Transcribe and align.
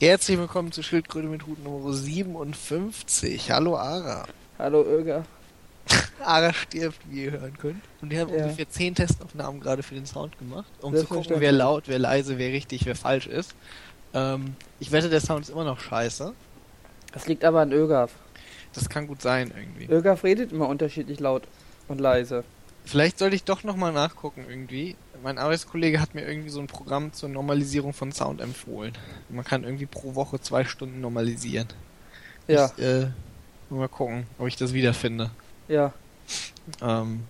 Herzlich 0.00 0.38
willkommen 0.38 0.72
zu 0.72 0.82
Schildkröte 0.82 1.28
mit 1.28 1.46
Hut 1.46 1.62
Nummer 1.62 1.92
57. 1.92 3.50
Hallo 3.50 3.76
Ara. 3.76 4.26
Hallo 4.58 4.82
Öger. 4.84 5.24
Ara 6.24 6.52
stirbt, 6.52 6.98
wie 7.10 7.24
ihr 7.24 7.32
hören 7.32 7.56
könnt. 7.58 7.82
Und 8.02 8.10
wir 8.10 8.20
haben 8.20 8.34
Ja. 8.34 8.44
ungefähr 8.44 8.68
10 8.68 8.94
Testaufnahmen 8.96 9.60
gerade 9.60 9.82
für 9.82 9.94
den 9.94 10.06
Sound 10.06 10.38
gemacht, 10.38 10.66
um 10.80 10.94
zu 10.96 11.04
gucken, 11.06 11.36
wer 11.38 11.52
laut, 11.52 11.84
wer 11.86 11.98
leise, 11.98 12.38
wer 12.38 12.50
richtig, 12.50 12.86
wer 12.86 12.96
falsch 12.96 13.26
ist. 13.26 13.54
Ähm, 14.14 14.56
ich 14.80 14.92
wette, 14.92 15.08
der 15.10 15.20
Sound 15.20 15.42
ist 15.44 15.50
immer 15.50 15.64
noch 15.64 15.80
scheiße. 15.80 16.32
Das 17.12 17.26
liegt 17.26 17.44
aber 17.44 17.60
an 17.60 17.72
Ögaf. 17.72 18.10
Das 18.74 18.88
kann 18.88 19.06
gut 19.06 19.22
sein 19.22 19.52
irgendwie. 19.56 19.92
Ögaf 19.92 20.24
redet 20.24 20.52
immer 20.52 20.68
unterschiedlich 20.68 21.20
laut 21.20 21.42
und 21.88 22.00
leise. 22.00 22.42
Vielleicht 22.84 23.18
sollte 23.18 23.36
ich 23.36 23.44
doch 23.44 23.62
nochmal 23.62 23.92
nachgucken 23.92 24.44
irgendwie. 24.48 24.96
Mein 25.24 25.38
Arbeitskollege 25.38 26.02
hat 26.02 26.14
mir 26.14 26.20
irgendwie 26.28 26.50
so 26.50 26.60
ein 26.60 26.66
Programm 26.66 27.14
zur 27.14 27.30
Normalisierung 27.30 27.94
von 27.94 28.12
Sound 28.12 28.42
empfohlen. 28.42 28.92
Man 29.30 29.42
kann 29.42 29.64
irgendwie 29.64 29.86
pro 29.86 30.14
Woche 30.14 30.38
zwei 30.38 30.64
Stunden 30.66 31.00
normalisieren. 31.00 31.66
Ja, 32.46 32.70
Ich, 32.76 32.84
äh, 32.84 33.06
mal 33.70 33.88
gucken, 33.88 34.26
ob 34.38 34.46
ich 34.48 34.56
das 34.56 34.74
wiederfinde. 34.74 35.30
ja. 35.66 35.92
Ähm, 36.82 37.24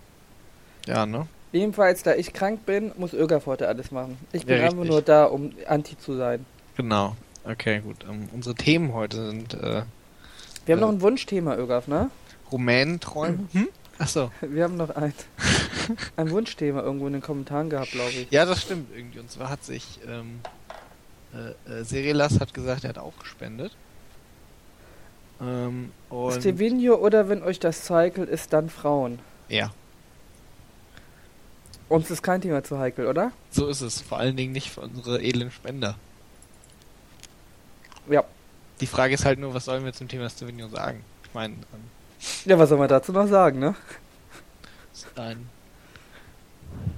ja, 0.86 1.06
ne? 1.06 1.26
Jedenfalls, 1.52 2.02
da 2.04 2.14
ich 2.14 2.32
krank 2.32 2.66
bin, 2.66 2.90
muss 2.98 3.12
Ögaf 3.14 3.46
heute 3.46 3.66
alles 3.68 3.90
machen. 3.92 4.16
Ich 4.32 4.44
bin 4.46 4.58
Ja, 4.58 4.64
einfach 4.68 4.84
nur 4.84 5.02
da, 5.02 5.24
um 5.26 5.52
Anti 5.68 5.96
zu 5.98 6.16
sein. 6.16 6.44
Genau. 6.76 7.16
Okay, 7.44 7.80
gut. 7.80 8.04
Ähm, 8.08 8.28
unsere 8.32 8.54
Themen 8.56 8.92
heute 8.92 9.30
sind 9.30 9.54
äh, 9.54 9.82
Wir 10.66 10.74
haben 10.74 10.78
Äh. 10.78 10.80
noch 10.82 10.88
ein 10.90 11.00
Wunschthema, 11.00 11.56
Ögaf, 11.56 11.86
ne? 11.88 12.10
Rumänenträume. 12.52 13.38
Hm? 13.52 13.68
Achso. 13.98 14.30
Wir 14.40 14.64
haben 14.64 14.76
noch 14.76 14.90
ein, 14.90 15.12
ein 16.16 16.30
Wunschthema 16.30 16.82
irgendwo 16.82 17.06
in 17.06 17.12
den 17.14 17.22
Kommentaren 17.22 17.70
gehabt, 17.70 17.92
glaube 17.92 18.10
ich. 18.10 18.30
Ja, 18.30 18.44
das 18.44 18.62
stimmt 18.62 18.88
irgendwie. 18.96 19.20
Und 19.20 19.30
zwar 19.30 19.48
hat 19.50 19.64
sich 19.64 20.00
ähm, 20.06 20.40
äh, 21.34 21.80
äh, 21.80 21.84
Serilas 21.84 22.40
hat 22.40 22.54
gesagt, 22.54 22.84
er 22.84 22.90
hat 22.90 22.98
auch 22.98 23.16
gespendet. 23.18 23.72
Ähm, 25.40 25.90
und 26.10 26.32
Stevenio 26.40 26.96
oder 26.96 27.28
wenn 27.28 27.42
euch 27.42 27.58
das 27.60 27.84
Cycle 27.86 28.24
ist, 28.24 28.52
dann 28.52 28.68
Frauen. 28.70 29.18
ja, 29.48 29.72
Uns 31.88 32.10
ist 32.10 32.22
kein 32.22 32.40
Thema 32.40 32.62
zu 32.64 32.78
heikel, 32.78 33.06
oder? 33.06 33.32
so 33.50 33.66
ist 33.68 33.80
es. 33.80 34.00
Vor 34.00 34.18
allen 34.18 34.36
Dingen 34.36 34.52
nicht 34.52 34.70
für 34.70 34.80
unsere 34.80 35.22
edlen 35.22 35.50
Spender. 35.50 35.96
Ja. 38.08 38.24
Die 38.80 38.86
Frage 38.86 39.14
ist 39.14 39.24
halt 39.24 39.38
nur, 39.38 39.54
was 39.54 39.64
sollen 39.66 39.84
wir 39.84 39.92
zum 39.92 40.08
Thema 40.08 40.28
Stevenio 40.30 40.68
sagen? 40.68 41.04
Ich 41.24 41.34
meine, 41.34 41.54
ähm, 41.54 41.90
Ja, 42.44 42.58
was 42.58 42.68
soll 42.68 42.78
man 42.78 42.88
dazu 42.88 43.12
noch 43.12 43.26
sagen, 43.26 43.58
ne? 43.58 43.74
ist 44.92 45.18
ein 45.18 45.48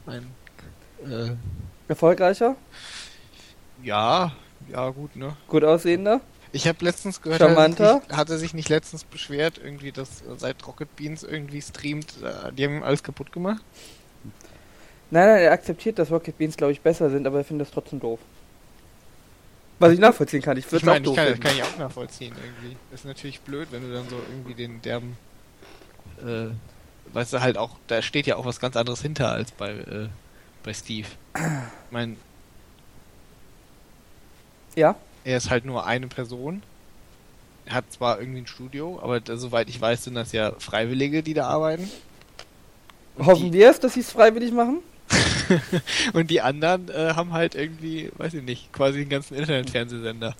ein 0.06 0.34
äh, 1.04 1.30
Erfolgreicher? 1.88 2.56
ja, 3.82 4.32
ja 4.68 4.90
gut, 4.90 5.16
ne? 5.16 5.36
Gut 5.48 5.64
aussehender? 5.64 6.20
Ich 6.52 6.66
habe 6.66 6.84
letztens 6.84 7.20
gehört, 7.20 7.40
Charmanter? 7.40 7.96
Hat, 7.96 8.02
er 8.02 8.08
sich, 8.08 8.16
hat 8.16 8.30
er 8.30 8.38
sich 8.38 8.54
nicht 8.54 8.68
letztens 8.68 9.04
beschwert, 9.04 9.60
irgendwie, 9.62 9.92
dass 9.92 10.22
seit 10.38 10.66
Rocket 10.66 10.94
Beans 10.96 11.22
irgendwie 11.22 11.60
streamt, 11.60 12.14
äh, 12.22 12.52
die 12.52 12.64
haben 12.64 12.76
ihm 12.76 12.82
alles 12.82 13.02
kaputt 13.02 13.32
gemacht? 13.32 13.62
Nein, 15.10 15.28
nein, 15.28 15.38
er 15.40 15.52
akzeptiert, 15.52 15.98
dass 15.98 16.10
Rocket 16.10 16.36
Beans, 16.38 16.56
glaube 16.56 16.72
ich, 16.72 16.80
besser 16.80 17.10
sind, 17.10 17.26
aber 17.26 17.38
er 17.38 17.44
findet 17.44 17.66
das 17.66 17.74
trotzdem 17.74 18.00
doof. 18.00 18.20
Was 19.78 19.92
ich 19.92 19.98
nachvollziehen 19.98 20.42
kann. 20.42 20.56
Ich 20.56 20.70
Ich 20.72 20.82
meine, 20.84 21.06
ich 21.06 21.14
kann, 21.14 21.28
das 21.28 21.40
kann 21.40 21.54
ich 21.54 21.62
auch 21.62 21.78
nachvollziehen 21.78 22.34
irgendwie. 22.42 22.76
Ist 22.94 23.04
natürlich 23.04 23.40
blöd, 23.40 23.68
wenn 23.70 23.82
du 23.82 23.92
dann 23.92 24.08
so 24.08 24.16
irgendwie 24.30 24.54
den 24.54 24.80
derben, 24.82 25.16
äh, 26.24 26.48
weißt 27.12 27.34
du 27.34 27.40
halt 27.40 27.58
auch, 27.58 27.76
da 27.86 28.00
steht 28.00 28.26
ja 28.26 28.36
auch 28.36 28.46
was 28.46 28.58
ganz 28.58 28.76
anderes 28.76 29.02
hinter 29.02 29.32
als 29.32 29.52
bei, 29.52 29.72
äh, 29.72 30.08
bei 30.62 30.72
Steve. 30.72 31.08
Ich 31.34 31.92
meine, 31.92 32.16
Ja, 34.74 34.96
er 35.24 35.36
ist 35.36 35.50
halt 35.50 35.64
nur 35.64 35.86
eine 35.86 36.06
Person. 36.06 36.62
Er 37.64 37.74
hat 37.74 37.92
zwar 37.92 38.20
irgendwie 38.20 38.40
ein 38.42 38.46
Studio, 38.46 39.00
aber 39.02 39.20
da, 39.20 39.36
soweit 39.36 39.68
ich 39.68 39.80
weiß, 39.80 40.04
sind 40.04 40.14
das 40.14 40.32
ja 40.32 40.52
Freiwillige, 40.58 41.22
die 41.22 41.34
da 41.34 41.48
arbeiten. 41.48 41.90
Und 43.16 43.26
hoffen 43.26 43.52
wir 43.52 43.70
es, 43.70 43.80
dass 43.80 43.94
sie 43.94 44.00
es 44.00 44.12
freiwillig 44.12 44.52
machen. 44.52 44.78
Und 46.12 46.30
die 46.30 46.40
anderen 46.40 46.88
äh, 46.88 47.14
haben 47.14 47.32
halt 47.32 47.54
irgendwie, 47.54 48.10
weiß 48.16 48.34
ich 48.34 48.42
nicht, 48.42 48.72
quasi 48.72 48.98
den 49.00 49.08
ganzen 49.08 49.36
Internetfernsehsender, 49.36 50.34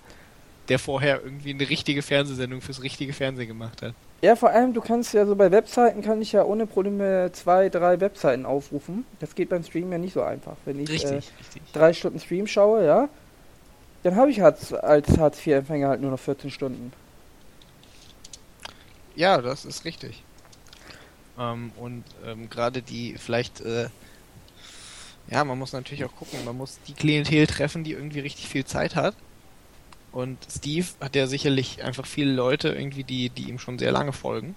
der 0.69 0.79
vorher 0.79 1.23
irgendwie 1.23 1.51
eine 1.53 1.69
richtige 1.69 2.01
Fernsehsendung 2.01 2.61
fürs 2.61 2.83
richtige 2.83 3.13
Fernsehen 3.13 3.47
gemacht 3.47 3.81
hat. 3.81 3.93
Ja, 4.21 4.35
vor 4.35 4.49
allem, 4.49 4.73
du 4.73 4.81
kannst 4.81 5.13
ja 5.13 5.25
so 5.25 5.35
bei 5.35 5.51
Webseiten, 5.51 6.01
kann 6.01 6.21
ich 6.21 6.31
ja 6.31 6.43
ohne 6.43 6.65
Probleme 6.65 7.29
zwei, 7.33 7.69
drei 7.69 7.99
Webseiten 7.99 8.45
aufrufen. 8.45 9.05
Das 9.19 9.35
geht 9.35 9.49
beim 9.49 9.63
Stream 9.63 9.91
ja 9.91 9.99
nicht 9.99 10.13
so 10.13 10.23
einfach. 10.23 10.55
Wenn 10.65 10.79
ich 10.79 10.89
Richtig, 10.89 11.11
äh, 11.11 11.15
richtig. 11.15 11.61
drei 11.71 11.93
Stunden 11.93 12.19
Stream 12.19 12.47
schaue, 12.47 12.83
ja, 12.83 13.09
dann 14.03 14.15
habe 14.15 14.31
ich 14.31 14.41
als, 14.41 14.73
als 14.73 15.17
Hartz-IV-Empfänger 15.17 15.89
halt 15.89 16.01
nur 16.01 16.11
noch 16.11 16.19
14 16.19 16.49
Stunden. 16.49 16.91
Ja, 19.15 19.39
das 19.41 19.65
ist 19.65 19.85
richtig. 19.85 20.23
Ähm, 21.39 21.71
und 21.77 22.03
ähm, 22.25 22.49
gerade 22.49 22.81
die 22.81 23.15
vielleicht, 23.17 23.61
äh, 23.61 23.89
ja, 25.29 25.43
man 25.43 25.59
muss 25.59 25.73
natürlich 25.73 26.05
auch 26.05 26.15
gucken, 26.15 26.43
man 26.45 26.57
muss 26.57 26.79
die 26.87 26.93
Klientel 26.93 27.47
treffen, 27.47 27.83
die 27.83 27.91
irgendwie 27.91 28.19
richtig 28.19 28.47
viel 28.47 28.65
Zeit 28.65 28.95
hat. 28.95 29.15
Und 30.11 30.37
Steve 30.49 30.87
hat 31.01 31.15
ja 31.15 31.27
sicherlich 31.27 31.83
einfach 31.83 32.05
viele 32.05 32.31
Leute 32.31 32.69
irgendwie, 32.69 33.03
die, 33.03 33.29
die 33.29 33.49
ihm 33.49 33.59
schon 33.59 33.77
sehr 33.77 33.91
lange 33.91 34.13
folgen. 34.13 34.55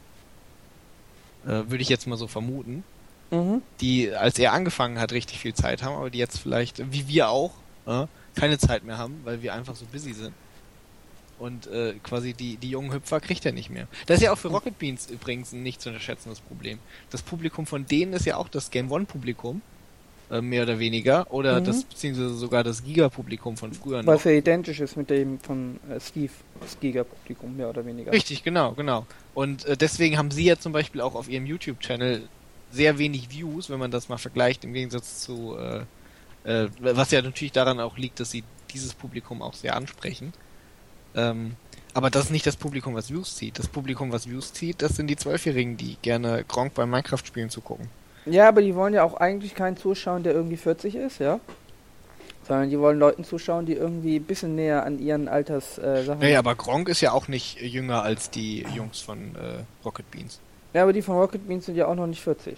Äh, 1.44 1.68
Würde 1.68 1.78
ich 1.78 1.88
jetzt 1.88 2.06
mal 2.06 2.16
so 2.16 2.26
vermuten. 2.26 2.84
Mhm. 3.30 3.62
die, 3.80 4.12
als 4.12 4.38
er 4.38 4.52
angefangen 4.52 4.98
hat, 4.98 5.12
richtig 5.12 5.38
viel 5.38 5.54
Zeit 5.54 5.82
haben, 5.82 5.94
aber 5.94 6.10
die 6.10 6.18
jetzt 6.18 6.38
vielleicht, 6.38 6.92
wie 6.92 7.06
wir 7.06 7.28
auch, 7.28 7.52
äh, 7.86 8.06
keine 8.34 8.58
Zeit 8.58 8.84
mehr 8.84 8.98
haben, 8.98 9.20
weil 9.24 9.42
wir 9.42 9.54
einfach 9.54 9.76
so 9.76 9.84
busy 9.86 10.12
sind. 10.12 10.34
Und 11.38 11.68
äh, 11.68 11.94
quasi 12.02 12.34
die, 12.34 12.56
die 12.56 12.70
jungen 12.70 12.92
Hüpfer 12.92 13.20
kriegt 13.20 13.46
er 13.46 13.52
nicht 13.52 13.70
mehr. 13.70 13.86
Das 14.06 14.18
ist 14.18 14.24
ja 14.24 14.32
auch 14.32 14.38
für 14.38 14.48
Rocket 14.48 14.78
Beans 14.78 15.08
übrigens 15.08 15.52
ein 15.52 15.62
nicht 15.62 15.80
zu 15.80 15.88
unterschätzendes 15.88 16.40
Problem. 16.40 16.78
Das 17.10 17.22
Publikum 17.22 17.66
von 17.66 17.86
denen 17.86 18.12
ist 18.12 18.26
ja 18.26 18.36
auch 18.36 18.48
das 18.48 18.70
Game 18.70 18.90
One 18.92 19.06
Publikum, 19.06 19.58
äh, 19.58 19.79
mehr 20.40 20.62
oder 20.62 20.78
weniger, 20.78 21.26
oder 21.32 21.60
Mhm. 21.60 21.64
das 21.64 21.84
beziehungsweise 21.84 22.34
sogar 22.34 22.62
das 22.62 22.84
Giga-Publikum 22.84 23.56
von 23.56 23.72
früher 23.72 24.02
noch. 24.02 24.12
Was 24.12 24.24
ja 24.24 24.30
identisch 24.30 24.80
ist 24.80 24.96
mit 24.96 25.10
dem 25.10 25.40
von 25.40 25.80
äh, 25.90 25.98
Steve, 26.00 26.32
das 26.60 26.78
Giga-Publikum, 26.78 27.56
mehr 27.56 27.68
oder 27.68 27.84
weniger. 27.84 28.12
Richtig, 28.12 28.44
genau, 28.44 28.72
genau. 28.72 29.06
Und 29.34 29.64
äh, 29.66 29.76
deswegen 29.76 30.16
haben 30.18 30.30
sie 30.30 30.44
ja 30.44 30.56
zum 30.56 30.72
Beispiel 30.72 31.00
auch 31.00 31.14
auf 31.14 31.28
ihrem 31.28 31.46
YouTube-Channel 31.46 32.22
sehr 32.72 32.98
wenig 32.98 33.30
Views, 33.30 33.68
wenn 33.70 33.80
man 33.80 33.90
das 33.90 34.08
mal 34.08 34.18
vergleicht, 34.18 34.62
im 34.64 34.72
Gegensatz 34.72 35.22
zu, 35.22 35.56
äh, 35.56 35.82
äh, 36.44 36.68
was 36.78 37.10
ja 37.10 37.20
natürlich 37.22 37.52
daran 37.52 37.80
auch 37.80 37.98
liegt, 37.98 38.20
dass 38.20 38.30
sie 38.30 38.44
dieses 38.72 38.94
Publikum 38.94 39.42
auch 39.42 39.54
sehr 39.54 39.74
ansprechen. 39.74 40.32
Ähm, 41.16 41.56
aber 41.92 42.08
das 42.10 42.26
ist 42.26 42.30
nicht 42.30 42.46
das 42.46 42.54
Publikum, 42.54 42.94
was 42.94 43.10
Views 43.10 43.34
zieht. 43.34 43.58
Das 43.58 43.66
Publikum, 43.66 44.12
was 44.12 44.28
Views 44.30 44.52
zieht, 44.52 44.80
das 44.80 44.94
sind 44.94 45.08
die 45.08 45.16
Zwölfjährigen, 45.16 45.76
die 45.76 45.96
gerne 46.02 46.44
Gronk 46.46 46.74
beim 46.74 46.88
Minecraft-Spielen 46.90 47.50
zugucken. 47.50 47.88
Ja, 48.26 48.48
aber 48.48 48.62
die 48.62 48.74
wollen 48.74 48.94
ja 48.94 49.02
auch 49.04 49.14
eigentlich 49.14 49.54
keinen 49.54 49.76
zuschauen, 49.76 50.22
der 50.22 50.34
irgendwie 50.34 50.56
40 50.56 50.94
ist, 50.94 51.18
ja? 51.20 51.40
Sondern 52.46 52.70
die 52.70 52.78
wollen 52.78 52.98
Leuten 52.98 53.24
zuschauen, 53.24 53.66
die 53.66 53.74
irgendwie 53.74 54.16
ein 54.16 54.24
bisschen 54.24 54.54
näher 54.54 54.84
an 54.84 54.98
ihren 54.98 55.28
Alters 55.28 55.78
äh. 55.78 56.04
Naja, 56.18 56.40
aber 56.40 56.54
Gronk 56.54 56.88
ist 56.88 57.00
ja 57.00 57.12
auch 57.12 57.28
nicht 57.28 57.60
jünger 57.60 58.02
als 58.02 58.30
die 58.30 58.66
Jungs 58.74 59.00
von 59.00 59.18
äh, 59.36 59.62
Rocket 59.84 60.10
Beans. 60.10 60.40
Ja, 60.72 60.82
aber 60.82 60.92
die 60.92 61.02
von 61.02 61.16
Rocket 61.16 61.46
Beans 61.46 61.66
sind 61.66 61.76
ja 61.76 61.86
auch 61.86 61.94
noch 61.94 62.06
nicht 62.06 62.22
40. 62.22 62.56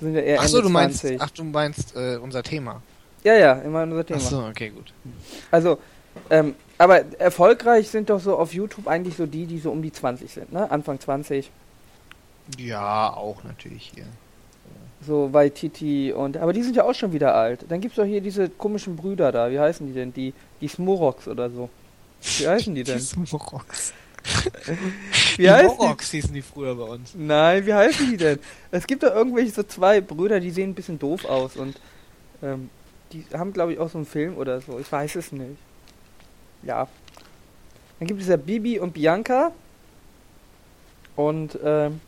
Sind 0.00 0.14
ja 0.14 0.20
eher 0.20 0.40
Ach 0.40 0.48
so, 0.48 0.58
Ende 0.58 0.68
du 0.68 0.72
meinst, 0.72 1.00
20. 1.00 1.20
ach, 1.20 1.30
du 1.30 1.44
meinst 1.44 1.96
äh, 1.96 2.16
unser 2.16 2.42
Thema. 2.42 2.82
Ja, 3.22 3.34
ja, 3.34 3.52
immer 3.54 3.82
unser 3.82 4.06
Thema. 4.06 4.20
Ach 4.22 4.28
so, 4.28 4.44
okay, 4.44 4.70
gut. 4.70 4.92
Also, 5.50 5.78
ähm, 6.30 6.54
aber 6.78 7.04
erfolgreich 7.18 7.90
sind 7.90 8.08
doch 8.08 8.20
so 8.20 8.36
auf 8.38 8.54
YouTube 8.54 8.88
eigentlich 8.88 9.16
so 9.16 9.26
die, 9.26 9.44
die 9.46 9.58
so 9.58 9.70
um 9.70 9.82
die 9.82 9.92
20 9.92 10.30
sind, 10.32 10.52
ne? 10.52 10.70
Anfang 10.70 10.98
20. 10.98 11.50
Ja, 12.58 13.12
auch 13.14 13.42
natürlich 13.44 13.92
hier. 13.94 14.06
So 15.06 15.32
Waititi 15.32 16.12
und. 16.12 16.36
Aber 16.36 16.52
die 16.52 16.62
sind 16.62 16.76
ja 16.76 16.84
auch 16.84 16.94
schon 16.94 17.12
wieder 17.12 17.34
alt. 17.34 17.64
Dann 17.68 17.80
gibt's 17.80 17.96
doch 17.96 18.04
hier 18.04 18.20
diese 18.20 18.50
komischen 18.50 18.96
Brüder 18.96 19.32
da. 19.32 19.50
Wie 19.50 19.58
heißen 19.58 19.86
die 19.86 19.94
denn? 19.94 20.12
Die, 20.12 20.34
die 20.60 20.68
Smorox 20.68 21.26
oder 21.26 21.48
so. 21.50 21.70
Wie 22.38 22.46
heißen 22.46 22.74
die 22.74 22.82
denn? 22.84 22.98
Die 22.98 23.04
Smorox. 23.04 23.92
Wie 25.36 25.42
die 25.42 25.50
heißen 25.50 25.70
die? 25.70 25.76
Morox 25.76 26.10
hießen 26.10 26.34
die 26.34 26.42
früher 26.42 26.74
bei 26.74 26.84
uns. 26.84 27.14
Nein, 27.14 27.64
wie 27.64 27.72
heißen 27.72 28.10
die 28.10 28.18
denn? 28.18 28.38
Es 28.70 28.86
gibt 28.86 29.02
da 29.02 29.14
irgendwelche 29.14 29.50
so 29.50 29.62
zwei 29.62 30.02
Brüder, 30.02 30.40
die 30.40 30.50
sehen 30.50 30.70
ein 30.70 30.74
bisschen 30.74 30.98
doof 30.98 31.24
aus 31.24 31.56
und 31.56 31.80
ähm, 32.42 32.68
die 33.12 33.24
haben, 33.32 33.52
glaube 33.52 33.72
ich, 33.72 33.78
auch 33.78 33.88
so 33.88 33.98
einen 33.98 34.06
Film 34.06 34.36
oder 34.36 34.60
so. 34.60 34.78
Ich 34.78 34.90
weiß 34.90 35.16
es 35.16 35.32
nicht. 35.32 35.56
Ja. 36.62 36.86
Dann 37.98 38.08
gibt 38.08 38.20
es 38.20 38.28
ja 38.28 38.36
Bibi 38.36 38.78
und 38.78 38.92
Bianca. 38.92 39.52
Und, 41.16 41.58
ähm, 41.62 42.00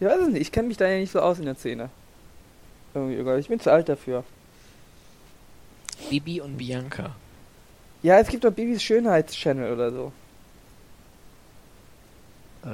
ich 0.00 0.06
weiß 0.06 0.20
es 0.20 0.28
nicht, 0.28 0.42
ich 0.42 0.52
kenne 0.52 0.68
mich 0.68 0.76
da 0.76 0.88
ja 0.88 0.98
nicht 0.98 1.12
so 1.12 1.20
aus 1.20 1.38
in 1.38 1.44
der 1.44 1.54
Szene. 1.54 1.90
Irgendwie, 2.94 3.16
egal, 3.16 3.38
ich 3.38 3.48
bin 3.48 3.60
zu 3.60 3.70
alt 3.70 3.88
dafür. 3.88 4.24
Bibi 6.10 6.40
und 6.40 6.56
Bianca. 6.56 7.16
Ja, 8.02 8.18
es 8.18 8.28
gibt 8.28 8.44
doch 8.44 8.52
Bibis 8.52 8.82
Schönheitschannel 8.82 9.72
oder 9.72 9.90
so. 9.90 10.12
Äh. 12.64 12.68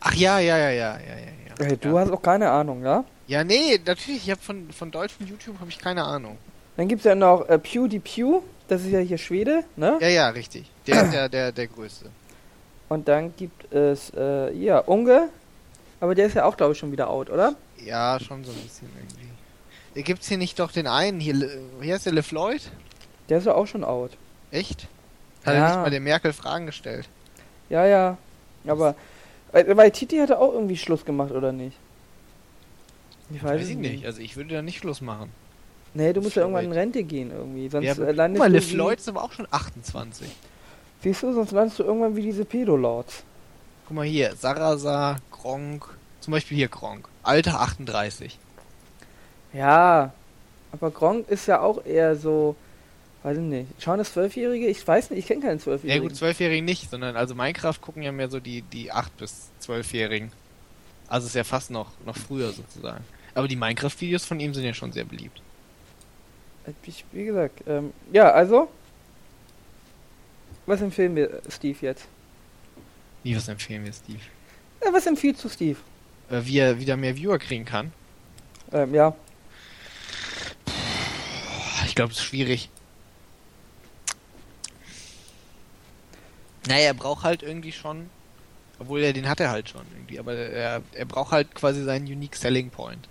Ach 0.00 0.14
ja, 0.14 0.38
ja, 0.38 0.58
ja, 0.58 0.70
ja, 0.70 0.70
ja, 0.70 0.98
ja. 0.98 1.16
ja. 1.58 1.66
Hey, 1.66 1.76
du 1.76 1.88
ja. 1.88 2.00
hast 2.00 2.12
auch 2.12 2.22
keine 2.22 2.50
Ahnung, 2.50 2.84
ja? 2.84 3.04
Ja, 3.26 3.44
nee, 3.44 3.80
natürlich, 3.84 4.24
ich 4.24 4.30
habe 4.30 4.40
von, 4.40 4.70
von 4.72 4.90
deutschem 4.90 5.26
YouTube 5.26 5.58
habe 5.60 5.70
ich 5.70 5.78
keine 5.78 6.04
Ahnung. 6.04 6.38
Dann 6.76 6.86
gibt 6.88 7.00
es 7.00 7.04
ja 7.04 7.14
noch 7.14 7.48
äh, 7.48 7.58
PewDiePie. 7.58 8.38
Das 8.68 8.82
ist 8.84 8.90
ja 8.90 9.00
hier 9.00 9.18
Schwede, 9.18 9.64
ne? 9.76 9.98
Ja, 10.00 10.08
ja, 10.08 10.28
richtig. 10.28 10.70
Der 10.86 11.02
ist 11.02 11.14
ja 11.14 11.28
der, 11.28 11.52
der 11.52 11.66
Größte. 11.66 12.10
Und 12.88 13.08
dann 13.08 13.34
gibt 13.36 13.72
es, 13.72 14.12
äh, 14.16 14.52
ja, 14.52 14.78
Unge. 14.78 15.28
Aber 16.00 16.14
der 16.14 16.26
ist 16.26 16.34
ja 16.34 16.44
auch, 16.44 16.56
glaube 16.56 16.72
ich, 16.72 16.78
schon 16.78 16.92
wieder 16.92 17.10
out, 17.10 17.30
oder? 17.30 17.54
Ja, 17.84 18.18
schon 18.20 18.44
so 18.44 18.52
ein 18.52 18.58
bisschen 18.58 18.88
irgendwie. 18.96 20.02
Gibt's 20.02 20.28
hier 20.28 20.38
nicht 20.38 20.58
doch 20.60 20.70
den 20.70 20.86
einen, 20.86 21.18
hier, 21.18 21.34
Le- 21.34 21.58
wie 21.80 21.92
heißt 21.92 22.06
der, 22.06 22.12
LeFloid? 22.12 22.70
Der 23.28 23.38
ist 23.38 23.46
ja 23.46 23.54
auch 23.54 23.66
schon 23.66 23.82
out. 23.84 24.12
Echt? 24.52 24.82
Hat 25.44 25.54
er 25.54 25.60
Ja. 25.60 25.66
nicht 25.68 25.76
mal 25.76 25.90
der 25.90 26.00
Merkel 26.00 26.32
Fragen 26.32 26.66
gestellt? 26.66 27.08
Ja, 27.68 27.84
ja. 27.84 28.16
Aber, 28.66 28.94
äh, 29.52 29.64
weil 29.76 29.90
Titi 29.90 30.18
hatte 30.18 30.38
auch 30.38 30.52
irgendwie 30.52 30.76
Schluss 30.76 31.04
gemacht, 31.04 31.32
oder 31.32 31.52
nicht? 31.52 31.76
Ich 33.30 33.42
weiß, 33.42 33.60
Weiß 33.60 33.68
ich 33.68 33.76
nicht. 33.76 34.06
Also 34.06 34.20
ich 34.20 34.36
würde 34.36 34.54
da 34.54 34.62
nicht 34.62 34.78
Schluss 34.78 35.00
machen. 35.00 35.30
Nee, 35.94 36.12
du 36.12 36.20
musst 36.20 36.36
ja 36.36 36.42
irgendwann 36.42 36.64
in. 36.66 36.72
Rente 36.72 37.02
gehen 37.02 37.30
irgendwie. 37.30 37.68
Sonst 37.68 37.84
Ja, 37.86 37.92
äh, 37.94 37.96
Guck 38.06 38.16
landest 38.16 38.38
mal, 38.38 38.48
du 38.50 38.54
LeFloid 38.56 38.98
ist 39.00 39.08
aber 39.08 39.22
auch 39.22 39.32
schon 39.32 39.48
28. 39.50 40.28
Wie, 41.02 41.08
siehst 41.08 41.22
du, 41.22 41.32
sonst 41.32 41.50
landest 41.52 41.78
du 41.78 41.82
irgendwann 41.84 42.14
wie 42.16 42.22
diese 42.22 42.44
Pedolords. 42.44 43.22
Guck 43.86 43.96
mal 43.96 44.06
hier, 44.06 44.34
Sarasa, 44.36 45.16
Gronk, 45.40 45.86
zum 46.20 46.32
Beispiel 46.32 46.56
hier 46.56 46.68
Gronk. 46.68 47.08
Alter 47.22 47.60
38. 47.60 48.38
Ja, 49.52 50.12
aber 50.72 50.90
Gronk 50.90 51.28
ist 51.28 51.46
ja 51.46 51.60
auch 51.60 51.84
eher 51.84 52.16
so, 52.16 52.56
weiß 53.22 53.38
ich 53.38 53.44
nicht. 53.44 53.68
Schauen 53.78 53.98
das 53.98 54.12
Zwölfjährige? 54.12 54.66
Ich 54.66 54.86
weiß 54.86 55.10
nicht, 55.10 55.20
ich 55.20 55.26
kenne 55.26 55.40
keinen 55.40 55.58
Ja 55.58 55.62
Zwölfjährigen. 55.64 56.08
gut, 56.08 56.16
Zwölfjährigen 56.16 56.64
nicht, 56.64 56.90
sondern 56.90 57.16
also 57.16 57.34
Minecraft 57.34 57.80
gucken 57.80 58.02
ja 58.02 58.12
mehr 58.12 58.28
so 58.28 58.40
die, 58.40 58.62
die 58.62 58.92
8- 58.92 59.06
bis 59.18 59.48
12-Jährigen. 59.62 60.32
Also 61.08 61.26
ist 61.26 61.34
ja 61.34 61.44
fast 61.44 61.70
noch, 61.70 61.92
noch 62.04 62.16
früher 62.16 62.52
sozusagen. 62.52 63.04
Aber 63.34 63.48
die 63.48 63.56
Minecraft-Videos 63.56 64.24
von 64.26 64.40
ihm 64.40 64.52
sind 64.52 64.64
ja 64.64 64.74
schon 64.74 64.92
sehr 64.92 65.04
beliebt. 65.04 65.40
Ich, 66.82 67.04
wie 67.12 67.24
gesagt, 67.24 67.62
ähm, 67.66 67.92
ja, 68.12 68.30
also. 68.30 68.68
Was 70.66 70.82
empfehlen 70.82 71.16
wir 71.16 71.40
Steve 71.48 71.78
jetzt? 71.80 72.06
Wie, 73.22 73.34
was 73.34 73.48
empfehlen 73.48 73.84
wir 73.86 73.92
Steve? 73.94 74.20
Ja, 74.84 74.92
was 74.92 75.06
empfiehlst 75.06 75.44
du 75.44 75.48
Steve? 75.48 75.78
Äh, 76.30 76.40
wie 76.44 76.58
er 76.58 76.78
wieder 76.78 76.96
mehr 76.96 77.16
Viewer 77.16 77.38
kriegen 77.38 77.64
kann. 77.64 77.92
Ähm, 78.72 78.94
ja, 78.94 79.14
Ich 81.86 81.94
glaube, 81.94 82.12
es 82.12 82.18
ist 82.18 82.24
schwierig. 82.24 82.68
Naja, 86.68 86.86
er 86.88 86.94
braucht 86.94 87.24
halt 87.24 87.42
irgendwie 87.42 87.72
schon, 87.72 88.10
obwohl 88.78 89.00
er 89.00 89.12
den 89.14 89.28
hat 89.28 89.40
er 89.40 89.50
halt 89.50 89.70
schon 89.70 89.86
irgendwie, 89.94 90.18
aber 90.18 90.34
er, 90.34 90.82
er 90.92 91.04
braucht 91.06 91.32
halt 91.32 91.54
quasi 91.54 91.82
seinen 91.82 92.06
Unique 92.06 92.36
Selling 92.36 92.68
Point. 92.70 93.08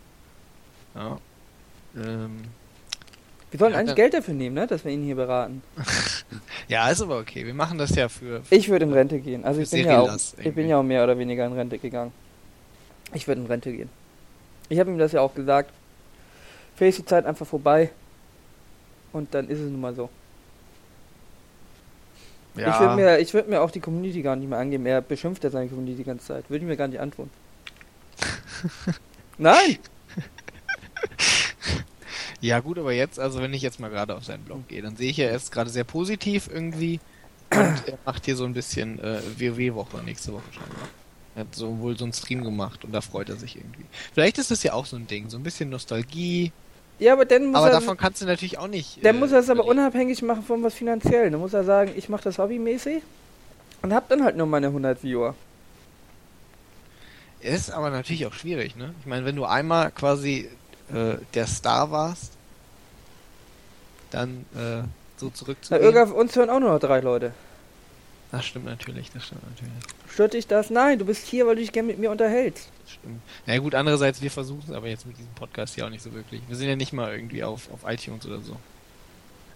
Ja. 0.94 1.18
Ähm, 1.96 2.44
wir 3.50 3.60
sollen 3.60 3.74
Ja, 3.74 3.80
eigentlich 3.80 3.96
Geld 3.96 4.14
dafür 4.14 4.34
nehmen, 4.34 4.56
ne, 4.56 4.68
dass 4.68 4.84
wir 4.84 4.92
ihn 4.92 5.04
hier 5.04 5.16
beraten. 5.16 5.62
ja, 6.68 6.90
ist 6.90 7.02
aber 7.02 7.20
okay. 7.20 7.46
Wir 7.46 7.54
machen 7.54 7.78
das 7.78 7.96
ja 7.96 8.10
für. 8.10 8.42
Ich 8.50 8.68
würde 8.70 8.86
in 8.86 8.94
Rente 8.94 9.20
gehen. 9.20 9.46
Also 9.46 9.62
ich 9.62 9.70
Für 9.70 9.78
bin, 9.78 9.86
ja 9.86 10.00
auch, 10.02 10.18
ich 10.38 10.54
bin 10.54 10.68
ja 10.68 10.78
auch 10.78 10.84
mehr 10.84 11.04
oder 11.04 11.18
weniger 11.18 11.46
in 11.46 11.54
Rente 11.54 11.78
gegangen. 11.78 12.12
Ich 13.14 13.28
würde 13.28 13.42
in 13.42 13.48
Rente 13.48 13.72
gehen. 13.72 13.90
Ich 14.70 14.80
habe 14.80 14.92
ihm 14.92 14.98
das 14.98 15.14
ja 15.14 15.22
auch 15.22 15.34
gesagt. 15.34 15.72
Ist 16.80 17.00
die 17.00 17.06
Zeit 17.06 17.26
einfach 17.26 17.48
vorbei. 17.48 17.90
Und 19.14 19.34
dann 19.34 19.48
ist 19.48 19.60
es 19.60 19.72
nun 19.72 19.82
mal 19.82 19.96
so. 19.96 20.10
Ich 22.56 22.80
würde 22.80 22.96
mir, 22.96 23.20
ich 23.20 23.34
würd 23.34 23.48
mir 23.48 23.62
auch 23.62 23.72
die 23.72 23.80
Community 23.80 24.22
gar 24.22 24.36
nicht 24.36 24.50
mehr 24.50 24.60
angeben. 24.60 24.86
Er 24.86 25.02
beschimpft 25.02 25.44
ja 25.44 25.50
seine 25.50 25.70
Community 25.70 25.98
die 25.98 26.04
ganze 26.04 26.26
Zeit. 26.26 26.50
Würde 26.50 26.66
ich 26.66 26.70
mir 26.70 26.76
gar 26.76 26.88
nicht 26.88 27.00
antworten. 27.00 27.32
Nein! 29.38 29.78
Ja, 32.40 32.60
gut, 32.60 32.78
aber 32.78 32.94
jetzt, 32.94 33.20
also 33.20 33.42
wenn 33.42 33.54
ich 33.54 33.62
jetzt 33.62 33.80
mal 33.80 33.90
gerade 33.90 34.16
auf 34.16 34.24
seinen 34.24 34.44
Blog 34.44 34.68
gehe, 34.68 34.82
dann 34.82 34.96
sehe 34.96 35.10
ich 35.10 35.18
ja, 35.18 35.28
er 35.28 35.36
ist 35.36 35.52
gerade 35.52 35.70
sehr 35.70 35.84
positiv 35.84 36.50
irgendwie. 36.52 37.00
Und 37.52 37.88
er 37.88 37.98
macht 38.06 38.26
hier 38.26 38.36
so 38.36 38.46
ein 38.46 38.54
bisschen 38.54 39.00
äh, 39.00 39.22
WoW-Woche 39.40 40.04
nächste 40.04 40.34
Woche 40.34 40.52
scheinbar. 40.52 40.90
Er 41.36 41.42
hat 41.42 41.56
so 41.56 41.80
wohl 41.80 41.98
so 41.98 42.04
einen 42.04 42.14
Stream 42.14 42.44
gemacht 42.44 42.84
und 42.84 42.92
da 42.92 43.00
freut 43.00 43.30
er 43.30 43.36
sich 43.36 43.56
irgendwie. 43.58 43.86
Vielleicht 44.12 44.40
ist 44.40 44.50
das 44.50 44.64
ja 44.64 44.74
auch 44.74 44.88
so 44.88 44.96
ein 44.96 45.06
Ding, 45.06 45.30
so 45.30 45.38
ein 45.38 45.44
bisschen 45.44 45.70
Nostalgie. 45.70 46.52
Ja, 46.98 47.14
aber 47.14 47.26
dann 47.26 47.46
muss 47.48 47.58
Aber 47.58 47.68
er, 47.68 47.74
davon 47.74 47.96
kannst 47.96 48.22
du 48.24 48.26
natürlich 48.26 48.58
auch 48.58 48.68
nicht. 48.68 49.06
dann 49.06 49.16
äh, 49.16 49.20
muss 49.20 49.32
er 49.32 49.40
es 49.40 49.50
aber 49.52 49.66
unabhängig 49.66 50.24
machen 50.24 50.42
von 50.44 50.64
was 50.64 50.74
finanziell. 50.74 51.30
Dann 51.30 51.40
muss 51.40 51.54
er 51.54 51.64
sagen, 51.64 51.92
ich 51.96 52.10
mache 52.10 52.24
das 52.24 52.40
hobbymäßig 52.40 53.04
und 53.84 53.94
hab 53.94 54.10
dann 54.10 54.24
halt 54.24 54.36
nur 54.36 54.48
meine 54.48 54.68
100 54.68 55.04
Viewer. 55.04 55.36
Ist 57.40 57.70
aber 57.72 57.92
natürlich 57.92 58.26
auch 58.26 58.34
schwierig, 58.34 58.76
ne? 58.76 58.96
Ich 59.00 59.06
meine, 59.06 59.24
wenn 59.26 59.36
du 59.36 59.46
einmal 59.46 59.92
quasi 59.92 60.50
äh, 60.94 61.18
der 61.34 61.48
Star 61.48 61.92
warst, 61.92 62.34
dann 64.12 64.46
äh, 64.56 64.84
so 65.18 65.28
Na, 65.28 65.34
zurückzugehen. 65.34 65.84
Irga, 65.84 66.04
uns 66.04 66.36
hören 66.36 66.50
auch 66.50 66.60
nur 66.60 66.72
noch 66.72 66.80
drei 66.80 67.00
Leute. 67.00 67.34
Das 68.32 68.46
stimmt 68.46 68.66
natürlich, 68.66 69.10
das 69.12 69.26
stimmt 69.26 69.44
natürlich. 69.50 69.74
Stört 70.10 70.34
dich 70.34 70.48
das? 70.48 70.70
Nein, 70.70 71.00
du 71.00 71.06
bist 71.06 71.26
hier, 71.26 71.48
weil 71.48 71.56
du 71.56 71.62
dich 71.62 71.72
gerne 71.72 71.88
mit 71.88 71.98
mir 71.98 72.12
unterhältst. 72.12 72.70
Das 72.84 72.94
stimmt. 72.94 73.22
Na 73.46 73.54
ja, 73.54 73.60
gut, 73.60 73.74
andererseits, 73.74 74.22
wir 74.22 74.32
versuchen 74.32 74.64
es 74.68 74.72
aber 74.72 74.88
jetzt 74.88 75.06
mit 75.06 75.18
diesem 75.18 75.34
Podcast 75.34 75.76
hier 75.76 75.86
auch 75.86 75.90
nicht 75.90 76.04
so 76.04 76.14
wirklich. 76.14 76.42
Wir 76.48 76.56
sind 76.56 76.68
ja 76.68 76.76
nicht 76.76 76.92
mal 76.92 77.14
irgendwie 77.14 77.44
auf, 77.44 77.72
auf 77.72 77.90
iTunes 77.90 78.26
oder 78.26 78.42
so. 78.42 78.58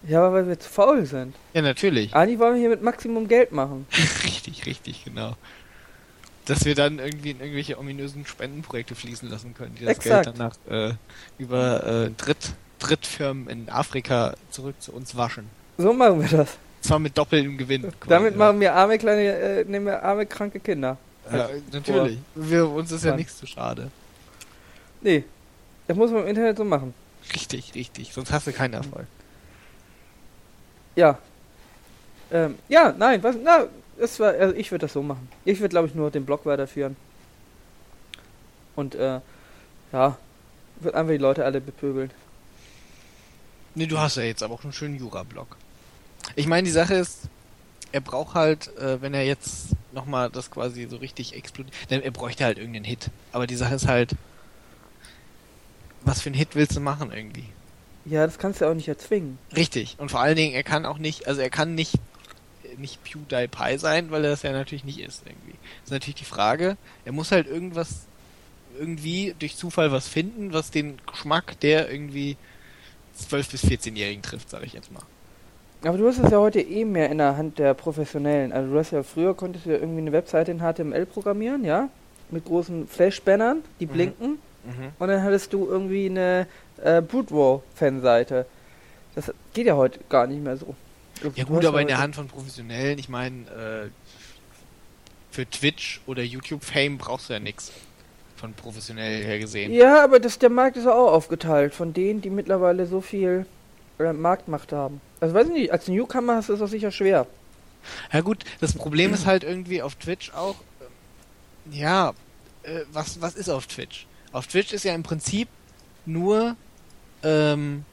Ja, 0.08 0.20
aber 0.24 0.34
weil 0.34 0.48
wir 0.48 0.60
zu 0.60 0.70
faul 0.70 1.06
sind. 1.06 1.36
Ja, 1.54 1.62
natürlich. 1.62 2.16
Eigentlich 2.16 2.40
wollen 2.40 2.56
wir 2.56 2.62
hier 2.62 2.70
mit 2.70 2.82
Maximum 2.82 3.28
Geld 3.28 3.52
machen. 3.52 3.86
richtig, 4.24 4.66
richtig, 4.66 5.04
genau. 5.04 5.36
Dass 6.46 6.66
wir 6.66 6.76
dann 6.76 7.00
irgendwie 7.00 7.32
in 7.32 7.40
irgendwelche 7.40 7.78
ominösen 7.78 8.26
Spendenprojekte 8.26 8.96
fließen 8.96 9.30
lassen 9.30 9.54
können, 9.54 9.76
die 9.76 9.86
das 9.86 9.98
Exakt. 9.98 10.26
Geld 10.26 10.38
danach 10.38 10.56
äh, 10.70 10.94
über 11.38 11.86
äh, 11.86 12.10
Dritt, 12.18 12.54
Drittfirmen 12.80 13.48
in 13.48 13.70
Afrika 13.70 14.34
zurück 14.50 14.76
zu 14.80 14.92
uns 14.92 15.16
waschen. 15.16 15.50
So 15.78 15.94
machen 15.94 16.22
wir 16.22 16.38
das. 16.38 16.58
Zwar 16.82 16.98
mit 16.98 17.16
doppeltem 17.16 17.58
Gewinn. 17.58 17.84
quasi, 17.84 18.10
Damit 18.10 18.34
ja. 18.34 18.38
machen 18.40 18.60
wir 18.60 18.74
arme 18.74 18.98
kleine, 18.98 19.22
äh, 19.22 19.66
nehmen 19.66 19.86
wir 19.86 20.02
arme 20.04 20.26
kranke 20.26 20.60
Kinder. 20.60 20.98
Ja, 21.32 21.50
natürlich. 21.72 22.18
Wir, 22.34 22.68
uns 22.68 22.92
ist 22.92 23.04
ja 23.04 23.12
Mann. 23.12 23.20
nichts 23.20 23.38
zu 23.38 23.46
schade. 23.46 23.92
Nee, 25.02 25.24
das 25.88 25.96
muss 25.96 26.12
man 26.12 26.24
im 26.24 26.30
Internet 26.30 26.58
so 26.58 26.64
machen. 26.64 26.94
Richtig, 27.34 27.74
richtig. 27.76 28.12
Sonst 28.14 28.32
hast 28.32 28.48
du 28.48 28.52
keinen 28.52 28.74
Erfolg. 28.74 29.06
Ja. 30.96 31.18
Ähm, 32.32 32.56
ja, 32.68 32.94
nein, 32.98 33.22
was, 33.24 33.36
na, 33.44 33.66
das 34.02 34.20
war, 34.20 34.34
also 34.34 34.56
ich 34.56 34.72
würde 34.72 34.86
das 34.86 34.94
so 34.94 35.04
machen. 35.04 35.30
Ich 35.46 35.60
würde, 35.60 35.70
glaube 35.70 35.88
ich, 35.88 35.94
nur 35.94 36.10
den 36.10 36.26
Blog 36.26 36.46
weiterführen. 36.46 36.96
Und, 38.76 38.96
äh, 38.96 39.20
ja, 39.92 40.18
würde 40.80 40.98
einfach 40.98 41.12
die 41.12 41.18
Leute 41.18 41.46
alle 41.46 41.62
bepöbeln. 41.62 42.10
Nee, 43.76 43.86
du 43.86 44.00
hast 44.00 44.18
ja 44.18 44.24
jetzt 44.24 44.42
aber 44.42 44.56
auch 44.56 44.64
einen 44.64 44.74
schönen 44.74 44.98
Jura-Blog. 44.98 45.56
Ich 46.36 46.48
meine, 46.48 46.66
die 46.66 46.72
Sache 46.72 46.96
ist, 46.96 47.30
er 47.92 48.02
braucht 48.02 48.34
halt, 48.34 48.76
äh, 48.78 49.02
wenn 49.02 49.14
er 49.14 49.24
jetzt 49.24 49.68
nochmal 49.92 50.30
das 50.32 50.50
quasi 50.50 50.88
so 50.90 50.98
richtig 50.98 51.36
explodiert, 51.36 51.76
denn 51.92 52.02
er 52.02 52.12
bräuchte 52.12 52.44
halt 52.44 52.58
irgendeinen 52.58 52.86
Hit. 52.86 53.12
Aber 53.32 53.46
die 53.46 53.56
Sache 53.56 53.76
ist 53.76 53.88
halt, 53.88 54.16
was 56.04 56.22
für 56.22 56.30
einen 56.30 56.36
Hit 56.36 56.56
willst 56.56 56.76
du 56.76 56.80
machen 56.80 57.12
irgendwie? 57.12 57.46
Ja, 58.06 58.26
das 58.26 58.40
kannst 58.40 58.62
du 58.62 58.66
auch 58.66 58.74
nicht 58.74 58.88
erzwingen. 58.88 59.38
Richtig. 59.56 59.96
Und 60.00 60.10
vor 60.10 60.22
allen 60.22 60.36
Dingen, 60.36 60.56
er 60.56 60.64
kann 60.64 60.88
auch 60.88 60.98
nicht, 60.98 61.28
also 61.28 61.42
er 61.42 61.52
kann 61.52 61.76
nicht, 61.76 61.94
nicht 62.82 63.04
PewDiePie 63.04 63.78
sein, 63.78 64.12
weil 64.12 64.24
er 64.26 64.32
das 64.32 64.42
ja 64.44 64.52
natürlich 64.52 64.84
nicht 64.84 65.00
ist 65.00 65.24
irgendwie. 65.26 65.52
Das 65.52 65.86
ist 65.86 65.92
natürlich 65.92 66.16
die 66.16 66.26
Frage, 66.26 66.78
er 67.06 67.12
muss 67.12 67.32
halt 67.32 67.48
irgendwas, 67.48 68.06
irgendwie 68.80 69.36
durch 69.40 69.56
Zufall 69.56 69.92
was 69.92 70.08
finden, 70.08 70.54
was 70.54 70.72
den 70.72 70.98
Geschmack 71.10 71.60
der 71.62 71.92
irgendwie 71.92 72.38
12- 73.20 73.52
bis 73.52 73.64
14-Jährigen 73.66 74.22
trifft, 74.24 74.50
sage 74.50 74.66
ich 74.66 74.74
jetzt 74.74 74.92
mal. 74.92 75.04
Aber 75.84 75.98
du 75.98 76.08
hast 76.08 76.20
es 76.20 76.30
ja 76.32 76.38
heute 76.38 76.62
eh 76.62 76.86
mehr 76.86 77.10
in 77.10 77.18
der 77.18 77.38
Hand 77.38 77.58
der 77.60 77.74
Professionellen. 77.74 78.52
Also 78.52 78.72
du 78.72 78.78
hast 78.78 78.92
ja 78.92 79.04
früher 79.04 79.34
konntest 79.36 79.66
du 79.66 79.72
ja 79.72 79.78
irgendwie 79.78 80.02
eine 80.02 80.12
Webseite 80.12 80.52
in 80.52 80.60
HTML 80.60 81.06
programmieren, 81.06 81.66
ja? 81.66 81.90
Mit 82.30 82.46
großen 82.46 82.88
Flash-Bannern, 82.88 83.64
die 83.80 83.88
Mhm. 83.88 83.92
blinken. 83.92 84.30
Mhm. 84.64 84.92
Und 85.00 85.08
dann 85.08 85.24
hattest 85.24 85.52
du 85.54 85.68
irgendwie 85.68 86.06
eine 86.06 86.48
äh, 86.84 87.02
Bootwall-Fanseite. 87.02 88.46
Das 89.16 89.34
geht 89.54 89.66
ja 89.66 89.76
heute 89.76 90.00
gar 90.08 90.28
nicht 90.28 90.42
mehr 90.44 90.56
so. 90.56 90.76
Ja 91.36 91.44
gut, 91.44 91.66
aber 91.66 91.82
in 91.82 91.88
der 91.88 92.00
Hand 92.00 92.16
von 92.16 92.28
Professionellen, 92.28 92.98
ich 92.98 93.10
meine, 93.10 93.46
äh, 93.48 93.90
für 95.32 95.50
Twitch 95.50 96.02
oder 96.06 96.24
YouTube-Fame 96.24 96.98
brauchst 96.98 97.30
du 97.30 97.34
ja 97.34 97.40
nichts 97.40 97.72
von 98.36 98.54
professionell 98.54 99.24
her 99.24 99.40
gesehen. 99.40 99.72
Ja, 99.72 100.04
aber 100.04 100.20
das, 100.20 100.40
der 100.40 100.50
Markt 100.50 100.76
ist 100.76 100.88
auch 100.88 101.12
aufgeteilt 101.14 101.74
von 101.74 101.94
denen, 101.94 102.22
die 102.22 102.30
mittlerweile 102.32 102.88
so 102.88 103.00
viel 103.00 103.46
äh, 104.00 104.14
Marktmacht 104.14 104.74
haben. 104.74 105.00
Also 105.20 105.36
weiß 105.36 105.48
ich 105.48 105.54
nicht, 105.54 105.72
als 105.72 105.88
Newcomer 105.88 106.38
hast 106.38 106.50
du 106.50 106.54
es 106.54 106.60
doch 106.60 106.68
sicher 106.68 106.92
schwer. 106.92 107.28
Ja 108.12 108.22
gut, 108.22 108.44
das 108.60 108.74
Problem 108.74 109.14
ist 109.14 109.26
halt 109.26 109.44
irgendwie 109.44 109.82
auf 109.82 109.96
Twitch 109.96 110.32
auch, 110.34 110.56
ähm, 110.82 111.74
ja, 111.74 112.14
äh, 112.64 112.82
was, 112.92 113.22
was 113.22 113.36
ist 113.36 113.50
auf 113.50 113.68
Twitch? 113.68 114.08
Auf 114.32 114.48
Twitch 114.48 114.74
ist 114.74 114.84
ja 114.84 114.94
im 114.96 115.04
Prinzip 115.04 115.48
nur 116.06 116.56
ähm, 117.24 117.86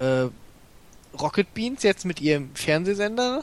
äh, 0.00 0.26
Rocket 1.18 1.52
Beans 1.54 1.82
jetzt 1.82 2.04
mit 2.04 2.20
ihrem 2.20 2.50
Fernsehsender 2.54 3.42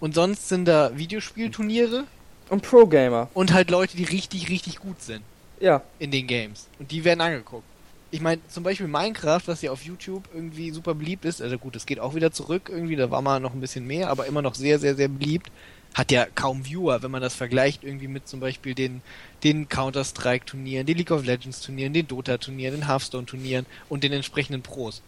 und 0.00 0.14
sonst 0.14 0.48
sind 0.48 0.64
da 0.66 0.96
Videospielturniere 0.96 2.04
Und 2.50 2.62
Pro-Gamer. 2.62 3.28
und 3.34 3.52
halt 3.52 3.70
Leute, 3.70 3.96
die 3.96 4.04
richtig, 4.04 4.48
richtig 4.48 4.78
gut 4.78 5.00
sind 5.02 5.22
Ja. 5.60 5.82
in 5.98 6.10
den 6.10 6.26
Games. 6.26 6.68
Und 6.78 6.90
die 6.90 7.04
werden 7.04 7.20
angeguckt. 7.20 7.64
ich 8.10 8.22
meine, 8.22 8.40
zum 8.48 8.62
Beispiel 8.62 8.86
Minecraft, 8.88 9.42
was 9.46 9.60
ja 9.60 9.70
auf 9.70 9.82
YouTube 9.82 10.24
irgendwie 10.32 10.70
super 10.70 10.94
beliebt 10.94 11.26
ist, 11.26 11.42
also 11.42 11.58
gut, 11.58 11.76
es 11.76 11.84
geht 11.84 12.00
auch 12.00 12.14
wieder 12.14 12.32
zurück 12.32 12.70
irgendwie, 12.72 12.96
da 12.96 13.10
war 13.10 13.20
mal 13.20 13.38
noch 13.38 13.52
ein 13.52 13.60
bisschen 13.60 13.86
mehr, 13.86 14.08
aber 14.08 14.24
immer 14.26 14.40
noch 14.40 14.54
sehr, 14.54 14.78
sehr, 14.78 14.94
sehr 14.94 15.08
beliebt, 15.08 15.50
hat 15.94 16.10
ja 16.10 16.26
kaum 16.34 16.64
Viewer, 16.64 17.02
wenn 17.02 17.10
man 17.10 17.20
das 17.20 17.34
vergleicht 17.34 17.84
irgendwie 17.84 18.08
mit 18.08 18.26
zum 18.28 18.40
Beispiel 18.40 18.74
den, 18.74 19.02
den 19.44 19.68
Counter-Strike-Turnieren, 19.68 20.86
den 20.86 20.96
League 20.96 21.10
of 21.10 21.24
Legends-Turnieren, 21.24 21.92
den 21.92 22.06
Dota-Turnieren, 22.08 22.76
den 22.80 22.86
Hearthstone-Turnieren 22.88 23.66
und 23.90 24.04
den 24.04 24.12
entsprechenden 24.14 24.62
Pros. 24.62 25.02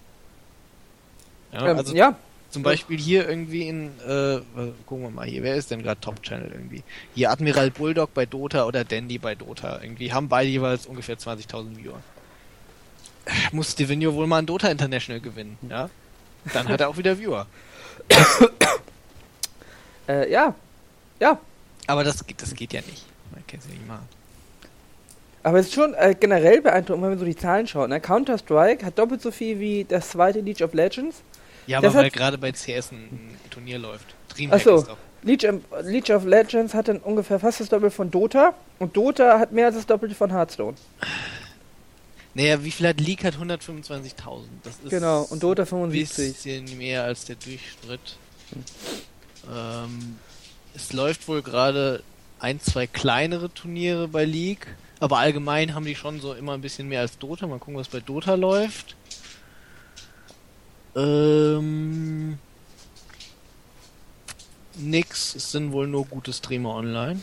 Ja, 1.52 1.66
Ähm, 1.68 1.76
also 1.78 1.94
ja, 1.94 2.14
zum 2.50 2.62
Beispiel 2.62 2.98
hier 2.98 3.28
irgendwie 3.28 3.68
in, 3.68 3.92
äh, 4.06 4.40
gucken 4.86 5.04
wir 5.04 5.10
mal 5.10 5.26
hier, 5.26 5.42
wer 5.42 5.54
ist 5.54 5.70
denn 5.70 5.82
gerade 5.82 6.00
Top-Channel 6.00 6.50
irgendwie? 6.52 6.82
Hier 7.14 7.30
Admiral 7.30 7.70
Bulldog 7.70 8.12
bei 8.14 8.26
Dota 8.26 8.64
oder 8.66 8.84
Dandy 8.84 9.18
bei 9.18 9.34
Dota 9.36 9.80
irgendwie, 9.82 10.12
haben 10.12 10.28
beide 10.28 10.48
jeweils 10.50 10.86
ungefähr 10.86 11.16
20.000 11.16 11.76
Viewer. 11.76 12.00
Muss 13.52 13.72
Stevenio 13.72 14.14
wohl 14.14 14.26
mal 14.26 14.38
ein 14.38 14.46
Dota 14.46 14.68
International 14.68 15.20
gewinnen, 15.20 15.58
ja? 15.68 15.88
Dann 16.52 16.68
hat 16.68 16.80
er 16.80 16.88
auch 16.88 16.96
wieder 16.96 17.18
Viewer. 17.18 17.46
äh, 20.08 20.30
ja, 20.30 20.54
ja. 21.20 21.38
Aber 21.86 22.04
das, 22.04 22.24
geht- 22.26 22.40
das 22.42 22.54
geht 22.54 22.72
ja 22.72 22.80
nicht. 22.80 23.04
Man 23.32 23.46
kann 23.46 23.58
es 23.60 23.66
ja 23.66 23.72
nicht 23.72 23.86
machen. 23.86 24.08
Aber 25.42 25.58
es 25.58 25.66
ist 25.66 25.74
schon 25.74 25.94
äh, 25.94 26.14
generell 26.18 26.60
beeindruckend, 26.60 27.02
wenn 27.02 27.10
man 27.10 27.18
so 27.18 27.24
die 27.24 27.36
Zahlen 27.36 27.66
schaut. 27.66 27.88
Ne? 27.88 28.00
Counter-Strike 28.00 28.84
hat 28.84 28.98
doppelt 28.98 29.22
so 29.22 29.30
viel 29.30 29.58
wie 29.58 29.84
das 29.84 30.10
zweite 30.10 30.40
League 30.40 30.60
of 30.60 30.74
Legends. 30.74 31.22
Ja, 31.70 31.78
aber 31.78 31.94
weil 31.94 32.10
gerade 32.10 32.38
bei 32.38 32.52
CS 32.52 32.92
ein, 32.92 32.98
ein 33.44 33.50
Turnier 33.50 33.78
läuft. 33.78 34.06
Dreamhack 34.28 34.62
so. 34.62 34.76
ist 34.76 34.88
doch. 34.88 34.96
League, 35.22 35.44
of- 35.44 35.84
League 35.84 36.08
of 36.10 36.24
Legends 36.24 36.72
hat 36.74 36.88
dann 36.88 36.98
ungefähr 36.98 37.38
fast 37.38 37.60
das 37.60 37.68
Doppelte 37.68 37.94
von 37.94 38.10
Dota. 38.10 38.54
Und 38.78 38.96
Dota 38.96 39.38
hat 39.38 39.52
mehr 39.52 39.66
als 39.66 39.76
das 39.76 39.86
Doppelte 39.86 40.14
von 40.14 40.30
Hearthstone. 40.30 40.76
Naja, 42.34 42.62
wie 42.64 42.70
viel 42.70 42.88
hat 42.88 43.00
League? 43.00 43.24
Hat 43.24 43.34
125.000. 43.34 44.44
Das 44.62 44.74
ist 44.82 44.90
Genau, 44.90 45.22
und 45.30 45.42
Dota 45.42 45.62
ein 45.62 45.66
75. 45.66 46.32
bisschen 46.32 46.78
mehr 46.78 47.04
als 47.04 47.24
der 47.26 47.36
Durchschnitt. 47.36 48.16
Ähm, 49.52 50.18
es 50.74 50.92
läuft 50.92 51.26
wohl 51.28 51.42
gerade 51.42 52.02
ein, 52.38 52.60
zwei 52.60 52.86
kleinere 52.86 53.52
Turniere 53.52 54.08
bei 54.08 54.24
League, 54.24 54.66
aber 55.00 55.18
allgemein 55.18 55.74
haben 55.74 55.84
die 55.84 55.94
schon 55.96 56.20
so 56.20 56.32
immer 56.34 56.52
ein 56.54 56.60
bisschen 56.60 56.88
mehr 56.88 57.00
als 57.00 57.18
Dota. 57.18 57.46
Mal 57.46 57.58
gucken, 57.58 57.76
was 57.76 57.88
bei 57.88 58.00
Dota 58.00 58.34
läuft. 58.34 58.96
Ähm, 60.96 62.38
nix, 64.76 65.34
es 65.34 65.52
sind 65.52 65.72
wohl 65.72 65.86
nur 65.86 66.06
gute 66.06 66.32
Streamer 66.32 66.74
online. 66.74 67.20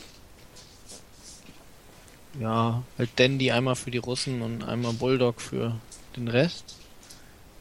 Ja, 2.39 2.83
halt 2.97 3.09
Dandy 3.15 3.51
einmal 3.51 3.75
für 3.75 3.91
die 3.91 3.97
Russen 3.97 4.41
und 4.41 4.63
einmal 4.63 4.93
Bulldog 4.93 5.41
für 5.41 5.75
den 6.15 6.27
Rest. 6.27 6.75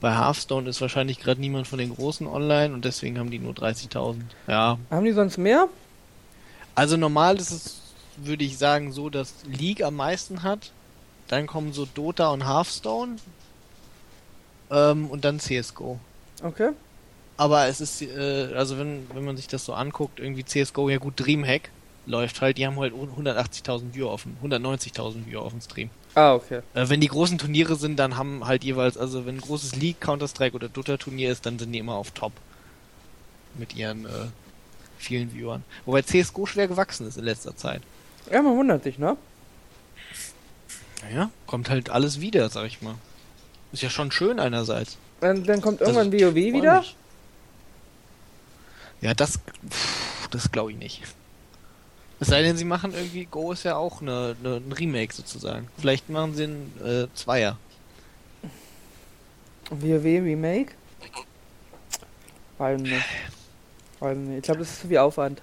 Bei 0.01 0.15
Hearthstone 0.15 0.69
ist 0.69 0.81
wahrscheinlich 0.83 1.19
gerade 1.19 1.41
niemand 1.41 1.67
von 1.67 1.79
den 1.79 1.95
Großen 1.95 2.27
online 2.27 2.75
und 2.75 2.85
deswegen 2.85 3.19
haben 3.19 3.31
die 3.31 3.39
nur 3.39 3.55
30.000. 3.55 4.17
Ja, 4.47 4.79
Haben 4.91 5.05
die 5.07 5.13
sonst 5.13 5.39
mehr? 5.39 5.69
also 6.75 6.99
normal 6.99 7.37
ist 7.39 7.51
es, 7.51 7.81
würde 8.19 8.45
ich 8.45 8.59
sagen, 8.59 8.93
so, 8.93 9.09
dass 9.09 9.33
League 9.47 9.83
am 9.83 9.97
meisten 9.97 10.43
hat. 10.43 10.73
Dann 11.29 11.47
kommen 11.47 11.73
so 11.73 11.87
Dota 11.87 12.29
und 12.29 12.47
Hearthstone. 12.47 13.17
Ähm, 14.71 15.07
und 15.07 15.25
dann 15.25 15.39
CSGO. 15.39 15.99
Okay. 16.43 16.71
Aber 17.37 17.67
es 17.67 17.81
ist, 17.81 18.03
äh, 18.03 18.53
also 18.55 18.79
wenn, 18.79 19.07
wenn 19.13 19.25
man 19.25 19.37
sich 19.37 19.47
das 19.47 19.65
so 19.65 19.75
anguckt, 19.75 20.21
irgendwie 20.21 20.45
CSGO, 20.45 20.89
ja 20.89 20.99
gut, 20.99 21.15
Dreamhack 21.17 21.71
läuft 22.07 22.41
halt, 22.41 22.57
die 22.57 22.67
haben 22.67 22.79
halt 22.79 22.95
180.000 22.95 23.95
Viewer 23.95 24.11
offen, 24.11 24.37
190.000 24.43 25.27
Viewer 25.27 25.43
auf 25.43 25.53
dem 25.53 25.61
Stream. 25.61 25.91
Ah, 26.15 26.35
okay. 26.35 26.61
Äh, 26.75 26.89
wenn 26.89 27.01
die 27.01 27.09
großen 27.09 27.37
Turniere 27.37 27.77
sind, 27.77 27.97
dann 27.99 28.17
haben 28.17 28.47
halt 28.47 28.65
jeweils, 28.65 28.97
also 28.97 29.27
wenn 29.27 29.37
ein 29.37 29.41
großes 29.41 29.77
League, 29.77 30.01
Counter-Strike 30.01 30.55
oder 30.55 30.69
Dota-Turnier 30.69 31.31
ist, 31.31 31.45
dann 31.45 31.59
sind 31.59 31.73
die 31.73 31.79
immer 31.79 31.95
auf 31.95 32.13
Top. 32.13 32.33
Mit 33.59 33.75
ihren 33.77 34.07
äh, 34.07 34.27
vielen 34.99 35.33
Viewern. 35.33 35.65
Wobei 35.85 36.03
CSGO 36.03 36.47
schwer 36.47 36.69
gewachsen 36.69 37.07
ist 37.07 37.19
in 37.19 37.25
letzter 37.25 37.57
Zeit. 37.57 37.83
Ja, 38.31 38.41
man 38.43 38.57
wundert 38.57 38.85
sich, 38.85 38.99
ne? 38.99 39.17
Naja, 41.03 41.31
kommt 41.47 41.69
halt 41.69 41.91
alles 41.91 42.21
wieder, 42.21 42.49
sag 42.49 42.67
ich 42.67 42.83
mal. 42.83 42.95
Ist 43.73 43.83
ja 43.83 43.91
schon 43.91 44.11
schön 44.11 44.39
einerseits. 44.41 44.97
Dann, 45.21 45.45
dann 45.45 45.61
kommt 45.61 45.81
Also, 45.83 45.99
irgendwann 46.01 46.13
WoW 46.21 46.33
freu 46.33 46.53
wieder. 46.53 46.79
mich. 46.81 46.97
Ja, 49.01 49.15
das, 49.15 49.39
pff, 49.69 50.29
das 50.29 50.51
glaube 50.51 50.73
ich 50.73 50.79
nicht. 50.79 51.03
Es 52.19 52.29
sei 52.29 52.43
denn, 52.43 52.57
sie 52.57 52.65
machen 52.65 52.95
irgendwie, 52.95 53.27
Go 53.27 53.53
ist 53.53 53.65
ja 53.65 53.77
auch 53.77 54.01
eine, 54.01 54.35
eine, 54.43 54.57
ein 54.57 54.73
Remake 54.73 55.13
sozusagen. 55.13 55.69
Vielleicht 55.79 56.09
machen 56.09 56.35
sie 56.35 56.45
einen 56.45 56.73
äh, 56.83 57.07
Zweier. 57.15 57.59
WoW 59.71 60.05
Remake? 60.05 60.73
Weiß 62.59 62.81
nicht. 62.81 63.05
Weiß 64.01 64.17
nicht. 64.17 64.39
Ich 64.39 64.43
glaube, 64.45 64.61
das 64.61 64.71
ist 64.71 64.81
zu 64.83 64.89
viel 64.89 64.99
Aufwand. 64.99 65.43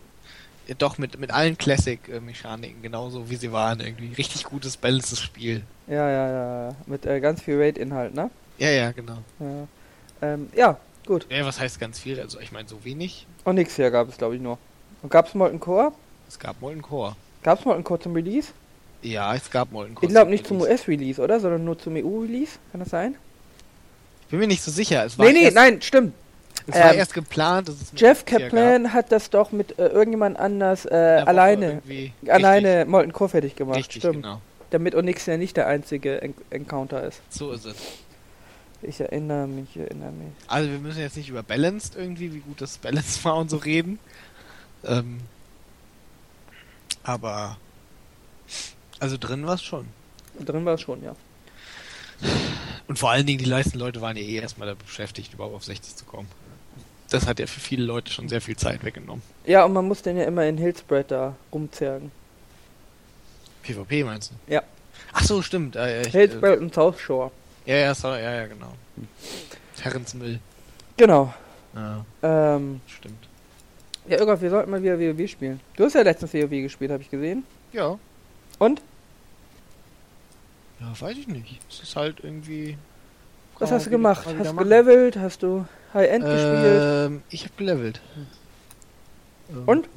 Doch, 0.77 0.97
mit, 0.97 1.19
mit 1.19 1.31
allen 1.31 1.57
Classic-Mechaniken, 1.57 2.81
genauso 2.81 3.29
wie 3.29 3.35
sie 3.35 3.51
waren 3.51 3.79
irgendwie. 3.81 4.13
Richtig 4.13 4.45
gutes, 4.45 4.77
balances 4.77 5.19
Spiel. 5.19 5.63
Ja, 5.87 6.09
ja, 6.09 6.31
ja. 6.67 6.75
Mit 6.85 7.05
äh, 7.05 7.19
ganz 7.19 7.41
viel 7.41 7.59
Raid-Inhalt, 7.59 8.13
ne? 8.13 8.29
Ja, 8.57 8.69
ja, 8.69 8.91
genau. 8.91 9.17
Ja. 9.39 9.67
Ähm, 10.21 10.49
ja, 10.55 10.77
gut. 11.05 11.27
Ja, 11.29 11.45
was 11.45 11.59
heißt 11.59 11.79
ganz 11.79 11.99
viel? 11.99 12.19
Also, 12.19 12.39
ich 12.39 12.51
meine, 12.53 12.69
so 12.69 12.83
wenig. 12.85 13.27
Und 13.43 13.55
nix 13.55 13.75
hier 13.75 13.91
gab 13.91 14.07
es, 14.07 14.17
glaube 14.17 14.35
ich, 14.35 14.41
nur. 14.41 14.57
Und 15.01 15.09
gab 15.09 15.27
es 15.27 15.35
Molten 15.35 15.59
Core? 15.59 15.91
Es 16.29 16.39
gab 16.39 16.61
Molten 16.61 16.81
Core. 16.81 17.15
Gab 17.43 17.59
es 17.59 17.65
Molten 17.65 17.83
Core 17.83 17.99
zum 17.99 18.13
Release? 18.13 18.53
Ja, 19.01 19.35
es 19.35 19.51
gab 19.51 19.71
Molten 19.73 19.95
Core. 19.95 20.05
Ich 20.05 20.11
glaube 20.13 20.31
nicht 20.31 20.47
zum 20.47 20.61
Release. 20.61 20.83
US-Release, 20.83 21.21
oder? 21.21 21.41
Sondern 21.41 21.65
nur 21.65 21.77
zum 21.77 21.95
EU-Release? 21.97 22.53
Kann 22.71 22.79
das 22.79 22.89
sein? 22.89 23.15
Ich 24.23 24.29
bin 24.29 24.39
mir 24.39 24.47
nicht 24.47 24.63
so 24.63 24.71
sicher. 24.71 25.03
Es 25.05 25.19
war, 25.19 25.25
Nee, 25.25 25.33
nee, 25.33 25.51
nein, 25.51 25.81
stimmt. 25.81 26.13
Es 26.67 26.75
war 26.75 26.93
ähm, 26.93 26.99
erst 26.99 27.13
geplant, 27.13 27.71
Jeff. 27.95 28.25
Kaplan 28.25 28.93
hat 28.93 29.11
das 29.11 29.29
doch 29.29 29.51
mit 29.51 29.77
äh, 29.79 29.87
irgendjemand 29.87 30.39
anders 30.39 30.85
äh, 30.85 31.23
alleine, 31.25 31.81
alleine 32.27 32.85
Molten 32.85 33.11
Core 33.13 33.29
fertig 33.29 33.55
gemacht. 33.55 33.77
Richtig, 33.77 34.01
stimmt. 34.01 34.23
genau. 34.23 34.41
Damit 34.69 34.95
Onyx 34.95 35.25
ja 35.25 35.37
nicht 35.37 35.57
der 35.57 35.67
einzige 35.67 36.21
En 36.21 36.33
Encounter 36.49 37.03
ist. 37.03 37.21
So 37.29 37.51
ist 37.51 37.65
es. 37.65 37.75
Ich 38.81 38.99
erinnere 38.99 39.47
mich, 39.47 39.69
ich 39.75 39.81
erinnere 39.81 40.11
mich. 40.11 40.33
Also 40.47 40.69
wir 40.69 40.79
müssen 40.79 40.99
jetzt 40.99 41.15
nicht 41.15 41.29
über 41.29 41.43
Balanced 41.43 41.95
irgendwie, 41.95 42.33
wie 42.33 42.39
gut 42.39 42.59
das 42.59 42.77
Balanced 42.77 43.23
war 43.23 43.37
und 43.37 43.49
so 43.49 43.57
reden. 43.57 43.99
Ähm, 44.85 45.21
aber 47.03 47.57
also 48.99 49.17
drin 49.17 49.45
war 49.45 49.55
es 49.55 49.63
schon. 49.63 49.87
Drin 50.39 50.65
war 50.65 50.75
es 50.75 50.81
schon, 50.81 51.03
ja. 51.03 51.15
Und 52.87 52.99
vor 52.99 53.11
allen 53.11 53.25
Dingen 53.25 53.39
die 53.43 53.49
meisten 53.49 53.77
Leute 53.77 54.01
waren 54.01 54.17
ja 54.17 54.23
eh 54.23 54.35
erstmal 54.35 54.67
da 54.67 54.75
beschäftigt, 54.75 55.33
überhaupt 55.33 55.55
auf 55.55 55.63
60 55.63 55.95
zu 55.95 56.05
kommen. 56.05 56.27
Das 57.13 57.27
hat 57.27 57.37
ja 57.37 57.45
für 57.45 57.59
viele 57.59 57.83
Leute 57.85 58.11
schon 58.11 58.27
sehr 58.27 58.41
viel 58.41 58.57
Zeit 58.57 58.83
weggenommen. 58.83 59.21
Ja, 59.45 59.65
und 59.65 59.73
man 59.73 59.87
muss 59.87 60.01
den 60.01 60.17
ja 60.17 60.23
immer 60.23 60.45
in 60.47 60.57
Hillspread 60.57 61.11
da 61.11 61.35
rumzergen. 61.51 62.11
PvP 63.61 64.03
meinst 64.03 64.31
du? 64.31 64.51
Ja. 64.51 64.63
Ach 65.13 65.23
so, 65.23 65.43
stimmt. 65.43 65.75
Äh, 65.75 66.01
ich, 66.01 66.07
äh, 66.07 66.11
Hillspread 66.11 66.59
und 66.59 66.73
South 66.73 66.99
Shore. 66.99 67.29
ja, 67.67 67.75
ja, 67.75 67.93
sorry, 67.93 68.23
ja, 68.23 68.33
ja, 68.33 68.47
genau. 68.47 68.73
Terrence 69.79 70.15
Mill. 70.15 70.39
Genau. 70.97 71.31
Ja, 71.75 72.03
Ähm, 72.23 72.81
stimmt. 72.87 73.27
ja, 74.07 74.17
Irgolf, 74.17 74.41
wir 74.41 74.49
sollten 74.49 74.71
mal 74.71 74.81
wieder 74.81 74.99
WoW 74.99 75.27
spielen. 75.29 75.59
Du 75.75 75.85
hast 75.85 75.93
ja 75.93 76.01
letztens 76.01 76.33
WoW 76.33 76.49
gespielt, 76.49 76.89
habe 76.91 77.03
ich 77.03 77.11
gesehen. 77.11 77.43
Ja. 77.73 77.99
Und? 78.57 78.81
Ja, 80.79 80.99
weiß 80.99 81.15
ich 81.17 81.27
nicht. 81.27 81.59
Es 81.69 81.79
ist 81.83 81.95
halt 81.95 82.21
irgendwie. 82.23 82.75
Was 83.59 83.71
hast 83.71 83.85
du 83.85 83.91
gemacht? 83.91 84.25
Hast 84.39 84.51
du 84.51 84.55
gelevelt? 84.55 85.17
Hast 85.17 85.43
du 85.43 85.65
High-End 85.93 86.25
gespielt? 86.25 86.81
Ähm, 86.81 87.21
ich 87.29 87.43
habe 87.43 87.53
gelevelt. 87.57 88.01
Ähm, 89.49 89.63
Und? 89.65 89.89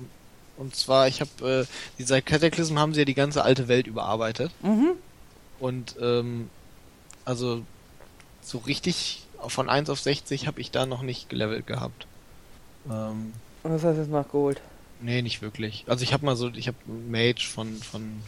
Und 0.57 0.75
zwar, 0.75 1.07
ich 1.09 1.21
habe, 1.21 1.67
äh, 1.67 1.67
die 1.99 2.05
seit 2.05 2.25
Cataclysm 2.25 2.79
haben 2.79 2.95
sie 2.95 3.01
ja 3.01 3.05
die 3.05 3.15
ganze 3.15 3.45
alte 3.45 3.69
Welt 3.69 3.87
überarbeitet. 3.87 4.51
Mhm. 4.63 4.93
Und, 5.59 5.97
ähm, 6.01 6.49
also, 7.25 7.63
so 8.41 8.59
richtig 8.59 9.27
von 9.49 9.69
1 9.69 9.91
auf 9.91 10.01
60 10.01 10.47
habe 10.47 10.61
ich 10.61 10.71
da 10.71 10.87
noch 10.87 11.03
nicht 11.03 11.29
gelevelt 11.29 11.67
gehabt. 11.67 12.07
Ähm, 12.89 13.33
Und 13.63 13.73
was 13.73 13.85
hast 13.85 13.97
du 13.97 14.01
jetzt 14.01 14.11
nachgeholt? 14.11 14.61
nee, 15.03 15.21
nicht 15.21 15.43
wirklich. 15.43 15.85
Also 15.87 16.03
ich 16.05 16.15
habe 16.15 16.25
mal 16.25 16.37
so, 16.37 16.49
ich 16.49 16.69
habe 16.69 16.79
Mage 16.87 17.47
von, 17.53 17.77
von, 17.77 18.23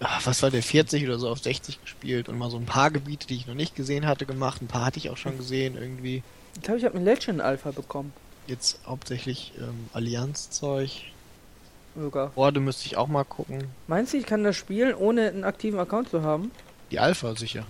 ah, 0.00 0.18
was 0.24 0.42
war 0.42 0.50
der, 0.50 0.62
40 0.62 1.04
oder 1.04 1.18
so 1.18 1.28
auf 1.28 1.40
60 1.40 1.82
gespielt 1.82 2.30
und 2.30 2.38
mal 2.38 2.50
so 2.50 2.56
ein 2.56 2.64
paar 2.64 2.90
Gebiete, 2.90 3.26
die 3.26 3.36
ich 3.36 3.46
noch 3.46 3.54
nicht 3.54 3.76
gesehen 3.76 4.06
hatte, 4.06 4.24
gemacht. 4.24 4.62
Ein 4.62 4.68
paar 4.68 4.86
hatte 4.86 4.98
ich 4.98 5.10
auch 5.10 5.18
schon 5.18 5.36
gesehen 5.36 5.76
irgendwie. 5.76 6.22
Ich 6.56 6.62
glaube, 6.62 6.78
ich 6.78 6.84
habe 6.84 6.96
eine 6.96 7.04
Legend 7.04 7.40
Alpha 7.40 7.70
bekommen. 7.70 8.12
Jetzt 8.46 8.80
hauptsächlich 8.86 9.52
ähm, 9.58 9.88
Allianz-Zeug. 9.92 11.04
Sogar. 11.96 12.32
Horde 12.36 12.60
müsste 12.60 12.86
ich 12.86 12.96
auch 12.96 13.08
mal 13.08 13.24
gucken. 13.24 13.64
Meinst 13.88 14.12
du, 14.12 14.16
ich 14.18 14.26
kann 14.26 14.44
das 14.44 14.56
spielen, 14.56 14.94
ohne 14.94 15.28
einen 15.28 15.44
aktiven 15.44 15.78
Account 15.78 16.10
zu 16.10 16.22
haben? 16.22 16.50
Die 16.90 16.98
Alpha 16.98 17.34
sicher. 17.34 17.64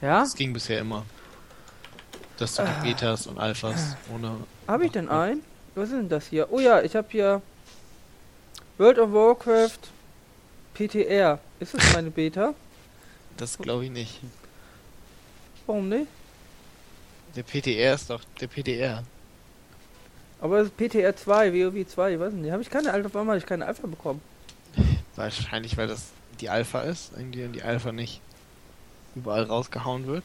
Ja? 0.00 0.20
Das 0.20 0.34
ging 0.34 0.52
bisher 0.52 0.80
immer. 0.80 1.04
Dass 2.38 2.56
du 2.56 2.62
Ah. 2.62 2.80
Betas 2.82 3.26
und 3.26 3.38
Alphas 3.38 3.96
ohne. 4.12 4.36
Habe 4.66 4.86
ich 4.86 4.92
denn 4.92 5.08
einen? 5.08 5.42
Was 5.74 5.90
ist 5.90 5.96
denn 5.96 6.08
das 6.08 6.26
hier? 6.26 6.48
Oh 6.52 6.58
ja, 6.60 6.82
ich 6.82 6.94
habe 6.96 7.06
hier 7.10 7.42
World 8.78 8.98
of 8.98 9.12
Warcraft 9.12 9.78
PTR. 10.74 11.38
Ist 11.60 11.74
das 11.74 11.92
meine 11.94 12.10
Beta? 12.10 12.54
Das 13.36 13.56
glaube 13.58 13.84
ich 13.84 13.90
nicht. 13.90 14.20
Warum 15.66 15.88
nicht? 15.88 16.06
Der 17.36 17.42
PTR 17.42 17.94
ist 17.94 18.10
doch 18.10 18.20
der 18.40 18.46
PTR. 18.48 19.02
Aber 20.40 20.60
es 20.60 20.68
ist 20.68 20.76
PTR 20.76 21.16
2, 21.16 21.52
WoW 21.52 21.86
2, 21.86 22.12
ich 22.14 22.20
weiß 22.20 22.32
nicht. 22.34 22.50
Habe 22.52 22.62
ich 22.62 22.70
keine 22.70 22.92
Alpha, 22.92 23.08
warum 23.12 23.28
habe 23.28 23.38
ich 23.38 23.46
keine 23.46 23.66
Alpha 23.66 23.86
bekommen? 23.86 24.20
Wahrscheinlich, 25.16 25.76
weil 25.76 25.86
das 25.88 26.06
die 26.40 26.48
Alpha 26.50 26.80
ist, 26.82 27.12
irgendwie 27.16 27.44
und 27.44 27.52
die 27.52 27.62
Alpha 27.62 27.92
nicht 27.92 28.20
überall 29.14 29.44
rausgehauen 29.44 30.06
wird. 30.06 30.24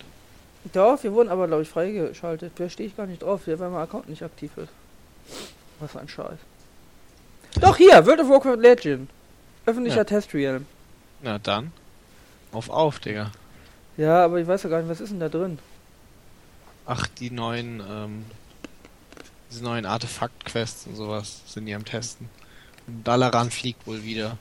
Doch, 0.74 1.02
wir 1.04 1.14
wurden 1.14 1.30
aber, 1.30 1.48
glaube 1.48 1.62
ich, 1.64 1.70
freigeschaltet. 1.70 2.54
Da 2.58 2.70
stehe 2.70 2.90
ich 2.90 2.98
gar 2.98 3.06
nicht 3.06 3.22
drauf, 3.22 3.42
weil 3.46 3.58
mein 3.58 3.82
Account 3.82 4.10
nicht 4.10 4.24
aktiv 4.24 4.52
ist. 4.58 4.70
Was 5.80 5.92
für 5.92 6.00
ein 6.00 6.10
Scheiß. 6.10 6.38
Doch, 7.62 7.78
hier, 7.78 8.06
World 8.06 8.20
of 8.20 8.30
Warcraft 8.30 8.58
Legend. 8.58 9.10
Öffentlicher 9.66 9.98
Ja. 9.98 10.04
Testreal. 10.04 10.62
Na 11.22 11.38
dann. 11.38 11.72
Auf 12.52 12.70
auf, 12.70 13.00
Digga. 13.00 13.32
Ja, 13.96 14.26
aber 14.26 14.40
ich 14.40 14.48
weiß 14.48 14.64
ja 14.64 14.70
gar 14.70 14.80
nicht, 14.82 14.90
was 14.90 15.00
ist 15.02 15.12
denn 15.12 15.20
da 15.20 15.30
drin? 15.30 15.60
Ach, 16.92 17.06
die 17.06 17.30
neuen, 17.30 17.84
ähm, 17.88 18.26
diese 19.52 19.64
neuen 19.64 19.86
Artefakt-Quests 19.86 20.88
und 20.88 20.96
sowas 20.96 21.44
sind 21.46 21.68
die 21.68 21.76
am 21.76 21.86
Testen. 21.86 22.28
Und 22.88 23.08
Dalaran 23.08 23.52
fliegt 23.52 23.86
wohl 23.86 24.04
wieder. 24.04 24.40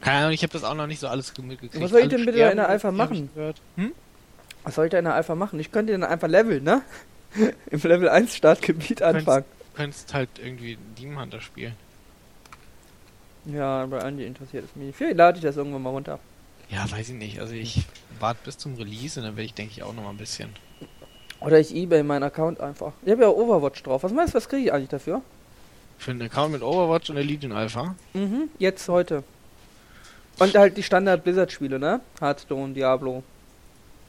Keine 0.00 0.18
Ahnung, 0.18 0.30
ich 0.30 0.44
habe 0.44 0.52
das 0.52 0.62
auch 0.62 0.74
noch 0.74 0.86
nicht 0.86 1.00
so 1.00 1.08
alles 1.08 1.36
mitgekriegt. 1.36 1.82
Was 1.82 1.90
soll 1.90 1.98
ich 1.98 2.04
Alle 2.04 2.16
denn 2.16 2.26
bitte 2.26 2.38
in 2.38 2.56
der 2.58 2.68
Alpha 2.68 2.92
machen? 2.92 3.28
Hm? 3.74 3.92
Was 4.62 4.76
soll 4.76 4.84
ich 4.84 4.92
da 4.92 5.00
in 5.00 5.04
der 5.04 5.16
Alpha 5.16 5.34
machen? 5.34 5.58
Ich 5.58 5.72
könnte 5.72 5.90
dann 5.90 6.04
einfach 6.04 6.28
leveln, 6.28 6.62
ne? 6.62 6.82
Im 7.72 7.80
Level 7.80 8.08
1 8.08 8.36
Startgebiet 8.36 9.02
anfangen. 9.02 9.44
Du 9.72 9.76
könntest 9.82 10.14
halt 10.14 10.30
irgendwie 10.38 10.78
Demon 10.96 11.22
Hunter 11.22 11.40
spielen. 11.40 11.74
Ja, 13.46 13.84
bei 13.86 14.00
Andi 14.00 14.26
interessiert 14.26 14.64
es 14.64 14.76
mich. 14.76 14.94
Vielleicht 14.94 15.16
lade 15.16 15.38
ich 15.38 15.42
das 15.42 15.56
irgendwann 15.56 15.82
mal 15.82 15.90
runter. 15.90 16.20
Ja, 16.68 16.88
weiß 16.88 17.08
ich 17.08 17.16
nicht. 17.16 17.40
Also 17.40 17.54
ich 17.54 17.82
warte 18.20 18.38
bis 18.44 18.58
zum 18.58 18.76
Release 18.76 19.18
und 19.18 19.26
dann 19.26 19.34
werde 19.34 19.46
ich, 19.46 19.54
denke 19.54 19.72
ich, 19.72 19.82
auch 19.82 19.92
noch 19.92 20.04
mal 20.04 20.10
ein 20.10 20.16
bisschen. 20.18 20.50
Oder 21.40 21.58
ich 21.58 21.74
ebay 21.74 22.02
meinen 22.02 22.22
Account 22.22 22.60
einfach. 22.60 22.92
Ich 23.04 23.10
habe 23.10 23.22
ja 23.22 23.28
Overwatch 23.28 23.82
drauf. 23.82 24.02
Was 24.02 24.12
meinst 24.12 24.34
du, 24.34 24.36
was 24.36 24.48
kriege 24.48 24.64
ich 24.66 24.72
eigentlich 24.72 24.90
dafür? 24.90 25.22
Für 25.98 26.10
einen 26.10 26.22
Account 26.22 26.52
mit 26.52 26.62
Overwatch 26.62 27.10
und 27.10 27.16
der 27.16 27.24
Legion 27.24 27.52
Alpha. 27.52 27.94
Mhm, 28.14 28.48
jetzt 28.58 28.88
heute. 28.88 29.24
Und 30.38 30.54
halt 30.54 30.76
die 30.76 30.82
Standard 30.82 31.24
Blizzard 31.24 31.52
Spiele, 31.52 31.78
ne? 31.78 32.00
Hearthstone, 32.20 32.72
Diablo, 32.72 33.22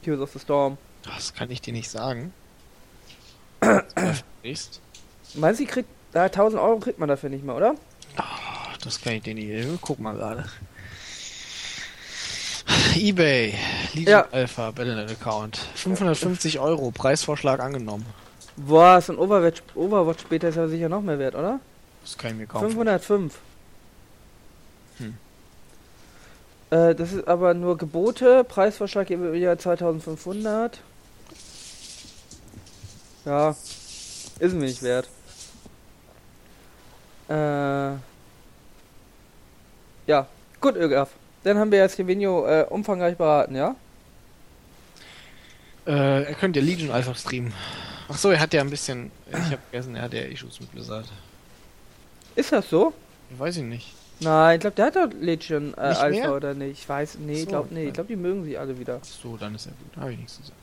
Heroes 0.02 0.22
of 0.22 0.32
the 0.32 0.38
Storm. 0.38 0.78
Das 1.02 1.34
kann 1.34 1.50
ich 1.50 1.60
dir 1.60 1.72
nicht 1.72 1.90
sagen. 1.90 2.32
Meinst 3.62 4.80
du, 5.60 5.64
ich 5.64 5.68
krieg 5.68 5.86
da 6.12 6.24
1000 6.24 6.60
Euro 6.62 6.78
kriegt 6.78 6.98
man 6.98 7.08
dafür 7.08 7.30
nicht 7.30 7.44
mehr, 7.44 7.56
oder? 7.56 7.74
Ach, 8.16 8.76
das 8.78 9.00
kann 9.00 9.14
ich 9.14 9.22
dir 9.22 9.34
nicht. 9.34 9.80
Guck 9.80 9.98
mal 9.98 10.14
gerade. 10.14 10.44
eBay, 12.94 13.54
Legion 13.94 14.10
Ja. 14.10 14.26
Alpha, 14.30 14.70
Battle.net 14.70 15.10
Account. 15.10 15.56
550 15.74 16.58
Euro, 16.60 16.90
Preisvorschlag 16.90 17.60
angenommen. 17.60 18.06
Boah, 18.56 19.00
so 19.00 19.12
ein 19.12 19.18
Overwatch, 19.18 19.62
Overwatch 19.74 20.22
später 20.22 20.48
ist 20.48 20.56
ja 20.56 20.68
sicher 20.68 20.88
noch 20.88 21.02
mehr 21.02 21.18
wert, 21.18 21.34
oder? 21.34 21.60
Das 22.02 22.18
kann 22.18 22.32
ich 22.32 22.36
mir 22.38 22.46
kaufen. 22.46 22.70
505. 22.70 23.38
Hm. 24.98 25.16
Äh, 26.70 26.94
das 26.94 27.12
ist 27.12 27.26
aber 27.28 27.54
nur 27.54 27.76
Gebote. 27.78 28.44
Preisvorschlag 28.44 29.10
im 29.10 29.34
Jahr 29.34 29.58
2500. 29.58 30.80
Ja, 33.24 33.50
ist 34.38 34.52
mir 34.54 34.66
nicht 34.66 34.82
wert. 34.82 35.08
Äh, 37.28 37.96
ja, 40.06 40.26
gut, 40.60 40.76
Ögaf. 40.76 41.10
Dann 41.44 41.58
haben 41.58 41.72
wir 41.72 41.78
jetzt 41.78 41.98
den 41.98 42.06
Video 42.06 42.46
äh, 42.46 42.66
umfangreich 42.68 43.16
beraten, 43.16 43.56
ja? 43.56 43.74
Äh, 45.86 46.24
er 46.24 46.34
könnte 46.34 46.60
ja 46.60 46.64
Legion 46.66 46.90
Alpha 46.90 47.14
streamen. 47.14 47.52
Ach 48.08 48.16
so, 48.16 48.30
er 48.30 48.40
hat 48.40 48.52
ja 48.54 48.60
ein 48.60 48.70
bisschen. 48.70 49.10
Ich 49.28 49.34
habe 49.36 49.58
vergessen, 49.70 49.96
er 49.96 50.02
hat 50.02 50.12
ja 50.12 50.22
Issues 50.22 50.60
mit 50.60 50.70
Blizzard. 50.72 51.06
Ist 52.36 52.52
das 52.52 52.68
so? 52.68 52.92
Weiß 53.30 53.56
ich 53.56 53.64
nicht. 53.64 53.92
Nein, 54.20 54.56
ich 54.56 54.60
glaube, 54.60 54.76
der 54.76 54.86
hat 54.86 54.96
doch 54.96 55.08
Legion 55.20 55.74
äh, 55.74 55.80
Alpha 55.80 56.08
mehr? 56.08 56.34
oder 56.34 56.54
nicht. 56.54 56.80
Ich 56.82 56.88
weiß, 56.88 57.18
nee, 57.18 57.32
ich 57.32 57.40
So, 57.40 57.46
glaube, 57.46 57.74
nee, 57.74 57.82
ja. 57.82 57.88
ich 57.88 57.94
glaube, 57.94 58.08
die 58.08 58.16
mögen 58.16 58.44
sie 58.44 58.56
alle 58.56 58.78
wieder. 58.78 59.00
Ach 59.02 59.04
so, 59.04 59.36
dann 59.36 59.54
ist 59.54 59.66
er 59.66 59.72
gut. 59.72 59.96
Habe 60.00 60.12
ich 60.12 60.18
nichts 60.18 60.36
zu 60.36 60.42
sagen. 60.42 60.56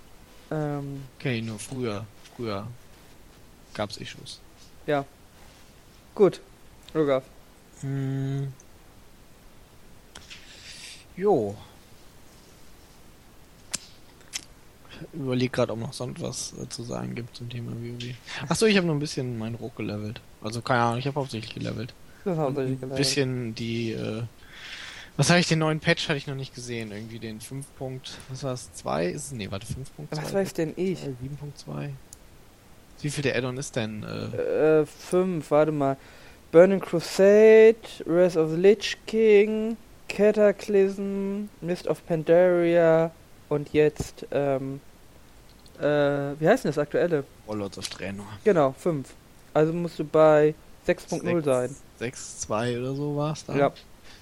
Ähm, 0.52 1.04
Okay, 1.20 1.42
nur 1.42 1.60
früher. 1.60 2.06
Früher 2.36 2.68
gab's 3.74 3.98
Issues. 3.98 4.40
gut, 6.16 6.40
Ögaf. 6.96 7.24
Hm. 7.82 8.54
Jo. 11.20 11.56
Ich 15.14 15.20
überlege 15.20 15.50
gerade, 15.52 15.72
ob 15.74 15.80
noch 15.80 15.94
sonst 15.94 16.22
was 16.22 16.54
äh, 16.62 16.68
zu 16.70 16.84
sagen 16.84 17.16
gibt 17.16 17.36
zum 17.36 17.50
Thema 17.50 17.72
WoW. 17.72 18.14
Achso, 18.48 18.66
ich 18.66 18.76
habe 18.78 18.86
nur 18.88 18.96
ein 18.96 19.00
bisschen 19.00 19.38
meinen 19.38 19.56
Ruck 19.56 19.76
gelevelt. 19.78 20.22
Also 20.42 20.62
keine 20.62 20.82
Ahnung, 20.82 21.00
ich 21.00 21.08
habe 21.08 21.20
hauptsächlich 21.20 21.54
gelevelt. 21.54 21.94
Das 22.26 22.38
haben 22.38 22.56
wir 22.56 22.64
Ein 22.64 22.70
nicht 22.72 22.82
gelernt. 22.82 22.98
bisschen 22.98 23.56
die, 23.56 23.92
äh, 23.92 24.24
was 25.18 25.30
habe 25.30 25.40
ich, 25.40 25.48
den 25.48 25.60
neuen 25.60 25.80
Patch 25.80 26.08
hatte 26.10 26.18
ich 26.18 26.28
noch 26.28 26.36
nicht 26.36 26.54
gesehen. 26.54 26.92
Irgendwie 26.92 27.20
den 27.20 27.40
5. 27.40 27.66
Punkt, 27.78 28.12
was 28.30 28.44
war 28.44 28.54
es, 28.54 28.72
2? 28.74 29.08
Ist 29.08 29.26
es, 29.28 29.32
nee, 29.32 29.50
warte, 29.52 29.66
5.2? 29.68 29.76
Was 30.12 30.34
weiß 30.34 30.54
denn 30.54 30.74
ich? 30.76 31.00
7.2? 31.00 31.90
Wie 33.02 33.10
viel 33.10 33.22
der 33.24 33.38
Add-on 33.38 33.58
ist 33.58 33.76
denn? 33.78 34.04
Äh, 34.04 34.80
Äh, 34.82 34.86
fünf, 34.86 35.52
warte 35.52 35.72
mal. 35.72 35.96
Burning 36.52 36.80
Crusade, 36.82 37.76
Rise 38.06 38.38
of 38.42 38.52
the 38.52 38.58
Lich 38.58 38.98
King, 39.06 39.78
Cataclysm, 40.10 41.50
Mist 41.62 41.88
of 41.88 42.06
Pandaria 42.06 43.12
und 43.48 43.72
jetzt, 43.72 44.26
ähm, 44.32 44.82
äh, 45.80 45.84
wie 45.84 46.48
heißt 46.48 46.66
denn 46.66 46.70
das 46.70 46.78
aktuelle? 46.78 47.24
Warlords 47.48 47.78
of 47.78 47.88
Draenor. 47.88 48.28
Genau, 48.44 48.76
fünf. 48.78 49.14
Also 49.54 49.72
musst 49.72 49.98
du 49.98 50.04
bei 50.04 50.54
6.0 50.88 51.44
sein. 51.44 51.76
6.2 52.02 52.80
oder 52.80 52.96
so 52.96 53.16
war 53.16 53.34
es 53.34 53.46
da? 53.46 53.56
Ja. 53.56 53.72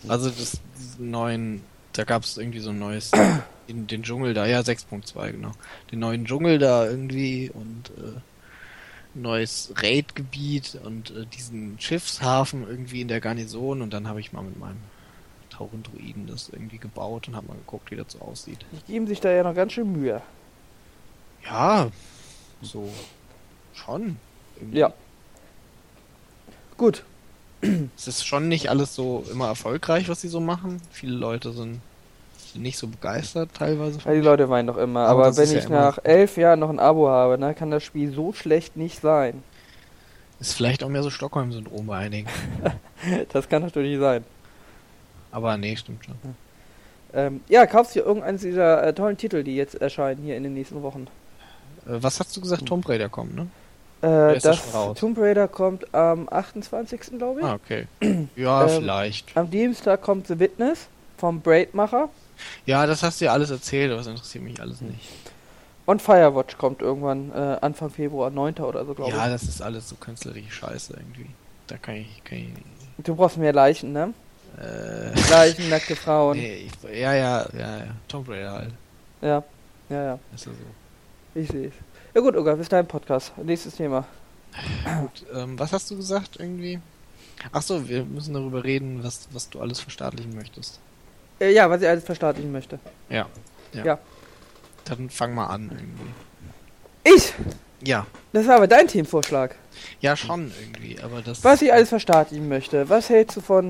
Also 0.08 0.30
das 0.30 0.60
diesen 0.78 1.12
neuen, 1.12 1.64
da 1.94 2.04
gab 2.04 2.24
es 2.24 2.38
irgendwie 2.38 2.60
so 2.60 2.70
ein 2.70 2.80
neues, 2.80 3.12
in 3.68 3.88
den 3.88 4.04
Dschungel 4.04 4.34
da, 4.34 4.46
ja 4.46 4.60
6.2 4.60 5.32
genau. 5.32 5.52
Den 5.92 6.00
neuen 6.00 6.26
Dschungel 6.26 6.60
da 6.60 6.86
irgendwie 6.86 7.50
und 7.54 7.90
äh, 7.98 8.20
neues 9.16 9.74
Raid-Gebiet 9.76 10.78
und 10.84 11.12
äh, 11.12 11.26
diesen 11.26 11.80
Schiffshafen 11.80 12.68
irgendwie 12.68 13.02
in 13.02 13.08
der 13.08 13.20
Garnison 13.20 13.82
und 13.82 13.92
dann 13.92 14.08
habe 14.08 14.20
ich 14.20 14.32
mal 14.32 14.44
mit 14.44 14.60
meinem 14.60 14.78
Taurendruiden 15.58 16.28
das 16.28 16.50
irgendwie 16.50 16.78
gebaut 16.78 17.28
und 17.28 17.36
habe 17.36 17.48
mal 17.48 17.58
geguckt, 17.58 17.90
wie 17.92 17.96
das 17.96 18.14
so 18.14 18.20
aussieht. 18.20 18.60
Die 18.72 18.92
geben 18.92 19.08
sich 19.08 19.20
da 19.20 19.32
ja 19.32 19.44
noch 19.44 19.56
ganz 19.56 19.72
schön 19.74 19.92
Mühe. 19.92 20.22
Ja, 21.46 21.88
so 22.62 22.90
schon. 23.74 24.18
Irgendwie. 24.58 24.80
Ja. 24.80 24.94
Gut. 26.78 27.04
Es 27.96 28.08
ist 28.08 28.26
schon 28.26 28.48
nicht 28.48 28.70
alles 28.70 28.94
so 28.94 29.24
immer 29.32 29.48
erfolgreich, 29.48 30.10
was 30.10 30.22
sie 30.22 30.28
so 30.28 30.40
machen. 30.40 30.80
Viele 30.92 31.16
Leute 31.16 31.52
sind 31.54 31.82
nicht 32.54 32.78
so 32.78 32.88
begeistert 32.88 33.50
teilweise. 33.56 34.00
Ja, 34.06 34.14
die 34.14 34.20
Leute 34.22 34.50
weinen 34.50 34.68
doch 34.68 34.78
immer. 34.78 35.08
Aber 35.08 35.26
Aber, 35.28 35.38
wenn 35.38 35.50
ja 35.52 35.58
ich 35.58 35.66
immer- 35.66 35.76
nach 35.82 36.00
elf 36.04 36.38
Jahren 36.38 36.60
noch 36.60 36.70
ein 36.70 36.80
Abo 36.80 37.08
habe, 37.10 37.38
dann 37.38 37.56
kann 37.56 37.72
das 37.72 37.84
Spiel 37.84 38.12
so 38.14 38.32
schlecht 38.34 38.78
nicht 38.78 39.02
sein. 39.02 39.44
Ist 40.40 40.54
vielleicht 40.54 40.84
auch 40.84 40.90
mehr 40.90 41.02
so 41.02 41.10
Stockholm-Syndrom 41.10 41.88
bei 41.88 41.98
einigen. 41.98 42.28
Das 43.32 43.48
kann 43.50 43.62
natürlich 43.62 44.00
sein. 44.00 44.24
Aber 45.38 45.56
nee, 45.56 45.76
stimmt 45.76 46.04
schon. 46.04 46.16
Ähm, 47.14 47.42
ja, 47.48 47.68
kaufst 47.68 47.94
dir 47.94 48.04
irgendeines 48.04 48.42
dieser 48.42 48.82
äh, 48.84 48.92
tollen 48.92 49.18
Titel, 49.18 49.44
die 49.44 49.56
jetzt 49.56 49.76
erscheinen 49.76 50.24
hier 50.24 50.36
in 50.36 50.42
den 50.42 50.56
nächsten 50.56 50.82
Wochen. 50.82 51.08
Äh, 51.86 52.02
was 52.02 52.20
hast 52.20 52.36
du 52.36 52.42
gesagt? 52.42 52.66
Tomb 52.66 52.90
Raider 52.90 53.08
kommt, 53.08 53.36
ne? 53.36 53.48
Äh, 54.02 54.40
das? 54.40 54.64
Tomb 54.96 55.20
Raider 55.20 55.48
kommt 55.48 55.94
am 55.94 56.28
28. 56.28 57.20
glaube 57.20 57.42
ich. 57.42 57.46
Ah, 57.46 57.54
okay. 57.54 57.88
Ja, 58.36 58.64
Ähm, 58.64 58.82
vielleicht. 58.82 59.38
Am 59.38 59.52
Dienstag 59.52 60.02
kommt 60.02 60.26
The 60.26 60.40
Witness 60.40 60.88
vom 61.18 61.40
Braid-Macher. 61.42 62.10
Ja, 62.66 62.88
das 62.88 63.04
hast 63.04 63.22
du 63.22 63.26
ja 63.26 63.34
alles 63.34 63.52
erzählt, 63.52 63.92
aber 63.92 64.00
das 64.00 64.08
interessiert 64.08 64.44
mich 64.44 64.60
alles 64.60 64.82
nicht. 64.82 65.08
Und 65.86 66.02
Firewatch 66.02 66.58
kommt 66.58 66.82
irgendwann 66.82 67.32
äh, 67.32 67.58
Anfang 67.62 67.92
Februar, 67.92 68.32
9. 68.32 68.56
oder 68.56 68.86
so, 68.88 68.96
glaube 68.96 69.12
Ja, 69.12 69.30
das 69.30 69.44
ist 69.44 69.62
alles 69.62 69.88
so 69.88 69.96
künstlerische 69.98 70.50
Scheiße 70.50 70.94
irgendwie. 70.98 71.28
Da 71.68 71.78
kann 71.78 71.96
ich, 71.96 72.24
kann 72.24 72.40
ich 72.40 72.48
ich. 72.48 73.04
Du 73.06 73.16
brauchst 73.16 73.38
mehr 73.38 73.54
Leichen, 73.54 73.94
ne? 73.94 74.14
Äh, 74.58 75.30
Leichen, 75.30 75.70
nackte 75.70 75.96
Frauen. 75.96 76.38
nee, 76.38 76.68
ich, 76.68 76.84
ja, 76.84 77.14
ja, 77.14 77.48
ja, 77.54 77.78
ja. 77.78 77.96
Tomb 78.08 78.28
Raider 78.30 78.52
halt. 78.52 78.72
Ja, 79.22 79.44
ja, 79.90 80.04
ja. 80.04 80.20
Ist 80.34 80.46
ja 80.46 80.52
so. 80.52 81.40
Ich 81.40 81.50
sehe 81.50 81.68
es. 81.68 81.74
Ja 82.14 82.22
gut, 82.22 82.36
Uga, 82.36 82.56
bis 82.56 82.70
dein 82.70 82.88
Podcast. 82.88 83.32
Nächstes 83.38 83.76
Thema. 83.76 84.06
Gut, 85.02 85.26
ähm, 85.34 85.60
was 85.60 85.72
hast 85.74 85.92
du 85.92 85.98
gesagt 85.98 86.38
irgendwie? 86.40 86.80
Ach 87.52 87.62
so, 87.62 87.88
wir 87.88 88.04
müssen 88.06 88.34
darüber 88.34 88.64
reden, 88.64 89.04
was, 89.04 89.28
was 89.32 89.50
du 89.50 89.62
alles 89.62 89.80
verstaatlichen 89.80 90.34
möchtest. 90.36 90.80
Äh, 91.40 91.54
ja, 91.54 91.70
was 91.70 91.82
ich 91.82 91.88
alles 91.88 92.04
verstaatlichen 92.04 92.52
möchte. 92.52 92.80
Ja. 93.10 93.28
Ja. 93.74 93.86
Ja. 93.86 94.00
Dann 94.86 95.10
fang 95.10 95.36
mal 95.36 95.48
an 95.48 95.70
irgendwie. 95.70 97.16
Ich! 97.16 97.34
Ja. 97.84 98.08
Das 98.34 98.48
war 98.48 98.56
aber 98.56 98.68
dein 98.68 98.88
Teamvorschlag. 98.88 99.56
Ja, 100.02 100.16
schon 100.16 100.52
irgendwie, 100.60 101.00
aber 101.02 101.22
das. 101.22 101.44
Was 101.44 101.62
ich 101.62 101.72
alles 101.72 101.90
verstaatlichen 101.90 102.48
möchte. 102.48 102.90
Was 102.90 103.10
hältst 103.10 103.38
du 103.38 103.42
von 103.42 103.68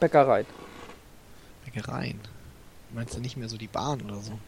Bäckereien? 0.00 0.46
Bäckereien. 1.64 2.20
Meinst 2.92 3.16
du 3.16 3.20
nicht 3.20 3.36
mehr 3.36 3.48
so 3.48 3.56
die 3.56 3.68
Bahn 3.68 4.00
oder 4.02 4.16
so? 4.16 4.38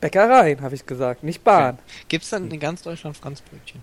Bäckereien, 0.00 0.60
habe 0.60 0.74
ich 0.74 0.86
gesagt, 0.86 1.24
nicht 1.24 1.42
Bahn. 1.42 1.78
Gibt 2.08 2.24
es 2.24 2.30
dann 2.30 2.50
in 2.50 2.60
ganz 2.60 2.82
Deutschland 2.82 3.16
Franzbrötchen? 3.16 3.82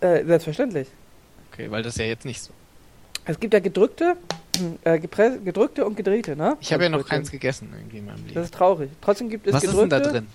Äh, 0.00 0.24
selbstverständlich. 0.24 0.88
Okay, 1.50 1.70
weil 1.70 1.82
das 1.82 1.96
ja 1.96 2.04
jetzt 2.04 2.24
nicht 2.24 2.42
so. 2.42 2.52
Es 3.24 3.38
gibt 3.38 3.54
ja 3.54 3.60
gedrückte, 3.60 4.16
äh, 4.84 4.94
gepress- 4.98 5.42
gedrückte 5.44 5.84
und 5.86 5.96
gedrehte, 5.96 6.34
ne? 6.36 6.56
Ich 6.60 6.72
habe 6.72 6.82
ja 6.84 6.88
noch 6.88 7.06
keins 7.06 7.30
gegessen 7.30 7.72
irgendwie 7.76 7.98
in 7.98 8.06
meinem 8.06 8.24
Das 8.24 8.28
Leben. 8.34 8.42
ist 8.44 8.54
traurig. 8.54 8.90
Trotzdem 9.00 9.30
gibt 9.30 9.46
es 9.46 9.52
Was 9.54 9.62
ist 9.64 9.72
denn 9.72 9.88
gedrückte. 9.88 10.02
da 10.02 10.10
drin? 10.10 10.26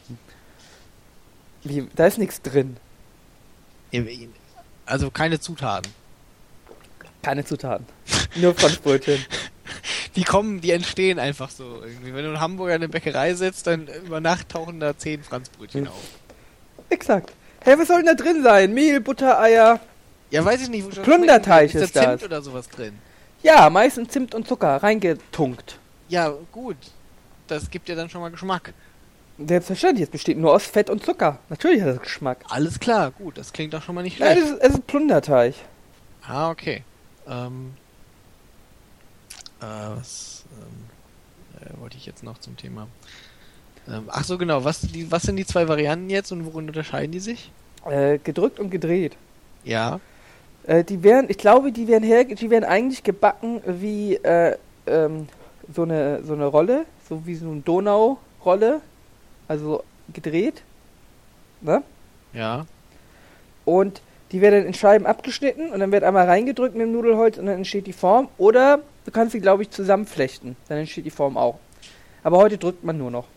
Wie, 1.63 1.87
da 1.95 2.07
ist 2.07 2.17
nichts 2.17 2.41
drin. 2.41 2.77
Also 4.85 5.11
keine 5.11 5.39
Zutaten. 5.39 5.91
Keine 7.21 7.43
Zutaten. 7.43 7.85
Nur 8.35 8.53
Franzbrötchen. 8.55 9.23
Die 10.15 10.23
kommen, 10.23 10.61
die 10.61 10.71
entstehen 10.71 11.19
einfach 11.19 11.51
so 11.51 11.83
irgendwie. 11.83 12.11
Wenn 12.13 12.23
du 12.23 12.31
in 12.31 12.39
Hamburg 12.39 12.69
in 12.69 12.75
eine 12.75 12.89
Bäckerei 12.89 13.35
sitzt, 13.35 13.67
dann 13.67 13.87
über 14.05 14.19
Nacht 14.19 14.49
tauchen 14.49 14.79
da 14.79 14.97
zehn 14.97 15.21
Franzbrötchen 15.23 15.81
Hm. 15.85 15.87
auf. 15.91 16.03
Exakt. 16.89 17.33
Hey, 17.63 17.77
was 17.77 17.87
soll 17.89 17.97
denn 18.03 18.17
da 18.17 18.23
drin 18.23 18.41
sein? 18.41 18.73
Mehl, 18.73 18.99
Butter, 18.99 19.39
Eier. 19.39 19.79
Ja, 20.29 20.43
weiß 20.43 20.61
ich 20.63 20.69
nicht. 20.69 20.85
wo 20.85 21.01
Plunderteig 21.01 21.71
schmecken 21.71 21.73
will. 21.79 21.83
ist 21.83 21.95
da 21.95 22.01
Zimt 22.01 22.13
das. 22.13 22.23
oder 22.23 22.41
sowas 22.41 22.69
drin? 22.69 22.97
Ja, 23.43 23.69
meistens 23.69 24.09
Zimt 24.09 24.33
und 24.35 24.47
Zucker 24.47 24.77
reingetunkt. 24.77 25.79
Ja, 26.09 26.33
gut. 26.51 26.77
Das 27.47 27.69
gibt 27.69 27.87
ja 27.89 27.95
dann 27.95 28.09
schon 28.09 28.21
mal 28.21 28.29
Geschmack. 28.31 28.73
Selbstverständlich, 29.39 30.05
es 30.05 30.09
besteht 30.09 30.37
nur 30.37 30.53
aus 30.53 30.65
Fett 30.65 30.89
und 30.89 31.03
Zucker. 31.05 31.39
Natürlich 31.49 31.81
hat 31.81 31.89
das 31.89 32.01
Geschmack. 32.01 32.39
Alles 32.49 32.79
klar, 32.79 33.11
gut. 33.11 33.37
Das 33.37 33.53
klingt 33.53 33.73
doch 33.73 33.83
schon 33.83 33.93
mal 33.95 34.01
nicht 34.01 34.19
Nein, 34.19 34.37
schlecht. 34.37 34.47
es 34.47 34.53
ist, 34.55 34.63
es 34.63 34.73
ist 34.75 34.87
Plunderteig. 34.87 35.53
Ah, 36.23 36.49
okay. 36.49 36.83
Ähm, 37.27 37.73
äh, 39.61 39.65
was 39.95 40.43
ähm, 40.59 41.61
äh, 41.61 41.79
wollte 41.79 41.97
ich 41.97 42.05
jetzt 42.05 42.23
noch 42.23 42.39
zum 42.39 42.57
Thema? 42.57 42.87
Ähm, 43.87 44.05
ach 44.07 44.23
so, 44.23 44.37
genau. 44.37 44.63
Was, 44.63 44.81
die, 44.81 45.11
was 45.11 45.23
sind 45.23 45.37
die 45.37 45.45
zwei 45.45 45.67
Varianten 45.67 46.09
jetzt 46.09 46.31
und 46.31 46.45
worin 46.45 46.67
unterscheiden 46.67 47.11
die 47.11 47.19
sich? 47.19 47.51
Äh, 47.85 48.17
gedrückt 48.17 48.59
und 48.59 48.71
gedreht. 48.71 49.15
Ja. 49.63 49.99
Äh, 50.67 50.83
die 50.83 51.01
werden, 51.01 51.27
ich 51.29 51.37
glaube, 51.37 51.71
die 51.71 51.87
werden 51.87 52.03
her, 52.03 52.25
die 52.25 52.49
werden 52.49 52.65
eigentlich 52.65 53.03
gebacken 53.03 53.61
wie 53.65 54.15
äh, 54.15 54.57
ähm, 54.85 55.27
so 55.73 55.83
eine 55.83 56.23
so 56.23 56.33
eine 56.33 56.45
Rolle, 56.45 56.85
so 57.09 57.25
wie 57.25 57.35
so 57.35 57.49
eine 57.49 57.61
Donau-Rolle, 57.61 58.81
also 59.47 59.83
gedreht, 60.13 60.61
ne? 61.61 61.81
Ja. 62.33 62.65
Und 63.65 64.01
die 64.31 64.41
werden 64.41 64.65
in 64.65 64.73
Scheiben 64.73 65.05
abgeschnitten 65.05 65.71
und 65.71 65.79
dann 65.79 65.91
wird 65.91 66.03
einmal 66.03 66.25
reingedrückt 66.25 66.75
mit 66.75 66.85
dem 66.85 66.91
Nudelholz 66.91 67.37
und 67.37 67.45
dann 67.45 67.55
entsteht 67.55 67.87
die 67.87 67.93
Form. 67.93 68.27
Oder 68.37 68.79
du 69.05 69.11
kannst 69.11 69.31
sie, 69.31 69.39
glaube 69.39 69.63
ich, 69.63 69.69
zusammenflechten, 69.69 70.57
dann 70.67 70.79
entsteht 70.79 71.05
die 71.05 71.11
Form 71.11 71.37
auch. 71.37 71.59
Aber 72.23 72.37
heute 72.37 72.57
drückt 72.57 72.83
man 72.83 72.97
nur 72.97 73.11
noch. 73.11 73.27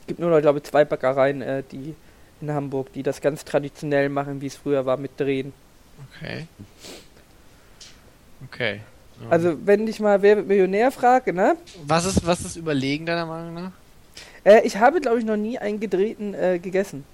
Es 0.00 0.06
gibt 0.06 0.20
nur 0.20 0.30
noch, 0.30 0.40
glaube 0.40 0.58
ich, 0.58 0.64
zwei 0.64 0.84
Bäckereien, 0.84 1.42
äh, 1.42 1.62
die 1.72 1.96
in 2.40 2.52
Hamburg, 2.52 2.92
die 2.92 3.02
das 3.02 3.20
ganz 3.20 3.44
traditionell 3.44 4.08
machen, 4.08 4.40
wie 4.40 4.46
es 4.46 4.56
früher 4.56 4.86
war 4.86 4.96
mit 4.96 5.18
Drehen. 5.18 5.52
Okay. 6.16 6.46
Okay. 8.46 8.80
Ähm, 9.22 9.26
Also, 9.30 9.56
wenn 9.66 9.86
dich 9.86 10.00
mal 10.00 10.22
wer 10.22 10.36
wird 10.36 10.46
Millionär 10.46 10.90
frage, 10.90 11.32
ne? 11.32 11.56
was 11.86 12.04
ist, 12.04 12.26
was 12.26 12.40
ist 12.40 12.56
überlegen 12.56 13.06
deiner 13.06 13.26
Meinung 13.26 13.54
nach? 13.54 13.72
Äh, 14.44 14.60
ich 14.66 14.76
habe, 14.76 15.00
glaube 15.00 15.18
ich, 15.18 15.24
noch 15.24 15.36
nie 15.36 15.58
einen 15.58 15.80
gedrehten 15.80 16.34
äh, 16.34 16.58
gegessen. 16.58 17.04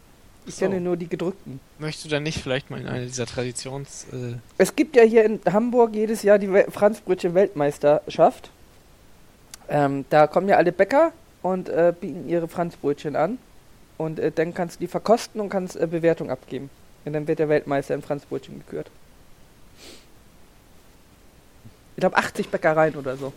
Ich 0.47 0.55
So. 0.55 0.65
kenne 0.65 0.81
nur 0.81 0.97
die 0.97 1.07
gedrückten. 1.07 1.61
Möchtest 1.79 2.07
du 2.07 2.09
dann 2.09 2.23
nicht 2.23 2.43
vielleicht 2.43 2.71
mal 2.71 2.81
in 2.81 2.89
eine 2.89 3.07
dieser 3.07 3.27
Traditions... 3.27 4.07
Äh, 4.13 4.37
Es 4.59 4.75
gibt 4.75 4.97
ja 4.97 5.03
hier 5.03 5.25
in 5.25 5.41
Hamburg 5.51 5.95
jedes 5.95 6.23
Jahr 6.23 6.39
die 6.39 6.51
We 6.51 6.67
Franzbrötchen-Weltmeisterschaft. 6.71 8.51
Ähm, 9.69 10.05
da 10.11 10.27
kommen 10.27 10.49
ja 10.49 10.57
alle 10.57 10.73
Bäcker 10.73 11.13
und 11.43 11.69
äh, 11.69 11.93
bieten 11.99 12.29
ihre 12.29 12.49
Franzbrötchen 12.49 13.15
an. 13.17 13.39
Und 13.99 14.19
äh, 14.19 14.33
dann 14.33 14.55
kannst 14.55 14.77
du 14.77 14.81
die 14.81 14.89
verkosten 14.89 15.41
und 15.41 15.51
kannst 15.51 15.77
äh, 15.77 15.87
Bewertung 15.87 16.31
abgeben. 16.31 16.71
Und 17.05 17.13
dann 17.13 17.27
wird 17.27 17.39
der 17.39 17.49
Weltmeister 17.49 17.95
in 17.95 18.03
Franzbrötchen 18.03 18.59
gekürt. 18.61 18.91
Ich 21.97 22.01
glaube 22.01 22.17
80 22.17 22.49
Bäckereien 22.49 22.95
oder 22.97 23.17
so. 23.17 23.33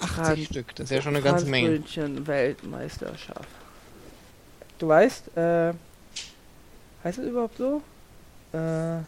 80 0.00 0.14
Franz- 0.14 0.40
Stück, 0.44 0.74
das 0.76 0.84
ist 0.90 0.96
ja 0.96 1.02
schon 1.02 1.14
eine 1.14 1.22
ganze 1.24 1.46
Menge. 1.46 1.68
Franzbrötchen-Weltmeisterschaft. 1.70 3.48
Du 4.78 4.88
weißt, 4.88 5.36
äh, 5.36 5.72
heißt 7.04 7.18
es 7.18 7.26
überhaupt 7.26 7.58
so? 7.58 7.82
Äh, 8.52 9.00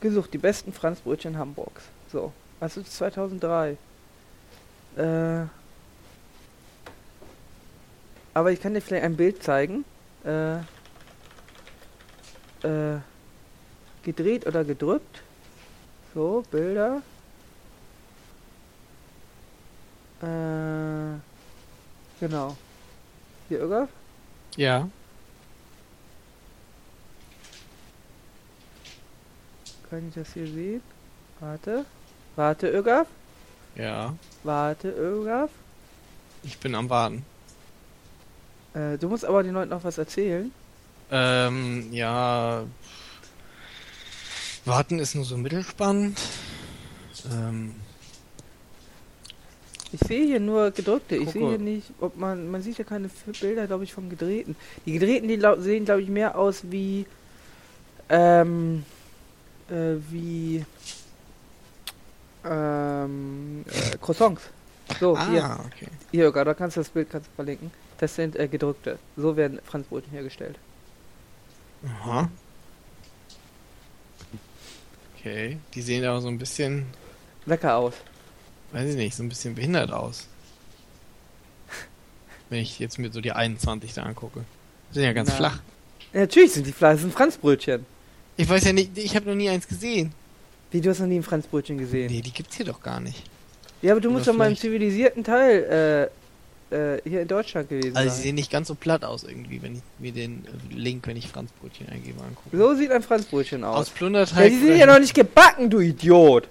gesucht, 0.00 0.32
die 0.32 0.38
besten 0.38 0.72
Franzbrötchen 0.72 1.36
Hamburgs. 1.36 1.82
So, 2.10 2.32
was 2.60 2.76
ist 2.76 2.96
2003? 2.96 3.76
Äh, 4.96 5.42
aber 8.34 8.52
ich 8.52 8.60
kann 8.60 8.74
dir 8.74 8.80
vielleicht 8.80 9.04
ein 9.04 9.16
Bild 9.16 9.42
zeigen. 9.42 9.84
Äh, 10.24 10.58
äh, 12.64 12.98
gedreht 14.02 14.46
oder 14.46 14.64
gedrückt. 14.64 15.22
So, 16.14 16.42
Bilder. 16.50 17.02
Äh, 20.20 21.18
genau. 22.18 22.56
Hier, 23.48 23.60
Irga? 23.60 23.88
Ja. 24.56 24.88
Kann 29.88 30.08
ich 30.08 30.14
das 30.14 30.32
hier 30.32 30.46
sehen? 30.46 30.82
Warte. 31.40 31.84
Warte, 32.36 32.68
Irga. 32.68 33.06
Ja. 33.74 34.14
Warte, 34.42 34.88
Irga. 34.90 35.48
Ich 36.42 36.58
bin 36.58 36.74
am 36.74 36.90
Warten. 36.90 37.24
Äh, 38.74 38.98
du 38.98 39.08
musst 39.08 39.24
aber 39.24 39.42
den 39.42 39.54
Leuten 39.54 39.70
noch 39.70 39.84
was 39.84 39.98
erzählen. 39.98 40.52
Ähm, 41.10 41.92
ja. 41.92 42.64
Warten 44.64 44.98
ist 44.98 45.14
nur 45.14 45.24
so 45.24 45.36
mittelspannend. 45.36 46.20
Ähm, 47.32 47.74
Ich 49.90 50.00
sehe 50.06 50.26
hier 50.26 50.40
nur 50.40 50.70
gedrückte. 50.70 51.16
Ich 51.16 51.30
sehe 51.30 51.40
Gucke. 51.42 51.56
hier 51.56 51.58
nicht, 51.58 51.90
ob 52.00 52.16
man, 52.16 52.50
man 52.50 52.62
sieht 52.62 52.76
ja 52.78 52.84
keine 52.84 53.08
Bilder, 53.40 53.66
glaube 53.66 53.84
ich, 53.84 53.92
vom 53.92 54.10
gedrehten. 54.10 54.54
Die 54.84 54.92
gedrehten, 54.92 55.28
die 55.28 55.40
sehen, 55.62 55.86
glaube 55.86 56.02
ich, 56.02 56.08
mehr 56.08 56.36
aus 56.36 56.62
wie, 56.64 57.06
ähm, 58.10 58.84
äh, 59.70 59.94
wie, 60.10 60.64
ähm, 62.44 63.64
äh, 63.66 63.96
Croissants. 63.96 64.42
So, 65.00 65.18
hier, 65.30 65.44
ah, 65.44 65.64
okay. 65.66 65.88
hier, 66.10 66.30
da 66.32 66.54
kannst 66.54 66.76
du 66.76 66.80
das 66.80 66.88
Bild 66.90 67.10
kannst 67.10 67.28
du 67.28 67.34
verlinken. 67.34 67.70
Das 67.98 68.14
sind 68.14 68.36
äh, 68.36 68.48
gedrückte. 68.48 68.98
So 69.16 69.36
werden 69.36 69.58
Franzbrötchen 69.64 70.12
hergestellt. 70.12 70.58
Aha. 71.86 72.28
Okay, 75.16 75.58
die 75.74 75.82
sehen 75.82 76.04
aber 76.04 76.20
so 76.20 76.28
ein 76.28 76.38
bisschen, 76.38 76.86
Lecker 77.46 77.76
aus. 77.76 77.94
weiß 78.72 78.90
ich 78.90 78.96
nicht, 78.96 79.14
so 79.16 79.22
ein 79.22 79.28
bisschen 79.28 79.54
behindert 79.54 79.90
aus. 79.90 80.26
Wenn 82.48 82.60
ich 82.60 82.78
jetzt 82.78 82.98
mir 82.98 83.10
so 83.12 83.20
die 83.20 83.32
21 83.32 83.94
da 83.94 84.04
angucke. 84.04 84.44
Die 84.90 84.94
sind 84.94 85.04
ja 85.04 85.12
ganz 85.12 85.30
Na. 85.30 85.36
flach. 85.36 85.60
Ja, 86.12 86.20
natürlich 86.20 86.52
sind 86.52 86.66
die 86.66 86.72
Fleisch, 86.72 86.94
das 86.94 87.00
sind 87.02 87.12
Franzbrötchen. 87.12 87.84
Ich 88.36 88.48
weiß 88.48 88.64
ja 88.64 88.72
nicht, 88.72 88.96
ich 88.96 89.14
habe 89.16 89.26
noch 89.26 89.34
nie 89.34 89.48
eins 89.48 89.66
gesehen. 89.66 90.12
Wie, 90.70 90.80
du 90.80 90.90
hast 90.90 91.00
noch 91.00 91.06
nie 91.06 91.16
ein 91.16 91.22
Franzbrötchen 91.22 91.78
gesehen? 91.78 92.10
Nee, 92.12 92.22
die 92.22 92.32
gibt's 92.32 92.56
hier 92.56 92.66
doch 92.66 92.80
gar 92.80 93.00
nicht. 93.00 93.22
Ja, 93.82 93.92
aber 93.92 94.00
du 94.00 94.08
Oder 94.08 94.16
musst 94.18 94.28
doch 94.28 94.34
mal 94.34 94.50
im 94.50 94.56
zivilisierten 94.56 95.24
Teil 95.24 96.10
äh, 96.70 96.98
hier 97.08 97.22
in 97.22 97.28
Deutschland 97.28 97.68
gewesen 97.68 97.96
Also 97.96 98.14
sie 98.14 98.22
sehen 98.22 98.34
nicht 98.34 98.50
ganz 98.50 98.68
so 98.68 98.74
platt 98.74 99.04
aus 99.04 99.24
irgendwie, 99.24 99.62
wenn 99.62 99.76
ich 99.76 99.82
mir 99.98 100.12
den 100.12 100.44
Link, 100.70 101.06
wenn 101.06 101.16
ich 101.16 101.28
Franzbrötchen 101.28 101.88
eingebe, 101.88 102.20
angucke. 102.22 102.56
So 102.56 102.74
sieht 102.74 102.90
ein 102.90 103.02
Franzbrötchen 103.02 103.64
aus. 103.64 103.76
Aus 103.76 103.90
Plunderteig. 103.90 104.44
Ja, 104.44 104.48
die 104.48 104.58
sind 104.58 104.76
ja 104.76 104.86
noch 104.86 104.98
nicht 104.98 105.14
gebacken, 105.14 105.70
du 105.70 105.80
Idiot. 105.80 106.48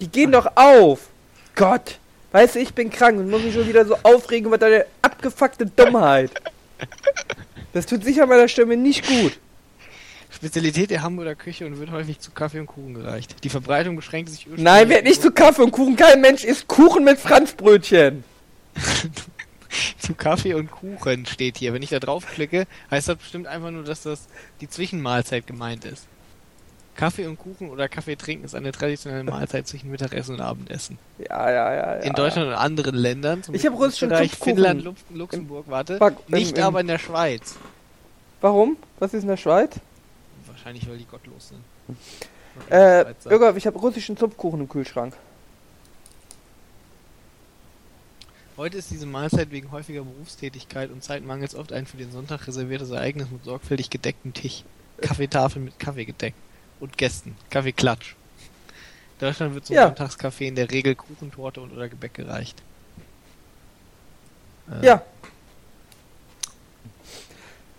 Die 0.00 0.08
gehen 0.08 0.32
doch 0.32 0.50
auf. 0.56 1.08
Gott. 1.54 1.98
Weißt 2.32 2.56
du, 2.56 2.58
ich 2.60 2.74
bin 2.74 2.90
krank 2.90 3.18
und 3.18 3.30
muss 3.30 3.42
mich 3.42 3.54
schon 3.54 3.66
wieder 3.66 3.86
so 3.86 3.96
aufregen 4.02 4.48
über 4.48 4.58
deine 4.58 4.84
abgefuckte 5.00 5.66
Dummheit. 5.66 6.30
Das 7.72 7.86
tut 7.86 8.04
sicher 8.04 8.26
meiner 8.26 8.48
Stimme 8.48 8.76
nicht 8.76 9.06
gut. 9.06 9.38
Spezialität 10.30 10.90
der 10.90 11.02
Hamburger 11.02 11.34
Küche 11.34 11.64
und 11.64 11.78
wird 11.80 11.90
häufig 11.90 12.20
zu 12.20 12.30
Kaffee 12.30 12.60
und 12.60 12.66
Kuchen 12.66 12.92
gereicht. 12.92 13.42
Die 13.42 13.48
Verbreitung 13.48 13.96
beschränkt 13.96 14.28
sich 14.28 14.40
ursprünglich 14.40 14.64
Nein, 14.64 14.88
wird 14.90 15.04
nicht 15.04 15.22
zu 15.22 15.30
Kaffee 15.30 15.62
und 15.62 15.70
Kuchen. 15.70 15.96
Kein 15.96 16.20
Mensch 16.20 16.44
isst 16.44 16.68
Kuchen 16.68 17.04
mit 17.04 17.18
Franzbrötchen. 17.18 18.22
zu 19.98 20.14
Kaffee 20.14 20.54
und 20.54 20.70
Kuchen 20.70 21.26
steht 21.26 21.58
hier. 21.58 21.72
Wenn 21.72 21.82
ich 21.82 21.90
da 21.90 21.98
draufklicke, 21.98 22.66
heißt 22.90 23.08
das 23.08 23.16
bestimmt 23.16 23.46
einfach 23.46 23.70
nur, 23.70 23.84
dass 23.84 24.02
das 24.02 24.26
die 24.60 24.68
Zwischenmahlzeit 24.68 25.46
gemeint 25.46 25.84
ist. 25.84 26.06
Kaffee 26.94 27.26
und 27.26 27.38
Kuchen 27.38 27.68
oder 27.68 27.88
Kaffee 27.90 28.16
trinken 28.16 28.46
ist 28.46 28.54
eine 28.54 28.72
traditionelle 28.72 29.24
Mahlzeit 29.24 29.68
zwischen 29.68 29.90
Mittagessen 29.90 30.36
und 30.36 30.40
Abendessen. 30.40 30.98
Ja, 31.18 31.50
ja, 31.50 31.74
ja. 31.74 31.96
ja. 31.96 32.02
In 32.02 32.14
Deutschland 32.14 32.48
und 32.48 32.54
anderen 32.54 32.94
Ländern, 32.94 33.42
zum 33.42 33.54
Ich 33.54 33.62
Beispiel 33.62 33.76
hab 33.76 33.84
russischen 33.86 34.08
Österreich, 34.10 34.30
Zupfkuchen. 34.30 34.54
Finnland, 34.54 34.84
Lu 34.84 34.94
Luxemburg, 35.10 35.66
warte, 35.68 35.98
Back- 35.98 36.28
nicht 36.30 36.56
im- 36.56 36.64
aber 36.64 36.80
in 36.80 36.86
der 36.86 36.98
Schweiz. 36.98 37.56
Warum? 38.40 38.78
Was 38.98 39.12
ist 39.12 39.22
in 39.24 39.28
der 39.28 39.36
Schweiz? 39.36 39.74
Wahrscheinlich, 40.46 40.88
weil 40.88 40.96
die 40.96 41.04
gottlos 41.04 41.48
sind. 41.50 41.60
Äh. 42.70 43.04
Irga, 43.28 43.54
ich 43.56 43.66
habe 43.66 43.78
russischen 43.78 44.16
Zupfkuchen 44.16 44.60
im 44.60 44.68
Kühlschrank. 44.68 45.12
Heute 48.56 48.78
ist 48.78 48.90
diese 48.90 49.04
Mahlzeit 49.06 49.50
wegen 49.50 49.70
häufiger 49.70 50.02
Berufstätigkeit 50.02 50.90
und 50.90 51.04
Zeitmangels 51.04 51.54
oft 51.54 51.72
ein 51.72 51.86
für 51.86 51.98
den 51.98 52.10
Sonntag 52.10 52.46
reserviertes 52.46 52.90
Ereignis 52.90 53.30
mit 53.30 53.44
sorgfältig 53.44 53.90
gedecktem 53.90 54.32
Tisch. 54.32 54.64
Kaffeetafel 55.00 55.60
mit 55.60 55.78
Kaffee 55.78 56.06
gedeckt. 56.06 56.38
Und 56.80 56.96
Gästen. 56.96 57.36
Kaffeeklatsch. 57.50 58.14
In 59.18 59.26
Deutschland 59.26 59.54
wird 59.54 59.66
zum 59.66 59.76
Ja. 59.76 59.86
Sonntagskaffee 59.86 60.48
in 60.48 60.54
der 60.54 60.70
Regel 60.70 60.94
Kuchen, 60.94 61.30
Torte 61.32 61.60
und 61.60 61.72
oder 61.72 61.88
Gebäck 61.88 62.14
gereicht. 62.14 62.62
Äh, 64.70 64.86
Ja. 64.86 65.02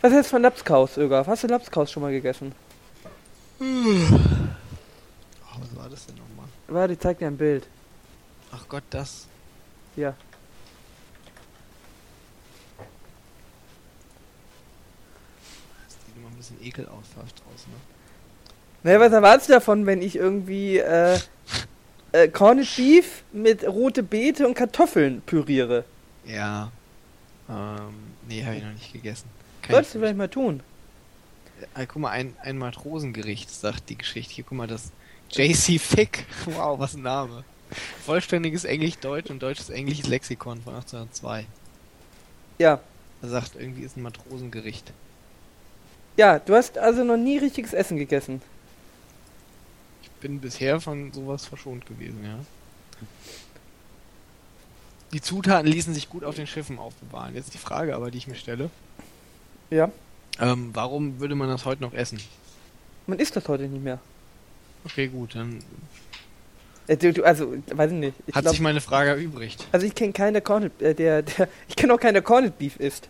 Was 0.02 0.12
du 0.12 0.24
von 0.24 0.42
Lapskaus, 0.44 0.98
Ögaf? 0.98 1.26
Hast 1.28 1.44
du 1.44 1.48
Lapskaus 1.48 1.92
schon 1.92 2.04
mal 2.04 2.12
gegessen? 2.12 2.54
Oh, 3.60 3.66
was 5.60 5.76
war 5.76 5.90
das 5.90 6.06
denn 6.06 6.16
nochmal? 6.16 6.46
Warte, 6.68 6.94
ich 6.94 7.00
zeig 7.00 7.18
dir 7.18 7.28
ein 7.28 7.38
Bild. 7.38 7.68
Ach 8.52 8.68
Gott, 8.70 8.84
das. 8.92 9.26
Ja. 9.96 10.14
Das 15.86 15.94
sieht 16.06 16.16
immer 16.18 16.27
ein 16.38 16.40
bisschen 16.40 16.64
ekelhaft 16.64 17.18
aus, 17.18 17.68
ne? 17.68 17.74
Naja, 18.84 19.00
was 19.00 19.12
erwartest 19.12 19.50
du 19.50 19.54
davon, 19.54 19.86
wenn 19.86 20.02
ich 20.02 20.16
irgendwie 20.16 20.78
äh, 20.78 21.20
äh, 22.12 22.28
Corned 22.28 22.68
Beef 22.76 23.24
mit 23.34 23.66
rote 23.66 24.04
Beete 24.04 24.48
und 24.48 24.54
Kartoffeln 24.54 25.22
püriere? 25.22 25.84
Ja. 26.26 26.72
Ähm, 27.50 28.14
nee, 28.28 28.44
habe 28.46 28.56
ich 28.56 28.64
noch 28.64 28.72
nicht 28.72 28.94
gegessen. 28.94 29.30
Kann 29.62 29.74
Solltest 29.74 29.96
du 29.96 30.00
vielleicht 30.00 30.18
mal 30.18 30.30
tun. 30.30 30.62
Ah, 31.74 31.86
guck 31.86 32.02
mal, 32.04 32.12
ein, 32.12 32.36
ein 32.44 32.58
Matrosengericht, 32.58 33.50
sagt 33.50 33.90
die 33.90 33.98
Geschichte. 33.98 34.36
Hier, 34.36 34.46
guck 34.48 34.58
mal, 34.58 34.68
das 34.68 34.92
JC 35.32 35.80
Fick. 35.80 36.26
Wow, 36.46 36.80
was 36.80 36.94
ein 36.94 37.02
Name. 37.02 37.44
Vollständiges 38.06 38.64
Englisch-Deutsch 38.64 39.32
und 39.32 39.42
deutsches-englisches 39.42 40.08
Lexikon 40.08 40.62
von 40.62 40.76
1802. 40.76 41.46
Ja. 42.60 42.80
Er 43.24 43.30
sagt, 43.30 43.56
irgendwie 43.56 43.82
ist 43.82 43.98
ein 43.98 44.04
Matrosengericht. 44.04 44.94
Ja, 46.18 46.40
du 46.40 46.56
hast 46.56 46.78
also 46.78 47.04
noch 47.04 47.18
nie 47.18 47.38
richtiges 47.38 47.74
Essen 47.74 47.98
gegessen. 47.98 48.42
Ich 50.02 50.10
bin 50.20 50.40
bisher 50.42 50.82
von 50.82 51.14
sowas 51.14 51.46
verschont 51.46 51.86
gewesen, 51.86 52.24
ja. 52.24 52.40
Die 55.14 55.22
Zutaten 55.22 55.68
ließen 55.72 55.94
sich 55.94 56.10
gut 56.10 56.24
auf 56.24 56.36
den 56.36 56.48
Schiffen 56.48 56.80
aufbewahren. 56.80 57.36
Jetzt 57.36 57.54
die 57.54 57.60
Frage 57.60 57.96
aber, 57.96 58.12
die 58.12 58.18
ich 58.18 58.28
mir 58.28 58.36
stelle. 58.36 58.70
Ja. 59.70 59.92
Ähm, 60.40 60.72
warum 60.74 61.20
würde 61.20 61.36
man 61.36 61.50
das 61.50 61.66
heute 61.66 61.82
noch 61.84 61.94
essen? 61.94 62.20
Man 63.06 63.20
isst 63.20 63.36
das 63.36 63.48
heute 63.48 63.68
nicht 63.68 63.84
mehr. 63.84 64.00
Okay, 64.86 65.08
gut, 65.08 65.36
dann 65.36 65.64
Äh, 66.88 67.22
also, 67.24 67.54
weiß 67.68 67.92
ich 67.92 67.98
nicht. 67.98 68.14
Ich 68.26 68.36
hat 68.36 68.44
glaub, 68.44 68.54
sich 68.54 68.62
meine 68.62 68.82
Frage 68.82 69.12
erübrigt. 69.12 69.68
also 69.72 69.86
ich 69.86 69.94
kenne 69.94 70.14
keinen, 70.14 70.34
der 70.34 70.42
Corned, 70.42 70.82
äh, 70.82 70.96
der, 70.96 71.22
der, 71.22 71.48
ich 71.68 71.76
kenne 71.76 71.94
auch 71.94 72.00
keinen, 72.00 72.14
der 72.14 72.24
Corned 72.24 72.58
Beef 72.58 72.78
isst. 72.78 73.08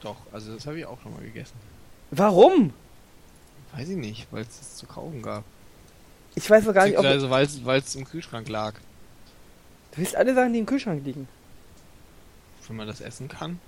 Doch, 0.00 0.16
also 0.32 0.54
das 0.54 0.66
habe 0.66 0.78
ich 0.78 0.86
auch 0.86 1.00
schon 1.02 1.12
mal 1.12 1.22
gegessen. 1.22 1.54
Warum? 2.10 2.72
Weiß 3.74 3.88
ich 3.88 3.96
nicht, 3.96 4.26
weil 4.30 4.42
es 4.42 4.60
es 4.60 4.76
zu 4.76 4.86
kaufen 4.86 5.22
gab. 5.22 5.44
Ich 6.34 6.48
weiß 6.48 6.64
doch 6.64 6.74
gar 6.74 6.86
nicht, 6.86 6.96
ob... 6.96 7.02
Beziehungsweise 7.04 7.64
weil 7.64 7.80
es 7.80 7.94
im 7.94 8.04
Kühlschrank 8.04 8.48
lag. 8.48 8.74
Du 9.92 9.98
willst 9.98 10.16
alle 10.16 10.34
Sachen, 10.34 10.52
die 10.52 10.60
im 10.60 10.66
Kühlschrank 10.66 11.04
liegen. 11.04 11.28
Wenn 12.66 12.76
man 12.76 12.86
das 12.86 13.00
essen 13.00 13.28
kann. 13.28 13.58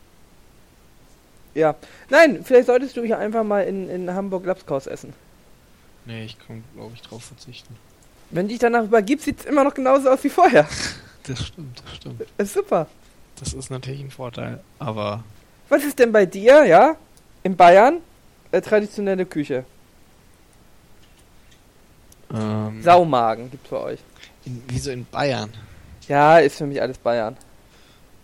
Ja. 1.55 1.74
Nein, 2.11 2.44
vielleicht 2.44 2.66
solltest 2.66 2.96
du 2.96 3.03
hier 3.03 3.18
einfach 3.18 3.44
mal 3.44 3.62
in, 3.62 3.88
in 3.88 4.12
Hamburg 4.12 4.44
Lapskaus 4.44 4.87
essen. 4.87 5.14
Nee, 6.05 6.24
ich 6.24 6.38
kann, 6.38 6.62
glaube 6.74 6.92
ich, 6.94 7.03
drauf 7.03 7.24
verzichten. 7.24 7.76
Wenn 8.31 8.48
dich 8.48 8.59
danach 8.59 8.85
übergibst, 8.85 9.24
sieht 9.24 9.40
es 9.40 9.46
immer 9.46 9.64
noch 9.64 9.74
genauso 9.74 10.11
aus 10.11 10.22
wie 10.24 10.31
vorher. 10.31 10.66
Das 11.24 11.46
stimmt, 11.46 11.83
das 11.85 11.96
stimmt. 11.96 12.22
Das 12.38 12.48
ist 12.48 12.55
super. 12.55 12.87
Das 13.38 13.53
ist 13.53 13.70
natürlich 13.70 14.00
ein 14.00 14.11
Vorteil. 14.11 14.59
Aber 14.79 15.22
Was 15.68 15.85
ist 15.85 15.98
denn 15.98 16.12
bei 16.12 16.24
dir, 16.24 16.64
ja? 16.64 16.96
In 17.42 17.57
Bayern? 17.57 17.98
Äh, 18.53 18.61
traditionelle 18.61 19.27
Küche. 19.27 19.65
ähm, 22.35 22.83
Saumagen 22.83 23.51
gibt's 23.51 23.71
bei 23.71 23.77
euch. 23.77 24.01
in, 24.45 24.63
wieso 24.69 24.91
in 24.91 25.05
Bayern? 25.07 25.53
Ja, 26.09 26.39
ist 26.39 26.57
für 26.57 26.67
mich 26.67 26.81
alles 26.81 26.99
Bayern. 26.99 27.37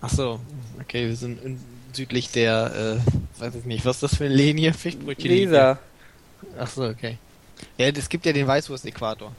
Ach 0.01 0.11
so, 0.11 0.41
okay, 0.81 1.09
wir 1.09 1.17
sind 1.17 1.43
in, 1.45 1.61
südlich 1.93 2.31
der, 2.31 3.01
äh, 3.39 3.41
weiß 3.41 3.55
ich 3.55 3.65
nicht, 3.65 3.85
was 3.85 3.97
ist 3.97 4.03
das 4.03 4.17
für 4.17 4.25
eine 4.25 4.35
Linie? 4.35 4.73
Fichtbrötchen. 4.73 5.31
Leser. 5.31 5.79
Ach 6.59 6.69
so, 6.69 6.85
okay. 6.85 7.19
Ja, 7.79 7.87
es 7.89 8.09
gibt 8.09 8.27
ja 8.27 8.33
den 8.33 8.47
Weißwurst-Äquator. 8.47 9.33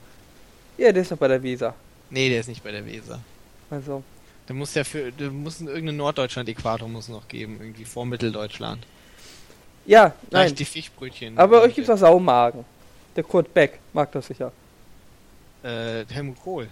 Ja, 0.78 0.92
der 0.92 1.02
ist 1.02 1.12
doch 1.12 1.18
bei 1.18 1.28
der 1.28 1.42
Weser. 1.42 1.76
Nee, 2.10 2.30
der 2.30 2.40
ist 2.40 2.48
nicht 2.48 2.64
bei 2.64 2.72
der 2.72 2.86
Weser. 2.86 3.20
Also. 3.70 4.04
Der 4.48 4.56
muss 4.56 4.74
ja 4.74 4.84
für, 4.84 5.12
der 5.12 5.30
muss 5.30 5.60
irgendeinen 5.60 5.98
Norddeutschland-Äquator 5.98 6.88
muss 6.88 7.10
noch 7.10 7.28
geben, 7.28 7.58
irgendwie 7.60 7.86
vor 7.86 8.06
Mitteldeutschland. 8.06 8.86
Ja, 9.88 10.14
nein. 10.32 10.54
die 10.54 10.66
Fischbrötchen. 10.66 11.38
Aber 11.38 11.60
bei 11.60 11.66
euch 11.66 11.74
gibt's 11.76 11.90
auch 11.90 11.98
Saumagen. 11.98 12.64
Der 13.16 13.24
Kurt 13.24 13.52
Beck 13.54 13.80
mag 13.94 14.12
das 14.12 14.28
sicher. 14.28 14.52
Äh, 15.64 16.06
Helmut 16.10 16.40
Kohl. 16.44 16.68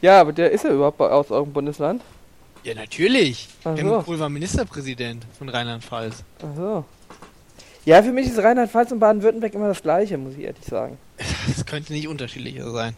Ja, 0.00 0.20
aber 0.20 0.32
der 0.32 0.50
ist 0.50 0.64
ja 0.64 0.70
überhaupt 0.70 1.00
aus 1.00 1.30
eurem 1.30 1.52
Bundesland. 1.52 2.00
Ja, 2.62 2.74
natürlich. 2.74 3.48
Ach 3.64 3.72
so. 3.72 3.76
Helmut 3.76 4.04
Kohl 4.06 4.18
war 4.18 4.28
Ministerpräsident 4.28 5.24
von 5.36 5.48
Rheinland-Pfalz. 5.48 6.22
Ach 6.40 6.56
so. 6.56 6.84
Ja, 7.84 8.02
für 8.02 8.12
mich 8.12 8.26
ist 8.28 8.38
Rheinland-Pfalz 8.38 8.92
und 8.92 8.98
Baden-Württemberg 9.00 9.54
immer 9.54 9.68
das 9.68 9.82
gleiche, 9.82 10.16
muss 10.16 10.34
ich 10.34 10.44
ehrlich 10.44 10.64
sagen. 10.64 10.96
Das 11.48 11.66
könnte 11.66 11.92
nicht 11.92 12.06
unterschiedlicher 12.08 12.70
sein. 12.70 12.94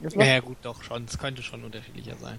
Macht- 0.00 0.14
Ja, 0.16 0.40
gut, 0.40 0.58
doch 0.62 0.82
schon. 0.82 1.04
Es 1.08 1.18
könnte 1.18 1.42
schon 1.42 1.64
unterschiedlicher 1.64 2.16
sein. 2.20 2.38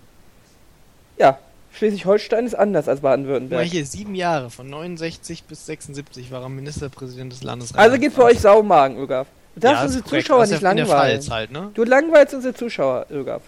Ja, 1.17 1.39
Schleswig-Holstein 1.77 2.45
ist 2.45 2.55
anders 2.55 2.87
als 2.87 3.01
Baden-Württemberg. 3.01 3.65
hier, 3.65 3.85
sieben 3.85 4.15
Jahre, 4.15 4.49
von 4.49 4.69
69 4.69 5.43
bis 5.43 5.65
76 5.67 6.31
war 6.31 6.41
er 6.41 6.49
Ministerpräsident 6.49 7.31
des 7.31 7.43
Landes 7.43 7.75
Also 7.75 7.97
gibt's 7.99 8.17
bei 8.17 8.23
euch. 8.23 8.39
Saumagen, 8.39 8.97
Ögaf. 8.97 9.27
Du 9.55 9.61
darfst 9.61 9.79
ja, 9.81 9.85
unsere 9.85 10.03
korrekt. 10.03 10.25
Zuschauer 10.25 10.41
Das 10.41 10.49
nicht 10.51 10.61
langweilen. 10.61 11.29
Halt, 11.29 11.51
ne? 11.51 11.71
Du 11.73 11.83
langweilst 11.83 12.33
unsere 12.33 12.53
Zuschauer, 12.53 13.05
Ögaf. 13.11 13.41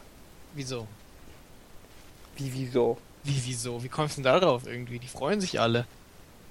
Wieso? 0.54 0.88
Wie, 2.38 2.52
wieso? 2.54 2.98
Wie, 3.24 3.42
wieso? 3.46 3.84
Wie 3.84 3.90
kommst 3.90 4.18
du 4.18 4.22
denn 4.22 4.32
darauf 4.40 4.66
irgendwie? 4.68 5.00
Die 5.00 5.08
freuen 5.08 5.42
sich 5.42 5.60
alle. 5.60 5.86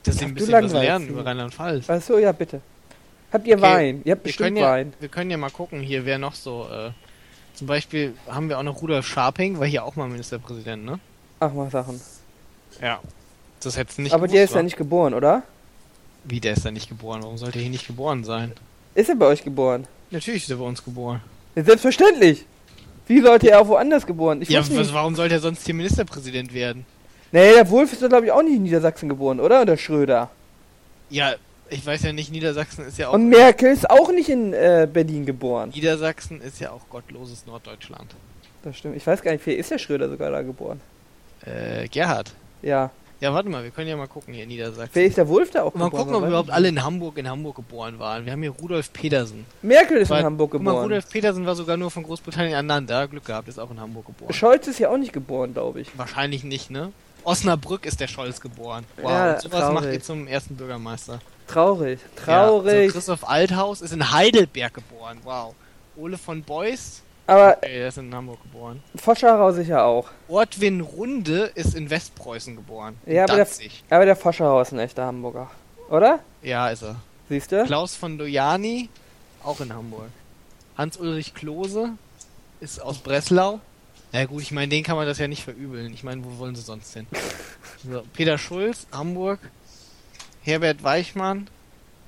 Dass 0.05 0.19
sie 0.19 0.25
ein 0.27 0.35
bisschen 0.35 0.53
was 0.65 0.73
lernen 0.73 1.07
sie. 1.07 1.13
über 1.13 1.25
Rheinland-Pfalz. 1.27 1.85
Ach 1.89 2.01
so, 2.03 2.19
ja, 2.19 2.33
bitte. 2.33 2.61
Habt 3.33 3.47
ihr 3.47 3.57
Okay, 3.57 3.63
Wein? 3.63 4.03
Ihr 4.05 4.13
habt 4.13 4.25
Wir 4.25 4.29
bestimmt 4.29 4.59
ja, 4.59 4.71
Wein. 4.71 4.93
wir 5.01 5.09
können 5.09 5.31
ja 5.31 5.37
mal 5.37 5.51
gucken, 5.51 5.81
hier 5.81 6.05
wer 6.07 6.19
noch 6.19 6.35
so, 6.35 6.67
äh, 6.73 6.91
zum 7.55 7.67
Beispiel 7.67 8.15
haben 8.29 8.49
wir 8.49 8.59
auch 8.59 8.63
noch 8.63 8.81
Rudolf 8.81 9.07
Scharping, 9.07 9.59
war 9.59 9.67
hier 9.67 9.85
auch 9.85 9.97
mal 9.97 10.09
Ministerpräsident, 10.09 10.85
ne? 10.85 10.99
Ach, 11.41 11.53
mal 11.53 11.71
Sachen. 11.71 12.01
Ja. 12.81 13.01
Das 13.61 13.77
hättest 13.77 13.99
nicht 13.99 14.13
Aber 14.13 14.29
der 14.29 14.45
ist 14.45 14.53
wa? 14.53 14.59
ja 14.59 14.63
nicht 14.63 14.77
geboren, 14.77 15.15
oder? 15.15 15.43
Wie, 16.25 16.41
der 16.41 16.53
ist 16.53 16.65
da 16.65 16.71
nicht 16.71 16.89
geboren? 16.89 17.23
Warum 17.23 17.39
sollte 17.39 17.59
er 17.59 17.63
hier 17.63 17.71
nicht 17.71 17.87
geboren 17.87 18.25
sein? 18.25 18.53
Ist 18.95 19.09
er 19.09 19.17
bei 19.17 19.27
euch 19.27 19.43
geboren? 19.43 19.87
Natürlich 20.11 20.45
ist 20.45 20.51
er 20.51 20.57
bei 20.57 20.65
uns 20.65 20.85
geboren. 20.85 21.21
Ja, 21.55 21.65
selbstverständlich. 21.65 22.45
Wie 23.07 23.21
sollte 23.21 23.51
er 23.51 23.61
auch 23.61 23.69
woanders 23.69 24.07
geboren? 24.07 24.43
Ich 24.43 24.49
ja, 24.49 24.61
weiß 24.61 24.71
was, 24.71 24.77
nicht. 24.77 24.95
warum 24.95 25.15
sollte 25.15 25.35
er 25.35 25.41
sonst 25.41 25.65
hier 25.65 25.75
Ministerpräsident 25.75 26.53
werden? 26.53 26.85
Nee, 27.33 27.53
der 27.55 27.69
Wolf 27.71 27.93
ist 27.93 28.03
doch, 28.03 28.09
glaube 28.09 28.27
ich, 28.27 28.33
auch 28.33 28.43
nicht 28.43 28.57
in 28.57 28.63
Niedersachsen 28.63 29.09
geboren, 29.09 29.41
oder? 29.41 29.63
Oder 29.63 29.77
Schröder. 29.77 30.31
Ja, 31.11 31.35
ich 31.71 31.85
weiß 31.85 32.03
ja 32.03 32.13
nicht, 32.13 32.33
Niedersachsen 32.33 32.87
ist 32.87 32.99
ja 32.99 33.09
auch... 33.09 33.15
Und 33.15 33.29
Merkel 33.29 33.73
ist 33.73 33.89
auch 33.89 34.11
nicht 34.11 34.29
in 34.29 34.53
äh, 34.53 34.89
Berlin 34.91 35.27
geboren. 35.27 35.71
Niedersachsen 35.71 36.41
ist 36.41 36.61
ja 36.61 36.71
auch 36.71 36.89
gottloses 36.89 37.47
Norddeutschland. 37.47 38.15
Das 38.63 38.77
stimmt. 38.77 38.97
Ich 38.97 39.07
weiß 39.07 39.23
gar 39.23 39.33
nicht, 39.33 39.47
wer 39.47 39.57
ist 39.57 39.71
der 39.71 39.79
Schröder 39.79 40.09
sogar 40.09 40.31
da 40.31 40.43
geboren? 40.43 40.81
Äh, 41.49 41.89
Gerhard. 41.89 42.33
Ja. 42.63 42.91
Ja, 43.21 43.35
warte 43.35 43.49
mal, 43.49 43.65
wir 43.65 43.73
können 43.73 43.89
ja 43.89 43.97
mal 43.97 44.07
gucken 44.07 44.33
hier 44.33 44.45
in 44.45 44.49
Niedersachsen. 44.49 44.91
Wer 44.93 45.05
ist 45.07 45.17
der 45.17 45.27
Wolf 45.29 45.51
da 45.51 45.65
auch 45.65 45.75
Mal 45.75 45.87
geboren? 45.87 46.05
gucken, 46.07 46.23
ob 46.23 46.29
überhaupt 46.29 46.51
alle 46.51 46.69
in 46.69 46.85
Hamburg 46.85 47.19
in 47.19 47.29
Hamburg 47.29 47.57
geboren 47.57 47.99
waren. 47.99 48.25
Wir 48.25 48.31
haben 48.33 48.43
hier 48.43 48.53
Rudolf 48.53 48.93
Petersen. 48.93 49.45
Merkel 49.61 49.97
ist 49.99 50.11
War- 50.11 50.21
in 50.21 50.25
Hamburg 50.27 50.53
Guck 50.53 50.63
mal, 50.63 50.71
geboren. 50.71 50.85
Rudolf 50.85 51.11
Petersen 51.11 51.45
war 51.45 51.57
sogar 51.57 51.77
nur 51.77 51.91
von 51.91 52.05
Großbritannien 52.05 52.53
ernannt. 52.55 52.89
Da 52.91 53.07
Glück 53.07 53.25
gehabt, 53.25 53.49
ist 53.49 53.59
auch 53.59 53.73
in 53.73 53.81
Hamburg 53.81 54.07
geboren. 54.07 54.33
Scholz 54.33 54.69
ist 54.69 54.79
ja 54.79 54.89
auch 54.91 54.97
nicht 54.99 55.13
geboren, 55.13 55.53
glaube 55.53 55.81
ich. 55.81 55.99
Wahrscheinlich 55.99 56.45
nicht, 56.45 56.71
ne? 56.71 56.93
Osnabrück 57.25 57.87
ist 57.87 57.99
der 57.99 58.07
Scholz 58.07 58.41
geboren. 58.41 58.85
Wow, 59.03 59.11
Ja, 59.11 59.33
und 59.33 59.41
sowas 59.43 59.61
traurig. 59.63 59.75
macht 59.75 59.93
ihr 59.93 60.01
zum 60.01 60.27
ersten 60.29 60.55
Bürgermeister. 60.55 61.19
Traurig. 61.49 61.99
Ja, 62.19 62.25
Traurig. 62.47 62.87
so 62.91 62.95
Christoph 62.99 63.29
Althaus 63.29 63.81
ist 63.81 63.93
in 63.93 64.13
Heidelberg 64.13 64.75
geboren. 64.75 65.19
Wow. 65.25 65.55
Ole 65.97 66.17
von 66.19 66.45
Beuys, 66.45 67.03
Aber 67.29 67.59
okay, 67.59 67.79
der 67.79 67.89
ist 67.89 67.99
in 67.99 68.15
Hamburg 68.15 68.43
geboren. 68.43 68.83
Foscherau 68.97 69.53
sicher 69.53 69.85
auch. 69.85 70.09
Ortwin 70.29 70.81
Runde 70.81 71.53
ist 71.55 71.75
in 71.75 71.91
Westpreußen 71.91 72.57
geboren. 72.57 72.97
Ja, 73.05 73.25
aber 73.25 73.37
der-. 73.37 73.47
Aber 73.91 74.07
der 74.07 74.17
Foscherau 74.17 74.63
ist 74.63 74.73
ein 74.73 74.79
echter 74.79 75.05
Hamburger. 75.05 75.51
Oder? 75.91 76.21
Ja, 76.43 76.71
ist 76.71 76.83
er. 76.83 76.97
Siehst 77.29 77.53
du? 77.53 77.65
Klaus 77.67 77.95
von 77.95 78.17
Dojani, 78.17 78.89
auch 79.45 79.61
in 79.61 79.75
Hamburg. 79.75 80.09
Hans-Ulrich 80.79 81.35
Klose 81.35 81.91
ist 82.61 82.81
aus 82.81 82.97
Breslau. 82.99 83.61
Ja 84.13 84.25
gut, 84.25 84.41
ich 84.41 84.53
meine, 84.53 84.69
den 84.69 84.83
kann 84.83 84.97
man 84.97 85.07
das 85.07 85.19
ja 85.19 85.29
nicht 85.29 85.45
verübeln. 85.45 85.93
Ich 85.93 86.03
meine, 86.03 86.25
wo 86.25 86.39
wollen 86.39 86.57
sie 86.57 86.63
sonst 86.63 86.95
hin? 86.95 87.07
So, 87.89 88.03
Peter 88.13 88.39
Schulz, 88.39 88.87
Hamburg. 88.91 89.39
Herbert 90.43 90.83
Weichmann. 90.83 91.47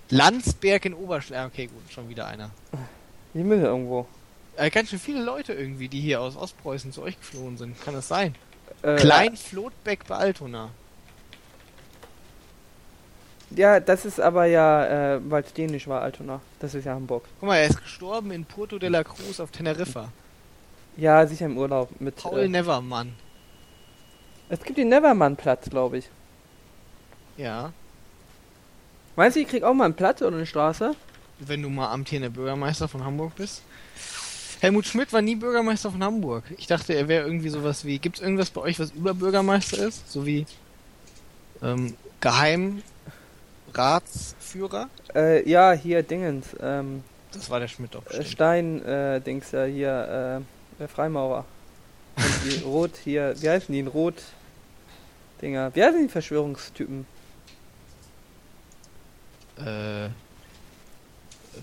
Landsberg 0.09 0.87
in 0.87 0.95
Oberschleiß. 0.95 1.47
Okay, 1.47 1.67
gut, 1.67 1.93
schon 1.93 2.09
wieder 2.09 2.27
einer. 2.27 2.51
Die 3.35 3.45
müssen 3.45 3.67
irgendwo. 3.67 4.07
Äh, 4.61 4.71
ganz 4.71 4.91
schön 4.91 4.99
viele 4.99 5.23
Leute 5.23 5.55
irgendwie, 5.55 5.89
die 5.89 6.01
hier 6.01 6.21
aus 6.21 6.37
Ostpreußen 6.37 6.93
zu 6.93 7.03
euch 7.03 7.19
geflohen 7.19 7.57
sind. 7.57 7.81
Kann 7.83 7.95
das 7.95 8.09
sein? 8.09 8.35
Äh, 8.83 8.97
Klein 8.97 9.35
Flotbeck 9.37 10.07
bei 10.07 10.17
Altona. 10.17 10.69
Ja, 13.57 13.81
das 13.81 14.05
ist 14.05 14.21
aber 14.21 14.45
ja, 14.45 15.15
äh, 15.17 15.21
weil 15.29 15.43
es 15.43 15.53
dänisch 15.53 15.89
war, 15.89 16.03
Altona. 16.03 16.41
Das 16.61 16.75
ist 16.75 16.85
ja 16.85 16.93
Hamburg. 16.95 17.25
Guck 17.41 17.49
mal, 17.49 17.57
er 17.57 17.67
ist 17.69 17.83
gestorben 17.83 18.31
in 18.31 18.45
Porto 18.45 18.79
de 18.79 18.89
la 18.91 19.03
Cruz 19.03 19.41
auf 19.41 19.51
Teneriffa. 19.51 20.13
Ja, 20.97 21.27
sicher 21.27 21.47
im 21.47 21.57
Urlaub 21.57 21.89
mit. 22.01 22.17
Paul 22.17 22.41
Äh, 22.41 22.49
Nevermann. 22.49 23.15
es 24.51 24.63
gibt 24.63 24.79
den 24.79 24.89
Nevermann-Platz, 24.89 25.71
glaube 25.71 25.99
ich. 25.99 26.11
Ja. 27.37 27.73
Meinst 29.17 29.37
du, 29.37 29.41
ich 29.41 29.49
krieg 29.49 29.63
auch 29.65 29.75
mal 29.75 29.87
einen 29.87 29.95
Platz 29.95 30.21
oder 30.23 30.37
eine 30.37 30.47
Straße? 30.47 30.95
Wenn 31.41 31.63
du 31.63 31.71
mal 31.71 31.91
amtierender 31.91 32.31
Bürgermeister 32.31 32.87
von 32.87 33.05
Hamburg 33.05 33.35
bist. 33.37 33.63
Helmut 34.61 34.87
Schmidt 34.87 35.13
war 35.13 35.23
nie 35.23 35.37
Bürgermeister 35.37 35.91
von 35.91 36.03
Hamburg. 36.05 36.45
Ich 36.59 36.67
dachte, 36.67 36.93
er 36.95 37.09
wäre 37.09 37.25
irgendwie 37.27 37.49
sowas 37.49 37.85
wie. 37.85 37.99
Gibt 37.99 38.17
es 38.17 38.23
irgendwas 38.23 38.51
bei 38.51 38.61
euch, 38.61 38.79
was 38.79 38.91
Überbürgermeister 38.91 39.79
ist? 39.79 40.11
So 40.13 40.27
wie 40.27 40.45
ähm, 41.63 41.97
Geheimratsführer? 42.21 44.91
Äh, 45.15 45.49
ja, 45.49 45.73
hier 45.73 46.03
Dingens. 46.03 46.49
Ähm, 46.61 47.03
Das 47.33 47.49
war 47.49 47.61
der 47.61 47.69
Schmidt 47.69 47.95
doch. 47.95 48.03
bestimmt. 48.03 48.29
Stein, 48.29 48.85
äh, 48.85 49.21
Dings, 49.23 49.53
äh, 49.55 49.71
hier, 49.73 50.43
äh, 50.43 50.79
der 50.79 50.89
Freimaurer. 50.89 51.47
Die 52.45 52.61
Rot 52.65 52.99
hier, 53.03 53.35
wie 53.41 53.49
heißen 53.49 53.73
die? 53.73 53.81
Rot. 53.83 54.17
Dinger. 55.41 55.75
Wie 55.75 55.83
heißen 55.83 56.03
die 56.03 56.09
Verschwörungstypen? 56.09 57.07
Äh, 59.57 60.09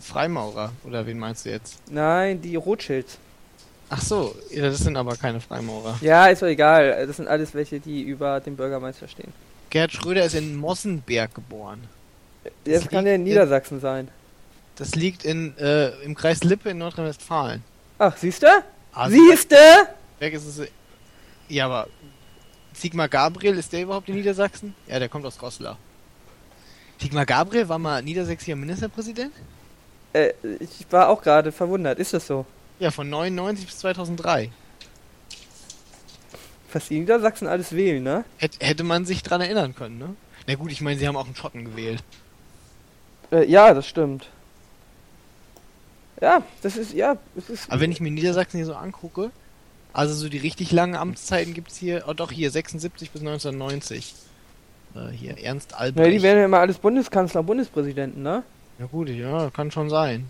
Freimaurer, 0.02 0.72
oder 0.84 1.06
wen 1.06 1.20
meinst 1.20 1.46
du 1.46 1.50
jetzt? 1.50 1.76
Nein, 1.90 2.42
die 2.42 2.56
Rothschilds. 2.56 3.18
Ach 3.90 4.02
so, 4.02 4.36
das 4.54 4.80
sind 4.80 4.98
aber 4.98 5.16
keine 5.16 5.40
Freimaurer. 5.40 5.98
Ja, 6.02 6.28
ist 6.28 6.42
doch 6.42 6.48
egal. 6.48 7.08
Das 7.08 7.16
sind 7.18 7.28
alles 7.28 7.54
welche, 7.54 7.80
die 7.80 8.02
über 8.02 8.40
dem 8.42 8.56
Bürgermeister 8.58 9.08
stehen. 9.08 9.32
Gerhard 9.70 9.94
Schröder 9.94 10.26
ist 10.26 10.36
in 10.36 10.56
Mossenberg 10.58 11.34
geboren. 11.34 11.82
Das 12.66 12.82
Das 12.82 12.90
kann 12.90 13.06
ja 13.06 13.14
in 13.14 13.22
liegt 13.26 13.36
in- 13.36 13.42
Niedersachsen 13.44 13.80
sein. 13.80 14.10
Das 14.76 14.94
liegt 14.96 15.24
in, 15.26 15.58
äh, 15.58 15.90
im 16.04 16.16
Kreis 16.16 16.44
Lippe 16.44 16.70
in 16.70 16.78
Nordrhein-Westfalen. 16.78 17.64
Ach, 17.98 18.16
siehst 18.18 18.44
du? 18.44 18.48
Also, 18.94 19.16
Siehst 19.18 19.52
du? 19.52 19.56
Weg 20.20 20.34
ist 20.34 20.46
es. 20.46 20.68
Ja, 21.50 21.66
aber 21.66 21.88
Sigmar 22.74 23.08
Gabriel, 23.10 23.58
ist 23.58 23.72
der 23.74 23.82
überhaupt 23.84 24.08
in 24.10 24.16
Niedersachsen? 24.16 24.76
Ja, 24.88 25.00
der 25.00 25.10
kommt 25.10 25.26
aus 25.26 25.38
Goslar. 25.38 25.78
Sigmar 27.02 27.26
Gabriel 27.26 27.68
war 27.70 27.80
mal 27.80 28.02
niedersächsischer 28.04 28.56
Ministerpräsident? 28.56 29.32
Äh, 30.18 30.34
ich 30.60 30.86
war 30.92 31.10
auch 31.10 31.22
gerade 31.22 31.52
verwundert. 31.52 32.00
Ist 32.00 32.14
das 32.14 32.28
so? 32.28 32.46
Ja, 32.80 32.92
von 32.92 33.10
99 33.10 33.66
bis 33.66 33.78
2003. 33.80 34.52
Was 36.74 36.88
die 36.90 37.00
Niedersachsen 37.00 37.48
alles 37.48 37.72
wählen, 37.76 38.04
ne? 38.04 38.24
Hätt, 38.38 38.58
hätte 38.60 38.84
man 38.84 39.06
sich 39.06 39.24
dran 39.24 39.42
erinnern 39.42 39.74
können, 39.76 39.98
ne? 39.98 40.16
Na 40.48 40.56
gut, 40.56 40.72
ich 40.72 40.82
meine, 40.82 41.00
sie 41.00 41.08
haben 41.08 41.16
auch 41.16 41.26
einen 41.26 41.36
Schotten 41.36 41.66
gewählt. 41.66 42.04
Äh, 43.32 43.50
ja, 43.50 43.74
das 43.74 43.88
stimmt. 43.88 44.30
Ja, 46.22 46.42
das 46.62 46.78
ist, 46.78 46.94
ja, 46.94 47.18
es 47.38 47.50
ist. 47.50 47.72
Aber 47.72 47.82
wenn 47.82 47.92
ich 47.92 48.00
mir 48.00 48.12
Niedersachsen 48.12 48.58
hier 48.58 48.66
so 48.66 48.76
angucke, 48.76 49.32
also 49.94 50.14
so 50.14 50.30
die 50.30 50.38
richtig 50.38 50.72
langen 50.72 50.96
Amtszeiten 50.96 51.54
gibt's 51.54 51.78
hier, 51.78 52.06
oh 52.08 52.14
doch, 52.14 52.32
hier 52.32 52.52
76 52.52 53.12
bis 53.12 53.22
1990. 53.22 54.14
Äh, 54.96 55.10
hier 55.12 55.38
Ernst 55.44 55.72
Ja, 55.72 55.78
Albrecht. 55.78 56.14
die 56.14 56.22
werden 56.22 56.40
ja 56.40 56.46
immer 56.46 56.60
alles 56.60 56.78
Bundeskanzler, 56.78 57.44
Bundespräsidenten, 57.44 58.22
ne? 58.24 58.44
Ja 58.80 58.86
gut, 58.86 59.10
ja, 59.10 59.50
kann 59.50 59.72
schon 59.72 59.90
sein. 59.90 60.30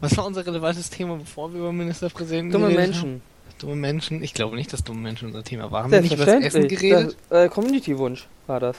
Was 0.00 0.16
war 0.16 0.26
unser 0.26 0.46
relevantes 0.46 0.90
Thema, 0.90 1.16
bevor 1.16 1.52
wir 1.52 1.60
über 1.60 1.72
Ministerpräsidenten 1.72 2.52
Dumme 2.52 2.68
geredet 2.68 2.86
Menschen. 2.86 3.10
haben? 3.10 3.22
Dumme 3.58 3.76
Menschen? 3.76 4.22
Ich 4.22 4.34
glaube 4.34 4.56
nicht, 4.56 4.72
dass 4.72 4.84
dumme 4.84 5.00
Menschen 5.00 5.26
unser 5.26 5.42
Thema 5.42 5.70
waren. 5.70 5.84
Haben 5.84 5.92
wir 5.92 6.00
nicht 6.00 6.14
über 6.14 6.26
das 6.26 6.44
Essen 6.44 6.68
geredet? 6.68 7.16
Das, 7.28 7.44
äh, 7.44 7.48
Community-Wunsch 7.48 8.26
war 8.46 8.60
das. 8.60 8.76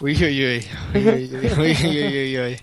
Uiuiui. 0.00 0.64
Uiuiui. 0.94 2.56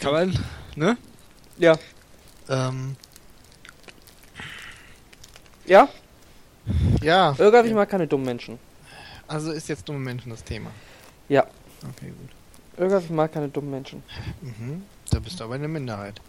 Kann 0.00 0.12
man, 0.12 0.38
ne? 0.76 0.96
Ja. 1.58 1.78
Ähm, 2.48 2.96
Ja? 5.66 5.88
Ja, 7.02 7.34
Irrgard, 7.38 7.66
ich 7.66 7.74
mag 7.74 7.88
keine 7.88 8.06
dummen 8.06 8.26
Menschen. 8.26 8.58
also 9.28 9.52
ist 9.52 9.68
jetzt 9.68 9.88
dumme 9.88 9.98
Menschen 9.98 10.30
das 10.30 10.42
Thema. 10.44 10.70
Ja. 11.28 11.46
Okay, 11.82 12.12
gut. 12.76 13.02
Ich 13.02 13.10
mag 13.10 13.32
keine 13.32 13.48
dummen 13.48 13.70
Menschen. 13.70 14.02
Mhm. 14.40 14.82
Da 15.10 15.18
bist 15.20 15.38
du 15.38 15.44
aber 15.44 15.54
in 15.54 15.60
der 15.60 15.68
Minderheit. 15.68 16.20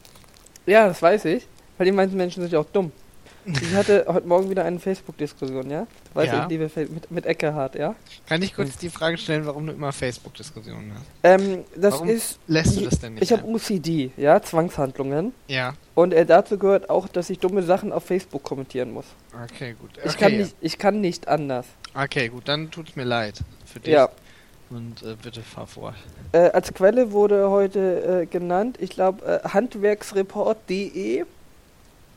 Ja, 0.65 0.87
das 0.87 1.01
weiß 1.01 1.25
ich. 1.25 1.47
Weil 1.77 1.85
die 1.85 1.91
meisten 1.91 2.15
Menschen 2.15 2.41
sind 2.41 2.51
ja 2.53 2.59
auch 2.59 2.65
dumm. 2.65 2.91
Ich 3.45 3.73
hatte 3.75 4.05
heute 4.07 4.27
Morgen 4.27 4.49
wieder 4.49 4.65
eine 4.65 4.79
Facebook-Diskussion, 4.79 5.69
ja? 5.69 5.85
Weiß 6.15 6.27
Ja. 6.27 6.43
ich, 6.43 6.49
liebe 6.49 6.67
Fe 6.67 6.87
mit, 6.89 7.11
mit 7.11 7.25
Eckehard, 7.27 7.75
ja? 7.75 7.95
Kann 8.27 8.41
ich 8.41 8.55
kurz 8.55 8.75
die 8.77 8.89
Frage 8.89 9.17
stellen, 9.17 9.45
warum 9.45 9.67
du 9.67 9.73
immer 9.73 9.91
Facebook-Diskussionen 9.91 10.93
hast? 10.95 11.05
Ähm, 11.23 11.63
das 11.75 11.93
Warum 11.93 12.09
ist. 12.09 12.39
Lässt 12.47 12.75
du 12.75 12.81
das 12.85 12.99
denn 12.99 13.13
nicht? 13.13 13.23
Ich 13.23 13.31
habe? 13.31 13.45
OCD, 13.45 14.11
ja? 14.17 14.41
Zwangshandlungen. 14.41 15.33
ja, 15.47 15.75
Und 15.93 16.13
äh, 16.13 16.25
dazu 16.25 16.57
gehört 16.57 16.89
auch, 16.89 17.07
dass 17.07 17.29
ich 17.29 17.37
dumme 17.39 17.61
Sachen 17.61 17.91
auf 17.91 18.03
Facebook 18.05 18.41
kommentieren 18.43 18.91
muss. 18.91 19.05
okay, 19.43 19.75
gut. 19.79 19.91
Ich, 20.03 20.11
okay, 20.11 20.17
kann 20.19 20.37
nicht, 20.37 20.55
ich 20.61 20.77
kann 20.79 21.01
nicht 21.01 21.27
anders. 21.27 21.67
Okay, 21.93 22.29
gut, 22.29 22.47
dann 22.47 22.71
tut 22.71 22.89
es 22.89 22.95
mir 22.95 23.03
leid 23.05 23.41
für 23.65 23.79
dich. 23.79 23.93
Ja. 23.93 24.09
Und 24.71 25.03
äh, 25.03 25.15
bitte 25.21 25.41
fahr 25.43 25.67
vor. 25.67 25.93
Äh, 26.31 26.49
als 26.49 26.73
Quelle 26.73 27.11
wurde 27.11 27.51
heute 27.51 28.21
äh, 28.23 28.25
genannt, 28.25 28.77
ich 28.81 28.89
glaube, 28.89 29.23
äh, 29.43 29.47
handwerksreport.de 29.49 31.25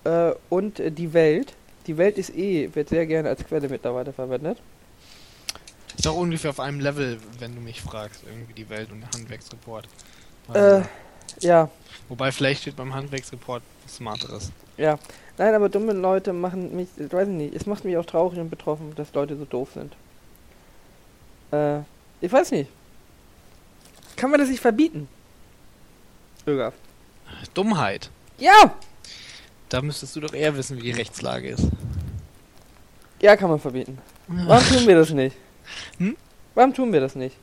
äh, 0.04 0.32
und 0.48 0.80
äh, 0.80 0.90
die 0.90 1.12
Welt. 1.12 1.54
Die 1.86 1.96
Welt 1.96 2.18
ist 2.18 2.34
eh, 2.36 2.74
wird 2.74 2.88
sehr 2.90 3.06
gerne 3.06 3.28
als 3.30 3.44
Quelle 3.44 3.68
mittlerweile 3.68 4.12
verwendet. 4.12 4.58
Ist 5.96 6.06
doch 6.06 6.14
ungefähr 6.16 6.50
auf 6.50 6.60
einem 6.60 6.80
Level, 6.80 7.18
wenn 7.38 7.54
du 7.54 7.60
mich 7.60 7.80
fragst, 7.80 8.22
irgendwie 8.26 8.52
die 8.52 8.68
Welt 8.68 8.90
und 8.92 9.00
der 9.00 9.10
Handwerksreport. 9.10 9.88
Äh, 10.52 10.58
Also, 10.58 10.88
ja, 11.40 11.70
wobei 12.08 12.30
vielleicht 12.32 12.62
steht 12.62 12.76
beim 12.76 12.94
Handwerksreport 12.94 13.62
was 13.84 13.96
Smarteres. 13.96 14.50
ja. 14.76 14.98
Nein, 15.40 15.54
aber 15.54 15.68
dumme 15.68 15.92
Leute 15.92 16.32
machen 16.32 16.74
mich, 16.74 16.88
ich 16.96 17.12
weiß 17.12 17.28
nicht, 17.28 17.54
es 17.54 17.64
macht 17.64 17.84
mich 17.84 17.96
auch 17.96 18.04
traurig 18.04 18.40
und 18.40 18.50
betroffen, 18.50 18.92
dass 18.96 19.14
Leute 19.14 19.36
so 19.36 19.44
doof 19.44 19.68
sind. 19.72 19.94
Äh, 21.52 21.82
ich 22.20 22.32
weiß 22.32 22.50
nicht. 22.50 22.68
Kann 24.16 24.32
man 24.32 24.40
das 24.40 24.48
nicht 24.48 24.58
verbieten? 24.58 25.08
Ögaf. 26.44 26.74
Dummheit. 27.54 28.10
Ja! 28.38 28.74
Da 29.68 29.82
müsstest 29.82 30.16
du 30.16 30.20
doch 30.20 30.32
eher 30.32 30.56
wissen, 30.56 30.78
wie 30.78 30.82
die 30.82 30.90
Rechtslage 30.92 31.48
ist. 31.50 31.68
Ja, 33.20 33.36
kann 33.36 33.50
man 33.50 33.60
verbieten. 33.60 33.98
Warum 34.28 34.64
tun 34.64 34.86
wir 34.86 34.96
das 34.96 35.10
nicht? 35.10 35.36
Hm? 35.98 36.16
Warum 36.54 36.72
tun 36.72 36.92
wir 36.92 37.00
das 37.00 37.14
nicht? 37.14 37.36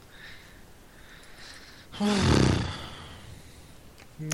Hm, 4.17 4.29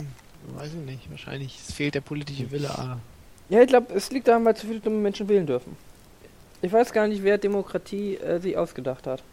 weiß 0.56 0.70
ich 0.70 0.86
nicht. 0.86 1.10
Wahrscheinlich 1.10 1.60
es 1.68 1.74
fehlt 1.74 1.96
der 1.96 2.02
politische 2.02 2.50
Wille. 2.52 2.70
Ah. 2.70 3.00
Ja, 3.50 3.62
ich 3.62 3.68
glaube, 3.68 3.94
es 3.94 4.12
liegt 4.12 4.28
daran, 4.28 4.46
weil 4.46 4.56
zu 4.56 4.68
viele 4.68 4.80
dumme 4.80 4.98
Menschen 4.98 5.28
wählen 5.28 5.46
dürfen. 5.46 5.76
Ich 6.62 6.72
weiß 6.72 6.94
gar 6.94 7.08
nicht, 7.08 7.24
wer 7.24 7.38
Demokratie 7.38 8.16
äh, 8.18 8.40
sich 8.40 8.56
ausgedacht 8.56 9.08
hat. 9.08 9.24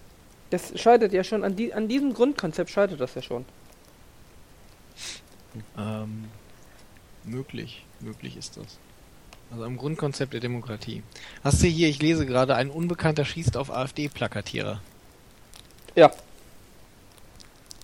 Das 0.50 0.72
scheitert 0.80 1.12
ja 1.12 1.22
schon, 1.22 1.44
an, 1.44 1.56
die, 1.56 1.74
an 1.74 1.88
diesem 1.88 2.14
Grundkonzept 2.14 2.70
scheitert 2.70 3.00
das 3.00 3.14
ja 3.14 3.22
schon. 3.22 3.44
Ähm, 5.76 6.24
möglich. 7.30 7.84
Möglich 8.00 8.36
ist 8.36 8.56
das. 8.56 8.78
Also 9.50 9.64
am 9.64 9.76
Grundkonzept 9.76 10.34
der 10.34 10.40
Demokratie. 10.40 11.02
Hast 11.42 11.62
du 11.62 11.66
hier, 11.66 11.88
ich 11.88 12.00
lese 12.02 12.26
gerade, 12.26 12.54
ein 12.54 12.70
Unbekannter 12.70 13.24
schießt 13.24 13.56
auf 13.56 13.70
AfD-Plakatierer. 13.70 14.80
Ja. 15.94 16.10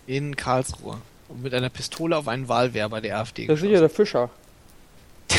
In 0.06 0.36
Karlsruhe. 0.36 0.98
Und 1.28 1.42
mit 1.42 1.54
einer 1.54 1.70
Pistole 1.70 2.16
auf 2.16 2.28
einen 2.28 2.48
Wahlwerber 2.48 3.00
der 3.00 3.18
AfD 3.18 3.46
Das 3.46 3.62
ist 3.62 3.70
ja 3.70 3.80
der 3.80 3.88
Fischer. 3.88 4.28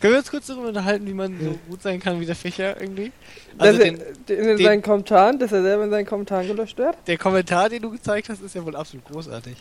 Können 0.00 0.12
wir 0.12 0.18
uns 0.18 0.30
kurz 0.30 0.46
darüber 0.48 0.68
unterhalten, 0.68 1.06
wie 1.06 1.14
man 1.14 1.40
so 1.40 1.58
gut 1.68 1.80
sein 1.80 1.98
kann 1.98 2.20
wie 2.20 2.26
der 2.26 2.36
Fischer 2.36 2.78
irgendwie? 2.78 3.10
Also 3.56 3.78
den, 3.78 3.96
in, 3.96 4.02
in 4.36 4.44
den- 4.44 4.58
seinen 4.58 4.82
Kommentaren, 4.82 5.38
dass 5.38 5.50
er 5.52 5.62
selber 5.62 5.84
in 5.84 5.90
seinen 5.90 6.04
Kommentaren 6.06 6.46
gelöscht 6.46 6.76
wird? 6.76 6.96
der 7.06 7.16
Kommentar, 7.16 7.70
den 7.70 7.80
du 7.80 7.90
gezeigt 7.90 8.28
hast, 8.28 8.42
ist 8.42 8.54
ja 8.54 8.62
wohl 8.66 8.76
absolut 8.76 9.06
großartig. 9.06 9.56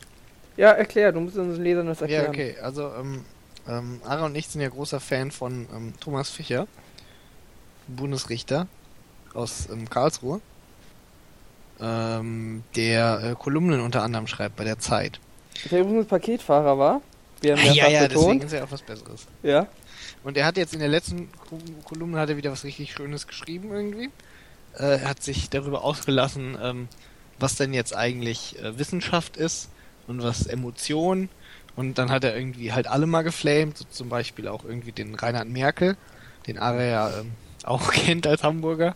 Ja, 0.57 0.71
erklär, 0.71 1.11
du 1.11 1.19
musst 1.19 1.37
unseren 1.37 1.63
Lesern 1.63 1.87
das 1.87 2.01
erklären. 2.01 2.25
Ja, 2.25 2.29
okay. 2.29 2.55
Also, 2.61 2.91
ähm, 2.99 3.25
ähm, 3.67 4.01
Ara 4.05 4.25
und 4.25 4.35
ich 4.35 4.47
sind 4.47 4.61
ja 4.61 4.69
großer 4.69 4.99
Fan 4.99 5.31
von 5.31 5.67
ähm, 5.75 5.93
Thomas 5.99 6.29
Fischer, 6.29 6.67
Bundesrichter 7.87 8.67
aus 9.33 9.67
ähm, 9.71 9.89
Karlsruhe, 9.89 10.41
ähm, 11.79 12.63
der 12.75 13.23
äh, 13.23 13.35
Kolumnen 13.35 13.81
unter 13.81 14.03
anderem 14.03 14.27
schreibt 14.27 14.55
bei 14.55 14.63
der 14.63 14.79
Zeit. 14.79 15.19
Der 15.71 15.81
übrigens 15.81 16.07
Paketfahrer 16.07 16.77
war. 16.77 17.01
Wir 17.41 17.57
haben 17.57 17.65
ja, 17.65 17.73
ja, 17.87 17.89
mehrfach 18.01 18.07
deswegen 18.09 18.41
ist 18.41 18.53
er 18.53 18.63
auch 18.63 18.71
was 18.71 18.81
Besseres. 18.81 19.25
Ja. 19.41 19.67
Und 20.23 20.37
er 20.37 20.45
hat 20.45 20.57
jetzt 20.57 20.73
in 20.73 20.79
der 20.79 20.87
letzten 20.89 21.29
Ko- 21.49 21.59
Kolumne 21.83 22.19
hat 22.19 22.29
er 22.29 22.37
wieder 22.37 22.51
was 22.51 22.63
richtig 22.63 22.93
Schönes 22.93 23.27
geschrieben 23.27 23.71
irgendwie. 23.71 24.09
Äh, 24.77 24.99
er 25.01 25.09
hat 25.09 25.21
sich 25.23 25.49
darüber 25.49 25.83
ausgelassen, 25.83 26.57
ähm, 26.61 26.87
was 27.39 27.55
denn 27.55 27.73
jetzt 27.73 27.95
eigentlich 27.95 28.57
äh, 28.59 28.77
Wissenschaft 28.77 29.35
ist 29.35 29.69
und 30.07 30.23
was 30.23 30.45
Emotion. 30.45 31.29
Und 31.75 31.97
dann 31.97 32.11
hat 32.11 32.23
er 32.23 32.35
irgendwie 32.35 32.71
halt 32.71 32.87
alle 32.87 33.07
mal 33.07 33.23
geflamed, 33.23 33.77
so 33.77 33.85
zum 33.85 34.09
Beispiel 34.09 34.47
auch 34.47 34.63
irgendwie 34.63 34.91
den 34.91 35.15
Reinhard 35.15 35.47
Merkel, 35.47 35.97
den 36.45 36.59
Ara 36.59 36.83
ja 36.83 37.19
ähm, 37.19 37.31
auch 37.63 37.91
kennt 37.91 38.27
als 38.27 38.43
Hamburger. 38.43 38.95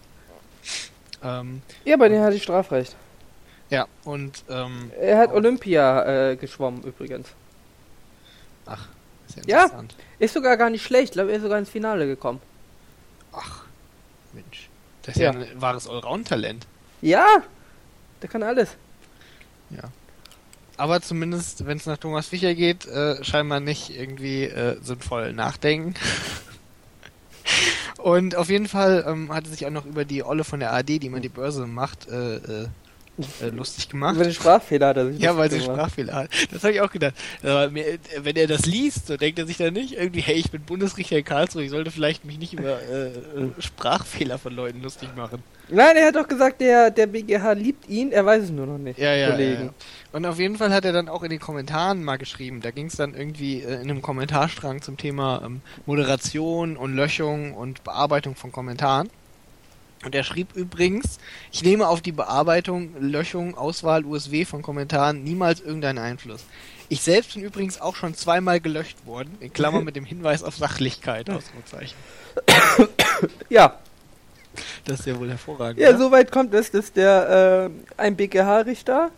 Ähm, 1.23 1.61
ja, 1.85 1.97
bei 1.97 2.09
dem 2.09 2.21
hatte 2.21 2.35
ich 2.35 2.43
Strafrecht. 2.43 2.95
Ja, 3.69 3.87
und 4.03 4.43
ähm, 4.49 4.91
er 4.99 5.17
hat 5.17 5.33
Olympia 5.33 6.31
äh, 6.31 6.35
geschwommen 6.35 6.83
übrigens. 6.83 7.29
Ach, 8.65 8.87
ist 9.27 9.37
ja 9.37 9.41
interessant. 9.43 9.95
Ja, 9.97 10.25
ist 10.25 10.33
sogar 10.33 10.55
gar 10.55 10.69
nicht 10.69 10.83
schlecht. 10.83 11.05
Ich 11.05 11.11
glaube, 11.11 11.31
er 11.31 11.37
ist 11.37 11.43
sogar 11.43 11.59
ins 11.59 11.69
Finale 11.69 12.05
gekommen. 12.05 12.39
Ach, 13.33 13.63
Mensch. 14.33 14.69
Das 15.03 15.15
ist 15.15 15.21
ja, 15.21 15.31
ja 15.33 15.39
ein 15.39 15.61
wahres 15.61 15.87
Allround-Talent. 15.87 16.65
Ja, 17.01 17.43
der 18.21 18.29
kann 18.29 18.43
alles. 18.43 18.75
Ja. 19.69 19.83
Aber 20.78 21.01
zumindest, 21.01 21.65
wenn 21.65 21.78
es 21.78 21.88
nach 21.88 21.97
Thomas 21.97 22.28
Fischer 22.28 22.53
geht, 22.53 22.86
äh, 22.86 23.23
scheinbar 23.23 23.59
nicht 23.59 23.89
irgendwie 23.89 24.43
äh, 24.43 24.78
sinnvoll 24.82 25.34
nachdenken. 25.34 25.95
Und 27.97 28.36
auf 28.36 28.49
jeden 28.49 28.67
Fall 28.67 29.03
ähm, 29.07 29.34
hat 29.34 29.45
er 29.45 29.51
sich 29.51 29.65
auch 29.65 29.71
noch 29.71 29.86
über 29.86 30.05
die 30.05 30.23
Olle 30.23 30.43
von 30.43 30.59
der 30.59 30.73
AD, 30.73 30.99
die 30.99 31.09
man 31.09 31.23
die 31.23 31.30
Börse 31.30 31.65
macht, 31.65 32.07
äh, 32.07 32.36
äh, 32.36 32.67
äh, 33.41 33.49
lustig 33.49 33.89
gemacht. 33.89 34.15
Über 34.15 34.24
den 34.24 34.34
Sprachfehler 34.34 34.88
hat 34.88 34.97
er 34.97 35.11
sich 35.11 35.20
Ja, 35.20 35.36
weil 35.38 35.49
sie 35.49 35.59
Sprachfehler 35.59 36.13
hat. 36.13 36.30
Das 36.51 36.63
habe 36.63 36.74
ich 36.74 36.82
auch 36.82 36.91
gedacht. 36.91 37.15
Aber 37.41 37.70
mir, 37.70 37.99
wenn 38.20 38.36
er 38.36 38.47
das 38.47 38.65
liest, 38.65 39.07
so 39.07 39.18
denkt 39.18 39.39
er 39.39 39.47
sich 39.47 39.57
dann 39.57 39.74
nicht 39.74 39.93
irgendwie, 39.93 40.22
hey, 40.22 40.36
ich 40.36 40.51
bin 40.51 40.61
Bundesrichter 40.61 41.18
in 41.18 41.26
Karlsruhe, 41.26 41.63
ich 41.63 41.72
sollte 41.72 41.91
vielleicht 41.91 42.26
mich 42.26 42.38
nicht 42.38 42.53
über 42.53 42.80
äh, 42.82 43.07
äh 43.07 43.11
Sprachfehler 43.59 44.38
von 44.38 44.53
Leuten 44.53 44.82
lustig 44.82 45.09
machen. 45.15 45.41
Nein, 45.70 45.97
er 45.97 46.07
hat 46.07 46.15
doch 46.15 46.28
gesagt, 46.28 46.61
der, 46.61 46.91
der 46.91 47.07
BGH 47.07 47.53
liebt 47.53 47.89
ihn, 47.89 48.11
er 48.11 48.26
weiß 48.26 48.43
es 48.43 48.49
nur 48.51 48.65
noch 48.65 48.78
nicht. 48.78 48.99
Ja, 48.99 49.13
ja, 49.13 49.32
Kollegen. 49.32 49.65
Ja, 49.65 49.74
Und 50.13 50.26
auf 50.26 50.39
jeden 50.39 50.55
Fall 50.55 50.74
hat 50.74 50.86
er 50.86 50.93
dann 50.93 51.09
auch 51.09 51.24
in 51.24 51.30
den 51.30 51.39
Kommentaren 51.39 52.03
mal 52.03 52.18
geschrieben. 52.18 52.61
Da 52.61 52.72
ging 52.72 52.86
es 52.86 52.95
dann 52.95 53.13
irgendwie 53.13 53.61
äh, 53.61 53.82
in 53.82 53.89
einem 53.89 54.01
Kommentarstrang 54.01 54.82
zum 54.82 54.97
Thema 54.97 55.41
ähm, 55.43 55.61
Moderation 55.86 56.78
und 56.78 56.95
Löschung 56.95 57.53
und 57.53 57.84
Bearbeitung 57.84 58.36
von 58.36 58.51
Kommentaren. 58.51 59.09
Und 60.03 60.13
er 60.13 60.23
schrieb 60.23 60.55
übrigens, 60.55 61.19
ich 61.51 61.63
nehme 61.63 61.87
auf 61.87 62.01
die 62.01 62.11
Bearbeitung, 62.11 62.93
Löschung, 62.99 63.57
Auswahl, 63.57 64.05
USW 64.05 64.45
von 64.45 64.61
Kommentaren 64.61 65.23
niemals 65.23 65.59
irgendeinen 65.59 65.97
Einfluss. 65.97 66.45
Ich 66.89 67.01
selbst 67.01 67.33
bin 67.33 67.43
übrigens 67.43 67.81
auch 67.81 67.95
schon 67.95 68.13
zweimal 68.13 68.61
gelöscht 68.61 69.05
worden, 69.05 69.35
in 69.41 69.51
Klammern 69.51 69.83
mit 69.83 69.95
dem 69.95 70.05
Hinweis 70.05 70.43
auf 70.43 70.55
Sachlichkeit, 70.55 71.29
Ausrufezeichen. 71.29 71.95
Ja. 73.49 73.79
Das 74.85 74.99
ist 74.99 75.05
ja 75.05 75.19
wohl 75.19 75.29
hervorragend. 75.29 75.79
Ja, 75.79 75.97
soweit 75.97 76.31
kommt 76.31 76.53
es, 76.53 76.71
dass 76.71 76.93
der 76.93 77.69
äh, 77.69 78.01
ein 78.01 78.15
BGH-Richter 78.15 79.11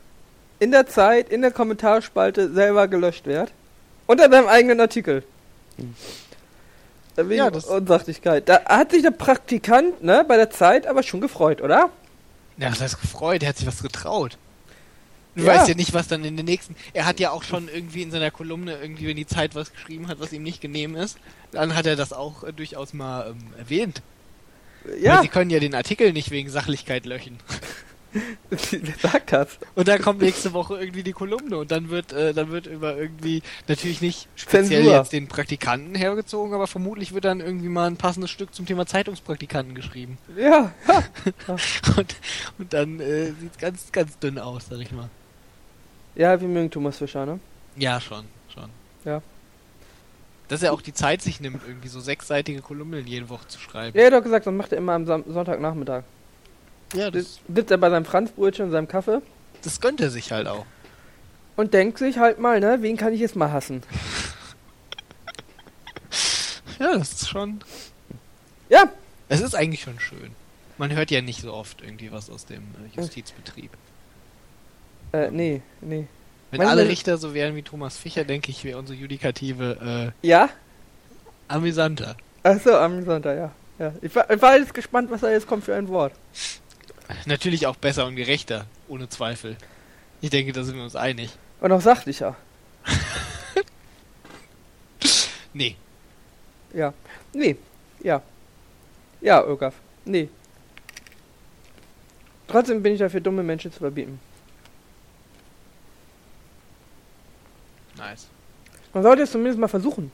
in 0.59 0.71
der 0.71 0.87
Zeit, 0.87 1.29
in 1.29 1.41
der 1.41 1.51
Kommentarspalte 1.51 2.51
selber 2.51 2.87
gelöscht 2.87 3.25
wird. 3.25 3.51
Unter 4.05 4.29
seinem 4.29 4.47
eigenen 4.47 4.79
Artikel. 4.79 5.23
Hm. 5.77 5.93
Wegen 7.27 7.39
ja, 7.39 7.51
das 7.51 7.65
Unsachlichkeit. 7.65 8.47
Da 8.47 8.63
hat 8.65 8.91
sich 8.91 9.01
der 9.01 9.11
Praktikant, 9.11 10.03
ne, 10.03 10.23
bei 10.27 10.37
der 10.37 10.49
Zeit 10.49 10.87
aber 10.87 11.03
schon 11.03 11.19
gefreut, 11.19 11.61
oder? 11.61 11.89
Ja, 12.57 12.69
das 12.69 12.81
heißt 12.81 13.01
gefreut, 13.01 13.43
er 13.43 13.49
hat 13.49 13.57
sich 13.57 13.67
was 13.67 13.81
getraut. 13.81 14.37
Du 15.35 15.43
ja. 15.43 15.53
weißt 15.53 15.69
ja 15.69 15.75
nicht, 15.75 15.93
was 15.93 16.07
dann 16.07 16.25
in 16.25 16.35
den 16.35 16.45
nächsten. 16.45 16.75
Er 16.93 17.05
hat 17.05 17.19
ja 17.19 17.31
auch 17.31 17.43
schon 17.43 17.69
irgendwie 17.69 18.01
in 18.01 18.11
seiner 18.11 18.31
Kolumne 18.31 18.77
irgendwie, 18.81 19.07
wenn 19.07 19.15
die 19.15 19.27
Zeit 19.27 19.55
was 19.55 19.71
geschrieben 19.71 20.07
hat, 20.07 20.19
was 20.19 20.33
ihm 20.33 20.43
nicht 20.43 20.59
genehm 20.59 20.95
ist, 20.95 21.17
dann 21.51 21.75
hat 21.75 21.85
er 21.85 21.95
das 21.95 22.13
auch 22.13 22.43
äh, 22.43 22.51
durchaus 22.51 22.93
mal 22.93 23.29
ähm, 23.29 23.53
erwähnt. 23.57 24.01
Ja. 24.99 25.15
Weil 25.15 25.21
sie 25.23 25.27
können 25.27 25.51
ja 25.51 25.59
den 25.59 25.75
Artikel 25.75 26.13
nicht 26.13 26.31
wegen 26.31 26.49
Sachlichkeit 26.49 27.05
löschen. 27.05 27.37
Wer 28.49 28.95
sagt 28.97 29.33
das? 29.33 29.59
Und 29.75 29.87
dann 29.87 30.01
kommt 30.01 30.21
nächste 30.21 30.53
Woche 30.53 30.79
irgendwie 30.79 31.03
die 31.03 31.11
Kolumne 31.11 31.57
und 31.57 31.71
dann 31.71 31.89
wird, 31.89 32.11
äh, 32.11 32.33
dann 32.33 32.49
wird 32.49 32.65
über 32.65 32.97
irgendwie, 32.97 33.43
natürlich 33.67 34.01
nicht 34.01 34.27
speziell 34.35 34.81
Zensur. 34.81 34.97
jetzt 34.97 35.13
den 35.13 35.27
Praktikanten 35.27 35.95
hergezogen, 35.95 36.53
aber 36.53 36.67
vermutlich 36.67 37.13
wird 37.13 37.25
dann 37.25 37.39
irgendwie 37.39 37.69
mal 37.69 37.87
ein 37.87 37.97
passendes 37.97 38.31
Stück 38.31 38.53
zum 38.53 38.65
Thema 38.65 38.85
Zeitungspraktikanten 38.85 39.75
geschrieben. 39.75 40.17
Ja, 40.35 40.71
ja. 40.87 41.03
und, 41.97 42.15
und 42.57 42.73
dann 42.73 42.99
äh, 42.99 43.27
sieht 43.27 43.51
es 43.51 43.57
ganz, 43.59 43.91
ganz 43.91 44.17
dünn 44.19 44.39
aus, 44.39 44.67
sag 44.69 44.79
ich 44.79 44.91
mal. 44.91 45.09
Ja, 46.15 46.39
wir 46.41 46.47
mögen 46.47 46.71
Thomas 46.71 46.97
Fischer, 46.97 47.25
ne? 47.25 47.39
Ja, 47.75 48.01
schon, 48.01 48.25
schon. 48.53 48.69
Ja. 49.05 49.21
Dass 50.47 50.63
er 50.63 50.73
auch 50.73 50.81
die 50.81 50.93
Zeit 50.93 51.21
sich 51.21 51.39
nimmt, 51.39 51.61
irgendwie 51.65 51.89
so 51.89 51.99
sechsseitige 51.99 52.61
Kolumnen 52.61 53.05
jede 53.05 53.29
Woche 53.29 53.47
zu 53.47 53.59
schreiben. 53.59 53.95
Ja, 53.95 54.05
er 54.05 54.07
hat 54.07 54.13
doch 54.19 54.23
gesagt, 54.23 54.47
das 54.47 54.53
macht 54.53 54.71
er 54.71 54.79
immer 54.79 54.93
am 54.93 55.05
Sonntagnachmittag. 55.05 56.03
Ja, 56.93 57.11
das 57.11 57.39
sitzt 57.53 57.71
er 57.71 57.77
bei 57.77 57.89
seinem 57.89 58.05
Franzbrötchen 58.05 58.65
und 58.65 58.71
seinem 58.71 58.87
Kaffee. 58.87 59.21
Das 59.63 59.79
gönnt 59.81 60.01
er 60.01 60.09
sich 60.09 60.31
halt 60.31 60.47
auch. 60.47 60.65
Und 61.55 61.73
denkt 61.73 61.97
sich 61.97 62.17
halt 62.17 62.39
mal, 62.39 62.59
ne, 62.59 62.77
wen 62.81 62.97
kann 62.97 63.13
ich 63.13 63.19
jetzt 63.19 63.35
mal 63.35 63.51
hassen? 63.51 63.83
ja, 66.79 66.97
das 66.97 67.11
ist 67.11 67.29
schon. 67.29 67.59
Ja. 68.69 68.89
Es 69.27 69.41
ist 69.41 69.55
eigentlich 69.55 69.81
schon 69.81 69.99
schön. 69.99 70.31
Man 70.77 70.95
hört 70.95 71.11
ja 71.11 71.21
nicht 71.21 71.41
so 71.41 71.53
oft 71.53 71.81
irgendwie 71.81 72.11
was 72.11 72.29
aus 72.29 72.45
dem 72.45 72.63
äh, 72.63 72.97
Justizbetrieb. 72.97 73.71
Äh, 75.11 75.29
nee, 75.31 75.61
nee. 75.81 76.07
Wenn 76.51 76.59
Meine 76.59 76.69
alle 76.69 76.87
Richter 76.87 77.17
so 77.17 77.33
wären 77.33 77.55
wie 77.55 77.61
Thomas 77.61 77.97
Fischer, 77.97 78.23
denke 78.23 78.49
ich, 78.49 78.63
wäre 78.63 78.79
unsere 78.79 78.97
Judikative 78.97 80.13
äh, 80.23 80.27
ja? 80.27 80.49
amüsanter. 81.47 82.15
Achso, 82.41 82.75
amüsanter, 82.75 83.35
ja. 83.35 83.51
ja. 83.77 83.93
Ich, 84.01 84.15
war, 84.15 84.29
ich 84.29 84.41
war 84.41 84.57
jetzt 84.57 84.73
gespannt, 84.73 85.11
was 85.11 85.21
da 85.21 85.29
jetzt 85.29 85.47
kommt 85.47 85.65
für 85.65 85.75
ein 85.75 85.89
Wort. 85.89 86.13
Natürlich 87.25 87.67
auch 87.67 87.75
besser 87.75 88.05
und 88.05 88.15
gerechter, 88.15 88.65
ohne 88.87 89.09
Zweifel. 89.09 89.57
Ich 90.21 90.29
denke, 90.29 90.51
da 90.51 90.63
sind 90.63 90.75
wir 90.75 90.83
uns 90.83 90.95
einig. 90.95 91.31
Und 91.59 91.71
auch 91.71 91.81
sachlicher. 91.81 92.35
nee. 95.53 95.75
Ja. 96.73 96.93
Nee. 97.33 97.57
Ja. 98.01 98.21
Ja, 99.21 99.43
Ögaf. 99.43 99.75
Nee. 100.05 100.29
Trotzdem 102.47 102.81
bin 102.81 102.93
ich 102.93 102.99
dafür, 102.99 103.21
dumme 103.21 103.43
Menschen 103.43 103.71
zu 103.71 103.79
verbieten. 103.79 104.19
Nice. 107.97 108.27
Man 108.93 109.03
sollte 109.03 109.23
es 109.23 109.31
zumindest 109.31 109.59
mal 109.59 109.67
versuchen. 109.67 110.11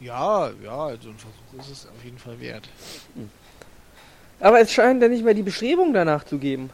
Ja, 0.00 0.50
ja, 0.64 0.86
also 0.86 1.10
ein 1.10 1.18
Versuch 1.18 1.60
ist 1.60 1.70
es 1.70 1.86
auf 1.86 2.04
jeden 2.04 2.18
Fall 2.18 2.40
wert. 2.40 2.68
Hm. 3.14 3.30
Aber 4.42 4.60
es 4.60 4.72
scheint 4.72 5.00
ja 5.00 5.08
nicht 5.08 5.24
mehr 5.24 5.34
die 5.34 5.44
Bestrebung 5.44 5.94
danach 5.94 6.24
zu 6.24 6.36
geben. 6.36 6.70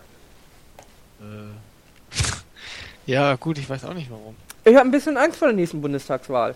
Äh. 1.20 3.12
ja, 3.12 3.36
gut, 3.36 3.58
ich 3.58 3.68
weiß 3.68 3.84
auch 3.84 3.92
nicht 3.92 4.10
warum. 4.10 4.34
Ich 4.64 4.74
habe 4.74 4.88
ein 4.88 4.90
bisschen 4.90 5.18
Angst 5.18 5.38
vor 5.38 5.48
der 5.48 5.54
nächsten 5.54 5.82
Bundestagswahl. 5.82 6.54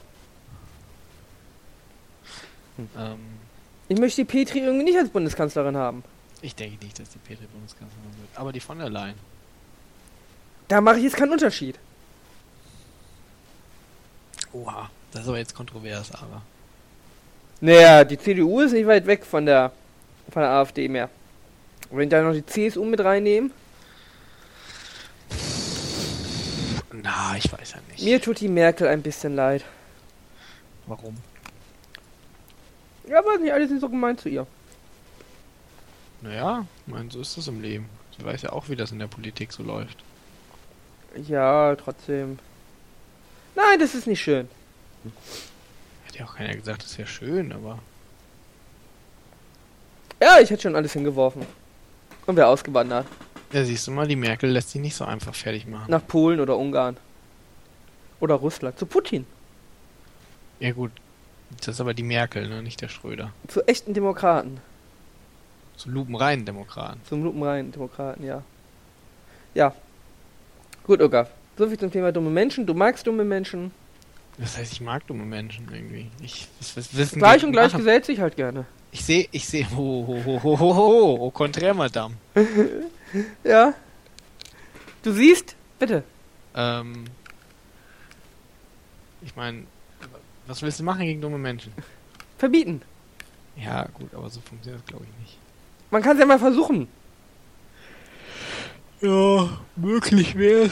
Hm. 2.76 2.88
Ähm. 2.96 3.18
Ich 3.88 3.98
möchte 3.98 4.22
die 4.22 4.24
Petri 4.24 4.60
irgendwie 4.60 4.84
nicht 4.84 4.96
als 4.96 5.10
Bundeskanzlerin 5.10 5.76
haben. 5.76 6.02
Ich 6.40 6.54
denke 6.54 6.82
nicht, 6.82 6.98
dass 6.98 7.10
die 7.10 7.18
Petri 7.18 7.44
Bundeskanzlerin 7.44 8.18
wird. 8.18 8.30
Aber 8.34 8.50
die 8.50 8.60
von 8.60 8.78
der 8.78 8.88
Leyen. 8.88 9.16
Da 10.68 10.80
mache 10.80 10.96
ich 10.96 11.04
jetzt 11.04 11.16
keinen 11.16 11.32
Unterschied. 11.32 11.78
Oha, 14.54 14.88
das 15.10 15.22
ist 15.22 15.28
aber 15.28 15.38
jetzt 15.38 15.54
kontrovers, 15.54 16.10
aber. 16.14 16.40
Naja, 17.60 18.02
die 18.02 18.18
CDU 18.18 18.60
ist 18.60 18.72
nicht 18.72 18.86
weit 18.86 19.06
weg 19.06 19.26
von 19.26 19.44
der 19.44 19.72
von 20.32 20.42
der 20.42 20.50
AfD 20.50 20.88
mehr. 20.88 21.10
wenn 21.90 22.04
ich 22.04 22.08
da 22.08 22.22
noch 22.22 22.32
die 22.32 22.44
CSU 22.44 22.84
mit 22.84 23.00
reinnehmen? 23.00 23.52
Na, 26.92 27.36
ich 27.36 27.52
weiß 27.52 27.72
ja 27.72 27.78
nicht. 27.90 28.02
Mir 28.02 28.20
tut 28.20 28.40
die 28.40 28.48
Merkel 28.48 28.88
ein 28.88 29.02
bisschen 29.02 29.34
leid. 29.34 29.64
Warum? 30.86 31.16
Ja, 33.08 33.24
weil 33.24 33.38
nicht 33.38 33.52
alles 33.52 33.70
nicht 33.70 33.80
so 33.80 33.88
gemeint 33.88 34.20
zu 34.20 34.28
ihr. 34.28 34.46
Naja, 36.20 36.66
ich 36.86 36.92
meine, 36.92 37.10
so 37.10 37.20
ist 37.20 37.36
das 37.36 37.48
im 37.48 37.60
Leben. 37.60 37.88
Sie 38.16 38.24
weiß 38.24 38.42
ja 38.42 38.52
auch, 38.52 38.68
wie 38.68 38.76
das 38.76 38.92
in 38.92 38.98
der 38.98 39.08
Politik 39.08 39.52
so 39.52 39.62
läuft. 39.62 39.98
Ja, 41.26 41.74
trotzdem. 41.76 42.38
Nein, 43.54 43.78
das 43.80 43.94
ist 43.94 44.06
nicht 44.06 44.22
schön. 44.22 44.48
Hat 46.06 46.16
ja 46.16 46.24
auch 46.24 46.36
keiner 46.36 46.54
gesagt, 46.54 46.84
das 46.84 46.96
wäre 46.96 47.08
schön, 47.08 47.52
aber. 47.52 47.78
Ja, 50.22 50.38
ich 50.38 50.50
hätte 50.50 50.62
schon 50.62 50.76
alles 50.76 50.92
hingeworfen. 50.92 51.44
Und 52.26 52.36
wäre 52.36 52.46
ausgewandert. 52.46 53.06
Ja, 53.52 53.64
siehst 53.64 53.88
du 53.88 53.90
mal, 53.90 54.06
die 54.06 54.14
Merkel 54.14 54.50
lässt 54.50 54.70
sich 54.70 54.80
nicht 54.80 54.94
so 54.94 55.04
einfach 55.04 55.34
fertig 55.34 55.66
machen. 55.66 55.90
Nach 55.90 56.06
Polen 56.06 56.38
oder 56.38 56.56
Ungarn. 56.56 56.96
Oder 58.20 58.36
Russland. 58.36 58.78
Zu 58.78 58.86
Putin. 58.86 59.26
Ja, 60.60 60.70
gut. 60.70 60.92
Das 61.58 61.74
ist 61.74 61.80
aber 61.80 61.92
die 61.92 62.04
Merkel, 62.04 62.48
ne? 62.48 62.62
nicht 62.62 62.80
der 62.80 62.88
Schröder. 62.88 63.32
Zu 63.48 63.66
echten 63.66 63.94
Demokraten. 63.94 64.60
Zu 65.76 65.90
lupenreinen 65.90 66.44
Demokraten. 66.46 67.00
Zum 67.08 67.24
lupenreinen 67.24 67.72
Demokraten, 67.72 68.24
ja. 68.24 68.42
Ja. 69.54 69.74
Gut, 70.84 71.02
Ogaf. 71.02 71.30
So 71.58 71.66
viel 71.66 71.80
zum 71.80 71.90
Thema 71.90 72.12
dumme 72.12 72.30
Menschen. 72.30 72.64
Du 72.64 72.74
magst 72.74 73.08
dumme 73.08 73.24
Menschen. 73.24 73.72
Das 74.38 74.56
heißt, 74.56 74.72
ich 74.72 74.80
mag 74.80 75.04
dumme 75.08 75.24
Menschen 75.24 75.68
irgendwie. 75.72 76.12
Ich, 76.22 76.46
das, 76.60 76.74
das 76.76 76.96
wissen 76.96 77.18
gleich 77.18 77.44
und 77.44 77.50
gleich 77.50 77.74
gesellt 77.74 78.04
sich 78.04 78.20
halt 78.20 78.36
gerne. 78.36 78.66
Ich 78.92 79.04
sehe, 79.04 79.26
ich 79.32 79.48
sehe, 79.48 79.68
ho, 79.70 80.04
ho, 80.06 80.22
ho, 80.24 80.42
ho, 80.42 80.58
ho, 80.58 80.76
ho, 80.76 81.26
au 81.26 81.30
contraire, 81.30 81.74
Madame. 81.74 82.14
ja. 83.44 83.74
Du 85.02 85.12
siehst, 85.12 85.56
Bitte. 85.78 86.04
Ähm, 86.54 87.06
ich 89.22 89.34
meine, 89.34 89.64
was 90.46 90.62
willst 90.62 90.78
du 90.78 90.84
machen 90.84 91.00
gegen 91.00 91.20
dumme 91.20 91.38
Menschen? 91.38 91.72
Verbieten. 92.38 92.82
Ja, 93.56 93.86
gut, 93.94 94.14
aber 94.14 94.30
so 94.30 94.40
funktioniert 94.40 94.80
das 94.82 94.86
glaube 94.88 95.04
ich 95.10 95.20
nicht. 95.20 95.38
Man 95.90 96.02
kann 96.02 96.12
es 96.16 96.20
ja 96.20 96.26
mal 96.26 96.38
versuchen. 96.38 96.86
Ja, 99.00 99.48
möglich 99.74 100.36
wäre 100.36 100.70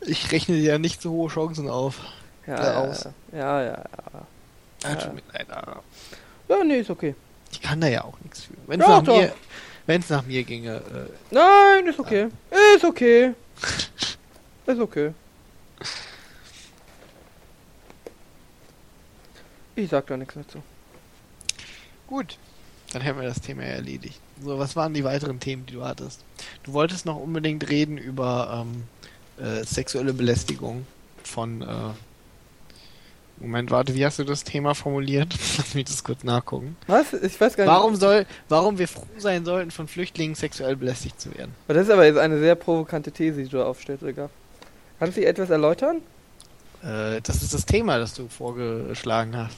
Ich 0.00 0.32
rechne 0.32 0.56
dir 0.56 0.64
ja 0.64 0.78
nicht 0.78 1.00
so 1.00 1.10
hohe 1.12 1.28
Chancen 1.28 1.68
auf. 1.68 2.00
Ja, 2.46 2.56
Äh, 2.56 2.76
aus. 2.88 3.04
ja, 3.32 3.62
ja, 3.62 3.62
ja. 3.62 3.84
Ja. 4.82 4.88
Ja. 4.90 4.94
Tut 4.96 5.14
mir 5.14 5.22
leid, 5.32 5.50
aber 5.50 5.82
Ja, 6.48 6.64
nee, 6.64 6.80
ist 6.80 6.90
okay. 6.90 7.14
ich 7.52 7.60
kann 7.60 7.80
da 7.80 7.88
ja 7.88 8.04
auch 8.04 8.18
nichts 8.22 8.42
für. 8.44 8.54
Wenn 8.66 8.80
es 8.80 8.86
nach, 8.88 9.02
doch. 9.02 9.16
mir- 9.18 9.34
wenn's 9.86 10.08
nach 10.08 10.24
mir 10.24 10.42
ginge, 10.44 10.76
äh, 10.76 11.34
Nein, 11.34 11.86
ist 11.86 11.98
okay. 11.98 12.28
Ist 12.76 12.84
okay. 12.84 13.32
Ist 14.66 14.80
okay. 14.80 15.12
Ich 19.76 19.88
sag 19.90 20.06
da 20.08 20.16
nichts 20.16 20.34
dazu. 20.34 20.62
Gut, 22.06 22.36
dann 22.92 23.02
hätten 23.02 23.20
wir 23.20 23.28
das 23.28 23.40
Thema 23.40 23.62
ja 23.62 23.68
erledigt. 23.70 24.20
So, 24.42 24.58
was 24.58 24.76
waren 24.76 24.92
die 24.94 25.04
weiteren 25.04 25.40
Themen, 25.40 25.66
die 25.66 25.74
du 25.74 25.84
hattest? 25.84 26.24
Du 26.64 26.72
wolltest 26.72 27.06
noch 27.06 27.16
unbedingt 27.16 27.68
reden 27.70 27.96
über 27.98 28.66
ähm, 28.66 28.84
äh, 29.44 29.64
sexuelle 29.64 30.12
Belästigung 30.12 30.86
von. 31.22 31.62
Moment, 33.40 33.70
warte, 33.70 33.94
wie 33.94 34.04
hast 34.04 34.18
du 34.18 34.24
das 34.24 34.44
Thema 34.44 34.74
formuliert? 34.74 35.34
Lass 35.58 35.74
mich 35.74 35.84
das 35.84 36.02
kurz 36.02 36.24
nachgucken. 36.24 36.76
Was? 36.86 37.12
Ich 37.12 37.40
weiß 37.40 37.56
gar 37.56 37.64
nicht. 37.64 37.72
Warum 37.72 37.96
soll, 37.96 38.26
warum 38.48 38.78
wir 38.78 38.88
froh 38.88 39.06
sein 39.18 39.44
sollten, 39.44 39.70
von 39.70 39.86
Flüchtlingen 39.86 40.34
sexuell 40.34 40.76
belästigt 40.76 41.20
zu 41.20 41.34
werden? 41.36 41.54
Das 41.68 41.76
ist 41.78 41.90
aber 41.90 42.04
jetzt 42.06 42.18
eine 42.18 42.38
sehr 42.40 42.54
provokante 42.54 43.12
These, 43.12 43.42
die 43.42 43.48
du 43.48 43.62
aufstellst, 43.62 44.04
Digga. 44.04 44.30
Kannst 44.98 45.16
du 45.16 45.24
etwas 45.24 45.50
erläutern? 45.50 46.02
Äh, 46.82 47.20
das 47.22 47.42
ist 47.42 47.54
das 47.54 47.66
Thema, 47.66 47.98
das 47.98 48.14
du 48.14 48.28
vorgeschlagen 48.28 49.36
hast. 49.36 49.56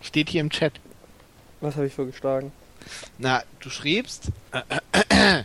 Steht 0.00 0.28
hier 0.28 0.40
im 0.40 0.50
Chat. 0.50 0.74
Was 1.60 1.74
habe 1.74 1.86
ich 1.86 1.94
vorgeschlagen? 1.94 2.52
Na, 3.18 3.42
du 3.60 3.70
schriebst 3.70 4.28
äh, 4.52 5.42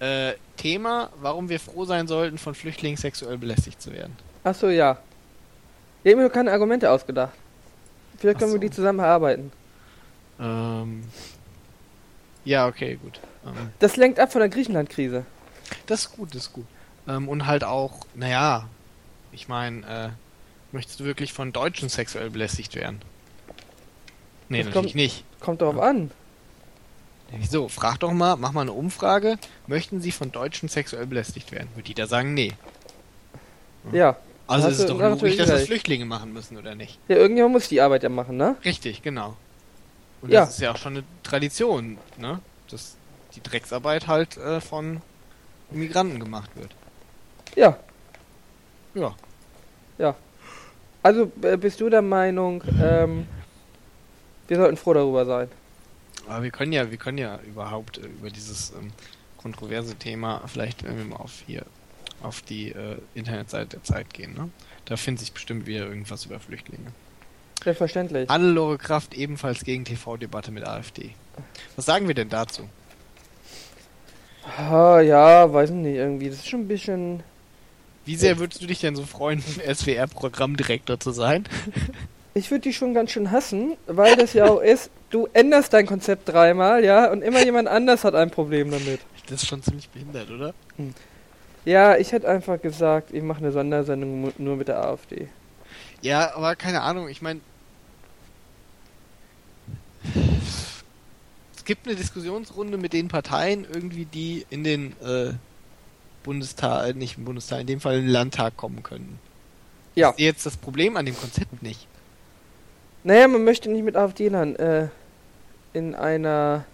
äh, 0.00 0.34
Thema, 0.56 1.10
warum 1.20 1.48
wir 1.48 1.60
froh 1.60 1.84
sein 1.84 2.06
sollten, 2.06 2.38
von 2.38 2.54
Flüchtlingen 2.54 2.96
sexuell 2.96 3.36
belästigt 3.38 3.80
zu 3.80 3.92
werden. 3.92 4.16
Ach 4.44 4.54
so, 4.54 4.68
ja. 4.68 4.98
Ich 6.02 6.10
habe 6.10 6.16
mir 6.16 6.22
nur 6.22 6.32
keine 6.32 6.50
Argumente 6.52 6.90
ausgedacht. 6.90 7.32
Vielleicht 8.18 8.38
können 8.38 8.50
wir 8.52 8.56
so. 8.58 8.60
die 8.60 8.70
zusammen 8.70 8.98
erarbeiten. 9.00 9.52
Ähm, 10.38 11.04
ja, 12.44 12.66
okay, 12.66 12.98
gut. 13.02 13.20
Ähm, 13.46 13.70
Das 13.78 13.96
lenkt 13.96 14.18
ab 14.18 14.32
von 14.32 14.40
der 14.40 14.48
Griechenland-Krise. 14.48 15.24
das 15.86 16.00
ist 16.02 16.12
gut, 16.16 16.30
das 16.34 16.42
ist 16.44 16.52
gut. 16.52 16.66
Ähm, 17.08 17.28
und 17.28 17.46
halt 17.46 17.64
auch, 17.64 18.00
naja, 18.14 18.66
ich 19.32 19.48
meine, 19.48 19.86
äh, 19.86 20.08
möchtest 20.72 21.00
du 21.00 21.04
wirklich 21.04 21.32
von 21.32 21.52
Deutschen 21.52 21.88
sexuell 21.88 22.30
belästigt 22.30 22.74
werden? 22.74 23.00
Nee, 24.48 24.58
Das 24.58 24.66
natürlich 24.66 24.92
kommt- 24.92 24.94
nicht. 24.96 25.24
Kommt 25.40 25.60
darauf 25.62 25.78
an. 25.78 26.10
Wieso? 27.32 27.68
Frag 27.68 27.98
doch 28.00 28.12
mal, 28.12 28.36
mach 28.36 28.52
mal 28.52 28.62
eine 28.62 28.72
Umfrage. 28.72 29.36
Möchten 29.68 30.00
Sie 30.00 30.10
von 30.10 30.32
Deutschen 30.32 30.68
sexuell 30.68 31.06
belästigt 31.06 31.52
werden? 31.52 31.68
Würde 31.74 31.84
die 31.84 31.94
da 31.94 32.06
sagen, 32.08 32.34
nee. 32.34 32.52
Ja. 33.92 34.16
Also 34.50 34.68
ist 34.68 34.78
es 34.80 34.86
doch 34.86 34.98
logisch, 35.00 35.36
dass 35.36 35.48
das. 35.48 35.64
Flüchtlinge 35.64 36.04
machen 36.04 36.32
müssen, 36.32 36.56
oder 36.56 36.74
nicht? 36.74 36.98
Ja, 37.08 37.16
irgendjemand 37.16 37.54
muss 37.54 37.68
die 37.68 37.80
Arbeit 37.80 38.02
ja 38.02 38.08
machen, 38.08 38.36
ne? 38.36 38.56
Richtig, 38.64 39.02
genau. 39.02 39.36
Und 40.22 40.30
Ja. 40.30 40.40
das 40.40 40.50
ist 40.54 40.60
ja 40.60 40.72
auch 40.72 40.76
schon 40.76 40.94
eine 40.96 41.04
Tradition, 41.22 41.98
ne? 42.18 42.40
Dass 42.70 42.96
die 43.34 43.42
Drecksarbeit 43.42 44.06
halt 44.06 44.36
äh, 44.36 44.60
von 44.60 45.00
Migranten 45.70 46.18
gemacht 46.18 46.50
wird. 46.56 46.70
Ja. 47.56 47.78
Ja. 48.94 49.14
Also 51.02 51.32
äh, 51.42 51.56
bist 51.56 51.80
du 51.80 51.88
der 51.88 52.02
Meinung, 52.02 52.62
ähm, 52.82 53.26
wir 54.48 54.56
sollten 54.58 54.76
froh 54.76 54.92
darüber 54.92 55.24
sein. 55.24 55.48
Aber 56.28 56.42
wir 56.42 56.50
können 56.50 56.72
ja, 56.72 56.90
wir 56.90 56.98
können 56.98 57.16
ja 57.18 57.38
überhaupt 57.46 57.98
äh, 57.98 58.02
über 58.02 58.28
dieses 58.28 58.72
ähm, 58.78 58.90
kontroverse 59.38 59.94
Thema 59.94 60.42
vielleicht, 60.46 60.82
wenn 60.84 60.98
wir 60.98 61.04
mal 61.06 61.16
auf 61.16 61.42
hier 61.46 61.62
auf 62.22 62.42
die 62.42 62.70
äh, 62.70 62.96
Internetseite 63.14 63.76
der 63.76 63.82
Zeit 63.82 64.12
gehen, 64.12 64.34
ne? 64.34 64.50
Da 64.84 64.96
findet 64.96 65.20
sich 65.20 65.32
bestimmt 65.32 65.66
wieder 65.66 65.86
irgendwas 65.86 66.24
über 66.24 66.40
Flüchtlinge. 66.40 66.92
Selbstverständlich. 67.62 68.28
Hannelore 68.28 68.78
Kraft 68.78 69.14
ebenfalls 69.14 69.64
gegen 69.64 69.84
TV-Debatte 69.84 70.50
mit 70.50 70.64
AfD. 70.64 71.10
Was 71.76 71.86
sagen 71.86 72.08
wir 72.08 72.14
denn 72.14 72.28
dazu? 72.28 72.68
Ah, 74.58 75.00
ja, 75.00 75.52
weiß 75.52 75.70
nicht, 75.70 75.94
irgendwie. 75.94 76.28
Das 76.28 76.38
ist 76.38 76.48
schon 76.48 76.60
ein 76.60 76.68
bisschen. 76.68 77.22
Wie 78.06 78.16
sehr 78.16 78.38
würdest 78.38 78.62
du 78.62 78.66
dich 78.66 78.80
denn 78.80 78.96
so 78.96 79.04
freuen, 79.04 79.42
SWR-Programmdirektor 79.42 80.98
zu 80.98 81.12
sein? 81.12 81.44
Ich 82.32 82.52
würde 82.52 82.62
die 82.62 82.72
schon 82.72 82.94
ganz 82.94 83.10
schön 83.10 83.32
hassen, 83.32 83.76
weil 83.88 84.14
das 84.14 84.34
ja 84.34 84.46
auch 84.46 84.60
ist, 84.60 84.90
du 85.10 85.26
änderst 85.32 85.72
dein 85.72 85.84
Konzept 85.84 86.28
dreimal, 86.28 86.84
ja, 86.84 87.10
und 87.10 87.22
immer 87.22 87.44
jemand 87.44 87.66
anders 87.66 88.04
hat 88.04 88.14
ein 88.14 88.30
Problem 88.30 88.70
damit. 88.70 89.00
Das 89.26 89.42
ist 89.42 89.48
schon 89.48 89.64
ziemlich 89.64 89.88
behindert, 89.88 90.30
oder? 90.30 90.54
Ja, 91.64 91.96
ich 91.96 92.12
hätte 92.12 92.28
einfach 92.28 92.60
gesagt, 92.60 93.12
ich 93.12 93.22
mache 93.22 93.38
eine 93.38 93.52
Sondersendung 93.52 94.32
nur 94.38 94.56
mit 94.56 94.68
der 94.68 94.82
AfD. 94.82 95.28
Ja, 96.02 96.34
aber 96.34 96.56
keine 96.56 96.80
Ahnung, 96.82 97.08
ich 97.08 97.20
meine. 97.20 97.40
Es 101.54 101.64
gibt 101.64 101.86
eine 101.86 101.94
Diskussionsrunde 101.94 102.78
mit 102.78 102.92
den 102.92 103.08
Parteien, 103.08 103.66
irgendwie, 103.70 104.06
die 104.06 104.46
in 104.48 104.64
den 104.64 104.92
äh, 105.02 105.34
Bundestag, 106.22 106.88
äh, 106.88 106.92
nicht 106.94 107.18
im 107.18 107.26
Bundestag, 107.26 107.60
in 107.60 107.66
dem 107.66 107.80
Fall 107.80 107.96
in 107.96 108.06
den 108.06 108.10
Landtag 108.10 108.56
kommen 108.56 108.82
können. 108.82 109.18
Ja. 109.94 110.10
Ich 110.10 110.16
sehe 110.16 110.26
jetzt 110.26 110.46
das 110.46 110.56
Problem 110.56 110.96
an 110.96 111.04
dem 111.04 111.16
Konzept 111.16 111.62
nicht. 111.62 111.86
Naja, 113.04 113.28
man 113.28 113.44
möchte 113.44 113.70
nicht 113.70 113.84
mit 113.84 113.96
AfD-Lern 113.96 114.56
äh, 114.56 114.88
in 115.72 115.94
einer 115.94 116.64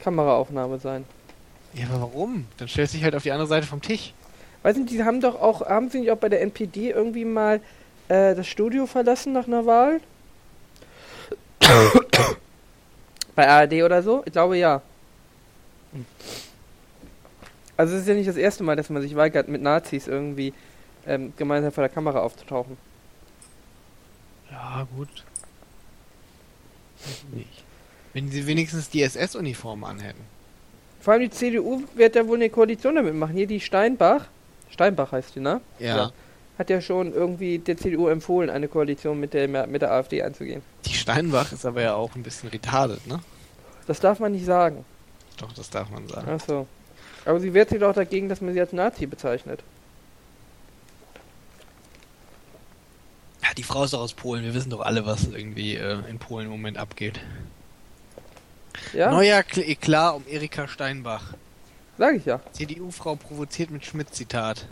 Kameraaufnahme 0.00 0.78
sein. 0.78 1.04
Ja, 1.74 1.86
aber 1.86 2.02
warum? 2.02 2.46
Dann 2.58 2.68
stellst 2.68 2.92
du 2.92 2.98
dich 2.98 3.04
halt 3.04 3.14
auf 3.14 3.22
die 3.22 3.32
andere 3.32 3.48
Seite 3.48 3.66
vom 3.66 3.80
Tisch. 3.80 4.12
Weiß 4.62 4.76
nicht, 4.76 4.90
die 4.90 5.02
haben 5.02 5.20
doch 5.20 5.40
auch, 5.40 5.62
haben 5.62 5.88
sie 5.90 6.00
nicht 6.00 6.10
auch 6.10 6.18
bei 6.18 6.28
der 6.28 6.42
NPD 6.42 6.90
irgendwie 6.90 7.24
mal 7.24 7.60
äh, 8.08 8.34
das 8.34 8.46
Studio 8.46 8.86
verlassen 8.86 9.32
nach 9.32 9.46
einer 9.46 9.66
Wahl? 9.66 10.00
bei 13.34 13.48
ARD 13.48 13.82
oder 13.82 14.02
so? 14.02 14.22
Ich 14.24 14.32
glaube 14.32 14.58
ja. 14.58 14.82
Also 17.76 17.94
es 17.94 18.02
ist 18.02 18.08
ja 18.08 18.14
nicht 18.14 18.28
das 18.28 18.36
erste 18.36 18.62
Mal, 18.62 18.76
dass 18.76 18.90
man 18.90 19.02
sich 19.02 19.16
weigert, 19.16 19.48
mit 19.48 19.62
Nazis 19.62 20.06
irgendwie 20.06 20.52
ähm, 21.06 21.32
gemeinsam 21.36 21.72
vor 21.72 21.82
der 21.82 21.92
Kamera 21.92 22.20
aufzutauchen. 22.20 22.76
Ja, 24.50 24.86
gut. 24.94 25.24
Nicht. 27.32 27.64
Wenn 28.12 28.30
sie 28.30 28.46
wenigstens 28.46 28.90
die 28.90 29.02
SS-Uniform 29.02 29.84
anhätten. 29.84 30.24
Vor 31.02 31.14
allem 31.14 31.22
die 31.22 31.30
CDU 31.30 31.82
wird 31.96 32.14
ja 32.14 32.26
wohl 32.28 32.36
eine 32.36 32.48
Koalition 32.48 32.94
damit 32.94 33.16
machen. 33.16 33.34
Hier 33.34 33.48
die 33.48 33.58
Steinbach, 33.58 34.26
Steinbach 34.70 35.10
heißt 35.10 35.34
die, 35.34 35.40
ne? 35.40 35.60
Ja. 35.80 35.96
Ja. 35.96 36.12
Hat 36.56 36.70
ja 36.70 36.80
schon 36.80 37.12
irgendwie 37.12 37.58
der 37.58 37.76
CDU 37.76 38.06
empfohlen, 38.06 38.48
eine 38.48 38.68
Koalition 38.68 39.18
mit 39.18 39.34
der, 39.34 39.48
mit 39.66 39.82
der 39.82 39.90
AfD 39.90 40.22
einzugehen. 40.22 40.62
Die 40.86 40.94
Steinbach 40.94 41.50
ist 41.50 41.66
aber 41.66 41.82
ja 41.82 41.94
auch 41.94 42.14
ein 42.14 42.22
bisschen 42.22 42.50
retardet, 42.50 43.04
ne? 43.08 43.18
Das 43.88 43.98
darf 43.98 44.20
man 44.20 44.30
nicht 44.30 44.44
sagen. 44.44 44.84
Doch, 45.38 45.52
das 45.52 45.70
darf 45.70 45.90
man 45.90 46.06
sagen. 46.06 46.28
Ach 46.30 46.40
so. 46.46 46.66
Aber 47.24 47.40
sie 47.40 47.52
wehrt 47.52 47.70
sich 47.70 47.80
doch 47.80 47.94
dagegen, 47.94 48.28
dass 48.28 48.40
man 48.40 48.54
sie 48.54 48.60
als 48.60 48.72
Nazi 48.72 49.06
bezeichnet. 49.06 49.60
Ja, 53.42 53.48
die 53.56 53.64
Frau 53.64 53.82
ist 53.82 53.92
doch 53.92 54.00
aus 54.00 54.14
Polen. 54.14 54.44
Wir 54.44 54.54
wissen 54.54 54.70
doch 54.70 54.80
alle, 54.82 55.04
was 55.04 55.26
irgendwie 55.26 55.74
äh, 55.74 55.98
in 56.08 56.20
Polen 56.20 56.46
im 56.46 56.52
Moment 56.52 56.78
abgeht. 56.78 57.18
Ja, 58.92 59.10
Neuer 59.10 59.40
Kl- 59.40 59.66
Eklat 59.66 60.16
um 60.16 60.24
Erika 60.28 60.66
Steinbach. 60.68 61.34
sag 61.98 62.16
ich 62.16 62.24
ja. 62.24 62.40
CDU-Frau 62.52 63.16
provoziert 63.16 63.70
mit 63.70 63.84
Schmidt-Zitat. 63.84 64.66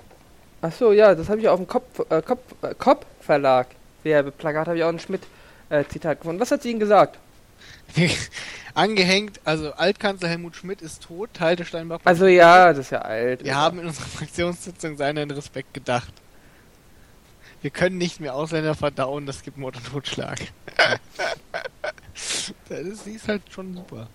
Ach 0.63 0.73
so, 0.73 0.93
ja, 0.93 1.15
das 1.15 1.29
habe 1.29 1.41
ich 1.41 1.49
auf 1.49 1.59
dem 1.59 1.67
Kopf, 1.67 2.01
äh, 2.11 2.21
Kopf, 2.23 2.41
äh, 2.63 2.75
Kopf 2.75 3.07
Verlag. 3.21 3.67
Werbeplakat 4.03 4.67
habe 4.69 4.79
ich 4.79 4.85
auch 4.85 4.89
ein 4.89 4.99
Schmidt-Zitat 4.99 6.21
gefunden. 6.21 6.41
Was 6.41 6.51
hat 6.51 6.63
sie 6.63 6.71
Ihnen 6.71 6.81
gesagt? 6.81 7.19
Angehängt, 8.75 9.41
also 9.45 9.73
Altkanzler 9.73 10.29
Helmut 10.29 10.57
Schmidt 10.57 10.81
ist 10.81 11.03
tot, 11.03 11.31
teilte 11.35 11.65
Steinbach. 11.65 11.99
Also 12.05 12.27
ja, 12.27 12.69
das 12.69 12.79
ist 12.87 12.91
ja 12.91 13.01
alt. 13.03 13.45
Wir 13.45 13.57
haben 13.57 13.81
in 13.81 13.87
unserer 13.87 14.07
Fraktionssitzung 14.07 14.97
seinen 14.97 15.31
Respekt 15.31 15.75
gedacht. 15.75 16.13
Wir 17.63 17.71
können 17.71 17.99
nicht 17.99 18.21
mehr 18.21 18.35
Ausländer 18.35 18.75
verdauen, 18.75 19.27
das 19.27 19.43
gibt 19.43 19.59
Mord 19.59 19.77
und 19.77 19.87
Totschlag. 19.87 20.41
das 22.69 22.81
ist, 22.81 23.05
sie 23.05 23.13
ist 23.13 23.29
halt 23.29 23.43
schon 23.51 23.75
super. 23.75 24.09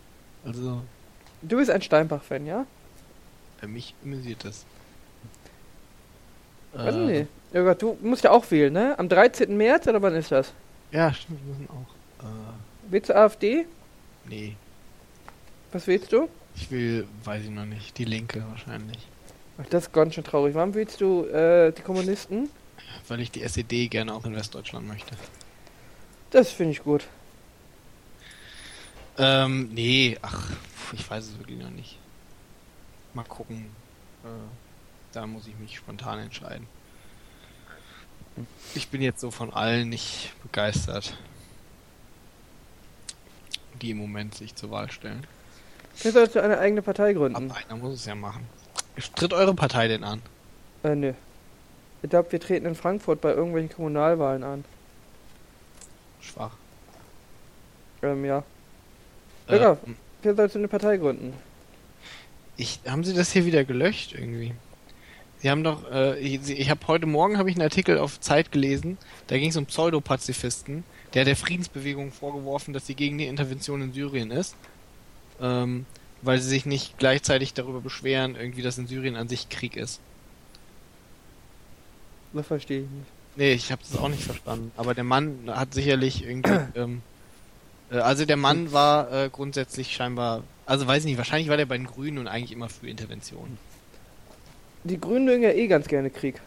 Also, 0.44 0.82
Du 1.42 1.58
bist 1.58 1.70
ein 1.70 1.82
Steinbach-Fan, 1.82 2.46
ja? 2.46 2.66
für 3.60 3.68
mich 3.68 3.94
amüsiert 4.04 4.44
das. 4.44 4.66
Weiß 6.74 6.96
Äh, 6.96 6.98
nicht. 7.06 7.28
Ja 7.54 7.64
Gott, 7.64 7.82
du 7.82 7.98
musst 8.02 8.24
ja 8.24 8.32
auch 8.32 8.50
wählen, 8.52 8.74
ne? 8.74 8.98
Am 9.00 9.08
13. 9.08 9.56
März 9.56 9.88
oder 9.88 10.02
wann 10.02 10.16
ist 10.16 10.32
das? 10.32 10.52
Ja, 10.92 11.14
stimmt, 11.14 11.40
wir 11.46 11.54
müssen 11.54 11.70
auch. 11.70 12.24
Äh, 12.26 12.28
Willst 12.90 13.10
du 13.10 13.16
AfD? 13.16 13.66
nee. 14.28 14.56
Was 15.72 15.88
willst 15.88 16.12
du? 16.14 16.30
Ich 16.56 16.72
will, 16.72 17.06
weiß 17.26 17.44
ich 17.44 17.50
noch 17.50 17.66
nicht, 17.66 17.98
die 17.98 18.06
Linke 18.06 18.44
wahrscheinlich. 18.50 18.98
Ach, 19.58 19.66
das 19.70 19.88
ist 19.88 19.94
ganz 19.94 20.16
schön 20.16 20.24
traurig. 20.24 20.56
Warum 20.56 20.74
willst 20.74 21.02
du 21.02 21.26
äh, 21.26 21.72
die 21.74 21.82
Kommunisten? 21.82 22.50
Weil 23.08 23.20
ich 23.20 23.32
die 23.32 23.44
SED 23.44 23.90
gerne 23.90 24.14
auch 24.14 24.26
in 24.26 24.36
Westdeutschland 24.36 24.88
möchte. 24.88 25.16
Das 26.32 26.52
finde 26.52 26.74
ich 26.74 26.84
gut. 26.84 27.08
Ähm, 29.18 29.70
nee, 29.74 30.18
ach, 30.22 30.52
ich 30.92 31.10
weiß 31.10 31.24
es 31.26 31.40
wirklich 31.40 31.60
noch 31.60 31.70
nicht. 31.70 31.98
Mal 33.14 33.24
gucken. 33.24 33.68
Äh, 34.24 34.28
da 35.14 35.26
muss 35.26 35.48
ich 35.48 35.56
mich 35.58 35.78
spontan 35.78 36.20
entscheiden. 36.20 36.68
Ich 38.74 38.90
bin 38.90 39.02
jetzt 39.02 39.22
so 39.22 39.32
von 39.32 39.54
allen 39.54 39.88
nicht 39.88 40.34
begeistert, 40.44 41.16
die 43.82 43.92
im 43.92 43.98
Moment 43.98 44.36
sich 44.36 44.56
zur 44.56 44.72
Wahl 44.72 44.92
stellen. 44.92 45.26
Sollst 45.96 46.36
du 46.36 46.44
eine 46.44 46.58
eigene 46.58 46.82
Partei 46.82 47.14
gründen. 47.14 47.50
Aber 47.50 47.56
einer 47.56 47.78
muss 47.78 47.94
es 47.94 48.06
ja 48.06 48.16
machen. 48.16 48.46
Tritt 49.16 49.32
eure 49.32 49.56
Partei 49.56 49.88
denn 49.88 50.04
an? 50.04 50.22
Äh, 50.84 50.96
nö. 50.96 51.14
Ich 52.06 52.12
glaube, 52.12 52.32
wir 52.32 52.40
treten 52.40 52.68
in 52.68 52.76
Frankfurt 52.76 53.20
bei 53.20 53.34
irgendwelchen 53.34 53.72
Kommunalwahlen 53.72 54.44
an. 54.44 54.64
Schwach. 56.22 56.52
Ähm, 58.04 58.24
ja. 58.24 58.44
Äh, 59.48 59.58
Ja. 59.58 59.78
Wer 60.22 60.36
sollst 60.36 60.54
du 60.54 60.60
eine 60.60 60.68
Partei 60.68 60.98
gründen? 60.98 61.34
ich, 62.58 62.80
haben 62.88 63.04
sie 63.04 63.16
das 63.16 63.32
hier 63.32 63.46
wieder 63.48 63.64
gelöscht 63.64 64.14
irgendwie? 64.14 64.54
Sie 65.40 65.50
haben 65.50 65.64
doch, 65.64 65.92
äh, 65.92 66.20
ich, 66.20 66.48
ich 66.48 66.70
habe 66.70 66.88
heute 66.88 67.08
Morgen 67.08 67.40
habe 67.40 67.50
ich 67.50 67.56
einen 67.56 67.64
Artikel 67.64 67.98
auf 67.98 68.20
Zeit 68.20 68.52
gelesen, 68.52 69.00
da 69.26 69.40
ging 69.40 69.50
es 69.50 69.58
um 69.58 69.66
Pseudopazifisten, 69.66 70.84
der 71.16 71.26
der 71.26 71.36
Friedensbewegung 71.36 72.12
vorgeworfen, 72.12 72.72
dass 72.72 72.86
sie 72.86 72.94
gegen 72.94 73.18
die 73.18 73.26
Intervention 73.26 73.82
in 73.82 73.94
Syrien 73.94 74.30
ist, 74.30 74.56
ähm, 75.42 75.88
weil 76.22 76.40
sie 76.40 76.50
sich 76.50 76.68
nicht 76.68 77.00
gleichzeitig 77.00 77.56
darüber 77.56 77.82
beschweren, 77.82 78.36
irgendwie, 78.36 78.62
dass 78.62 78.78
in 78.78 78.86
Syrien 78.86 79.16
an 79.16 79.28
sich 79.28 79.50
Krieg 79.50 79.76
ist. 79.76 80.02
Das 82.36 82.48
verstehe 82.48 82.82
ich 82.82 82.90
nicht. 82.90 83.08
Nee, 83.38 83.54
ich 83.54 83.72
habe 83.72 83.82
das 83.90 84.00
auch 84.00 84.10
nicht 84.10 84.24
verstanden. 84.24 84.72
Aber 84.78 84.94
der 84.94 85.04
Mann 85.04 85.40
hat 85.48 85.74
sicherlich 85.74 86.26
irgendwie, 86.26 86.58
ähm, 86.76 87.02
äh, 87.92 87.98
also 87.98 88.26
der 88.26 88.38
Mann 88.38 88.72
war 88.72 89.12
äh, 89.12 89.30
grundsätzlich 89.30 89.94
scheinbar, 89.94 90.44
also 90.66 90.86
weiß 90.86 91.04
ich 91.04 91.06
nicht, 91.06 91.18
wahrscheinlich 91.18 91.50
war 91.50 91.58
der 91.58 91.66
bei 91.66 91.78
den 91.78 91.88
Grünen 91.88 92.18
und 92.18 92.28
eigentlich 92.28 92.52
immer 92.52 92.70
für 92.70 92.88
Intervention. 92.88 93.58
Die 94.84 95.00
Grünen 95.00 95.26
mögen 95.26 95.44
ja 95.44 95.52
eh 95.52 95.68
ganz 95.68 95.88
gerne 95.88 96.10
Krieg. 96.10 96.42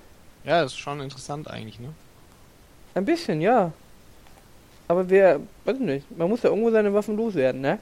Ja, 0.44 0.62
das 0.62 0.72
ist 0.72 0.78
schon 0.78 1.00
interessant 1.00 1.48
eigentlich, 1.48 1.80
ne? 1.80 1.88
Ein 2.94 3.04
bisschen, 3.04 3.40
ja. 3.40 3.72
Aber 4.86 5.08
wer, 5.10 5.40
weiß 5.64 5.76
ich 5.76 5.82
nicht, 5.82 6.18
man 6.18 6.28
muss 6.28 6.42
ja 6.42 6.50
irgendwo 6.50 6.70
seine 6.70 6.92
Waffen 6.92 7.16
loswerden, 7.16 7.60
ne? 7.60 7.78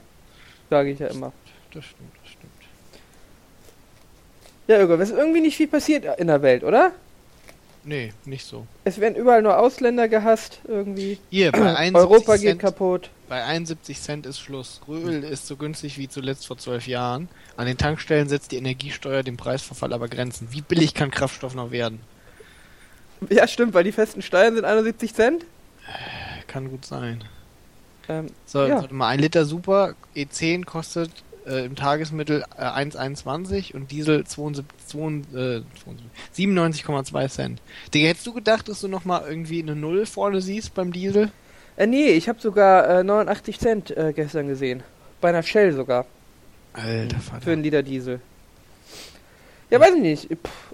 Sage 0.69 0.91
ich 0.91 0.99
ja 0.99 1.07
immer. 1.07 1.31
Das 1.73 1.85
stimmt, 1.85 2.11
das 2.23 2.31
stimmt. 2.31 2.51
Ja, 4.67 4.77
Irgo, 4.77 4.95
es 4.95 5.09
ist 5.09 5.17
irgendwie 5.17 5.41
nicht 5.41 5.55
viel 5.55 5.67
passiert 5.67 6.19
in 6.19 6.27
der 6.27 6.41
Welt, 6.41 6.63
oder? 6.63 6.91
Nee, 7.87 8.11
nicht 8.25 8.45
so. 8.45 8.67
Es 8.83 8.99
werden 8.99 9.15
überall 9.15 9.41
nur 9.41 9.57
Ausländer 9.57 10.09
gehasst, 10.09 10.59
irgendwie. 10.67 11.17
Hier, 11.29 11.53
bei 11.53 11.75
71 11.77 11.95
Europa 11.95 12.33
geht 12.35 12.41
Cent, 12.49 12.61
kaputt. 12.61 13.09
bei 13.29 13.43
71 13.45 14.01
Cent 14.01 14.25
ist 14.25 14.39
Schluss. 14.41 14.81
Öl 14.89 15.23
ist 15.23 15.47
so 15.47 15.55
günstig 15.55 15.97
wie 15.97 16.09
zuletzt 16.09 16.45
vor 16.47 16.57
zwölf 16.57 16.85
Jahren. 16.85 17.29
An 17.55 17.65
den 17.65 17.77
Tankstellen 17.77 18.27
setzt 18.27 18.51
die 18.51 18.57
Energiesteuer 18.57 19.23
dem 19.23 19.37
Preisverfall 19.37 19.93
aber 19.93 20.09
Grenzen. 20.09 20.49
Wie 20.51 20.61
billig 20.61 20.93
kann 20.95 21.11
Kraftstoff 21.11 21.55
noch 21.55 21.71
werden? 21.71 22.01
Ja, 23.29 23.47
stimmt, 23.47 23.73
weil 23.73 23.85
die 23.85 23.93
festen 23.93 24.21
Steuern 24.21 24.55
sind 24.55 24.65
71 24.65 25.13
Cent. 25.13 25.45
Kann 26.47 26.69
gut 26.69 26.85
sein. 26.85 27.23
Ähm, 28.09 28.27
So, 28.45 28.65
Ja. 28.65 28.81
warte 28.81 28.93
mal, 28.93 29.07
ein 29.07 29.19
Liter 29.19 29.45
Super 29.45 29.95
E10 30.13 30.65
kostet 30.65 31.11
äh, 31.47 31.65
im 31.65 31.75
Tagesmittel 31.75 32.43
äh, 32.57 32.61
1,21 32.63 33.73
und 33.73 33.91
Diesel 33.91 34.25
72 34.25 34.99
äh, 35.33 35.61
97,2 36.35 37.29
Cent. 37.29 37.61
Digga, 37.93 38.07
hättest 38.09 38.27
du 38.27 38.33
gedacht, 38.33 38.67
dass 38.69 38.81
du 38.81 38.87
nochmal 38.87 39.23
irgendwie 39.27 39.61
eine 39.61 39.75
Null 39.75 40.05
vorne 40.05 40.41
siehst 40.41 40.73
beim 40.73 40.91
Diesel? 40.91 41.31
äh, 41.77 41.87
nee, 41.87 42.09
ich 42.09 42.27
habe 42.27 42.39
sogar 42.39 42.99
äh, 42.99 43.03
89 43.03 43.59
Cent 43.59 43.95
äh, 43.97 44.13
gestern 44.13 44.47
gesehen. 44.47 44.83
Bei 45.21 45.29
einer 45.29 45.43
Shell 45.43 45.73
sogar. 45.73 46.05
Alter 46.73 47.15
Für 47.17 47.21
Vater. 47.21 47.51
einen 47.51 47.63
Liter 47.63 47.83
Diesel. 47.83 48.19
Ja, 49.69 49.79
weiß 49.79 49.95
ich 49.95 50.01
nicht. 50.01 50.27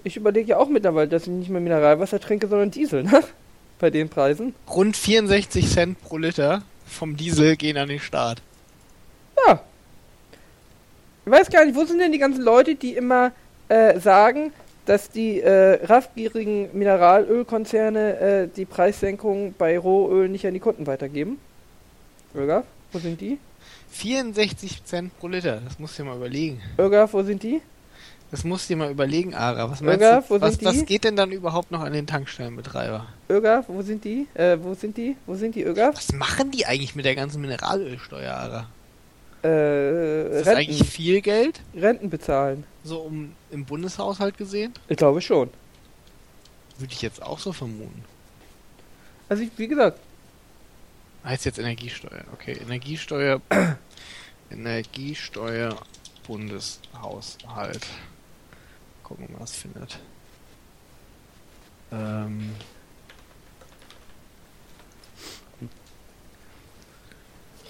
Ich 0.04 0.16
überlege 0.16 0.50
ja 0.50 0.56
auch 0.58 0.68
mittlerweile, 0.68 1.08
dass 1.08 1.22
ich 1.22 1.28
nicht 1.28 1.50
mehr 1.50 1.60
Mineralwasser 1.60 2.20
trinke, 2.20 2.46
sondern 2.46 2.70
Diesel, 2.70 3.02
ne? 3.04 3.22
Bei 3.80 3.90
den 3.90 4.08
Preisen. 4.08 4.54
Rund 4.68 4.96
64 4.96 5.68
Cent 5.68 6.00
pro 6.00 6.16
Liter 6.16 6.62
vom 6.86 7.16
Diesel 7.16 7.56
gehen 7.56 7.76
an 7.76 7.88
den 7.88 7.98
Staat. 7.98 8.40
Ja. 9.46 9.60
Ich 11.26 11.32
weiß 11.32 11.50
gar 11.50 11.64
nicht, 11.64 11.74
wo 11.74 11.84
sind 11.84 11.98
denn 11.98 12.12
die 12.12 12.18
ganzen 12.18 12.42
Leute, 12.42 12.74
die 12.74 12.94
immer 12.94 13.32
äh, 13.68 13.98
sagen, 13.98 14.52
dass 14.84 15.08
die 15.10 15.40
äh, 15.40 15.84
raffgierigen 15.84 16.68
Mineralölkonzerne 16.76 18.18
äh, 18.18 18.48
die 18.54 18.66
Preissenkung 18.66 19.54
bei 19.56 19.78
Rohöl 19.78 20.28
nicht 20.28 20.46
an 20.46 20.52
die 20.52 20.60
Kunden 20.60 20.86
weitergeben? 20.86 21.38
Irgaf, 22.34 22.64
wo 22.92 22.98
sind 22.98 23.20
die? 23.20 23.38
64 23.90 24.84
Cent 24.84 25.18
pro 25.18 25.28
Liter, 25.28 25.62
das 25.64 25.78
musst 25.78 25.98
du 25.98 26.02
dir 26.02 26.10
mal 26.10 26.16
überlegen. 26.16 26.60
Irgaf, 26.76 27.14
wo 27.14 27.22
sind 27.22 27.42
die? 27.42 27.62
Das 28.30 28.44
musst 28.44 28.68
du 28.68 28.74
dir 28.74 28.78
mal 28.78 28.90
überlegen, 28.90 29.34
Ara. 29.34 29.70
Was 29.70 29.80
meinst 29.80 30.02
Irga, 30.02 30.24
wo 30.28 30.34
du? 30.34 30.40
Was, 30.42 30.62
was 30.62 30.84
geht 30.84 31.04
denn 31.04 31.16
dann 31.16 31.30
überhaupt 31.30 31.70
noch 31.70 31.80
an 31.80 31.92
den 31.92 32.06
Tankstellenbetreiber? 32.06 33.06
Irgaf, 33.28 33.66
wo 33.68 33.80
sind 33.80 34.04
die? 34.04 34.26
Äh, 34.34 34.58
wo 34.60 34.74
sind 34.74 34.96
die? 34.96 35.16
Wo 35.24 35.36
sind 35.36 35.54
die 35.54 35.62
Irgaf? 35.62 35.94
Was 35.96 36.12
machen 36.12 36.50
die 36.50 36.66
eigentlich 36.66 36.94
mit 36.96 37.04
der 37.04 37.14
ganzen 37.14 37.40
Mineralölsteuer, 37.40 38.34
Ara? 38.34 38.66
Äh, 39.44 40.38
Ist 40.38 40.46
das 40.46 40.56
eigentlich 40.56 40.80
Renten, 40.80 40.90
viel 40.90 41.20
Geld? 41.20 41.60
Renten 41.74 42.10
bezahlen. 42.10 42.64
So 42.82 43.00
um 43.00 43.34
im 43.50 43.64
Bundeshaushalt 43.64 44.38
gesehen? 44.38 44.72
Ich 44.88 44.96
glaube 44.96 45.20
schon. 45.20 45.50
Würde 46.78 46.92
ich 46.92 47.02
jetzt 47.02 47.22
auch 47.22 47.38
so 47.38 47.52
vermuten. 47.52 48.04
Also 49.28 49.42
ich, 49.42 49.50
wie 49.56 49.68
gesagt, 49.68 49.98
Heißt 51.24 51.46
jetzt 51.46 51.58
Energiesteuer. 51.58 52.24
Okay, 52.34 52.52
Energiesteuer. 52.52 53.40
Energiesteuer 54.50 55.74
Bundeshaushalt. 56.26 57.86
Gucken, 59.02 59.28
was 59.38 59.56
findet. 59.56 59.98
Ähm. 61.90 62.54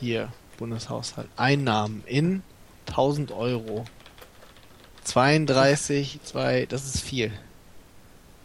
Hier, 0.00 0.32
Bundeshaushalt. 0.56 1.28
Einnahmen 1.36 2.02
in 2.06 2.42
1000 2.88 3.32
Euro. 3.32 3.84
32, 5.04 6.20
2, 6.22 6.66
das 6.66 6.86
ist 6.86 7.02
viel. 7.02 7.32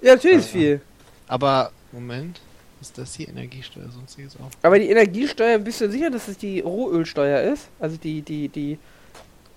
ja, 0.01 0.16
natürlich 0.16 0.39
ist 0.39 0.49
viel. 0.49 0.82
Aber, 1.28 1.72
Moment. 1.91 2.41
Ist 2.82 2.97
das 2.97 3.16
hier 3.16 3.28
Energiesteuer? 3.28 3.89
Sonstiges 3.89 4.36
auch. 4.38 4.49
Aber 4.64 4.80
die 4.80 4.89
Energiesteuer, 4.89 5.57
bist 5.57 5.82
du 5.82 5.91
sicher, 5.91 6.10
dass 6.10 6.30
es 6.30 6.38
die 6.38 6.62
Rohölsteuer 6.62 7.41
ist? 7.51 7.68
Also 7.78 7.97
die, 7.97 8.22
die, 8.22 8.47
die, 8.47 8.78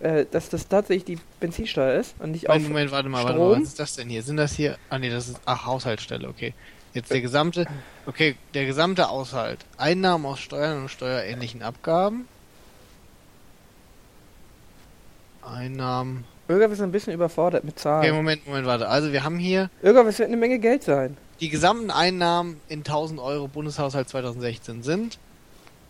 äh, 0.00 0.26
dass 0.28 0.48
das 0.48 0.66
tatsächlich 0.66 1.05
die 1.05 1.18
Benzinsteuer 1.38 2.00
ist 2.00 2.16
und 2.18 2.32
nicht 2.32 2.48
auf. 2.48 2.57
Moment, 2.57 2.68
Moment, 2.70 2.90
warte 2.90 3.09
mal, 3.09 3.22
warte 3.22 3.38
mal, 3.38 3.61
was 3.61 3.68
ist 3.68 3.78
das 3.78 3.94
denn 3.94 4.09
hier? 4.09 4.24
Sind 4.24 4.38
das 4.38 4.55
hier? 4.55 4.76
Ah 4.90 4.98
nee, 4.98 5.09
das 5.09 5.28
ist 5.28 5.40
ach 5.44 5.66
Haushaltsstelle, 5.66 6.28
okay. 6.28 6.53
Jetzt 6.94 7.11
der 7.11 7.20
gesamte, 7.20 7.66
okay, 8.07 8.36
der 8.55 8.66
gesamte 8.66 9.09
Haushalt. 9.09 9.64
Einnahmen 9.78 10.26
aus 10.26 10.40
Steuern 10.40 10.82
und 10.82 10.88
steuerähnlichen 10.90 11.62
Abgaben. 11.62 12.28
Einnahmen. 15.43 16.24
Irgaf 16.49 16.72
ist 16.72 16.80
ein 16.80 16.93
bisschen 16.93 17.12
überfordert 17.12 17.64
mit 17.64 17.74
Okay, 17.74 17.82
Zahlen. 17.82 18.14
Moment, 18.14 18.47
Moment, 18.47 18.66
warte. 18.66 18.88
Also 18.88 19.12
wir 19.12 19.24
haben 19.24 19.38
hier 19.38 19.70
es 19.82 20.18
wird 20.18 20.28
eine 20.28 20.36
Menge 20.36 20.59
Geld 20.59 20.82
sein. 20.82 21.16
die 21.40 21.49
gesamten 21.49 21.90
Einnahmen 21.90 22.61
in 22.68 22.80
1000 22.80 23.20
Euro 23.20 23.49
Bundeshaushalt 23.49 24.09
2016 24.09 24.82
sind 24.82 25.18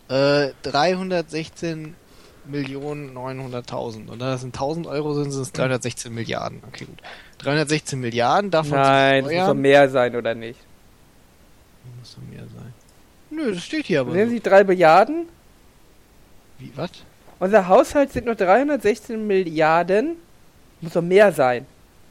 äh, 0.09 0.49
316 0.63 1.95
Millionen 2.45 3.17
900.000. 3.17 4.09
Und 4.09 4.19
da 4.19 4.31
das 4.31 4.41
sind 4.41 4.53
1000 4.55 4.85
Euro 4.87 5.13
sind, 5.13 5.31
sind 5.31 5.41
es 5.41 5.51
316 5.53 6.13
Milliarden. 6.13 6.61
Okay, 6.67 6.85
gut. 6.85 6.99
316 7.39 7.99
Milliarden, 7.99 8.51
davon 8.51 8.77
Nein, 8.77 9.25
es 9.25 9.31
muss 9.33 9.47
doch 9.47 9.53
mehr 9.53 9.89
sein, 9.89 10.15
oder 10.15 10.35
nicht? 10.35 10.59
Muss 11.99 12.15
doch 12.15 12.21
mehr 12.29 12.43
sein. 12.53 12.73
Nö, 13.29 13.53
das 13.53 13.63
steht 13.63 13.85
hier 13.85 14.01
aber. 14.01 14.11
Sehen 14.11 14.27
So. 14.29 14.35
Sie 14.35 14.41
drei 14.41 14.63
Milliarden? 14.63 15.27
Wie, 16.59 16.71
was? 16.75 16.91
Unser 17.39 17.67
Haushalt 17.67 18.11
sind 18.11 18.25
nur 18.25 18.35
316 18.35 19.25
Milliarden. 19.27 20.15
Muss 20.81 20.93
doch 20.93 21.01
mehr 21.01 21.31
sein. 21.31 21.65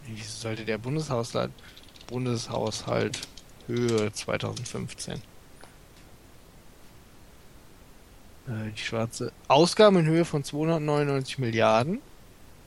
Wieso 0.07 0.31
sollte 0.31 0.65
der 0.65 0.79
Bundeshaushalt 0.79 1.51
Bundeshaushalt 2.09 3.21
Höhe 3.67 4.13
2015? 4.13 5.15
Äh, 8.49 8.71
die 8.77 8.81
schwarze 8.81 9.33
Ausgaben 9.49 9.99
in 9.99 10.07
Höhe 10.07 10.25
von 10.25 10.43
299 10.45 11.39
Milliarden 11.39 12.01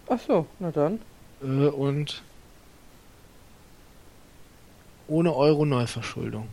Ach 0.08 0.20
so, 0.26 0.46
na 0.60 0.72
dann. 0.72 1.02
äh, 1.42 1.46
und 1.68 2.22
ohne 5.08 5.36
Euro 5.36 5.66
Neuverschuldung. 5.66 6.48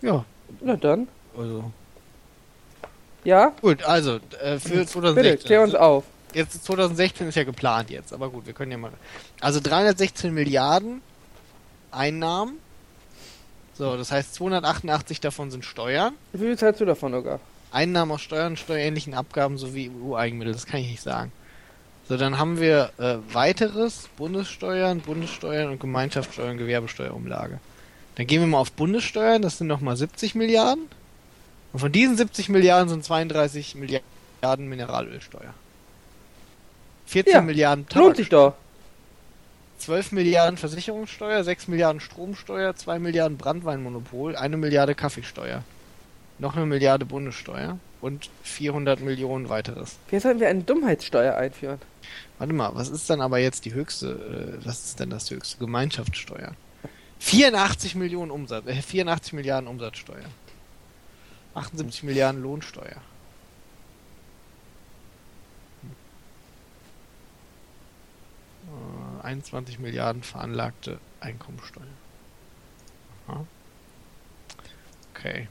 Ja, 0.00 0.24
Na 0.60 0.76
dann. 0.76 1.06
also 1.36 1.70
Ja? 3.24 3.52
gut, 3.60 3.84
also 3.84 4.16
äh, 4.42 4.58
für 4.58 4.70
Bitte, 4.70 4.86
2016. 4.86 5.46
klär 5.46 5.62
uns 5.62 5.74
auf. 5.74 6.04
jetzt 6.34 6.64
2016 6.64 7.28
ist 7.28 7.34
ja 7.36 7.44
geplant 7.44 7.90
jetzt, 7.90 8.12
aber 8.12 8.30
gut, 8.30 8.46
wir 8.46 8.52
können 8.52 8.72
ja 8.72 8.78
mal. 8.78 8.90
Also 9.40 9.60
316 9.60 10.32
Milliarden 10.32 11.02
Einnahmen. 11.90 12.58
So, 13.74 13.96
das 13.96 14.12
heißt 14.12 14.34
288 14.34 15.20
davon 15.20 15.50
sind 15.50 15.64
Steuern. 15.64 16.14
Wie 16.32 16.38
viel 16.38 16.58
zahlst 16.58 16.80
du 16.80 16.84
davon, 16.84 17.14
Oga? 17.14 17.40
Einnahmen 17.70 18.12
aus 18.12 18.20
Steuern, 18.20 18.56
steuerähnlichen 18.56 19.14
Abgaben 19.14 19.56
sowie 19.56 19.90
EU-Eigenmittel, 19.90 20.52
das 20.52 20.66
kann 20.66 20.80
ich 20.80 20.90
nicht 20.90 21.02
sagen. 21.02 21.32
So, 22.08 22.16
dann 22.16 22.38
haben 22.38 22.60
wir 22.60 22.90
äh, 22.98 23.16
weiteres, 23.32 24.08
Bundessteuern, 24.16 25.00
Bundessteuern 25.00 25.70
und 25.70 25.80
Gemeinschaftssteuern, 25.80 26.58
Gewerbesteuerumlage. 26.58 27.60
Dann 28.16 28.26
gehen 28.26 28.40
wir 28.40 28.46
mal 28.46 28.58
auf 28.58 28.72
Bundessteuern, 28.72 29.40
das 29.40 29.58
sind 29.58 29.68
nochmal 29.68 29.96
70 29.96 30.34
Milliarden. 30.34 30.88
Und 31.72 31.80
von 31.80 31.92
diesen 31.92 32.16
70 32.16 32.48
Milliarden 32.48 32.88
sind 32.88 33.04
32 33.04 33.74
Milliarden 33.74 34.68
Mineralölsteuer. 34.68 35.54
14 37.06 37.32
Ja, 37.32 37.40
Milliarden 37.40 37.86
Lohnt 37.94 38.16
sich 38.16 38.28
doch. 38.28 38.54
12 39.78 40.12
Milliarden 40.12 40.58
Versicherungssteuer, 40.58 41.42
6 41.42 41.68
Milliarden 41.68 42.00
Stromsteuer, 42.00 42.76
2 42.76 42.98
Milliarden 43.00 43.36
Brandweinmonopol, 43.36 44.36
1 44.36 44.56
Milliarde 44.56 44.94
Kaffeesteuer. 44.94 45.64
Noch 46.38 46.56
eine 46.56 46.66
Milliarde 46.66 47.04
Bundessteuer 47.04 47.78
und 48.00 48.30
400 48.42 49.00
Millionen 49.00 49.48
weiteres. 49.48 49.96
Jetzt 50.10 50.22
sollten 50.22 50.40
wir 50.40 50.48
eine 50.48 50.62
Dummheitssteuer 50.62 51.34
einführen. 51.34 51.78
Warte 52.38 52.52
mal, 52.52 52.70
was 52.74 52.90
ist 52.90 53.10
dann 53.10 53.20
aber 53.20 53.38
jetzt 53.38 53.64
die 53.64 53.74
höchste, 53.74 54.58
äh, 54.62 54.66
was 54.66 54.84
ist 54.84 55.00
denn 55.00 55.10
das 55.10 55.30
höchste? 55.30 55.58
Gemeinschaftssteuer. 55.58 56.54
84 57.18 57.94
Millionen 57.94 58.30
Umsatz, 58.30 58.66
äh, 58.66 58.74
84 58.74 59.32
Milliarden 59.32 59.68
Umsatzsteuer. 59.68 60.24
78 61.54 62.02
Milliarden 62.02 62.42
Lohnsteuer. 62.42 63.00
Hm. 65.82 65.90
Äh, 69.20 69.26
21 69.26 69.78
Milliarden 69.78 70.22
veranlagte 70.22 70.98
Einkommensteuer. 71.20 71.84
Aha. 73.28 73.46
Okay. 75.14 75.48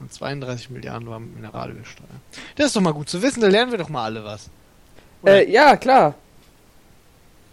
Und 0.00 0.12
32 0.12 0.70
Milliarden 0.70 1.08
war 1.08 1.18
Mineralölsteuer. 1.20 2.06
Das 2.56 2.66
ist 2.66 2.76
doch 2.76 2.80
mal 2.80 2.92
gut 2.92 3.08
zu 3.08 3.22
wissen, 3.22 3.40
da 3.40 3.48
lernen 3.48 3.70
wir 3.70 3.78
doch 3.78 3.88
mal 3.88 4.04
alle 4.04 4.24
was. 4.24 4.50
Äh, 5.24 5.50
ja, 5.50 5.76
klar. 5.76 6.14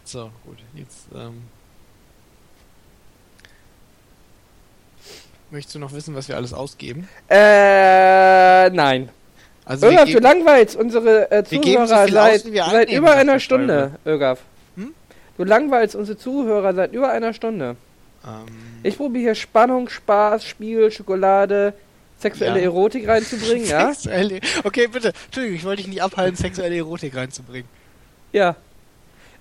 So, 0.03 0.31
gut. 0.43 0.57
Jetzt, 0.73 1.07
ähm. 1.15 1.43
Möchtest 5.51 5.75
du 5.75 5.79
noch 5.79 5.93
wissen, 5.93 6.15
was 6.15 6.27
wir 6.29 6.37
alles 6.37 6.53
ausgeben? 6.53 7.07
Äh, 7.29 8.69
nein. 8.69 9.09
Also 9.65 9.87
Ögaf, 9.87 10.09
du 10.09 10.19
langweilst 10.19 10.75
unsere 10.75 11.29
äh, 11.31 11.43
so 11.45 11.61
Zuhörer 11.61 12.05
viel 12.05 12.13
seit, 12.13 12.45
aus, 12.45 12.71
seit 12.71 12.89
über 12.91 13.11
einer 13.13 13.39
Stunde, 13.39 13.91
Ögaf. 14.05 14.39
Hm? 14.75 14.93
Du 15.37 15.43
langweilst 15.43 15.95
unsere 15.95 16.17
Zuhörer 16.17 16.73
seit 16.73 16.93
über 16.93 17.09
einer 17.11 17.33
Stunde. 17.33 17.75
ähm, 18.25 18.45
Ich 18.83 18.97
probiere 18.97 19.23
hier 19.25 19.35
Spannung, 19.35 19.87
Spaß, 19.89 20.45
Spiel, 20.45 20.89
Schokolade, 20.89 21.73
sexuelle 22.17 22.59
Ja. 22.59 22.65
Erotik 22.65 23.07
reinzubringen, 23.07 23.67
ja? 23.67 23.87
Sexuelle. 23.93 24.39
Okay, 24.63 24.87
bitte. 24.87 25.11
Entschuldigung, 25.25 25.57
ich 25.57 25.65
wollte 25.65 25.81
dich 25.83 25.91
nicht 25.91 26.01
abhalten, 26.01 26.35
sexuelle 26.37 26.75
Erotik 26.77 27.15
reinzubringen. 27.15 27.67
Ja. 28.31 28.55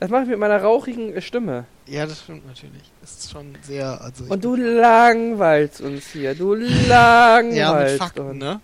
Das 0.01 0.11
mache 0.11 0.23
ich 0.25 0.29
mit 0.29 0.39
meiner 0.39 0.61
rauchigen 0.63 1.21
Stimme. 1.23 1.65
Ja, 1.91 2.07
das 2.07 2.21
stimmt 2.21 2.47
natürlich. 2.47 2.83
Das 3.01 3.11
ist 3.11 3.33
schon 3.33 3.53
sehr. 3.63 4.01
Also 4.01 4.25
Und 4.29 4.45
du 4.45 4.55
langweilst 4.55 5.81
uns 5.81 6.07
hier. 6.13 6.37
Du 6.37 6.55
langweilst 6.55 7.57
ja, 7.57 7.75
mit 7.75 7.91
Fakten, 7.99 8.21
uns. 8.21 8.39
ne? 8.39 8.61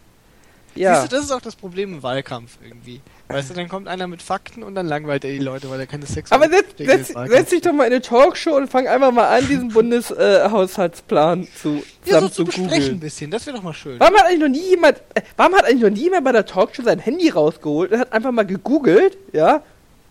Ja. 0.76 1.00
Siehst 1.00 1.12
du, 1.12 1.16
das 1.16 1.24
ist 1.24 1.32
auch 1.32 1.40
das 1.40 1.56
Problem 1.56 1.94
im 1.94 2.02
Wahlkampf 2.02 2.58
irgendwie. 2.62 3.00
Weißt 3.28 3.50
du, 3.50 3.54
dann 3.54 3.68
kommt 3.68 3.88
einer 3.88 4.06
mit 4.06 4.22
Fakten 4.22 4.62
und 4.62 4.76
dann 4.76 4.86
langweilt 4.86 5.24
er 5.24 5.32
die 5.32 5.38
Leute, 5.38 5.68
weil 5.68 5.80
er 5.80 5.86
keine 5.86 6.06
sexuelle 6.06 6.44
Aber 6.44 6.54
setz, 6.54 6.76
setz, 6.78 7.08
setz 7.28 7.50
dich 7.50 7.62
doch 7.62 7.72
mal 7.72 7.86
in 7.86 7.94
eine 7.94 8.00
Talkshow 8.00 8.54
und 8.54 8.70
fang 8.70 8.86
einfach 8.86 9.10
mal 9.10 9.26
an, 9.26 9.48
diesen 9.48 9.68
Bundeshaushaltsplan 9.70 11.48
zu, 11.60 11.82
ja, 12.04 12.20
so 12.20 12.28
zu 12.28 12.34
zu 12.34 12.44
besprechen 12.44 12.94
ein 12.94 13.00
bisschen. 13.00 13.32
Das 13.32 13.46
wäre 13.46 13.56
doch 13.56 13.64
mal 13.64 13.72
schön. 13.72 13.98
Warum 13.98 14.14
hat 14.16 14.26
eigentlich 14.26 14.40
noch 14.40 14.48
nie 14.48 14.68
jemand, 14.70 14.98
äh, 15.14 15.22
warum 15.36 15.54
hat 15.56 15.64
eigentlich 15.64 15.82
noch 15.82 15.90
nie 15.90 16.02
jemand 16.04 16.24
bei 16.24 16.32
der 16.32 16.46
Talkshow 16.46 16.82
sein 16.82 17.00
Handy 17.00 17.30
rausgeholt 17.30 17.90
und 17.90 17.98
hat 17.98 18.12
einfach 18.12 18.30
mal 18.30 18.46
gegoogelt, 18.46 19.18
ja, 19.32 19.64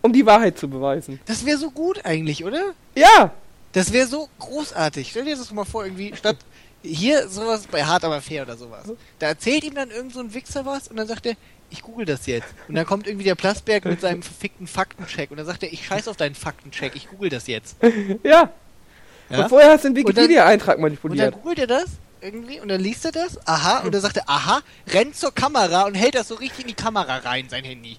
um 0.06 0.12
die 0.12 0.24
Wahrheit 0.26 0.58
zu 0.58 0.68
beweisen? 0.68 1.20
Das 1.26 1.44
wäre 1.44 1.58
so 1.58 1.70
gut 1.70 2.04
eigentlich, 2.04 2.44
oder? 2.44 2.72
Ja, 2.94 3.32
Das 3.72 3.92
wäre 3.92 4.06
so 4.06 4.28
großartig. 4.38 5.10
Stell 5.10 5.26
dir 5.26 5.36
das 5.36 5.50
mal 5.52 5.64
vor, 5.66 5.84
irgendwie, 5.84 6.14
statt 6.16 6.36
hier 6.82 7.28
sowas 7.28 7.66
bei 7.70 7.84
Hart 7.84 8.04
aber 8.04 8.22
fair 8.22 8.42
oder 8.44 8.56
sowas. 8.56 8.84
Da 9.18 9.26
erzählt 9.26 9.64
ihm 9.64 9.74
dann 9.74 9.90
irgend 9.90 10.14
so 10.14 10.20
ein 10.20 10.32
Wichser 10.32 10.64
was 10.64 10.88
und 10.88 10.96
dann 10.96 11.06
sagt 11.06 11.26
er, 11.26 11.34
ich 11.68 11.82
google 11.82 12.06
das 12.06 12.26
jetzt. 12.26 12.46
Und 12.68 12.76
dann 12.76 12.86
kommt 12.86 13.06
irgendwie 13.06 13.24
der 13.24 13.34
Plasberg 13.34 13.84
mit 13.84 14.00
seinem 14.00 14.22
verfickten 14.22 14.66
Faktencheck 14.66 15.30
und 15.30 15.36
dann 15.36 15.46
sagt 15.46 15.62
er, 15.64 15.72
ich 15.72 15.84
scheiß 15.84 16.06
auf 16.08 16.16
deinen 16.16 16.34
Faktencheck, 16.36 16.94
ich 16.94 17.08
google 17.10 17.28
das 17.28 17.48
jetzt. 17.48 17.76
ja. 18.22 18.50
Ja? 19.28 19.38
Und 19.42 19.48
vorher 19.48 19.72
hast 19.72 19.84
du 19.84 19.88
den 19.88 19.96
Wikipedia-Eintrag 19.96 20.76
Und 20.76 20.82
dann 20.82 20.90
manipuliert. 20.90 21.34
googelt 21.34 21.58
er 21.58 21.66
das 21.66 21.86
irgendwie 22.20 22.60
und 22.60 22.68
dann 22.68 22.80
liest 22.80 23.04
er 23.04 23.12
das, 23.12 23.38
aha, 23.46 23.80
und 23.80 23.92
dann 23.94 24.00
sagt 24.00 24.16
er, 24.16 24.28
aha, 24.28 24.60
rennt 24.88 25.16
zur 25.16 25.34
Kamera 25.34 25.82
und 25.82 25.94
hält 25.94 26.14
das 26.14 26.28
so 26.28 26.36
richtig 26.36 26.60
in 26.60 26.68
die 26.68 26.74
Kamera 26.74 27.18
rein, 27.18 27.48
sein 27.48 27.64
Handy. 27.64 27.98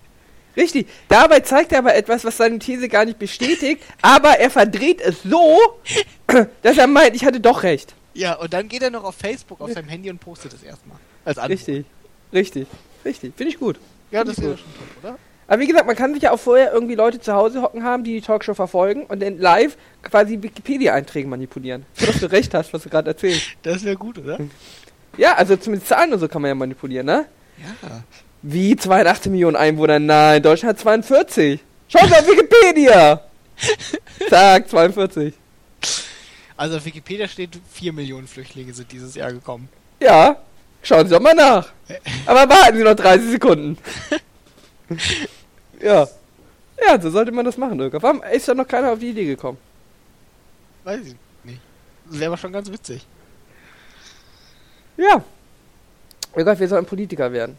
Richtig. 0.58 0.88
Dabei 1.08 1.42
zeigt 1.42 1.72
er 1.72 1.80
aber 1.80 1.96
etwas, 1.96 2.26
was 2.26 2.38
seine 2.38 2.58
These 2.58 2.90
gar 2.90 3.06
nicht 3.06 3.20
bestätigt, 3.20 3.84
aber 4.02 4.40
er 4.40 4.50
verdreht 4.50 5.00
es 5.00 5.22
so, 5.24 5.80
dass 6.64 6.78
er 6.78 6.88
meint, 6.88 7.16
ich 7.16 7.24
hatte 7.24 7.40
doch 7.40 7.64
recht. 7.64 7.94
Ja, 8.16 8.34
und 8.34 8.52
dann 8.52 8.68
geht 8.68 8.82
er 8.82 8.90
noch 8.90 9.04
auf 9.04 9.16
Facebook 9.16 9.62
auf 9.62 9.72
seinem 9.72 9.88
Handy 9.88 10.10
und 10.10 10.20
postet 10.20 10.54
es 10.54 10.64
erstmal. 10.64 10.98
Als 11.24 11.38
Antwort. 11.38 11.60
Richtig. 11.60 11.86
Richtig. 12.34 12.68
Richtig. 13.06 13.34
Finde 13.38 13.54
ich 13.54 13.60
gut. 13.60 13.78
Ja, 14.10 14.24
das 14.24 14.36
Finde 14.36 14.50
wäre 14.50 14.60
ich 14.60 14.62
schon 14.62 14.74
top, 14.74 15.04
oder? 15.04 15.20
Aber 15.48 15.62
wie 15.62 15.68
gesagt, 15.68 15.86
man 15.86 15.96
kann 15.96 16.14
sich 16.14 16.24
ja 16.24 16.32
auch 16.32 16.40
vorher 16.40 16.74
irgendwie 16.74 16.96
Leute 16.96 17.22
zu 17.22 17.34
Hause 17.34 17.62
hocken 17.62 17.84
haben, 17.84 18.04
die 18.04 18.14
die 18.14 18.22
Talkshow 18.22 18.54
verfolgen 18.54 19.06
und 19.06 19.22
dann 19.22 19.38
live 19.38 19.78
quasi 20.02 20.42
Wikipedia-Einträge 20.42 21.28
manipulieren. 21.28 21.86
So, 21.94 22.08
dass 22.08 22.20
du 22.20 22.30
recht 22.32 22.54
hast, 22.54 22.74
was 22.74 22.84
du 22.84 22.90
gerade 22.90 23.10
erzählst. 23.10 23.52
Das 23.62 23.84
wäre 23.86 23.96
gut, 23.96 24.18
oder? 24.18 24.40
Ja, 25.16 25.36
also 25.36 25.56
zumindest 25.56 25.88
Zahlen 25.88 26.12
und 26.12 26.20
so 26.20 26.28
kann 26.28 26.42
man 26.42 26.50
ja 26.50 26.56
manipulieren, 26.56 27.06
ne? 27.06 27.26
Ja. 27.82 28.04
Wie 28.50 28.78
82 28.78 29.30
Millionen 29.30 29.58
Einwohner? 29.58 30.00
Nein, 30.00 30.42
Deutschland 30.42 30.78
hat 30.78 30.82
42. 30.82 31.60
Schaut 31.90 32.04
auf 32.04 32.26
Wikipedia! 32.26 33.22
Zack, 34.30 34.70
42. 34.70 35.34
Also 36.56 36.78
auf 36.78 36.86
Wikipedia 36.86 37.28
steht, 37.28 37.60
4 37.74 37.92
Millionen 37.92 38.26
Flüchtlinge 38.26 38.74
sind 38.74 38.90
dieses 38.90 39.16
Jahr 39.16 39.34
gekommen. 39.34 39.68
Ja, 40.00 40.38
schauen 40.82 41.06
Sie 41.06 41.14
doch 41.14 41.20
mal 41.20 41.36
nach. 41.36 41.74
Aber 42.26 42.48
warten 42.50 42.78
Sie 42.78 42.84
noch 42.84 42.96
30 42.96 43.32
Sekunden. 43.32 43.78
ja. 45.82 46.08
Ja, 46.88 47.02
so 47.02 47.10
sollte 47.10 47.34
man 47.34 47.44
das 47.44 47.58
machen, 47.58 47.78
Irka. 47.82 48.02
Warum 48.02 48.24
ist 48.24 48.48
da 48.48 48.54
noch 48.54 48.68
keiner 48.68 48.94
auf 48.94 49.00
die 49.00 49.10
Idee 49.10 49.26
gekommen? 49.26 49.58
Weiß 50.86 51.02
ich 51.02 51.16
nicht. 51.44 51.60
Das 52.06 52.18
wäre 52.18 52.28
aber 52.30 52.38
schon 52.38 52.54
ganz 52.54 52.72
witzig. 52.72 53.06
Ja. 54.96 55.22
Irka, 56.34 56.58
wir 56.58 56.68
sollten 56.70 56.86
Politiker 56.86 57.30
werden. 57.34 57.58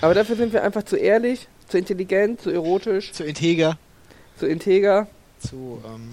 Aber 0.00 0.14
dafür 0.14 0.36
sind 0.36 0.52
wir 0.52 0.62
einfach 0.62 0.82
zu 0.82 0.96
ehrlich, 0.96 1.46
zu 1.68 1.78
intelligent, 1.78 2.40
zu 2.40 2.50
erotisch, 2.50 3.12
Zu 3.12 3.24
integer, 3.24 3.78
zu 4.38 4.46
integer, 4.46 5.06
zu, 5.38 5.82
ähm, 5.86 6.10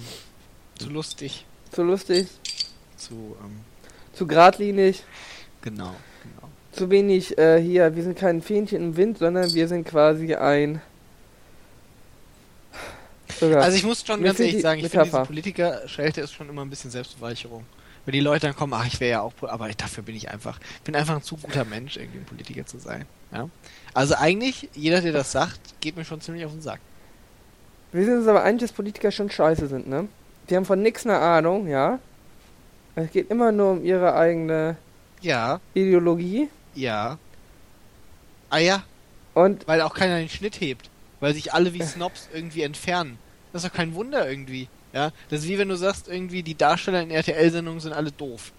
zu 0.78 0.90
lustig, 0.90 1.46
zu 1.72 1.84
lustig, 1.84 2.28
zu, 2.98 3.38
ähm, 3.44 3.62
zu 4.14 4.28
geradlinig, 4.28 5.04
genau, 5.62 5.96
genau. 6.24 6.50
zu 6.72 6.90
wenig 6.90 7.38
äh, 7.38 7.62
hier. 7.62 7.96
Wir 7.96 8.04
sind 8.04 8.18
kein 8.18 8.42
Fähnchen 8.42 8.82
im 8.82 8.98
Wind, 8.98 9.20
sondern 9.20 9.54
wir 9.54 9.68
sind 9.68 9.88
quasi 9.88 10.36
ein. 10.36 10.82
Also 13.40 13.78
ich 13.78 13.84
muss 13.84 14.04
schon 14.06 14.24
ganz 14.24 14.40
ehrlich 14.40 14.62
sagen, 14.62 14.84
ich 14.84 14.90
finde 14.90 15.06
diese. 15.06 15.24
Politiker-Schelte 15.24 16.22
ist 16.22 16.34
schon 16.34 16.50
immer 16.50 16.64
ein 16.64 16.70
bisschen 16.70 16.90
Selbstbeweicherung. 16.90 17.66
Wenn 18.08 18.14
die 18.14 18.22
Leute 18.22 18.47
dann 18.47 18.55
kommen, 18.55 18.72
ach, 18.72 18.88
ich 18.88 19.01
wäre 19.01 19.12
ja 19.12 19.22
auch, 19.22 19.34
aber 19.41 19.68
dafür 19.68 20.01
bin 20.01 20.16
ich 20.16 20.30
einfach, 20.32 20.62
bin 20.86 20.95
einfach 20.95 21.18
ein 21.18 21.24
zu 21.24 21.36
guter 21.36 21.66
Mensch, 21.66 21.97
irgendwie 21.97 22.20
ein 22.20 22.26
Politiker 22.26 22.66
zu 22.66 22.80
sein. 22.80 23.05
Ja? 23.34 23.49
Also 23.93 24.16
eigentlich, 24.16 24.70
jeder, 24.74 25.01
der 25.01 25.12
das 25.12 25.34
sagt, 25.34 25.60
geht 25.82 25.97
mir 25.97 26.05
schon 26.05 26.22
ziemlich 26.22 26.45
auf 26.45 26.53
den 26.53 26.62
Sack. 26.62 26.80
Wir 27.91 28.05
sind 28.05 28.20
uns 28.20 28.28
aber 28.28 28.43
einig, 28.43 28.62
dass 28.62 28.72
Politiker 28.72 29.12
schon 29.12 29.30
scheiße 29.30 29.68
sind, 29.68 29.89
ne? 29.89 30.08
Die 30.49 30.55
haben 30.55 30.64
von 30.64 30.82
nix 30.82 31.05
eine 31.05 31.20
Ahnung, 31.20 31.68
ja? 31.68 31.99
Es 32.95 33.12
geht 33.12 33.30
immer 33.30 33.51
nur 33.51 33.72
um 33.72 33.84
ihre 33.84 34.16
eigene 34.16 34.78
Ja, 35.20 35.60
Ideologie 35.74 36.47
ja. 36.76 37.18
Ah 38.49 38.60
ja, 38.60 38.84
und 39.34 39.68
weil 39.68 39.82
auch 39.82 39.93
keiner 39.93 40.20
den 40.20 40.30
Schnitt 40.30 40.62
hebt. 40.62 40.89
Weil 41.20 41.34
sich 41.34 41.53
alle 41.53 41.74
wie 41.74 41.82
Snobs 41.82 42.30
irgendwie 42.34 42.62
entfernen. 42.62 43.18
Das 43.51 43.66
ist 43.66 43.70
doch 43.70 43.76
kein 43.76 43.95
Wunder 43.95 44.30
irgendwie. 44.30 44.70
Ja, 44.98 45.12
das 45.30 45.41
ist 45.41 45.48
wie 45.48 45.60
wenn 45.60 45.70
du 45.70 45.76
sagst, 45.76 46.08
irgendwie 46.08 46.41
die 46.41 46.56
Darsteller 46.58 47.04
in 47.04 47.12
RTL-Sendungen 47.12 47.80
sind 47.80 47.93
alle 47.93 48.12
doof. 48.12 48.52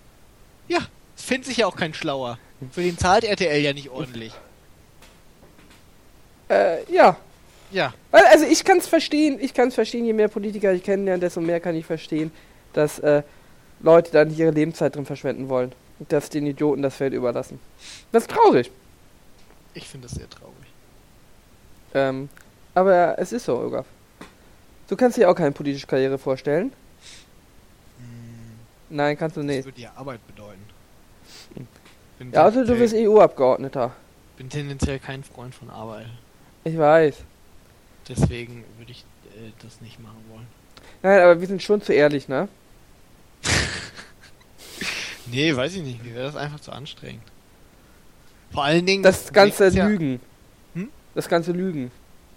Ja, 0.69 0.79
es 1.17 1.25
findet 1.25 1.47
sich 1.47 1.57
ja 1.57 1.67
auch 1.67 1.75
kein 1.75 1.93
Schlauer. 1.95 2.39
Für 2.71 2.81
den 2.83 2.97
zahlt 2.97 3.25
RTL 3.25 3.61
ja 3.61 3.73
nicht 3.73 3.91
ordentlich. 3.91 4.33
äh, 6.49 6.85
ja. 6.93 7.17
Ja, 7.73 7.93
Weil, 8.13 8.23
also 8.27 8.45
ich 8.47 8.65
kann 8.65 8.79
es 8.79 8.87
verstehen, 8.87 9.39
ich 9.41 9.53
kann 9.53 9.67
es 9.69 9.75
verstehen, 9.75 10.05
je 10.07 10.13
mehr 10.13 10.29
Politiker 10.29 10.73
ich 10.73 10.85
kennenlerne, 10.85 11.19
desto 11.21 11.41
mehr 11.41 11.59
kann 11.59 11.75
ich 11.75 11.85
verstehen, 11.85 12.31
dass 12.73 13.01
äh, 13.01 13.23
Leute 13.81 14.13
dann 14.13 14.35
ihre 14.35 14.53
Lebenszeit 14.53 14.95
drin 14.95 15.05
verschwenden 15.07 15.49
wollen. 15.49 15.73
Und 15.99 16.13
dass 16.13 16.31
den 16.31 16.47
Idioten 16.47 16.83
das 16.83 16.95
Feld 16.95 17.13
überlassen. 17.15 17.59
Das 18.13 18.23
ist 18.23 18.31
traurig. 18.31 18.71
ich 19.75 19.89
finde 19.89 20.07
das 20.07 20.17
sehr 20.17 20.31
traurig. 20.31 20.55
Ähm, 21.95 22.29
Aber 22.75 23.19
es 23.19 23.33
ist 23.33 23.45
so, 23.45 23.59
Olga. 23.59 23.85
Du 24.89 24.97
kannst 24.97 25.17
dir 25.19 25.31
auch 25.31 25.35
keine 25.35 25.53
politische 25.53 25.87
Karriere 25.87 26.19
vorstellen. 26.19 26.73
Nein, 28.91 29.19
kannst 29.19 29.37
du 29.37 29.41
Das 29.41 29.47
nicht. 29.47 29.65
würde 29.67 29.81
ja 29.83 29.93
Arbeit 29.95 30.27
bedeuten. 30.27 30.63
Bin 32.19 32.33
Ja, 32.33 32.47
außer 32.47 32.65
du 32.65 32.75
bist 32.75 32.95
EU-Abgeordneter. 32.95 33.95
bin 34.39 34.49
tendenziell 34.49 34.99
kein 34.99 35.23
Freund 35.23 35.55
von 35.55 35.69
Arbeit. 35.69 36.07
Ich 36.65 36.77
weiß. 36.79 37.17
Deswegen 38.09 38.65
würde 38.79 38.93
ich 38.93 39.05
äh, 39.37 39.51
das 39.63 39.81
nicht 39.83 40.01
machen 40.01 40.25
wollen. 40.31 40.47
Nein, 41.03 41.21
aber 41.21 41.39
wir 41.41 41.47
sind 41.47 41.63
schon 41.63 41.83
zu 41.83 41.93
ehrlich, 41.93 42.29
ne? 42.29 42.49
Nee, 45.31 45.55
weiß 45.55 45.75
ich 45.75 45.83
nicht. 45.83 46.03
Mir 46.03 46.15
wäre 46.15 46.25
das 46.25 46.37
einfach 46.37 46.59
zu 46.59 46.73
anstrengend. 46.73 47.23
Vor 48.51 48.65
allen 48.65 48.87
Dingen. 48.87 49.03
Das 49.03 49.31
ganze 49.31 49.67
ist 49.67 49.75
ja, 49.75 49.87
Lügen. 49.87 50.21
Hm? 50.73 50.89
Das 51.15 51.29
ganze 51.29 51.53
Lügen. 51.53 51.91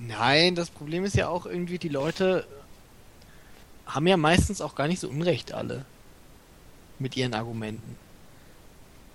Nein, 0.07 0.55
das 0.55 0.69
Problem 0.69 1.03
ist 1.05 1.15
ja 1.15 1.27
auch 1.27 1.45
irgendwie, 1.45 1.77
die 1.77 1.89
Leute 1.89 2.45
haben 3.85 4.07
ja 4.07 4.17
meistens 4.17 4.61
auch 4.61 4.75
gar 4.75 4.87
nicht 4.87 4.99
so 4.99 5.09
Unrecht 5.09 5.53
alle. 5.53 5.85
Mit 6.97 7.17
ihren 7.17 7.33
Argumenten. 7.33 7.97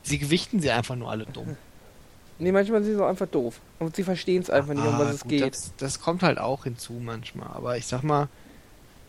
Sie 0.02 0.18
gewichten 0.18 0.60
sie 0.60 0.70
einfach 0.70 0.96
nur 0.96 1.10
alle 1.10 1.26
dumm. 1.26 1.56
Nee, 2.38 2.52
manchmal 2.52 2.82
sind 2.82 2.92
sie 2.92 2.98
so 2.98 3.04
einfach 3.06 3.26
doof. 3.26 3.60
Und 3.78 3.96
sie 3.96 4.02
verstehen 4.02 4.42
es 4.42 4.50
einfach 4.50 4.74
nicht, 4.74 4.84
um 4.84 4.94
Ah, 4.96 4.98
was 4.98 5.14
es 5.14 5.20
gut, 5.22 5.30
geht. 5.30 5.54
Das, 5.54 5.72
das 5.78 6.00
kommt 6.00 6.22
halt 6.22 6.36
auch 6.36 6.64
hinzu 6.64 6.92
manchmal. 6.92 7.48
Aber 7.48 7.78
ich 7.78 7.86
sag 7.86 8.02
mal, 8.02 8.28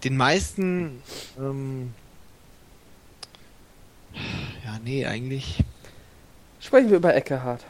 den 0.06 0.16
meisten. 0.16 1.02
Ähm, 1.38 1.94
ja, 4.64 4.80
nee, 4.82 5.06
eigentlich. 5.06 5.62
Sprechen 6.62 6.90
wir 6.90 6.96
über 6.96 7.14
Eckehard. 7.14 7.66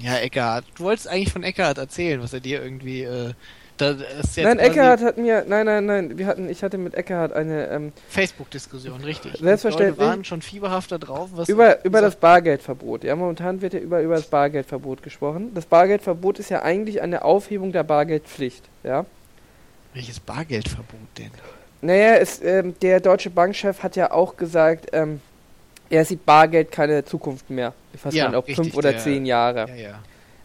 Ja, 0.00 0.16
Eckhardt. 0.18 0.64
Du 0.76 0.84
wolltest 0.84 1.08
eigentlich 1.08 1.32
von 1.32 1.42
Eckhardt 1.42 1.78
erzählen, 1.78 2.22
was 2.22 2.32
er 2.32 2.40
dir 2.40 2.62
irgendwie. 2.62 3.02
Äh, 3.02 3.32
da 3.78 3.94
nein, 4.36 4.58
Eckehard 4.58 5.02
hat 5.02 5.18
mir. 5.18 5.44
Nein, 5.46 5.66
nein, 5.66 5.86
nein. 5.86 6.18
Wir 6.18 6.26
hatten, 6.26 6.48
ich 6.48 6.64
hatte 6.64 6.78
mit 6.78 6.94
Eckehard 6.94 7.32
eine. 7.32 7.68
Ähm, 7.68 7.92
Facebook-Diskussion, 8.08 9.04
richtig. 9.04 9.38
Selbstverständlich. 9.38 9.98
Leute 9.98 10.10
waren 10.10 10.24
schon 10.24 10.42
fieberhafter 10.42 10.98
drauf. 10.98 11.30
Was 11.32 11.48
über, 11.48 11.84
über 11.84 12.00
das 12.00 12.16
Bargeldverbot. 12.16 13.04
Ja, 13.04 13.14
momentan 13.14 13.60
wird 13.60 13.74
ja 13.74 13.80
über, 13.80 14.00
über 14.02 14.16
das 14.16 14.26
Bargeldverbot 14.26 15.02
gesprochen. 15.02 15.52
Das 15.54 15.66
Bargeldverbot 15.66 16.40
ist 16.40 16.50
ja 16.50 16.62
eigentlich 16.62 17.02
eine 17.02 17.24
Aufhebung 17.24 17.70
der 17.70 17.84
Bargeldpflicht. 17.84 18.64
Ja. 18.82 19.06
Welches 19.94 20.18
Bargeldverbot 20.18 20.98
denn? 21.16 21.30
Naja, 21.80 22.16
es, 22.16 22.42
ähm, 22.42 22.74
der 22.82 22.98
deutsche 22.98 23.30
Bankchef 23.30 23.84
hat 23.84 23.94
ja 23.94 24.10
auch 24.10 24.36
gesagt, 24.36 24.88
ähm, 24.92 25.20
er 25.90 26.04
sieht 26.04 26.24
Bargeld 26.26 26.70
keine 26.70 27.04
Zukunft 27.04 27.50
mehr. 27.50 27.72
Fast 27.96 28.16
Ja, 28.16 28.32
auch 28.34 28.44
fünf 28.46 28.74
oder 28.76 28.92
der- 28.92 29.00
zehn 29.00 29.26
Jahre. 29.26 29.66
Ja, 29.74 30.00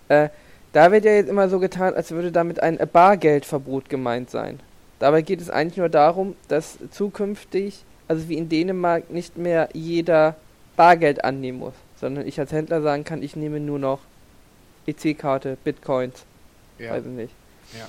ja. 0.10 0.30
Da 0.72 0.92
wird 0.92 1.06
ja 1.06 1.12
jetzt 1.14 1.30
immer 1.30 1.50
so 1.50 1.60
getan, 1.60 1.94
als 1.94 2.12
würde 2.12 2.32
damit 2.32 2.60
ein 2.62 2.80
Bargeldverbot 2.92 3.90
gemeint 3.90 4.30
sein. 4.32 4.60
Dabei 5.00 5.22
geht 5.22 5.40
es 5.42 5.50
eigentlich 5.50 5.78
nur 5.78 5.90
darum, 5.90 6.36
dass 6.48 6.78
zukünftig, 6.90 7.84
also 8.08 8.28
wie 8.30 8.38
in 8.38 8.50
Dänemark, 8.50 9.10
nicht 9.12 9.38
mehr 9.38 9.70
jeder 9.74 10.36
Bargeld 10.76 11.24
annehmen 11.24 11.60
muss, 11.60 11.74
sondern 12.00 12.26
ich 12.26 12.40
als 12.40 12.52
Händler 12.52 12.82
sagen 12.82 13.04
kann, 13.04 13.22
ich 13.22 13.36
nehme 13.36 13.60
nur 13.60 13.78
noch 13.80 14.00
EC-Karte, 14.88 15.58
Bitcoins, 15.64 16.26
ja. 16.80 16.92
weiß 16.92 17.04
ich 17.06 17.12
nicht. 17.12 17.34
Ja. 17.78 17.88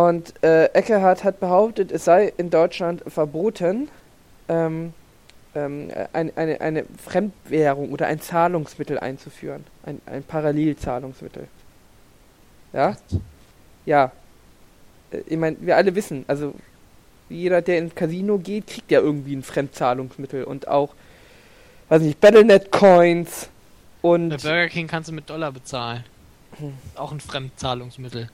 Und 0.00 0.34
äh, 0.42 0.64
Eckehard 0.72 1.22
hat 1.22 1.38
behauptet, 1.38 1.92
es 1.92 2.04
sei 2.04 2.32
in 2.36 2.50
Deutschland 2.50 3.02
verboten, 3.06 3.88
ähm, 4.48 4.92
ähm, 5.54 5.88
ein, 6.12 6.36
eine, 6.36 6.60
eine 6.60 6.84
Fremdwährung 7.02 7.90
oder 7.92 8.06
ein 8.06 8.20
Zahlungsmittel 8.20 8.98
einzuführen. 8.98 9.64
Ein, 9.84 10.00
ein 10.06 10.22
Parallelzahlungsmittel. 10.22 11.48
Ja? 12.72 12.96
Ja. 13.86 14.12
Äh, 15.10 15.18
Ich 15.26 15.36
meine, 15.36 15.56
wir 15.60 15.76
alle 15.76 15.94
wissen, 15.94 16.24
also 16.26 16.54
jeder, 17.28 17.62
der 17.62 17.78
ins 17.78 17.94
Casino 17.94 18.38
geht, 18.38 18.66
kriegt 18.66 18.90
ja 18.90 19.00
irgendwie 19.00 19.34
ein 19.34 19.42
Fremdzahlungsmittel 19.42 20.44
und 20.44 20.68
auch, 20.68 20.94
weiß 21.88 22.02
nicht, 22.02 22.20
Battlenet 22.20 22.70
Coins 22.70 23.48
und 24.02 24.30
Bei 24.30 24.36
Burger 24.36 24.68
King 24.68 24.86
kannst 24.86 25.08
du 25.08 25.14
mit 25.14 25.30
Dollar 25.30 25.50
bezahlen. 25.52 26.04
Hm. 26.58 26.74
Auch 26.96 27.12
ein 27.12 27.20
Fremdzahlungsmittel. 27.20 28.28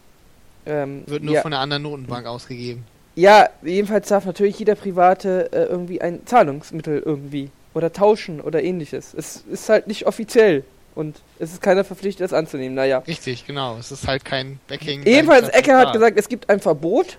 ähm, 0.67 1.05
Wird 1.07 1.23
nur 1.23 1.35
ja, 1.35 1.43
von 1.43 1.53
einer 1.53 1.63
anderen 1.63 1.85
Notenbank 1.85 2.27
ausgegeben. 2.27 2.85
Ja, 3.15 3.49
jedenfalls 3.63 4.09
darf 4.09 4.25
natürlich 4.25 4.59
jeder 4.59 4.75
Private 4.75 5.53
äh, 5.53 5.65
irgendwie 5.65 6.01
ein 6.01 6.25
Zahlungsmittel 6.27 7.03
irgendwie 7.05 7.51
oder 7.75 7.93
tauschen 7.93 8.41
oder 8.41 8.63
ähnliches. 8.63 9.15
Es 9.15 9.45
ist 9.51 9.69
halt 9.69 9.87
nicht 9.87 10.07
offiziell 10.07 10.65
und 10.95 11.21
es 11.39 11.53
ist 11.53 11.63
keiner 11.63 11.85
verpflichtet, 11.85 12.25
das 12.25 12.33
anzunehmen. 12.33 12.75
Naja. 12.75 12.99
Richtig, 12.99 13.47
genau. 13.47 13.77
Es 13.79 13.93
ist 13.93 14.07
halt 14.07 14.25
kein 14.25 14.61
Backing. 14.69 15.05
Jedenfalls, 15.05 15.49
Ecker 15.49 15.79
hat 15.79 15.93
gesagt, 15.93 16.19
es 16.19 16.29
gibt 16.29 16.49
ein 16.51 16.61
Verbot, 16.61 17.19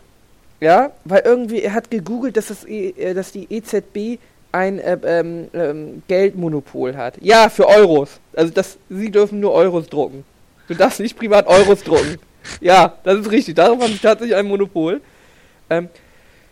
ja, 0.59 0.91
weil 1.05 1.21
irgendwie, 1.25 1.61
er 1.61 1.73
hat 1.73 1.89
gegoogelt, 1.89 2.37
dass, 2.37 2.47
das 2.47 2.65
e, 2.67 2.89
äh, 2.89 3.13
dass 3.13 3.31
die 3.31 3.47
EZB 3.49 4.19
ein 4.51 4.79
äh, 4.79 4.97
ähm, 5.05 5.47
ähm, 5.53 6.03
Geldmonopol 6.07 6.95
hat. 6.95 7.15
Ja, 7.21 7.49
für 7.49 7.67
Euros. 7.67 8.19
Also, 8.35 8.53
das, 8.53 8.77
sie 8.89 9.09
dürfen 9.09 9.39
nur 9.39 9.53
Euros 9.53 9.87
drucken. 9.87 10.23
Du 10.67 10.75
darfst 10.75 10.99
nicht 10.99 11.17
privat 11.17 11.47
Euros 11.47 11.83
drucken. 11.83 12.17
Ja, 12.59 12.95
das 13.03 13.19
ist 13.19 13.29
richtig. 13.29 13.53
Darauf 13.53 13.79
haben 13.79 13.93
sie 13.93 13.99
tatsächlich 13.99 14.35
ein 14.35 14.47
Monopol. 14.47 14.99
Ähm, 15.71 15.89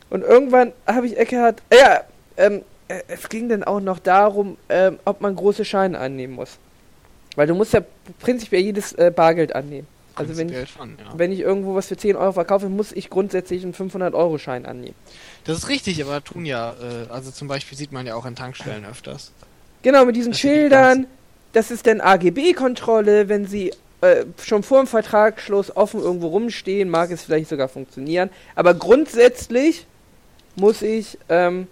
und 0.09 0.24
irgendwann 0.24 0.74
habe 0.88 1.05
ich 1.05 1.17
Eckhardt. 1.17 1.61
Äh, 1.70 1.78
ja, 1.78 2.03
ähm, 2.38 2.63
äh, 2.88 3.01
es 3.07 3.30
ging 3.30 3.49
dann 3.49 3.63
auch 3.63 3.82
noch 3.82 3.99
darum, 3.99 4.57
ähm, 4.70 4.97
ob 5.05 5.22
man 5.22 5.36
große 5.36 5.65
Scheine 5.65 5.99
annehmen 5.99 6.34
muss. 6.34 6.57
Weil 7.36 7.47
du 7.47 7.53
musst 7.53 7.74
ja 7.74 7.82
prinzipiell 8.20 8.63
jedes 8.63 8.93
äh, 8.93 9.11
Bargeld 9.15 9.53
annehmen. 9.53 9.88
Also 10.15 10.36
wenn 10.36 10.49
ich, 10.49 10.70
schon, 10.70 10.97
ja. 10.97 11.13
wenn 11.15 11.32
ich 11.32 11.39
irgendwo 11.39 11.76
was 11.76 11.88
für 11.88 11.95
10 11.95 12.17
Euro 12.17 12.34
verkaufe, 12.34 12.67
muss 12.67 12.91
ich 12.91 13.09
grundsätzlich 13.09 13.63
einen 13.63 13.74
500-Euro-Schein 13.74 14.65
annehmen. 14.65 14.95
Das 15.45 15.57
ist 15.57 15.70
richtig, 15.70 16.03
aber 16.03 16.22
tun 16.22 16.45
ja, 16.45 16.72
äh, 16.72 17.09
also 17.09 17.32
zum 17.32 17.47
Beispiel 17.47 17.78
sieht 17.78 17.93
man 17.93 18.05
ja 18.05 18.15
auch 18.15 18.26
an 18.26 18.36
Tankstellen 18.36 18.86
öfters. 18.86 19.32
Genau, 19.82 20.03
mit 20.03 20.15
diesen 20.17 20.34
Schildern. 20.34 21.07
Das 21.53 21.72
ist 21.72 21.88
dann 21.88 22.01
AGB-Kontrolle. 22.01 23.30
Wenn 23.30 23.47
sie 23.47 23.72
äh, 24.02 24.26
schon 24.41 24.64
vor 24.64 24.80
dem 24.80 24.88
Vertragsschluss 24.88 25.76
offen 25.76 26.02
irgendwo 26.02 26.28
rumstehen, 26.28 26.89
mag 26.89 27.12
es 27.12 27.24
vielleicht 27.24 27.50
sogar 27.50 27.68
funktionieren. 27.68 28.30
Aber 28.56 28.74
grundsätzlich 28.74 29.86
muss 30.56 30.82
ich 30.82 31.18
ähm, 31.30 31.68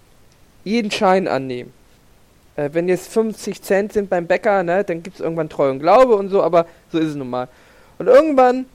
jeden 0.64 0.92
Schein 0.92 1.28
annehmen. 1.28 1.74
Äh, 2.56 2.70
wenn 2.74 2.90
jetzt 2.90 3.12
50 3.12 3.62
Cent 3.62 3.94
sind 3.94 4.10
beim 4.10 4.28
Bäcker, 4.28 4.64
ne, 4.64 4.84
dann 4.84 5.04
gibt 5.04 5.18
es 5.18 5.22
irgendwann 5.22 5.50
Treu 5.50 5.70
und 5.70 5.80
Glaube 5.80 6.16
und 6.16 6.30
so, 6.30 6.44
aber 6.44 6.66
so 6.92 7.00
ist 7.00 7.10
es 7.10 7.16
nun 7.16 7.30
mal. 7.30 7.48
Und 7.98 8.08
irgendwann 8.08 8.66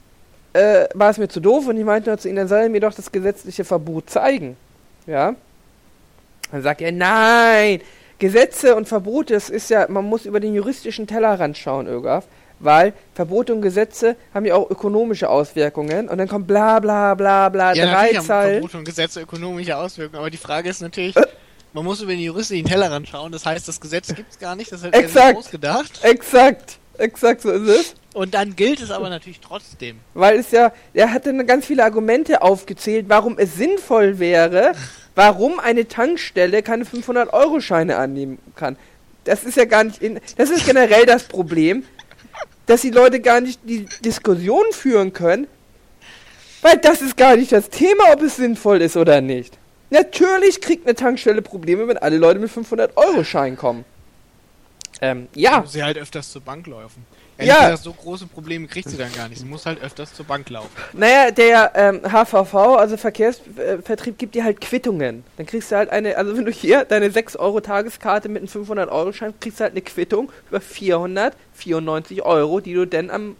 äh, 0.53 0.87
war 0.93 1.09
es 1.09 1.17
mir 1.17 1.27
zu 1.27 1.39
doof 1.39 1.67
und 1.67 1.77
ich 1.77 1.85
meinte 1.85 2.09
noch 2.09 2.17
zu 2.17 2.27
ihnen, 2.27 2.37
dann 2.37 2.47
soll 2.47 2.59
er 2.59 2.69
mir 2.69 2.81
doch 2.81 2.93
das 2.93 3.11
gesetzliche 3.11 3.63
Verbot 3.65 4.09
zeigen. 4.09 4.55
Ja. 5.05 5.35
Dann 6.51 6.61
sagt 6.61 6.81
er, 6.81 6.91
nein, 6.91 7.81
Gesetze 8.19 8.75
und 8.75 8.87
Verbote, 8.87 9.33
das 9.33 9.49
ist 9.49 9.69
ja, 9.69 9.87
man 9.89 10.05
muss 10.05 10.25
über 10.25 10.39
den 10.39 10.53
juristischen 10.53 11.07
Tellerrand 11.07 11.57
schauen, 11.57 11.87
Ögaf, 11.87 12.25
weil 12.63 12.93
Verbote 13.13 13.53
und 13.53 13.61
Gesetze 13.61 14.15
haben 14.33 14.45
ja 14.45 14.55
auch 14.55 14.69
ökonomische 14.69 15.29
Auswirkungen 15.29 16.09
und 16.09 16.17
dann 16.17 16.27
kommt 16.27 16.47
bla 16.47 16.79
bla 16.79 17.13
bla 17.13 17.49
bla, 17.49 17.73
Ja, 17.73 17.87
haben 17.87 18.11
Dreizahl. 18.11 18.51
Verbote 18.53 18.77
und 18.77 18.85
Gesetze 18.85 19.21
ökonomische 19.21 19.77
Auswirkungen, 19.77 20.19
aber 20.19 20.29
die 20.29 20.37
Frage 20.37 20.69
ist 20.69 20.81
natürlich, 20.81 21.15
man 21.73 21.83
muss 21.83 22.01
über 22.01 22.11
den 22.11 22.21
juristischen 22.21 22.65
Tellerrand 22.65 23.07
schauen, 23.07 23.31
das 23.31 23.45
heißt, 23.45 23.67
das 23.67 23.81
Gesetz 23.81 24.13
gibt's 24.13 24.39
gar 24.39 24.55
nicht, 24.55 24.71
das 24.71 24.83
hat 24.83 24.95
Exakt. 24.95 25.33
er 25.33 25.37
ausgedacht. 25.37 25.99
Exakt, 26.03 26.77
exakt 26.97 27.41
so 27.41 27.51
ist 27.51 27.67
es. 27.67 27.95
Und 28.13 28.35
dann 28.35 28.55
gilt 28.55 28.79
es 28.79 28.91
aber 28.91 29.09
natürlich 29.09 29.39
trotzdem. 29.39 29.99
Weil 30.13 30.37
es 30.37 30.51
ja, 30.51 30.71
er 30.93 31.11
hatte 31.11 31.33
dann 31.33 31.47
ganz 31.47 31.65
viele 31.65 31.83
Argumente 31.83 32.43
aufgezählt, 32.43 33.07
warum 33.09 33.39
es 33.39 33.55
sinnvoll 33.55 34.19
wäre, 34.19 34.73
warum 35.15 35.59
eine 35.59 35.87
Tankstelle 35.87 36.61
keine 36.61 36.85
500-Euro-Scheine 36.85 37.97
annehmen 37.97 38.37
kann. 38.55 38.77
Das 39.23 39.43
ist 39.43 39.57
ja 39.57 39.65
gar 39.65 39.83
nicht 39.83 40.01
in, 40.01 40.19
das 40.37 40.49
ist 40.51 40.65
generell 40.65 41.05
das 41.05 41.23
Problem, 41.23 41.83
dass 42.65 42.81
die 42.81 42.91
Leute 42.91 43.19
gar 43.19 43.41
nicht 43.41 43.59
die 43.63 43.85
Diskussion 44.03 44.63
führen 44.71 45.13
können, 45.13 45.47
weil 46.61 46.77
das 46.77 47.01
ist 47.01 47.17
gar 47.17 47.35
nicht 47.35 47.51
das 47.51 47.69
Thema, 47.69 48.13
ob 48.13 48.21
es 48.21 48.37
sinnvoll 48.37 48.81
ist 48.81 48.95
oder 48.97 49.21
nicht. 49.21 49.57
Natürlich 49.89 50.61
kriegt 50.61 50.87
eine 50.87 50.95
Tankstelle 50.95 51.41
Probleme, 51.41 51.87
wenn 51.87 51.97
alle 51.97 52.17
Leute 52.17 52.39
mit 52.39 52.49
500-Euro-Schein 52.49 53.57
kommen. 53.57 53.85
Ähm, 55.01 55.27
ja. 55.35 55.63
Sie 55.67 55.83
halt 55.83 55.97
öfters 55.97 56.31
zur 56.31 56.41
Bank 56.41 56.65
laufen. 56.67 57.05
Ja. 57.39 57.55
Gesagt, 57.55 57.83
so 57.83 57.93
große 57.93 58.27
Probleme 58.27 58.67
kriegt 58.67 58.89
sie 58.89 58.97
dann 58.97 59.11
gar 59.13 59.27
nicht. 59.27 59.39
Sie 59.39 59.45
muss 59.45 59.65
halt 59.65 59.81
öfters 59.81 60.13
zur 60.13 60.25
Bank 60.25 60.49
laufen. 60.49 60.69
Naja, 60.93 61.31
der 61.31 61.71
ähm, 61.75 62.01
HVV, 62.03 62.53
also 62.53 62.95
Verkehrsvertrieb, 62.95 64.17
gibt 64.17 64.35
dir 64.35 64.43
halt 64.43 64.61
Quittungen. 64.61 65.23
Dann 65.37 65.45
kriegst 65.45 65.71
du 65.71 65.75
halt 65.75 65.89
eine, 65.89 66.15
also 66.15 66.37
wenn 66.37 66.45
du 66.45 66.51
hier 66.51 66.85
deine 66.85 67.09
6 67.09 67.35
Euro 67.37 67.59
Tageskarte 67.59 68.29
mit 68.29 68.41
einem 68.41 68.47
500 68.47 68.89
Euro 68.89 69.11
Schein, 69.13 69.33
kriegst 69.39 69.59
du 69.59 69.63
halt 69.63 69.73
eine 69.73 69.81
Quittung 69.81 70.31
über 70.49 70.61
494 70.61 72.23
Euro, 72.23 72.59
die 72.59 72.73
du 72.73 72.85
dann 72.85 73.09
am 73.09 73.35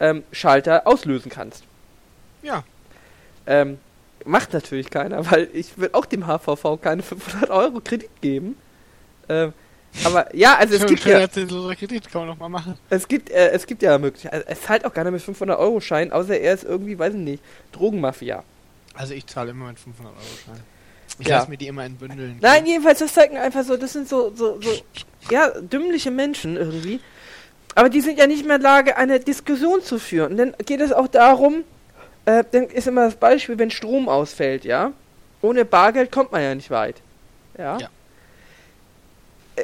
ähm, 0.00 0.22
Schalter 0.32 0.86
auslösen 0.86 1.30
kannst. 1.30 1.64
Ja. 2.42 2.64
Ähm, 3.46 3.78
macht 4.24 4.52
natürlich 4.52 4.90
keiner, 4.90 5.30
weil 5.30 5.48
ich 5.52 5.78
will 5.78 5.90
auch 5.92 6.04
dem 6.04 6.26
HVV 6.26 6.78
keine 6.80 7.02
500 7.02 7.50
Euro 7.50 7.80
Kredit 7.80 8.20
geben. 8.20 8.56
Ähm, 9.28 9.54
Aber 10.04 10.34
ja, 10.34 10.56
also 10.56 10.76
es 10.76 10.86
gibt 10.86 11.04
ja, 11.04 11.26
Kredit 11.26 12.10
kann 12.10 12.22
man 12.22 12.28
noch 12.28 12.38
mal 12.38 12.48
machen. 12.48 12.76
es 12.90 13.08
gibt, 13.08 13.28
äh, 13.30 13.50
es 13.50 13.66
gibt 13.66 13.82
ja 13.82 13.98
Möglichkeiten. 13.98 14.36
Also, 14.36 14.46
es 14.48 14.62
zahlt 14.62 14.84
auch 14.84 14.94
nicht 14.94 15.10
mit 15.10 15.22
500 15.22 15.58
Euro 15.58 15.80
Schein, 15.80 16.12
außer 16.12 16.38
er 16.38 16.54
ist 16.54 16.64
irgendwie, 16.64 16.98
weiß 16.98 17.14
ich 17.14 17.20
nicht, 17.20 17.42
Drogenmafia. 17.72 18.44
Also 18.94 19.14
ich 19.14 19.26
zahle 19.26 19.50
immer 19.50 19.66
mit 19.66 19.78
500 19.78 20.12
Euro 20.14 20.24
Schein. 20.46 20.62
Ich 21.18 21.26
Ja. 21.26 21.38
lasse 21.38 21.50
mir 21.50 21.56
die 21.56 21.66
immer 21.66 21.84
in 21.84 21.96
Bündeln. 21.96 22.38
Nein, 22.40 22.66
jedenfalls, 22.66 23.00
das 23.00 23.12
zeigt 23.12 23.32
mir 23.32 23.42
einfach 23.42 23.64
so, 23.64 23.76
das 23.76 23.92
sind 23.92 24.08
so, 24.08 24.32
so, 24.34 24.60
so, 24.60 24.70
ja, 25.30 25.50
dümmliche 25.60 26.10
Menschen 26.10 26.56
irgendwie. 26.56 27.00
Aber 27.74 27.88
die 27.88 28.00
sind 28.00 28.18
ja 28.18 28.26
nicht 28.26 28.46
mehr 28.46 28.56
in 28.56 28.62
der 28.62 28.70
Lage, 28.70 28.96
eine 28.96 29.20
Diskussion 29.20 29.82
zu 29.82 29.98
führen. 29.98 30.32
Und 30.32 30.38
dann 30.38 30.54
geht 30.64 30.80
es 30.80 30.92
auch 30.92 31.08
darum, 31.08 31.64
äh, 32.24 32.44
dann 32.50 32.64
ist 32.64 32.86
immer 32.86 33.04
das 33.06 33.16
Beispiel, 33.16 33.58
wenn 33.58 33.70
Strom 33.70 34.08
ausfällt, 34.08 34.64
ja. 34.64 34.92
Ohne 35.42 35.64
Bargeld 35.64 36.10
kommt 36.12 36.32
man 36.32 36.42
ja 36.42 36.54
nicht 36.54 36.70
weit. 36.70 36.96
Ja. 37.58 37.78
Ja. 37.78 37.88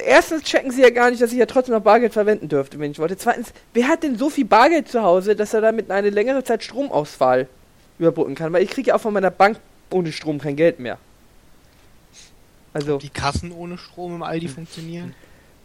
Erstens 0.05 0.43
checken 0.43 0.71
sie 0.71 0.81
ja 0.81 0.89
gar 0.89 1.09
nicht, 1.09 1.21
dass 1.21 1.31
ich 1.31 1.37
ja 1.37 1.45
trotzdem 1.45 1.75
noch 1.75 1.81
Bargeld 1.81 2.13
verwenden 2.13 2.49
dürfte, 2.49 2.79
wenn 2.79 2.91
ich 2.91 2.99
wollte. 2.99 3.17
Zweitens, 3.17 3.53
wer 3.73 3.87
hat 3.87 4.03
denn 4.03 4.17
so 4.17 4.29
viel 4.29 4.45
Bargeld 4.45 4.87
zu 4.87 5.01
Hause, 5.01 5.35
dass 5.35 5.53
er 5.53 5.61
damit 5.61 5.91
eine 5.91 6.09
längere 6.09 6.43
Zeit 6.43 6.63
Stromausfall 6.63 7.47
überbrücken 7.99 8.35
kann? 8.35 8.53
Weil 8.53 8.63
ich 8.63 8.69
kriege 8.69 8.89
ja 8.89 8.95
auch 8.95 9.01
von 9.01 9.13
meiner 9.13 9.31
Bank 9.31 9.59
ohne 9.91 10.11
Strom 10.11 10.39
kein 10.39 10.55
Geld 10.55 10.79
mehr. 10.79 10.97
Also. 12.73 12.97
Die 12.97 13.09
Kassen 13.09 13.51
ohne 13.51 13.77
Strom 13.77 14.15
im 14.15 14.23
Aldi 14.23 14.47
funktionieren. 14.47 15.15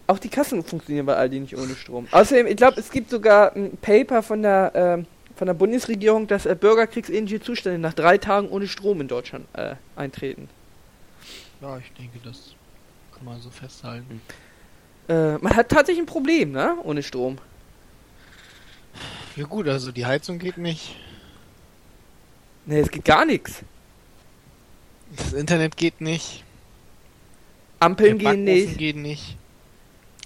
Auch 0.07 0.18
die 0.18 0.28
Kassen 0.28 0.62
funktionieren 0.64 1.07
bei 1.07 1.16
Aldi 1.16 1.41
nicht 1.41 1.57
ohne 1.57 1.74
Strom. 1.74 2.09
Außerdem, 2.11 2.47
ich 2.47 2.57
glaube, 2.57 2.80
es 2.80 2.91
gibt 2.91 3.11
sogar 3.11 3.55
ein 3.55 3.76
Paper 3.80 4.22
von 4.22 4.43
der, 4.43 4.72
ähm, 4.74 5.07
von 5.37 5.47
der 5.47 5.55
Bundesregierung, 5.55 6.26
dass 6.26 6.47
äh, 6.47 6.57
bürgerkriegsähnliche 6.59 7.41
Zustände 7.41 7.78
nach 7.78 7.95
drei 7.95 8.18
Tagen 8.18 8.49
ohne 8.49 8.66
Strom 8.66 9.01
in 9.01 9.09
Deutschland 9.09 9.47
äh, 9.53 9.74
eintreten. 9.97 10.49
Ja, 11.61 11.78
ich 11.78 11.93
denke, 11.93 12.18
das 12.24 12.55
man 13.25 13.41
so 13.41 13.51
festhalten. 13.51 14.20
Äh, 15.09 15.39
man 15.39 15.57
hat 15.57 15.68
tatsächlich 15.68 16.03
ein 16.03 16.07
Problem, 16.07 16.53
ne? 16.53 16.77
Ohne 16.83 17.03
Strom. 17.03 17.39
Ja 19.37 19.45
gut, 19.45 19.66
also 19.68 19.93
die 19.93 20.07
Heizung 20.07 20.39
geht 20.39 20.59
nicht. 20.59 20.97
Ne, 22.66 22.79
es 22.79 22.91
geht 22.91 23.05
gar 23.05 23.25
nichts. 23.25 23.62
Das 25.16 25.33
Internet 25.33 25.77
geht 25.77 26.01
nicht. 26.01 26.45
Ampeln 27.81 28.18
der 28.18 28.33
gehen 28.33 28.45
nicht. 28.45 28.79
geht 28.79 28.97
nicht. 28.97 29.37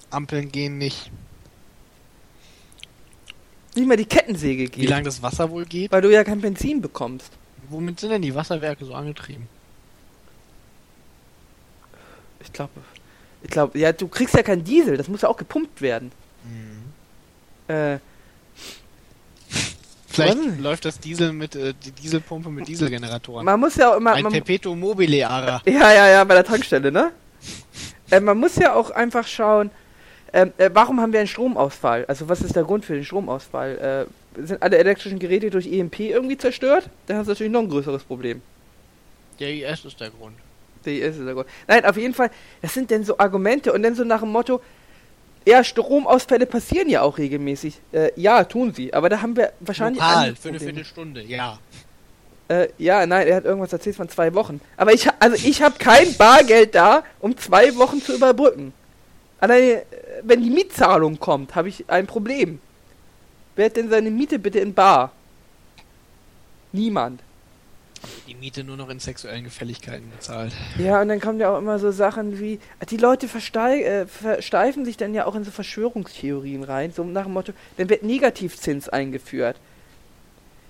Ampeln 0.09 0.51
gehen 0.51 0.77
nicht. 0.77 1.11
Nicht 3.75 3.87
mal 3.87 3.97
die 3.97 4.05
Kettensäge 4.05 4.63
Wie 4.63 4.81
geht. 4.81 4.89
lange 4.89 5.03
das 5.03 5.21
Wasser 5.21 5.49
wohl 5.49 5.65
geht? 5.65 5.91
Weil 5.91 6.01
du 6.01 6.11
ja 6.11 6.23
kein 6.23 6.41
Benzin 6.41 6.81
bekommst. 6.81 7.31
Womit 7.69 7.99
sind 7.99 8.11
denn 8.11 8.21
die 8.21 8.33
Wasserwerke 8.33 8.85
so 8.85 8.93
angetrieben? 8.93 9.47
Ich 12.47 12.53
glaube. 12.53 12.71
Ich 13.43 13.49
glaube, 13.51 13.77
ja, 13.77 13.91
du 13.93 14.07
kriegst 14.07 14.33
ja 14.33 14.41
kein 14.41 14.63
Diesel, 14.63 14.97
das 14.97 15.07
muss 15.07 15.21
ja 15.21 15.29
auch 15.29 15.37
gepumpt 15.37 15.79
werden. 15.81 16.11
Äh, 17.67 17.99
Vielleicht 20.07 20.37
Was? 20.39 20.57
läuft 20.59 20.85
das 20.85 20.99
Diesel 20.99 21.31
mit 21.31 21.55
äh, 21.55 21.73
die 21.85 21.91
Dieselpumpe 21.91 22.49
mit 22.49 22.67
Dieselgeneratoren. 22.67 23.45
man 23.45 23.59
muss 23.59 23.75
ja 23.75 23.91
auch 23.91 23.97
immer. 23.97 24.13
Ein 24.13 24.23
Man, 24.23 24.31
Perpetuum 24.31 24.79
mobile 24.79 25.27
Ara. 25.29 25.61
Ja, 25.65 25.93
ja, 25.93 26.09
ja, 26.09 26.23
bei 26.23 26.33
der 26.33 26.43
Tankstelle, 26.43 26.91
ne? 26.91 27.11
äh, 28.09 28.19
man 28.19 28.37
muss 28.37 28.55
ja 28.55 28.73
auch 28.73 28.89
einfach 28.89 29.27
schauen, 29.27 29.69
ähm, 30.33 30.53
äh, 30.57 30.71
warum 30.73 30.99
haben 30.99 31.13
wir 31.13 31.19
einen 31.19 31.27
Stromausfall? 31.27 32.05
Also 32.05 32.27
was 32.29 32.41
ist 32.41 32.55
der 32.55 32.63
Grund 32.63 32.83
für 32.85 32.95
den 32.95 33.05
Stromausfall? 33.05 34.07
Äh, 34.37 34.45
sind 34.47 34.61
alle 34.63 34.77
elektrischen 34.77 35.19
Geräte 35.19 35.51
durch 35.51 35.67
EMP 35.67 35.99
irgendwie 35.99 36.37
zerstört? 36.37 36.89
Dann 37.05 37.17
hast 37.17 37.27
du 37.27 37.31
natürlich 37.31 37.51
noch 37.51 37.61
ein 37.61 37.69
größeres 37.69 38.03
Problem. 38.03 38.41
Der 39.39 39.53
IS 39.53 39.85
ist 39.85 39.99
der 39.99 40.09
Grund. 40.09 40.35
Der 40.85 40.93
IS 40.93 41.17
ist 41.17 41.25
der 41.25 41.33
Grund. 41.33 41.47
Nein, 41.67 41.85
auf 41.85 41.97
jeden 41.97 42.13
Fall, 42.13 42.29
das 42.61 42.73
sind 42.73 42.89
denn 42.91 43.03
so 43.03 43.17
Argumente 43.17 43.73
und 43.73 43.83
dann 43.83 43.95
so 43.95 44.03
nach 44.03 44.21
dem 44.21 44.31
Motto, 44.31 44.61
ja, 45.45 45.63
Stromausfälle 45.63 46.45
passieren 46.45 46.89
ja 46.89 47.01
auch 47.01 47.17
regelmäßig. 47.17 47.79
Äh, 47.93 48.11
ja, 48.15 48.43
tun 48.43 48.73
sie, 48.73 48.93
aber 48.93 49.07
da 49.07 49.21
haben 49.21 49.35
wir 49.37 49.53
wahrscheinlich 49.61 50.01
Lokal, 50.01 50.35
für 50.35 50.49
eine. 50.49 50.59
Viertelstunde, 50.59 51.21
ja. 51.21 51.57
Äh, 52.49 52.67
ja, 52.77 53.05
nein, 53.05 53.27
er 53.27 53.37
hat 53.37 53.45
irgendwas 53.45 53.73
erzählt 53.73 53.95
von 53.95 54.09
zwei 54.09 54.33
Wochen. 54.33 54.61
Aber 54.75 54.93
ich, 54.93 55.07
also 55.19 55.35
ich 55.47 55.61
habe 55.61 55.77
kein 55.77 56.13
Bargeld 56.15 56.75
da, 56.75 57.03
um 57.19 57.37
zwei 57.37 57.75
Wochen 57.77 58.01
zu 58.01 58.15
überbrücken. 58.15 58.73
Allein, 59.39 59.61
äh, 59.61 59.83
wenn 60.23 60.41
die 60.41 60.49
Mietzahlung 60.49 61.19
kommt, 61.19 61.55
habe 61.55 61.69
ich 61.69 61.89
ein 61.89 62.07
Problem. 62.07 62.59
Wer 63.55 63.65
hat 63.65 63.77
denn 63.77 63.89
seine 63.89 64.11
Miete 64.11 64.39
bitte 64.39 64.59
in 64.59 64.73
Bar? 64.73 65.11
Niemand. 66.71 67.21
Die 68.27 68.35
Miete 68.35 68.63
nur 68.63 68.77
noch 68.77 68.89
in 68.89 68.99
sexuellen 68.99 69.43
Gefälligkeiten 69.43 70.09
bezahlt. 70.11 70.53
Ja, 70.77 71.01
und 71.01 71.07
dann 71.07 71.19
kommen 71.19 71.39
ja 71.39 71.53
auch 71.53 71.57
immer 71.57 71.79
so 71.79 71.91
Sachen 71.91 72.39
wie, 72.39 72.59
die 72.89 72.97
Leute 72.97 73.27
äh, 73.27 74.05
versteifen 74.07 74.85
sich 74.85 74.97
dann 74.97 75.13
ja 75.13 75.25
auch 75.25 75.35
in 75.35 75.43
so 75.43 75.51
Verschwörungstheorien 75.51 76.63
rein, 76.63 76.91
so 76.91 77.03
nach 77.03 77.23
dem 77.23 77.33
Motto, 77.33 77.53
dann 77.77 77.89
wird 77.89 78.03
Negativzins 78.03 78.89
eingeführt. 78.89 79.57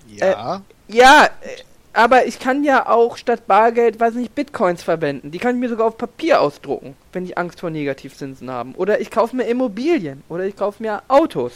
Ja. 0.07 0.61
Ja, 0.88 1.25
äh, 1.41 1.63
aber 1.97 2.28
ich 2.28 2.38
kann 2.38 2.63
ja 2.63 2.88
auch 2.88 3.17
statt 3.17 3.47
Bargeld, 3.47 3.99
weiß 3.99 4.13
nicht, 4.13 4.36
Bitcoins 4.36 4.84
verwenden. 4.84 5.32
Die 5.32 5.39
kann 5.39 5.55
ich 5.55 5.59
mir 5.59 5.69
sogar 5.69 5.88
auf 5.88 5.97
Papier 5.97 6.41
ausdrucken, 6.41 6.95
wenn 7.11 7.25
ich 7.25 7.39
Angst 7.39 7.59
vor 7.59 7.71
Negativzinsen 7.71 8.51
habe. 8.51 8.78
Oder 8.78 9.01
ich 9.01 9.09
kaufe 9.09 9.36
mir 9.36 9.45
Immobilien. 9.45 10.21
Oder 10.30 10.45
ich 10.45 10.55
kaufe 10.55 10.84
mir 10.84 11.01
Autos. 11.07 11.53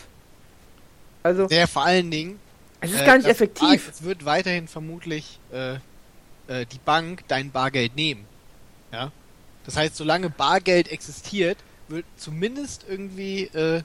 Also, 1.22 1.46
Der 1.46 1.68
vor 1.68 1.86
allen 1.86 2.10
Dingen. 2.10 2.40
Es 2.82 2.92
ist 2.92 3.02
äh, 3.02 3.06
gar 3.06 3.18
nicht 3.18 3.28
effektiv. 3.28 3.90
Es 3.90 4.04
wird 4.04 4.26
weiterhin 4.26 4.68
vermutlich 4.68 5.40
äh, 5.52 5.76
äh, 6.48 6.66
die 6.66 6.80
Bank 6.84 7.24
dein 7.28 7.52
Bargeld 7.52 7.96
nehmen. 7.96 8.26
Ja. 8.92 9.12
Das 9.66 9.78
heißt, 9.78 9.96
solange 9.96 10.30
Bargeld 10.30 10.92
existiert, 10.92 11.58
wird 11.88 12.06
zumindest 12.18 12.86
irgendwie 12.90 13.44
äh, 13.44 13.84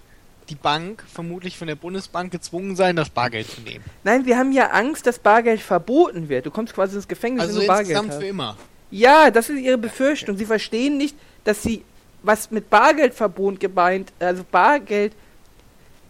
die 0.49 0.55
Bank 0.55 1.05
vermutlich 1.13 1.59
von 1.59 1.67
der 1.67 1.75
Bundesbank 1.75 2.31
gezwungen 2.33 2.77
sein, 2.77 2.97
das 2.97 3.11
Bargeld 3.11 3.51
zu 3.51 3.61
nehmen. 3.61 3.85
Nein, 4.05 4.27
wir 4.27 4.39
haben 4.39 4.53
ja 4.53 4.71
Angst, 4.71 5.07
dass 5.07 5.19
Bargeld 5.19 5.61
verboten 5.61 6.29
wird. 6.29 6.47
Du 6.47 6.51
kommst 6.51 6.75
quasi 6.75 6.97
ins 6.97 7.09
Gefängnis, 7.09 7.43
Also 7.43 7.57
wenn 7.57 7.63
du 7.63 7.67
Bargeld 7.67 7.89
insgesamt 7.91 8.13
hast. 8.13 8.19
für 8.19 8.27
immer. 8.27 8.57
Ja, 8.91 9.31
das 9.31 9.51
ist 9.51 9.59
ihre 9.59 9.79
Befürchtung. 9.79 10.37
Sie 10.37 10.47
verstehen 10.47 10.97
nicht, 10.97 11.17
dass 11.45 11.63
sie 11.63 11.85
was 12.23 12.51
mit 12.51 12.71
Bargeldverbot 12.71 13.61
gemeint, 13.61 14.13
also 14.19 14.45
Bargeld, 14.51 15.13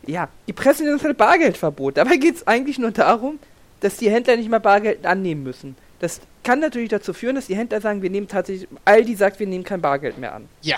ja, 0.07 0.29
die 0.47 0.53
pressen 0.53 0.89
uns 0.93 1.03
halt 1.05 1.17
Bargeldverbot. 1.17 1.97
Dabei 1.97 2.17
geht 2.17 2.37
es 2.37 2.47
eigentlich 2.47 2.79
nur 2.79 2.91
darum, 2.93 3.39
dass 3.81 3.97
die 3.97 4.11
Händler 4.11 4.37
nicht 4.37 4.49
mehr 4.51 4.61
Bargeld 4.61 5.05
annehmen 5.07 5.43
müssen. 5.43 5.77
Das 6.01 6.21
kann 6.43 6.61
natürlich 6.61 6.91
dazu 6.91 7.13
führen, 7.13 7.35
dass 7.37 7.47
die 7.47 7.57
Händler 7.57 7.81
sagen, 7.81 8.03
wir 8.03 8.11
nehmen 8.11 8.29
tatsächlich, 8.29 8.69
Aldi 8.85 9.17
sagt, 9.17 9.41
wir 9.41 9.47
nehmen 9.47 9.65
kein 9.65 9.81
Bargeld 9.81 10.19
mehr 10.19 10.35
an. 10.35 10.49
Ja. 10.63 10.77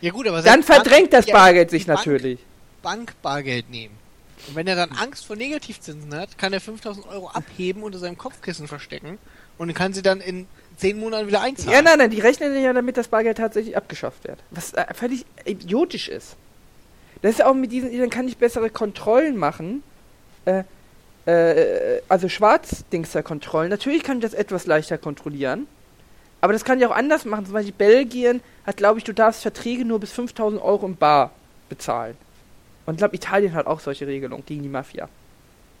Ja 0.00 0.10
gut, 0.12 0.28
aber 0.28 0.36
Dann 0.42 0.62
selbst 0.62 0.68
Bank- 0.68 0.82
verdrängt 0.84 1.12
das 1.12 1.26
ja, 1.26 1.34
Bargeld 1.34 1.70
die 1.72 1.76
sich 1.78 1.86
Bank- 1.86 1.98
natürlich. 1.98 2.40
Bank 2.82 3.12
Bargeld 3.22 3.68
nehmen. 3.70 3.96
Und 4.46 4.54
wenn 4.54 4.66
er 4.68 4.76
dann 4.76 4.92
Angst 4.92 5.26
vor 5.26 5.34
Negativzinsen 5.36 6.14
hat, 6.14 6.38
kann 6.38 6.52
er 6.52 6.60
5000 6.60 7.06
Euro 7.08 7.28
abheben 7.28 7.82
unter 7.82 7.98
seinem 7.98 8.16
Kopfkissen 8.16 8.68
verstecken 8.68 9.18
und 9.58 9.74
kann 9.74 9.92
sie 9.92 10.02
dann 10.02 10.20
in 10.20 10.46
10 10.76 10.98
Monaten 11.00 11.26
wieder 11.26 11.40
einzahlen. 11.42 11.72
Ja, 11.72 11.82
nein, 11.82 11.98
nein, 11.98 12.10
die 12.10 12.20
rechnen 12.20 12.56
ja 12.62 12.72
damit, 12.72 12.96
dass 12.96 13.08
Bargeld 13.08 13.38
tatsächlich 13.38 13.76
abgeschafft 13.76 14.22
wird. 14.24 14.38
Was 14.52 14.72
äh, 14.74 14.86
völlig 14.94 15.26
idiotisch 15.44 16.08
ist. 16.08 16.36
Das 17.22 17.32
ist 17.32 17.44
auch 17.44 17.54
mit 17.54 17.72
diesen, 17.72 17.96
dann 17.98 18.10
kann 18.10 18.28
ich 18.28 18.36
bessere 18.36 18.70
Kontrollen 18.70 19.36
machen. 19.36 19.82
Äh, 20.44 20.64
äh, 21.26 22.00
also 22.08 22.28
Schwarzdingster-Kontrollen. 22.28 23.70
Natürlich 23.70 24.02
kann 24.02 24.18
ich 24.18 24.22
das 24.22 24.34
etwas 24.34 24.66
leichter 24.66 24.98
kontrollieren. 24.98 25.66
Aber 26.40 26.52
das 26.52 26.64
kann 26.64 26.78
ich 26.78 26.86
auch 26.86 26.94
anders 26.94 27.24
machen. 27.24 27.44
Zum 27.44 27.54
Beispiel 27.54 27.74
Belgien 27.76 28.40
hat, 28.64 28.76
glaube 28.76 28.98
ich, 28.98 29.04
du 29.04 29.12
darfst 29.12 29.42
Verträge 29.42 29.84
nur 29.84 29.98
bis 29.98 30.12
5000 30.12 30.62
Euro 30.62 30.86
im 30.86 30.96
Bar 30.96 31.32
bezahlen. 31.68 32.16
Und 32.86 32.94
ich 32.94 32.98
glaube, 32.98 33.16
Italien 33.16 33.52
hat 33.52 33.66
auch 33.66 33.80
solche 33.80 34.06
Regelungen 34.06 34.46
gegen 34.46 34.62
die 34.62 34.68
Mafia. 34.68 35.08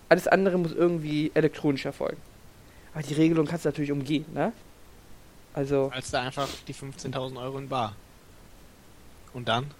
Alles 0.08 0.26
andere 0.26 0.58
muss 0.58 0.72
irgendwie 0.72 1.30
elektronisch 1.34 1.86
erfolgen. 1.86 2.20
Aber 2.92 3.02
die 3.02 3.14
Regelung 3.14 3.46
kannst 3.46 3.64
du 3.64 3.68
natürlich 3.68 3.92
umgehen, 3.92 4.26
ne? 4.34 4.52
Also. 5.54 5.90
Als 5.94 6.10
da 6.10 6.22
einfach 6.22 6.48
die 6.66 6.74
15.000 6.74 7.40
Euro 7.40 7.58
in 7.58 7.68
Bar. 7.68 7.94
Und 9.32 9.48
dann? 9.48 9.70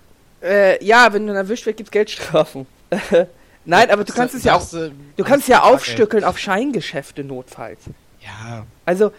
Äh, 0.43 0.85
ja, 0.85 1.13
wenn 1.13 1.27
du 1.27 1.33
dann 1.33 1.45
erwischt 1.45 1.67
wirst, 1.67 1.77
gibt's 1.77 1.91
Geldstrafen. 1.91 2.67
Nein, 3.65 3.91
aber 3.91 4.05
du 4.05 4.13
kannst 4.13 4.35
es 4.35 4.45
ja 4.45 4.55
auch, 4.55 4.67
du, 4.71 5.25
kannst 5.25 5.49
ja 5.49 5.63
aufstückeln 5.63 6.25
auf 6.25 6.39
Scheingeschäfte 6.39 7.23
notfalls. 7.23 7.81
Ja, 8.21 8.65
Also, 8.87 9.13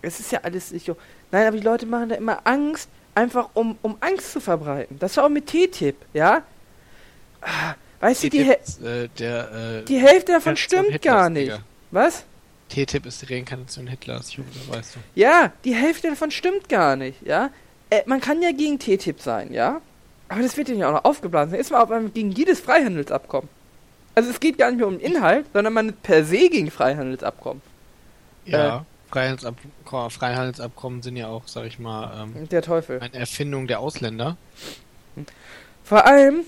es 0.00 0.20
ist 0.20 0.32
ja 0.32 0.40
alles 0.42 0.72
nicht 0.72 0.86
so. 0.86 0.96
Nein, 1.30 1.46
aber 1.46 1.56
die 1.56 1.62
Leute 1.62 1.86
machen 1.86 2.08
da 2.08 2.14
immer 2.14 2.40
Angst, 2.44 2.88
einfach 3.14 3.50
um, 3.54 3.78
um 3.82 3.96
Angst 4.00 4.32
zu 4.32 4.40
verbreiten. 4.40 4.98
Das 4.98 5.16
war 5.16 5.24
auch 5.24 5.28
mit 5.28 5.46
TTIP, 5.46 5.96
ja? 6.14 6.42
Weißt 8.00 8.24
du, 8.24 8.30
die, 8.30 8.48
äh, 8.48 9.08
der, 9.18 9.80
äh, 9.80 9.84
die 9.84 9.98
Hälfte 9.98 10.32
davon 10.32 10.56
stimmt 10.56 10.92
Hitlers, 10.92 11.02
gar 11.02 11.30
nicht. 11.30 11.48
Digga. 11.48 11.62
Was? 11.90 12.24
TTIP 12.70 13.04
ist 13.06 13.22
die 13.22 13.34
Reinkarnation 13.34 13.86
Hitlers, 13.86 14.34
Jugend, 14.34 14.70
weißt 14.70 14.94
du. 14.94 15.00
Ja, 15.14 15.52
die 15.64 15.74
Hälfte 15.74 16.08
davon 16.08 16.30
stimmt 16.30 16.68
gar 16.68 16.96
nicht, 16.96 17.20
ja? 17.22 17.50
Äh, 17.90 18.02
man 18.06 18.20
kann 18.20 18.40
ja 18.40 18.52
gegen 18.52 18.78
TTIP 18.78 19.20
sein, 19.20 19.52
ja? 19.52 19.80
Aber 20.30 20.42
das 20.42 20.56
wird 20.56 20.68
ja 20.68 20.74
nicht 20.74 20.84
auch 20.84 20.92
noch 20.92 21.04
aufgeblasen. 21.04 21.54
Ist 21.54 21.70
man 21.70 21.82
auf 21.82 21.90
einmal 21.90 22.10
gegen 22.10 22.30
jedes 22.30 22.60
Freihandelsabkommen. 22.60 23.48
Also 24.14 24.30
es 24.30 24.40
geht 24.40 24.58
gar 24.58 24.70
nicht 24.70 24.78
mehr 24.78 24.86
um 24.88 24.98
den 24.98 25.14
Inhalt, 25.14 25.44
sondern 25.52 25.72
man 25.72 25.88
ist 25.90 26.02
per 26.02 26.24
se 26.24 26.48
gegen 26.48 26.70
Freihandelsabkommen. 26.70 27.60
Ja, 28.46 28.84
Freihandelsabkommen, 29.10 30.10
Freihandelsabkommen 30.10 31.02
sind 31.02 31.16
ja 31.16 31.28
auch, 31.28 31.42
sag 31.46 31.66
ich 31.66 31.78
mal, 31.78 32.28
ähm, 32.34 32.48
Der 32.48 32.62
Teufel. 32.62 33.00
eine 33.00 33.14
Erfindung 33.14 33.66
der 33.66 33.80
Ausländer. 33.80 34.36
Vor 35.84 36.06
allem, 36.06 36.40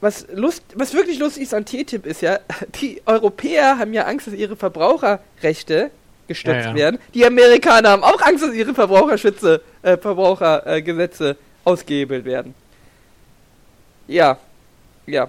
was, 0.00 0.26
Lust, 0.32 0.64
was 0.74 0.94
wirklich 0.94 1.18
lustig 1.18 1.44
ist 1.44 1.54
an 1.54 1.64
TTIP 1.64 2.06
ist 2.06 2.22
ja, 2.22 2.38
die 2.80 3.02
Europäer 3.06 3.78
haben 3.78 3.92
ja 3.92 4.04
Angst, 4.06 4.26
dass 4.26 4.34
ihre 4.34 4.56
Verbraucherrechte 4.56 5.90
gestützt 6.28 6.54
Ja, 6.56 6.68
ja. 6.70 6.74
werden. 6.74 6.98
Die 7.14 7.24
Amerikaner 7.26 7.90
haben 7.90 8.04
auch 8.04 8.20
Angst, 8.22 8.42
dass 8.44 8.54
ihre 8.54 8.74
Verbraucherschütze, 8.74 9.60
äh, 9.82 9.96
Verbrauchergesetze 9.98 11.36
ausgehebelt 11.64 12.24
werden. 12.24 12.54
Ja, 14.08 14.38
ja. 15.06 15.28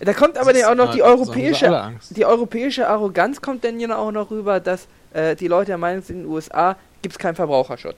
Da 0.00 0.12
kommt 0.12 0.38
aber 0.38 0.52
dann 0.52 0.64
auch 0.64 0.74
noch 0.76 0.90
ist- 0.90 0.94
die 0.96 1.02
europäische 1.02 1.92
die 2.10 2.24
europäische 2.24 2.86
Arroganz 2.88 3.40
kommt 3.40 3.64
dann 3.64 3.80
ja 3.80 3.96
auch 3.96 4.12
noch 4.12 4.30
rüber, 4.30 4.60
dass 4.60 4.86
äh, 5.12 5.34
die 5.34 5.48
Leute 5.48 5.66
der 5.72 5.78
Meinung 5.78 6.02
sind, 6.04 6.16
in 6.16 6.22
den 6.22 6.30
USA 6.30 6.76
gibt 7.02 7.14
es 7.14 7.18
keinen 7.18 7.34
Verbraucherschutz. 7.34 7.96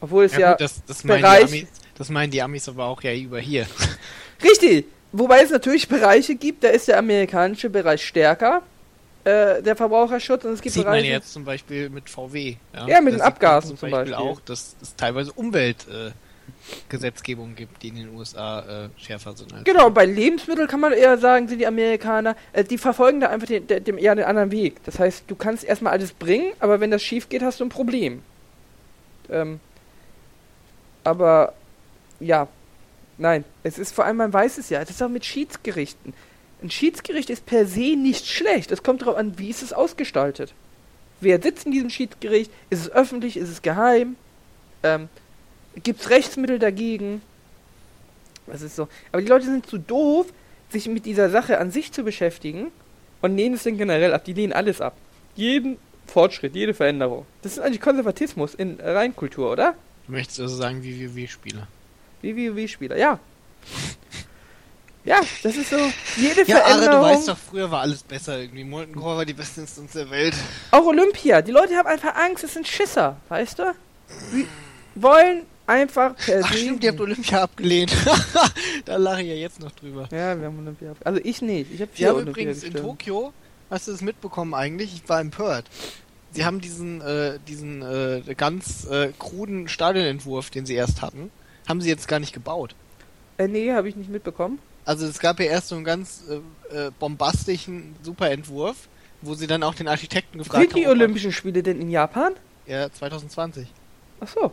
Obwohl 0.00 0.24
es 0.24 0.36
ja, 0.36 0.52
gut, 0.52 0.60
das, 0.60 0.82
das, 0.86 1.04
meinen 1.04 1.18
die 1.18 1.22
Bereich- 1.22 1.44
Amis, 1.44 1.66
das 1.96 2.08
meinen 2.10 2.30
die 2.30 2.42
Amis 2.42 2.68
aber 2.68 2.84
auch 2.86 3.00
ja 3.02 3.12
über 3.14 3.38
hier. 3.38 3.66
richtig. 4.42 4.86
Wobei 5.12 5.42
es 5.42 5.50
natürlich 5.50 5.88
Bereiche 5.88 6.34
gibt, 6.34 6.64
da 6.64 6.68
ist 6.68 6.88
der 6.88 6.98
amerikanische 6.98 7.70
Bereich 7.70 8.04
stärker, 8.04 8.62
äh, 9.24 9.62
der 9.62 9.74
Verbraucherschutz, 9.76 10.44
und 10.44 10.52
es 10.54 10.60
gibt 10.60 10.74
sieht 10.74 10.84
man 10.84 10.92
Bereiche. 10.94 11.10
jetzt 11.12 11.32
zum 11.32 11.44
Beispiel 11.44 11.88
mit 11.88 12.10
VW. 12.10 12.56
Ja, 12.74 12.80
mit 12.82 12.90
Da 12.90 12.96
den 12.96 13.04
man 13.18 13.20
Abgasen 13.20 13.76
zum 13.78 13.90
Beispiel, 13.90 14.14
auch, 14.14 14.40
dass 14.40 14.74
es 14.82 14.94
teilweise 14.96 15.32
Umweltgesetzgebung 15.32 16.08
äh, 16.08 16.12
Gesetzgebung 16.88 17.54
gibt, 17.54 17.82
die 17.82 17.88
in 17.88 17.96
den 17.96 18.14
USA 18.14 18.86
äh, 18.86 18.88
schärfer 18.96 19.36
sind. 19.36 19.52
Als 19.52 19.64
Genau, 19.64 19.90
bei 19.90 20.04
Lebensmitteln 20.04 20.68
kann 20.68 20.80
man 20.80 20.92
eher 20.92 21.18
sagen, 21.18 21.48
sind 21.48 21.58
die 21.58 21.66
Amerikaner, 21.66 22.36
äh, 22.52 22.64
die 22.64 22.78
verfolgen 22.78 23.20
da 23.20 23.28
einfach 23.28 23.46
den, 23.46 23.66
den, 23.66 23.98
eher 23.98 24.14
den 24.14 24.24
anderen 24.24 24.50
Weg. 24.50 24.82
Das 24.84 24.98
heißt, 24.98 25.24
du 25.26 25.36
kannst 25.36 25.64
erstmal 25.64 25.92
alles 25.92 26.12
bringen, 26.12 26.52
aber 26.60 26.80
wenn 26.80 26.90
das 26.90 27.02
schief 27.02 27.28
geht, 27.28 27.42
hast 27.42 27.60
du 27.60 27.64
ein 27.64 27.70
Problem. 27.70 28.22
Ähm, 29.30 29.60
aber, 31.04 31.52
ja, 32.20 32.48
nein, 33.18 33.44
es 33.62 33.78
ist 33.78 33.94
vor 33.94 34.04
allem, 34.04 34.16
man 34.16 34.32
weiß 34.32 34.58
es 34.58 34.70
ja, 34.70 34.80
es 34.80 34.90
ist 34.90 35.02
auch 35.02 35.08
mit 35.08 35.24
Schiedsgerichten. 35.24 36.14
Ein 36.62 36.70
Schiedsgericht 36.70 37.30
ist 37.30 37.46
per 37.46 37.66
se 37.66 37.96
nicht 37.96 38.26
schlecht, 38.26 38.72
es 38.72 38.82
kommt 38.82 39.02
darauf 39.02 39.16
an, 39.16 39.38
wie 39.38 39.50
ist 39.50 39.62
es 39.62 39.72
ausgestaltet. 39.72 40.52
Wer 41.20 41.40
sitzt 41.40 41.66
in 41.66 41.72
diesem 41.72 41.90
Schiedsgericht? 41.90 42.50
Ist 42.70 42.80
es 42.80 42.90
öffentlich? 42.90 43.36
Ist 43.36 43.48
es 43.48 43.62
geheim? 43.62 44.16
Ähm, 44.82 45.08
Gibt 45.82 46.00
es 46.00 46.10
Rechtsmittel 46.10 46.58
dagegen? 46.58 47.22
Das 48.46 48.62
ist 48.62 48.76
so. 48.76 48.88
Aber 49.12 49.20
die 49.22 49.28
Leute 49.28 49.44
sind 49.44 49.66
zu 49.66 49.78
doof, 49.78 50.26
sich 50.70 50.88
mit 50.88 51.04
dieser 51.06 51.30
Sache 51.30 51.58
an 51.58 51.70
sich 51.70 51.92
zu 51.92 52.02
beschäftigen 52.04 52.68
und 53.22 53.36
lehnen 53.36 53.54
es 53.56 53.64
dann 53.64 53.76
generell 53.76 54.14
ab. 54.14 54.24
Die 54.24 54.32
lehnen 54.32 54.52
alles 54.52 54.80
ab. 54.80 54.94
Jeden 55.34 55.78
Fortschritt, 56.06 56.54
jede 56.54 56.72
Veränderung. 56.74 57.26
Das 57.42 57.52
ist 57.52 57.58
eigentlich 57.58 57.80
Konservatismus 57.80 58.54
in 58.54 58.78
Reinkultur, 58.80 59.50
oder? 59.50 59.74
Du 60.06 60.12
möchtest 60.12 60.40
also 60.40 60.56
sagen, 60.56 60.82
wie 60.82 61.08
WoW-Spieler. 61.14 61.66
Wie 62.22 62.36
WoW-Spieler, 62.56 62.96
ja. 62.96 63.18
Ja, 65.04 65.20
das 65.42 65.56
ist 65.56 65.70
so. 65.70 65.76
Jede 66.16 66.44
Ja, 66.46 66.56
Are, 66.64 66.74
du 66.74 66.78
Veränderung. 66.82 67.02
weißt 67.04 67.28
doch, 67.28 67.38
früher 67.38 67.70
war 67.70 67.80
alles 67.82 68.02
besser 68.02 68.38
irgendwie. 68.40 68.64
Molten 68.64 68.94
Core 68.96 69.18
war 69.18 69.24
die 69.24 69.34
beste 69.34 69.60
Instanz 69.60 69.92
der 69.92 70.10
Welt. 70.10 70.34
Auch 70.72 70.84
Olympia. 70.86 71.42
Die 71.42 71.52
Leute 71.52 71.76
haben 71.76 71.86
einfach 71.86 72.14
Angst, 72.16 72.42
es 72.44 72.54
sind 72.54 72.66
Schisser, 72.66 73.16
weißt 73.28 73.58
du? 73.60 73.74
Die 74.32 74.46
wollen 74.96 75.42
einfach 75.66 76.16
per 76.16 76.42
Ach 76.44 76.52
stimmt, 76.52 76.84
ihr 76.84 76.90
habt 76.90 77.00
Olympia 77.00 77.42
abgelehnt. 77.42 77.92
da 78.84 78.96
lache 78.96 79.22
ich 79.22 79.28
ja 79.28 79.34
jetzt 79.34 79.60
noch 79.60 79.72
drüber. 79.72 80.08
Ja, 80.10 80.38
wir 80.38 80.46
haben 80.46 80.58
Olympia. 80.58 80.94
Also 81.04 81.20
ich 81.22 81.42
nicht. 81.42 81.72
Ich 81.72 81.80
habe 81.80 81.90
vier 81.92 82.14
Olympia 82.14 82.30
übrigens 82.32 82.62
in 82.62 82.72
gestimmt. 82.72 82.86
Tokio, 82.86 83.32
hast 83.70 83.88
du 83.88 83.92
das 83.92 84.00
mitbekommen 84.00 84.54
eigentlich? 84.54 84.94
Ich 84.94 85.08
war 85.08 85.20
empört. 85.20 85.64
Sie 86.32 86.44
haben 86.44 86.60
diesen, 86.60 87.00
äh, 87.00 87.38
diesen 87.48 87.82
äh, 87.82 88.34
ganz 88.36 88.86
äh, 88.86 89.12
kruden 89.18 89.68
Stadionentwurf, 89.68 90.50
den 90.50 90.66
sie 90.66 90.74
erst 90.74 91.00
hatten, 91.02 91.30
haben 91.66 91.80
sie 91.80 91.88
jetzt 91.88 92.08
gar 92.08 92.20
nicht 92.20 92.32
gebaut. 92.32 92.74
Äh, 93.38 93.48
nee, 93.48 93.72
habe 93.72 93.88
ich 93.88 93.96
nicht 93.96 94.10
mitbekommen. 94.10 94.58
Also 94.84 95.06
es 95.06 95.18
gab 95.18 95.40
ja 95.40 95.46
erst 95.46 95.68
so 95.68 95.74
einen 95.76 95.84
ganz 95.84 96.24
äh, 96.70 96.76
äh, 96.76 96.90
bombastischen 96.98 97.96
Superentwurf, 98.02 98.88
wo 99.22 99.34
sie 99.34 99.46
dann 99.46 99.62
auch 99.62 99.74
den 99.74 99.88
Architekten 99.88 100.38
gefragt 100.38 100.60
Sind 100.60 100.76
die 100.76 100.84
haben. 100.84 100.92
ob 100.92 100.96
er- 100.98 101.02
Olympischen 101.04 101.32
Spiele 101.32 101.62
denn 101.62 101.80
in 101.80 101.90
Japan? 101.90 102.32
Ja, 102.66 102.90
2020, 102.92 103.66
Ach 104.20 104.28
so. 104.28 104.52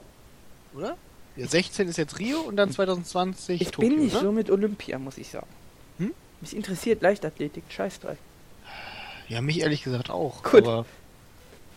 Oder? 0.76 0.98
Ja, 1.36 1.48
16 1.48 1.88
ist 1.88 1.98
jetzt 1.98 2.20
Rio 2.20 2.42
und 2.42 2.56
dann 2.58 2.72
2020 2.72 3.62
Ich 3.62 3.72
Tokio, 3.72 3.90
bin 3.90 4.00
nicht 4.00 4.14
ne? 4.14 4.20
so 4.20 4.32
mit 4.32 4.52
Olympia, 4.52 5.00
muss 5.00 5.18
ich 5.18 5.30
sagen. 5.30 5.48
Hm? 5.98 6.14
Mich 6.42 6.56
interessiert 6.56 7.02
Leichtathletik, 7.02 7.64
Scheißdreck. 7.70 8.18
Ja, 9.30 9.42
mich 9.42 9.62
ehrlich 9.62 9.84
gesagt 9.84 10.10
auch. 10.10 10.44
Gut. 10.44 10.68
Aber 10.68 10.86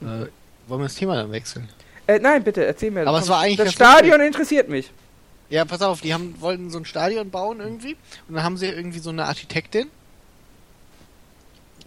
äh, 0.02 0.26
wollen 0.66 0.80
wir 0.80 0.84
das 0.84 0.94
Thema 0.94 1.16
dann 1.16 1.32
wechseln? 1.32 1.68
Äh, 2.06 2.18
nein, 2.18 2.44
bitte, 2.44 2.64
erzähl 2.64 2.90
mir. 2.90 3.06
Aber 3.06 3.18
es 3.18 3.28
war 3.28 3.40
eigentlich 3.40 3.56
das 3.56 3.72
Stadion 3.72 4.20
interessiert 4.20 4.68
mich. 4.68 4.90
Ja, 5.48 5.64
pass 5.64 5.80
auf, 5.80 6.00
die 6.00 6.12
haben, 6.12 6.34
wollten 6.40 6.70
so 6.70 6.78
ein 6.78 6.84
Stadion 6.84 7.30
bauen 7.30 7.60
irgendwie 7.60 7.96
und 8.28 8.34
dann 8.34 8.42
haben 8.42 8.56
sie 8.56 8.66
irgendwie 8.66 8.98
so 8.98 9.10
eine 9.10 9.26
Architektin 9.26 9.88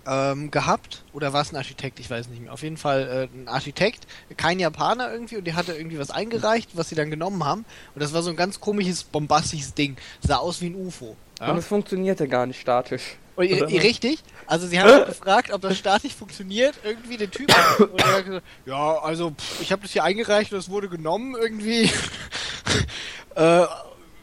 ähm, 0.10 0.50
gehabt. 0.50 1.04
Oder 1.14 1.34
war 1.34 1.42
es 1.42 1.52
ein 1.52 1.56
Architekt? 1.56 2.00
Ich 2.00 2.10
weiß 2.10 2.30
nicht 2.30 2.42
mehr. 2.42 2.52
Auf 2.52 2.64
jeden 2.64 2.78
Fall 2.78 3.30
äh, 3.32 3.38
ein 3.38 3.48
Architekt, 3.48 4.08
kein 4.38 4.60
Japaner 4.60 5.12
irgendwie 5.12 5.38
und 5.38 5.46
die 5.46 5.54
hatte 5.54 5.74
irgendwie 5.74 6.00
was 6.00 6.10
eingereicht, 6.10 6.72
was 6.74 6.90
sie 6.90 6.96
dann 6.96 7.12
genommen 7.12 7.44
haben. 7.46 7.66
Und 7.94 8.02
das 8.02 8.14
war 8.14 8.24
so 8.24 8.32
ein 8.32 8.36
ganz 8.36 8.60
komisches, 8.60 9.04
bombastisches 9.04 9.76
Ding. 9.76 9.98
Sah 10.22 10.38
aus 10.38 10.62
wie 10.62 10.68
ein 10.68 10.76
UFO. 10.76 11.16
Ja? 11.40 11.52
Und 11.52 11.58
es 11.58 11.68
funktionierte 11.68 12.28
gar 12.28 12.48
nicht 12.48 12.60
statisch. 12.60 13.18
Und, 13.36 13.46
ihr, 13.46 13.84
richtig? 13.84 14.22
Also 14.48 14.68
sie 14.68 14.82
haben 14.82 15.06
gefragt, 15.06 15.52
ob 15.54 15.62
das 15.62 15.78
statisch 15.78 16.14
funktioniert, 16.14 16.76
irgendwie 16.84 17.18
den 17.18 17.32
Typ. 17.32 17.50
Und 17.80 18.02
er 18.02 18.18
hat 18.18 18.26
gesagt, 18.26 18.46
ja, 18.66 18.98
also 19.00 19.32
pff, 19.32 19.62
ich 19.62 19.72
habe 19.72 19.84
das 19.84 19.92
hier 19.92 20.04
eingereicht 20.04 20.52
und 20.52 20.60
es 20.60 20.70
wurde 20.70 20.90
genommen 20.90 21.36
irgendwie. 21.40 21.84
äh, 23.36 23.66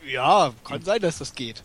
ja, 0.07 0.53
kann 0.65 0.83
sein, 0.83 1.01
dass 1.01 1.19
das 1.19 1.35
geht. 1.35 1.63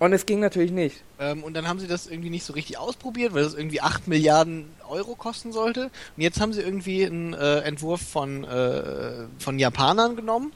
Und 0.00 0.14
es 0.14 0.24
ging 0.24 0.40
natürlich 0.40 0.72
nicht. 0.72 1.02
Ähm, 1.18 1.44
und 1.44 1.52
dann 1.54 1.68
haben 1.68 1.78
sie 1.78 1.86
das 1.86 2.06
irgendwie 2.06 2.30
nicht 2.30 2.44
so 2.44 2.54
richtig 2.54 2.78
ausprobiert, 2.78 3.34
weil 3.34 3.44
das 3.44 3.54
irgendwie 3.54 3.82
8 3.82 4.08
Milliarden 4.08 4.64
Euro 4.88 5.14
kosten 5.14 5.52
sollte. 5.52 5.90
Und 6.16 6.22
jetzt 6.22 6.40
haben 6.40 6.54
sie 6.54 6.62
irgendwie 6.62 7.04
einen 7.04 7.34
äh, 7.34 7.58
Entwurf 7.60 8.00
von, 8.00 8.42
äh, 8.44 9.26
von 9.38 9.58
Japanern 9.58 10.16
genommen, 10.16 10.52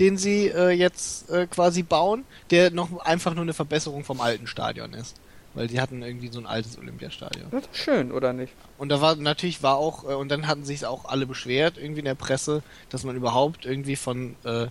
den 0.00 0.18
sie 0.18 0.48
äh, 0.48 0.70
jetzt 0.70 1.30
äh, 1.30 1.46
quasi 1.46 1.84
bauen, 1.84 2.24
der 2.50 2.72
noch 2.72 2.98
einfach 2.98 3.32
nur 3.32 3.42
eine 3.42 3.54
Verbesserung 3.54 4.02
vom 4.02 4.20
alten 4.20 4.48
Stadion 4.48 4.92
ist. 4.92 5.16
Weil 5.54 5.68
die 5.68 5.80
hatten 5.80 6.02
irgendwie 6.02 6.28
so 6.28 6.40
ein 6.40 6.46
altes 6.46 6.76
Olympiastadion. 6.78 7.46
Das 7.52 7.62
ist 7.62 7.76
schön, 7.76 8.10
oder 8.10 8.32
nicht? 8.32 8.52
Und 8.76 8.88
da 8.90 9.00
war 9.00 9.14
natürlich 9.14 9.62
war 9.62 9.76
auch, 9.76 10.02
äh, 10.02 10.14
und 10.14 10.30
dann 10.30 10.48
hatten 10.48 10.64
sich 10.64 10.84
auch 10.84 11.04
alle 11.04 11.26
beschwert, 11.26 11.78
irgendwie 11.78 12.00
in 12.00 12.06
der 12.06 12.16
Presse, 12.16 12.64
dass 12.90 13.04
man 13.04 13.14
überhaupt 13.14 13.66
irgendwie 13.66 13.96
von 13.96 14.34
äh, 14.42 14.66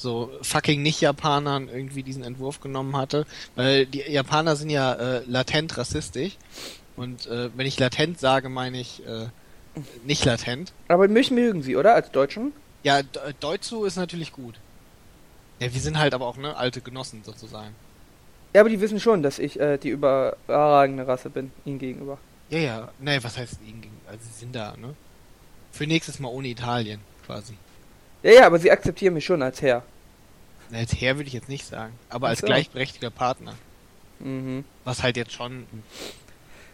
so 0.00 0.30
fucking 0.42 0.82
Nicht-Japanern 0.82 1.68
irgendwie 1.68 2.02
diesen 2.02 2.24
Entwurf 2.24 2.60
genommen 2.60 2.96
hatte. 2.96 3.26
Weil 3.56 3.86
die 3.86 4.00
Japaner 4.00 4.56
sind 4.56 4.70
ja 4.70 4.92
äh, 4.94 5.22
latent 5.26 5.76
rassistisch. 5.76 6.36
Und 6.96 7.26
äh, 7.26 7.50
wenn 7.56 7.66
ich 7.66 7.78
latent 7.78 8.18
sage, 8.20 8.48
meine 8.48 8.80
ich 8.80 9.06
äh, 9.06 9.26
nicht 10.04 10.24
latent. 10.24 10.72
Aber 10.88 11.08
mich 11.08 11.30
mögen 11.30 11.62
sie, 11.62 11.76
oder? 11.76 11.94
Als 11.94 12.10
Deutschen? 12.10 12.52
Ja, 12.82 12.98
äh, 13.00 13.04
Deutschu 13.40 13.84
ist 13.84 13.96
natürlich 13.96 14.32
gut. 14.32 14.54
Ja, 15.60 15.72
wir 15.72 15.80
sind 15.80 15.98
halt 15.98 16.14
aber 16.14 16.26
auch 16.26 16.36
ne 16.36 16.56
alte 16.56 16.80
Genossen 16.80 17.22
sozusagen. 17.24 17.74
Ja, 18.54 18.62
aber 18.62 18.70
die 18.70 18.80
wissen 18.80 18.98
schon, 18.98 19.22
dass 19.22 19.38
ich 19.38 19.60
äh, 19.60 19.76
die 19.78 19.90
überragende 19.90 21.06
Rasse 21.06 21.30
bin, 21.30 21.52
ihnen 21.64 21.78
gegenüber. 21.78 22.18
Ja, 22.48 22.58
ja. 22.58 22.88
Nee, 22.98 23.18
was 23.22 23.36
heißt 23.38 23.58
ihnen 23.66 23.80
gegen- 23.82 24.00
Also 24.08 24.24
sie 24.24 24.40
sind 24.40 24.56
da, 24.56 24.74
ne? 24.76 24.94
Für 25.70 25.86
nächstes 25.86 26.18
Mal 26.18 26.28
ohne 26.28 26.48
Italien, 26.48 27.00
quasi. 27.24 27.54
Ja, 28.22 28.32
ja, 28.32 28.46
aber 28.46 28.58
sie 28.58 28.70
akzeptieren 28.70 29.14
mich 29.14 29.24
schon 29.24 29.42
als 29.42 29.62
Herr. 29.62 29.82
Als 30.72 30.92
Herr 31.00 31.16
würde 31.16 31.26
ich 31.28 31.32
jetzt 31.34 31.48
nicht 31.48 31.66
sagen, 31.66 31.92
aber 32.08 32.28
als 32.28 32.40
so. 32.40 32.46
gleichberechtigter 32.46 33.10
Partner. 33.10 33.54
Mhm. 34.20 34.64
Was 34.84 35.02
halt 35.02 35.16
jetzt 35.16 35.32
schon. 35.32 35.66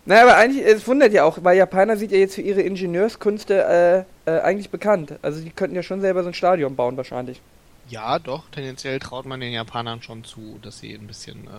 Naja, 0.04 0.22
aber 0.22 0.36
eigentlich, 0.36 0.64
es 0.64 0.86
wundert 0.86 1.12
ja 1.12 1.24
auch, 1.24 1.38
weil 1.42 1.56
Japaner 1.56 1.96
sind 1.96 2.12
ja 2.12 2.18
jetzt 2.18 2.34
für 2.36 2.42
ihre 2.42 2.60
Ingenieurskünste 2.62 4.06
äh, 4.26 4.30
äh, 4.30 4.40
eigentlich 4.40 4.70
bekannt. 4.70 5.14
Also 5.22 5.40
die 5.40 5.50
könnten 5.50 5.74
ja 5.74 5.82
schon 5.82 6.00
selber 6.00 6.22
so 6.22 6.28
ein 6.28 6.34
Stadion 6.34 6.76
bauen 6.76 6.96
wahrscheinlich. 6.96 7.40
Ja, 7.88 8.18
doch, 8.18 8.48
tendenziell 8.50 8.98
traut 8.98 9.26
man 9.26 9.40
den 9.40 9.52
Japanern 9.52 10.02
schon 10.02 10.24
zu, 10.24 10.58
dass 10.62 10.78
sie 10.80 10.92
ein 10.94 11.06
bisschen 11.06 11.44
äh, 11.46 11.50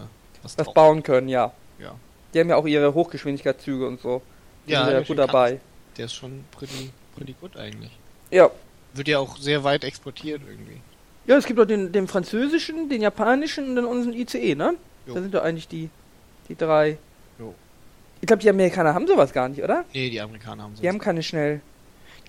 was, 0.43 0.57
Was 0.57 0.73
bauen 0.73 1.03
können, 1.03 1.29
ja. 1.29 1.51
Ja. 1.79 1.95
Die 2.33 2.39
haben 2.39 2.49
ja 2.49 2.55
auch 2.57 2.65
ihre 2.67 2.93
Hochgeschwindigkeitszüge 2.93 3.87
und 3.87 4.01
so. 4.01 4.21
Die 4.67 4.71
Ja, 4.73 4.83
sind 4.85 4.93
ja 4.93 4.99
gut 4.99 5.07
kann- 5.07 5.17
dabei. 5.27 5.59
Der 5.97 6.05
ist 6.05 6.13
schon 6.13 6.43
pretty, 6.51 6.91
pretty 7.15 7.33
gut 7.39 7.57
eigentlich. 7.57 7.91
Ja. 8.29 8.49
Wird 8.97 9.07
ja 9.07 9.19
auch 9.19 9.37
sehr 9.37 9.63
weit 9.63 9.83
exportiert 9.83 10.41
irgendwie. 10.47 10.81
Ja, 11.25 11.37
es 11.37 11.45
gibt 11.45 11.59
doch 11.59 11.65
den, 11.65 11.91
den 11.91 12.07
französischen, 12.07 12.89
den 12.89 13.01
japanischen 13.01 13.69
und 13.69 13.75
dann 13.75 13.85
unseren 13.85 14.13
ICE, 14.13 14.55
ne? 14.55 14.75
Jo. 15.05 15.13
Das 15.13 15.23
sind 15.23 15.33
doch 15.33 15.43
eigentlich 15.43 15.67
die, 15.67 15.89
die 16.49 16.55
drei. 16.55 16.97
Jo. 17.37 17.53
Ich 18.21 18.27
glaube, 18.27 18.41
die 18.41 18.49
Amerikaner 18.49 18.93
haben 18.93 19.07
sowas 19.07 19.33
gar 19.33 19.49
nicht, 19.49 19.61
oder? 19.61 19.83
Nee, 19.93 20.09
die 20.09 20.21
Amerikaner 20.21 20.63
haben 20.63 20.75
so. 20.75 20.81
Die 20.81 20.87
haben 20.87 20.99
keine 20.99 21.21
schnell. 21.23 21.61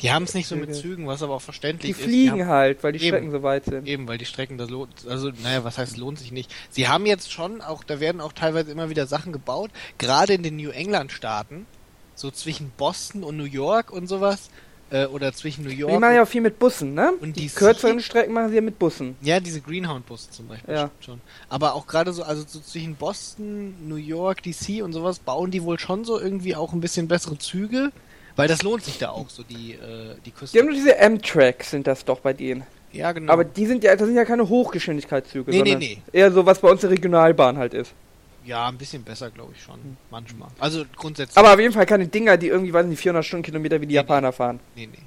Die 0.02 0.12
haben 0.12 0.24
es 0.24 0.34
nicht 0.34 0.46
so 0.46 0.54
mit 0.54 0.74
Züge. 0.74 0.80
Zügen, 0.80 1.06
was 1.08 1.22
aber 1.22 1.34
auch 1.34 1.40
Die 1.40 1.44
verständlich 1.44 1.90
ist. 1.92 2.02
fliegen 2.02 2.42
haben, 2.42 2.48
halt, 2.48 2.84
weil 2.84 2.92
die 2.92 3.00
Eben. 3.00 3.08
Strecken 3.08 3.30
so 3.32 3.42
weit 3.42 3.64
sind. 3.64 3.88
Eben, 3.88 4.06
weil 4.06 4.18
die 4.18 4.26
Strecken, 4.26 4.56
das 4.58 4.70
lohnt, 4.70 5.06
also, 5.08 5.30
naja, 5.42 5.64
was 5.64 5.78
heißt 5.78 5.96
lohnt 5.96 6.18
sich 6.18 6.30
nicht? 6.30 6.54
Sie 6.70 6.86
haben 6.88 7.04
jetzt 7.06 7.32
schon, 7.32 7.60
auch, 7.60 7.82
da 7.82 7.98
werden 7.98 8.20
auch 8.20 8.32
teilweise 8.32 8.70
immer 8.70 8.90
wieder 8.90 9.06
Sachen 9.06 9.32
gebaut, 9.32 9.70
gerade 9.98 10.34
in 10.34 10.42
den 10.44 10.56
New 10.56 10.70
England 10.70 11.10
Staaten, 11.10 11.66
so 12.14 12.30
zwischen 12.30 12.70
Boston 12.76 13.24
und 13.24 13.36
New 13.36 13.44
York 13.44 13.90
und 13.90 14.06
sowas, 14.06 14.50
äh, 14.90 15.06
oder 15.06 15.32
zwischen 15.32 15.64
New 15.64 15.70
York. 15.70 15.92
Die 15.92 15.98
machen 15.98 16.14
ja 16.14 16.22
auch 16.22 16.28
viel 16.28 16.40
mit 16.40 16.58
Bussen, 16.58 16.94
ne? 16.94 17.12
Und 17.20 17.36
die 17.36 17.46
DC? 17.48 17.54
kürzeren 17.56 18.00
Strecken 18.00 18.32
machen 18.32 18.48
sie 18.50 18.54
ja 18.56 18.60
mit 18.60 18.78
Bussen. 18.78 19.16
Ja, 19.20 19.38
diese 19.40 19.60
Greenhound-Busse 19.60 20.30
zum 20.30 20.48
Beispiel 20.48 20.74
Ja. 20.74 20.90
schon. 21.00 21.20
Aber 21.48 21.74
auch 21.74 21.86
gerade 21.86 22.12
so, 22.12 22.22
also 22.22 22.44
so 22.46 22.60
zwischen 22.60 22.94
Boston, 22.94 23.74
New 23.88 23.96
York, 23.96 24.42
DC 24.42 24.82
und 24.82 24.92
sowas, 24.92 25.18
bauen 25.18 25.50
die 25.50 25.62
wohl 25.62 25.78
schon 25.78 26.04
so 26.04 26.18
irgendwie 26.20 26.54
auch 26.56 26.72
ein 26.72 26.80
bisschen 26.80 27.08
bessere 27.08 27.38
Züge, 27.38 27.90
weil 28.36 28.48
das 28.48 28.62
lohnt 28.62 28.84
sich 28.84 28.98
da 28.98 29.10
auch 29.10 29.28
so, 29.30 29.42
die, 29.42 29.72
äh, 29.74 30.14
die 30.24 30.30
Küste. 30.30 30.54
Die 30.56 30.60
haben 30.60 30.66
nur 30.68 30.76
diese 30.76 30.96
M-Tracks, 30.96 31.70
sind 31.72 31.86
das 31.86 32.04
doch 32.04 32.20
bei 32.20 32.32
denen. 32.32 32.62
ja, 32.92 33.12
genau. 33.12 33.32
Aber 33.32 33.44
die 33.44 33.66
sind 33.66 33.84
ja, 33.84 33.94
das 33.96 34.06
sind 34.06 34.16
ja 34.16 34.24
keine 34.24 34.48
Hochgeschwindigkeitszüge, 34.48 35.50
Nee, 35.50 35.58
nee, 35.62 35.70
sondern 35.72 35.78
nee. 35.80 36.02
eher 36.12 36.32
so, 36.32 36.46
was 36.46 36.60
bei 36.60 36.70
uns 36.70 36.80
die 36.80 36.86
Regionalbahn 36.86 37.58
halt 37.58 37.74
ist. 37.74 37.92
Ja, 38.48 38.66
ein 38.66 38.78
bisschen 38.78 39.02
besser, 39.04 39.30
glaube 39.30 39.52
ich 39.54 39.62
schon. 39.62 39.78
Manchmal. 40.10 40.48
Also 40.58 40.84
grundsätzlich. 40.96 41.36
Aber 41.36 41.52
auf 41.52 41.60
jeden 41.60 41.72
Fall 41.72 41.86
keine 41.86 42.08
Dinger, 42.08 42.36
die 42.36 42.48
irgendwie, 42.48 42.72
weiß 42.72 42.86
nicht, 42.86 43.00
400 43.00 43.24
Stundenkilometer 43.24 43.76
wie 43.80 43.86
die 43.86 43.92
Nee, 43.92 43.96
Japaner 43.96 44.32
fahren. 44.32 44.58
Nee, 44.74 44.86
nee. 44.86 45.02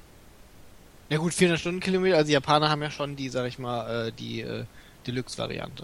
Na 1.09 1.17
gut, 1.17 1.33
400 1.33 1.59
Stundenkilometer, 1.59 2.17
also 2.17 2.27
die 2.27 2.33
Japaner 2.33 2.69
haben 2.69 2.81
ja 2.81 2.91
schon 2.91 3.15
die, 3.15 3.29
sag 3.29 3.47
ich 3.47 3.59
mal, 3.59 4.07
äh, 4.07 4.11
die 4.11 4.41
äh, 4.41 4.63
Deluxe-Variante. 5.07 5.83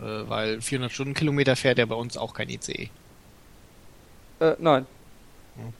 Äh, 0.00 0.02
weil 0.02 0.60
400 0.60 0.90
Stundenkilometer 0.90 1.54
fährt 1.56 1.78
ja 1.78 1.86
bei 1.86 1.94
uns 1.94 2.16
auch 2.16 2.32
kein 2.34 2.48
ICE. 2.48 2.88
Äh, 4.40 4.54
nein. 4.58 4.86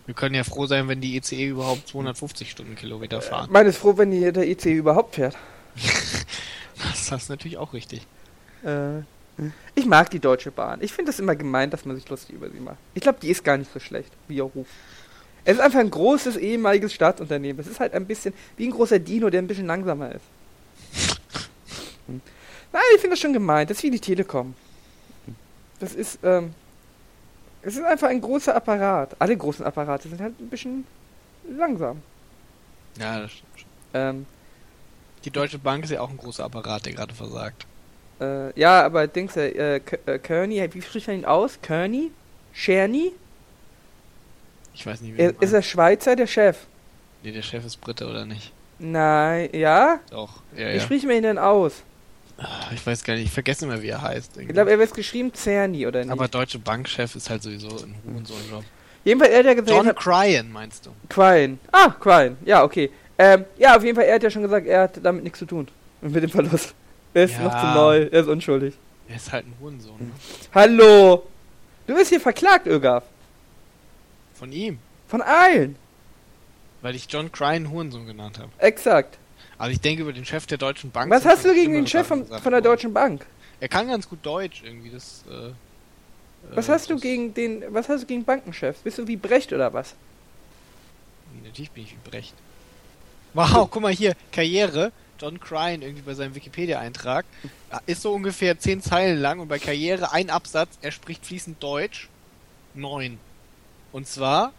Wir 0.04 0.14
können 0.14 0.34
ja 0.34 0.44
froh 0.44 0.66
sein, 0.66 0.88
wenn 0.88 1.00
die 1.00 1.16
ICE 1.16 1.46
überhaupt 1.46 1.88
250 1.88 2.50
Stundenkilometer 2.50 3.22
fahren. 3.22 3.48
Meine 3.50 3.70
ist 3.70 3.78
froh, 3.78 3.96
wenn 3.96 4.10
die, 4.10 4.30
der 4.30 4.46
IC 4.46 4.66
überhaupt 4.66 5.14
fährt. 5.14 5.36
Das 6.82 7.12
ist 7.24 7.28
natürlich 7.28 7.58
auch 7.58 7.74
richtig. 7.74 8.06
Äh, 8.64 9.02
ich 9.74 9.86
mag 9.86 10.10
die 10.10 10.18
Deutsche 10.18 10.50
Bahn. 10.50 10.80
Ich 10.82 10.92
finde 10.92 11.10
das 11.10 11.18
immer 11.20 11.36
gemein, 11.36 11.70
dass 11.70 11.84
man 11.84 11.96
sich 11.96 12.08
lustig 12.08 12.36
über 12.36 12.50
sie 12.50 12.60
macht. 12.60 12.78
Ich 12.94 13.02
glaube, 13.02 13.18
die 13.20 13.28
ist 13.28 13.44
gar 13.44 13.56
nicht 13.56 13.72
so 13.72 13.80
schlecht, 13.80 14.12
wie 14.28 14.36
ihr 14.36 14.42
Ruf. 14.44 14.66
Es 15.44 15.54
ist 15.54 15.60
einfach 15.60 15.80
ein 15.80 15.90
großes 15.90 16.36
ehemaliges 16.36 16.92
Staatsunternehmen. 16.92 17.60
Es 17.60 17.66
ist 17.66 17.80
halt 17.80 17.94
ein 17.94 18.06
bisschen 18.06 18.34
wie 18.56 18.66
ein 18.66 18.72
großer 18.72 18.98
Dino, 18.98 19.30
der 19.30 19.40
ein 19.40 19.46
bisschen 19.46 19.66
langsamer 19.66 20.12
ist. 20.14 20.24
Hm. 22.06 22.20
Nein, 22.72 22.82
ich 22.94 23.00
finde 23.00 23.14
das 23.14 23.20
schon 23.20 23.32
gemein. 23.32 23.66
Das 23.66 23.78
ist 23.78 23.82
wie 23.82 23.90
die 23.90 24.00
Telekom. 24.00 24.54
Das 25.78 25.94
ist, 25.94 26.18
ähm, 26.22 26.52
es 27.62 27.74
ist 27.76 27.84
einfach 27.84 28.08
ein 28.08 28.20
großer 28.20 28.54
Apparat. 28.54 29.16
Alle 29.18 29.36
großen 29.36 29.64
Apparate 29.64 30.08
sind 30.08 30.20
halt 30.20 30.38
ein 30.38 30.48
bisschen 30.48 30.86
langsam. 31.48 32.02
Ja, 32.98 33.20
das 33.20 33.32
stimmt. 33.32 33.66
Ähm, 33.94 34.26
Die 35.24 35.30
Deutsche 35.30 35.58
Bank 35.58 35.84
ist 35.84 35.90
ja 35.90 36.00
auch 36.00 36.10
ein 36.10 36.16
großer 36.16 36.44
Apparat, 36.44 36.84
der 36.86 36.92
gerade 36.92 37.14
versagt. 37.14 37.66
Äh, 38.20 38.58
ja, 38.58 38.84
aber 38.84 39.06
Dings, 39.06 39.36
äh, 39.36 39.80
K- 39.80 39.98
äh, 40.06 40.18
Kearney, 40.18 40.68
wie 40.72 40.82
spricht 40.82 41.06
man 41.08 41.16
ihn 41.18 41.24
aus? 41.24 41.58
Kearney? 41.62 42.10
Czerny? 42.54 43.12
Ich 44.74 44.86
weiß 44.86 45.00
nicht, 45.00 45.16
wie 45.16 45.20
Er, 45.20 45.32
man- 45.32 45.42
ist 45.42 45.52
er 45.52 45.62
Schweizer, 45.62 46.16
der 46.16 46.26
Chef? 46.26 46.56
Nee, 47.22 47.32
der 47.32 47.42
Chef 47.42 47.64
ist 47.64 47.80
Brite 47.80 48.06
oder 48.06 48.24
nicht? 48.24 48.52
Nein, 48.78 49.50
ja? 49.52 50.00
Doch. 50.10 50.40
Ja, 50.56 50.68
Wie 50.70 50.74
ja. 50.76 50.80
spricht 50.80 51.04
man 51.06 51.16
ihn 51.16 51.22
denn 51.22 51.38
aus? 51.38 51.82
Ah, 52.38 52.70
Ich 52.72 52.86
weiß 52.86 53.04
gar 53.04 53.14
nicht, 53.14 53.24
ich 53.26 53.30
vergesse 53.32 53.66
immer, 53.66 53.82
wie 53.82 53.88
er 53.88 54.00
heißt. 54.00 54.38
Ich 54.38 54.48
glaube, 54.48 54.70
er 54.70 54.78
wird 54.78 54.94
geschrieben 54.94 55.32
Czerny, 55.32 55.86
oder 55.86 56.00
nicht? 56.02 56.10
Aber 56.10 56.28
Deutsche 56.28 56.58
Bankchef 56.58 57.14
ist 57.14 57.28
halt 57.28 57.42
sowieso 57.42 57.68
ein 57.68 57.94
Hurensohn-Job. 58.06 58.64
Jedenfalls, 59.04 59.32
er 59.32 59.38
hat 59.40 59.46
ja 59.46 59.54
gesagt, 59.54 59.70
John 59.70 59.94
Cryan, 59.94 60.50
meinst 60.52 60.86
du? 60.86 60.90
Quine. 61.08 61.58
Ah, 61.72 61.90
Quine. 62.00 62.36
Ja, 62.44 62.62
okay. 62.64 62.90
Ähm, 63.18 63.44
ja, 63.58 63.76
auf 63.76 63.84
jeden 63.84 63.96
Fall, 63.96 64.04
er 64.06 64.14
hat 64.14 64.22
ja 64.22 64.30
schon 64.30 64.42
gesagt, 64.42 64.66
er 64.66 64.82
hat 64.82 64.98
damit 65.02 65.24
nichts 65.24 65.38
zu 65.38 65.46
tun. 65.46 65.68
Mit 66.00 66.22
dem 66.22 66.30
Verlust. 66.30 66.74
Er 67.14 67.24
ist 67.24 67.32
Ja. 67.34 67.42
noch 67.42 67.58
zu 67.60 67.66
neu, 67.78 68.02
er 68.10 68.20
ist 68.20 68.28
unschuldig. 68.28 68.74
Er 69.08 69.16
ist 69.16 69.32
halt 69.32 69.46
ein 69.46 69.54
Hurensohn. 69.60 69.98
Ne? 69.98 70.10
Hallo! 70.54 71.26
Du 71.86 71.96
wirst 71.96 72.10
hier 72.10 72.20
verklagt, 72.20 72.66
Ögaf. 72.66 73.02
Von 74.34 74.52
ihm. 74.52 74.78
Von 75.08 75.20
allen. 75.22 75.76
Weil 76.82 76.94
ich 76.94 77.06
John 77.10 77.30
Cryan 77.32 77.70
Hurensohn 77.70 78.06
genannt 78.06 78.38
habe. 78.38 78.50
Exakt. 78.58 79.18
Also 79.58 79.72
ich 79.72 79.80
denke 79.80 80.02
über 80.02 80.12
den 80.12 80.24
Chef 80.24 80.46
der 80.46 80.56
Deutschen 80.58 80.90
Bank. 80.90 81.10
Was 81.10 81.26
hast 81.26 81.44
du 81.44 81.48
schon 81.48 81.56
gegen 81.56 81.72
den 81.74 81.86
Chef 81.86 82.06
von, 82.06 82.24
von 82.26 82.52
der. 82.52 82.60
Deutschen 82.62 82.94
Bank? 82.94 83.26
Er 83.58 83.68
kann 83.68 83.88
ganz 83.88 84.08
gut 84.08 84.20
Deutsch 84.22 84.62
irgendwie. 84.64 84.90
Das. 84.90 85.24
Äh, 85.28 85.50
Was 86.54 86.68
äh, 86.68 86.72
hast 86.72 86.88
du 86.88 86.94
das- 86.94 87.02
gegen 87.02 87.34
den, 87.34 87.64
was 87.68 87.88
hast 87.88 88.02
du 88.02 88.06
gegen 88.06 88.24
Bankenchefs? 88.24 88.80
Bist 88.80 88.96
du 88.98 89.06
wie 89.06 89.16
Brecht 89.16 89.52
oder 89.52 89.72
was? 89.74 89.94
Natürlich 91.44 91.70
bin 91.72 91.84
ich 91.84 91.92
wie 91.92 92.10
Brecht. 92.10 92.34
Wow, 93.34 93.68
guck 93.70 93.82
mal 93.82 93.92
hier, 93.92 94.14
Karriere. 94.32 94.92
John 95.20 95.38
Cryan 95.40 95.82
irgendwie 95.82 96.02
bei 96.02 96.14
seinem 96.14 96.34
Wikipedia-Eintrag. 96.34 97.24
Ist 97.86 98.02
so 98.02 98.12
ungefähr 98.12 98.58
zehn 98.58 98.80
Zeilen 98.82 99.18
lang 99.18 99.40
und 99.40 99.48
bei 99.48 99.58
Karriere 99.58 100.12
ein 100.12 100.30
Absatz, 100.30 100.78
er 100.82 100.92
spricht 100.92 101.26
fließend 101.26 101.62
Deutsch. 101.62 102.08
Neun. 102.74 103.18
Und 103.92 104.06
zwar 104.06 104.52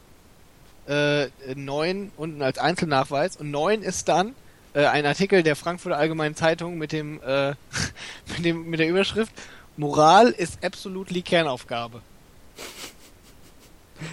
äh, 0.88 1.28
neun 1.56 2.12
unten 2.18 2.42
als 2.42 2.58
Einzelnachweis 2.58 3.38
und 3.38 3.52
neun 3.52 3.82
ist 3.82 4.10
dann 4.10 4.36
äh, 4.74 4.86
ein 4.86 5.06
Artikel 5.06 5.44
der 5.44 5.56
Frankfurter 5.56 5.98
Allgemeinen 5.98 6.36
Zeitung 6.36 6.78
mit 6.78 6.92
dem, 6.92 7.22
äh, 7.24 7.50
mit 8.36 8.46
dem 8.46 8.70
mit 8.70 8.80
der 8.80 8.90
Überschrift 8.90 9.32
Moral 9.78 10.30
ist 10.30 10.64
absolutely 10.64 11.22
Kernaufgabe. 11.22 12.02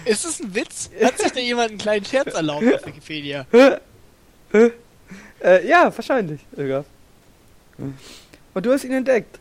Ist 0.05 0.25
es 0.25 0.39
ein 0.39 0.55
Witz? 0.55 0.89
Hat 1.03 1.17
sich 1.17 1.31
da 1.31 1.39
jemand 1.39 1.69
einen 1.69 1.77
kleinen 1.77 2.05
Scherz 2.05 2.33
erlaubt 2.33 2.73
auf 2.73 2.85
Wikipedia? 2.85 3.45
Äh, 5.43 5.67
ja, 5.67 5.95
wahrscheinlich, 5.95 6.41
Ögaf. 6.57 6.85
Und 8.53 8.65
du 8.65 8.71
hast 8.71 8.83
ihn 8.83 8.91
entdeckt. 8.91 9.39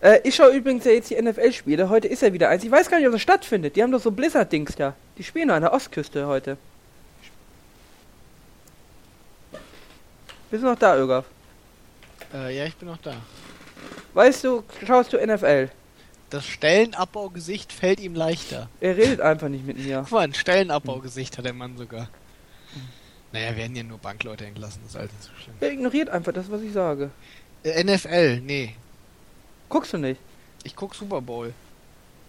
Äh, 0.00 0.20
ich 0.24 0.34
schaue 0.34 0.50
übrigens 0.50 0.84
ja 0.84 0.92
jetzt 0.92 1.10
die 1.10 1.20
NFL-Spiele. 1.20 1.88
Heute 1.88 2.08
ist 2.08 2.22
ja 2.22 2.32
wieder 2.32 2.48
eins. 2.48 2.64
Ich 2.64 2.70
weiß 2.70 2.88
gar 2.88 2.98
nicht, 2.98 3.06
ob 3.06 3.12
das 3.12 3.22
stattfindet. 3.22 3.76
Die 3.76 3.82
haben 3.82 3.92
doch 3.92 4.00
so 4.00 4.10
Blizzard-Dings 4.10 4.76
da. 4.76 4.94
Die 5.16 5.24
spielen 5.24 5.50
an 5.50 5.62
der 5.62 5.72
Ostküste 5.72 6.26
heute. 6.26 6.56
Bist 10.50 10.62
du 10.62 10.68
noch 10.68 10.78
da, 10.78 10.96
Ögaf? 10.96 11.24
Äh, 12.32 12.56
ja, 12.56 12.64
ich 12.64 12.76
bin 12.76 12.88
noch 12.88 12.98
da. 12.98 13.14
Weißt 14.14 14.44
du, 14.44 14.64
schaust 14.86 15.12
du 15.12 15.18
NFL? 15.18 15.68
Das 16.30 16.46
Stellenabbau-Gesicht 16.46 17.72
fällt 17.72 18.00
ihm 18.00 18.14
leichter. 18.14 18.68
Er 18.80 18.96
redet 18.96 19.20
einfach 19.20 19.48
nicht 19.48 19.66
mit 19.66 19.78
mir. 19.78 20.00
Guck 20.02 20.12
mal, 20.12 20.20
ein 20.20 20.34
Stellenabbau-Gesicht 20.34 21.38
hat 21.38 21.44
der 21.44 21.54
Mann 21.54 21.76
sogar. 21.76 22.08
Naja, 23.32 23.56
werden 23.56 23.76
ja 23.76 23.82
nur 23.82 23.98
Bankleute 23.98 24.46
entlassen, 24.46 24.80
das 24.84 24.92
ist 24.94 24.98
alles 24.98 25.12
nicht 25.12 25.24
so 25.24 25.30
schlimm. 25.42 25.54
Er 25.60 25.70
ignoriert 25.70 26.08
einfach 26.08 26.32
das, 26.32 26.50
was 26.50 26.62
ich 26.62 26.72
sage. 26.72 27.10
Äh, 27.62 27.84
NFL, 27.84 28.40
nee. 28.40 28.74
Guckst 29.68 29.92
du 29.92 29.98
nicht. 29.98 30.20
Ich 30.64 30.74
guck 30.74 30.94
Super 30.94 31.20
Bowl. 31.20 31.52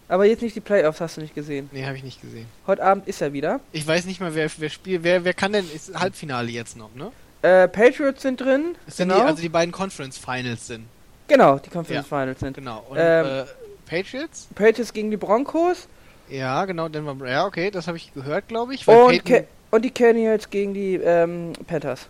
Aber 0.10 0.26
jetzt 0.26 0.42
nicht 0.42 0.56
die 0.56 0.60
Playoffs, 0.62 1.00
hast 1.00 1.18
du 1.18 1.22
nicht 1.22 1.36
gesehen. 1.36 1.70
Nee, 1.72 1.86
habe 1.86 1.96
ich 1.96 2.04
nicht 2.04 2.20
gesehen. 2.22 2.48
Heute 2.66 2.84
Abend 2.84 3.08
ist 3.08 3.22
er 3.22 3.32
wieder. 3.32 3.60
Ich 3.72 3.86
weiß 3.86 4.06
nicht 4.06 4.20
mal, 4.20 4.34
wer, 4.34 4.50
wer 4.58 4.70
spielt. 4.70 5.04
Wer, 5.04 5.24
wer 5.24 5.34
kann 5.34 5.54
denn. 5.54 5.66
Ist 5.72 5.94
Halbfinale 5.94 6.50
jetzt 6.50 6.76
noch, 6.76 6.94
ne? 6.96 7.12
Äh, 7.44 7.68
Patriots 7.68 8.24
sind 8.24 8.42
drin. 8.42 8.76
Es 8.88 8.98
sind 8.98 9.10
genau. 9.10 9.22
die, 9.22 9.28
also 9.28 9.42
die 9.42 9.50
beiden 9.50 9.72
Conference 9.72 10.18
Finals 10.18 10.68
sind. 10.68 10.86
genau, 11.28 11.60
die 11.60 11.70
Conference 11.70 12.08
Finals 12.08 12.40
sind. 12.40 12.56
Genau. 12.56 12.86
Und 12.90 12.98
Ähm, 13.00 13.26
äh, 13.26 13.46
Patriots? 13.86 14.48
Patriots 14.56 14.92
gegen 14.92 15.12
die 15.12 15.18
Broncos 15.18 15.88
Ja, 16.28 16.66
genau, 16.66 16.90
Denver. 16.90 17.16
Ja, 17.28 17.46
okay, 17.46 17.72
das 17.72 17.88
habe 17.88 17.98
ich 17.98 18.14
gehört, 18.14 18.48
glaube 18.48 18.74
ich. 18.74 18.88
Und, 18.88 19.24
Peyton, 19.24 19.48
und 19.72 19.84
die 19.86 19.92
Cardinals 19.92 20.50
gegen 20.50 20.74
die 20.74 20.96
ähm, 20.96 21.54
Panthers. 21.68 22.08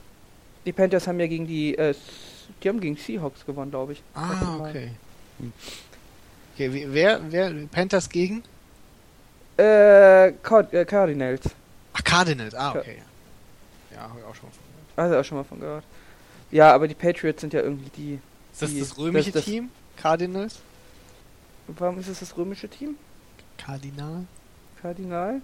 Die 0.66 0.72
Panthers 0.74 1.08
haben 1.08 1.20
ja 1.20 1.28
gegen 1.28 1.48
die, 1.48 1.78
äh, 1.78 1.94
die 2.64 2.70
haben 2.70 2.80
gegen 2.80 2.96
Seahawks 2.98 3.46
gewonnen, 3.46 3.72
glaube 3.72 3.94
ich. 3.94 4.04
Ah, 4.14 4.58
okay. 4.60 4.92
Okay, 6.54 6.74
wie, 6.74 6.94
wer, 6.94 7.20
wer, 7.32 7.52
Panthers 7.72 8.10
gegen? 8.10 8.44
Äh, 9.58 10.34
Card 10.44 10.74
äh, 10.74 10.86
Cardinals. 10.86 11.50
Ach, 11.94 12.04
Cardinals, 12.04 12.54
ah, 12.56 12.72
okay. 12.72 13.02
Ja, 13.94 14.02
habe 14.02 14.20
ich 14.20 14.26
auch 14.26 14.36
schon 14.36 14.50
mal 14.50 14.54
von 14.54 14.64
gehört. 14.96 15.12
Du 15.14 15.20
auch 15.20 15.24
schon 15.24 15.38
mal 15.38 15.44
von 15.44 15.60
gehört. 15.60 15.84
Ja, 16.52 16.74
aber 16.74 16.88
die 16.88 16.96
Patriots 16.96 17.42
sind 17.42 17.54
ja 17.54 17.62
irgendwie 17.62 17.90
die. 17.96 18.20
Ist 18.52 18.62
das 18.62 18.70
Die- 18.72 18.80
das 18.80 18.98
römische 18.98 19.32
das- 19.32 19.44
das- 19.44 19.46
Team? 19.46 19.70
Cardinals? 19.98 20.60
Warum 21.68 22.00
ist 22.00 22.08
es 22.08 22.20
das 22.20 22.36
römische 22.36 22.68
Team? 22.68 22.96
Kardinal? 23.58 24.26
Kardinal? 24.82 25.42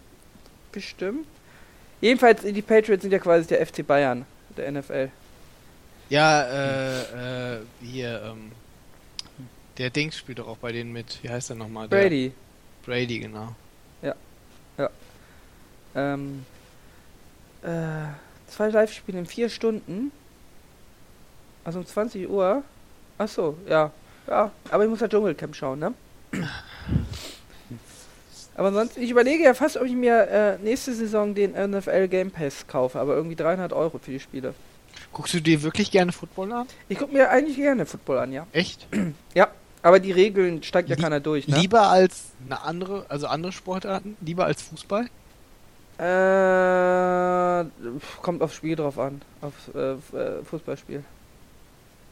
Bestimmt. 0.72 1.28
Jedenfalls, 2.02 2.42
die 2.42 2.62
Patriots 2.62 3.02
sind 3.04 3.12
ja 3.12 3.20
quasi 3.20 3.48
der 3.48 3.66
FC 3.66 3.86
Bayern 3.86 4.26
der 4.56 4.72
NFL. 4.72 5.10
Ja, 6.10 6.44
äh, 6.44 7.56
äh, 7.56 7.60
hier, 7.82 8.22
ähm, 8.32 8.52
der 9.78 9.90
Dings 9.90 10.18
spielt 10.18 10.40
doch 10.40 10.48
auch 10.48 10.58
bei 10.58 10.72
denen 10.72 10.94
mit. 10.94 11.20
Wie 11.24 11.30
heißt 11.30 11.50
der 11.50 11.58
nochmal? 11.58 11.88
Der- 11.90 12.02
Brady. 12.02 12.32
Brady, 12.86 13.20
genau. 13.20 13.56
Ähm, 15.98 16.46
äh, 17.64 17.70
zwei 18.48 18.68
Live-Spiele 18.68 19.18
in 19.20 19.26
vier 19.26 19.48
Stunden. 19.48 20.12
Also 21.64 21.80
um 21.80 21.86
20 21.86 22.30
Uhr. 22.30 22.64
Ach 23.18 23.30
so, 23.30 23.58
ja. 23.66 23.92
Ja, 24.28 24.52
aber 24.72 24.84
ich 24.84 24.90
muss 24.90 25.00
ja 25.00 25.08
Dschungelcamp 25.08 25.56
schauen, 25.56 25.80
ne? 25.80 25.94
Aber 28.56 28.70
ansonsten, 28.70 29.02
ich 29.02 29.12
überlege 29.12 29.44
ja 29.44 29.54
fast, 29.54 29.78
ob 29.78 29.86
ich 29.86 29.94
mir 29.94 30.28
äh, 30.28 30.58
nächste 30.64 30.94
Saison 30.94 31.36
den 31.36 31.52
NFL 31.52 32.08
Game 32.08 32.32
Pass 32.32 32.66
kaufe, 32.68 33.00
aber 33.00 33.16
irgendwie 33.16 33.36
300 33.36 33.72
Euro 33.74 33.98
für 34.00 34.12
die 34.12 34.20
Spiele. 34.20 34.54
Guckst 35.14 35.34
du 35.34 35.40
dir 35.42 35.62
wirklich 35.62 35.92
gerne 35.92 36.12
Football 36.12 36.52
an? 36.54 36.68
Ich 36.90 36.98
gucke 36.98 37.14
mir 37.14 37.30
eigentlich 37.30 37.58
gerne 37.58 37.86
Football 37.86 38.18
an, 38.20 38.32
ja. 38.32 38.48
Echt? 38.54 38.88
Aber 39.82 40.00
die 40.00 40.12
Regeln 40.12 40.64
steigt 40.64 40.90
ja 40.90 40.96
Lie- 40.96 41.02
keiner 41.04 41.20
durch, 41.20 41.48
ne? 41.48 41.58
Lieber 41.58 41.84
als 41.90 42.24
eine 42.46 42.62
andere, 42.64 43.06
also 43.08 43.28
andere 43.28 43.52
Sportarten? 43.52 44.18
Lieber 44.22 44.46
als 44.46 44.62
Fußball? 44.64 45.06
Äh, 45.98 47.66
kommt 48.22 48.42
aufs 48.42 48.56
Spiel 48.56 48.76
drauf 48.76 48.98
an. 49.00 49.22
Aufs 49.42 49.70
äh, 49.76 49.94
äh, 50.18 50.44
Fußballspiel. 50.44 51.04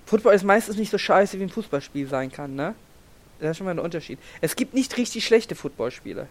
Football 0.05 0.35
ist 0.35 0.43
meistens 0.43 0.77
nicht 0.77 0.91
so 0.91 0.97
scheiße, 0.97 1.39
wie 1.39 1.43
ein 1.43 1.49
Fußballspiel 1.49 2.07
sein 2.07 2.31
kann, 2.31 2.55
ne? 2.55 2.75
Das 3.43 3.51
ist 3.51 3.57
schon 3.57 3.65
mal 3.65 3.71
ein 3.71 3.79
Unterschied. 3.79 4.19
Es 4.41 4.55
gibt 4.55 4.73
nicht 4.73 4.95
richtig 4.97 5.25
schlechte 5.25 5.53
Footballspiele. 5.53 6.27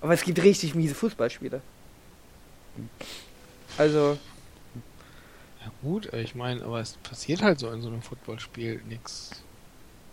Aber 0.00 0.14
es 0.14 0.22
gibt 0.22 0.42
richtig 0.42 0.74
miese 0.74 0.94
Fußballspiele. 0.94 1.60
Also, 3.78 4.18
Ja 5.64 5.72
gut, 5.82 6.12
ich 6.12 6.34
meine, 6.34 6.62
aber 6.64 6.80
es 6.80 6.94
passiert 7.02 7.42
halt 7.42 7.58
so 7.58 7.70
in 7.70 7.82
so 7.82 7.88
einem 7.88 8.02
Footballspiel 8.02 8.80
nichts 8.88 9.42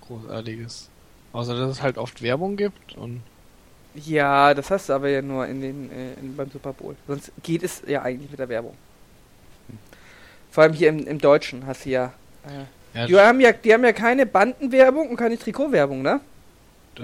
Großartiges. 0.01 0.89
Außer 1.33 1.55
dass 1.55 1.69
es 1.69 1.81
halt 1.81 1.97
oft 1.97 2.23
Werbung 2.23 2.57
gibt 2.57 2.97
und 2.97 3.21
ja, 3.95 4.53
das 4.53 4.69
hast 4.69 4.89
du 4.89 4.93
aber 4.93 5.09
ja 5.09 5.21
nur 5.21 5.47
in 5.47 5.61
den, 5.61 5.91
äh, 5.91 6.13
in, 6.13 6.35
beim 6.35 6.49
Super 6.51 6.73
Bowl. 6.73 6.95
Sonst 7.07 7.31
geht 7.43 7.63
es 7.63 7.81
ja 7.87 8.03
eigentlich 8.03 8.29
mit 8.29 8.39
der 8.39 8.49
Werbung. 8.49 8.75
Vor 10.51 10.63
allem 10.63 10.73
hier 10.73 10.89
im, 10.89 11.05
im 11.07 11.19
Deutschen 11.19 11.65
hast 11.65 11.85
du 11.85 11.89
ja. 11.89 12.13
Äh, 12.45 12.99
ja, 12.99 13.07
die, 13.07 13.19
haben 13.19 13.39
ja 13.39 13.51
die 13.51 13.73
haben 13.73 13.83
ja 13.83 13.93
keine 13.93 14.25
Bandenwerbung 14.25 15.09
und 15.09 15.15
keine 15.15 15.37
Trikotwerbung, 15.37 16.01
ne? 16.01 16.21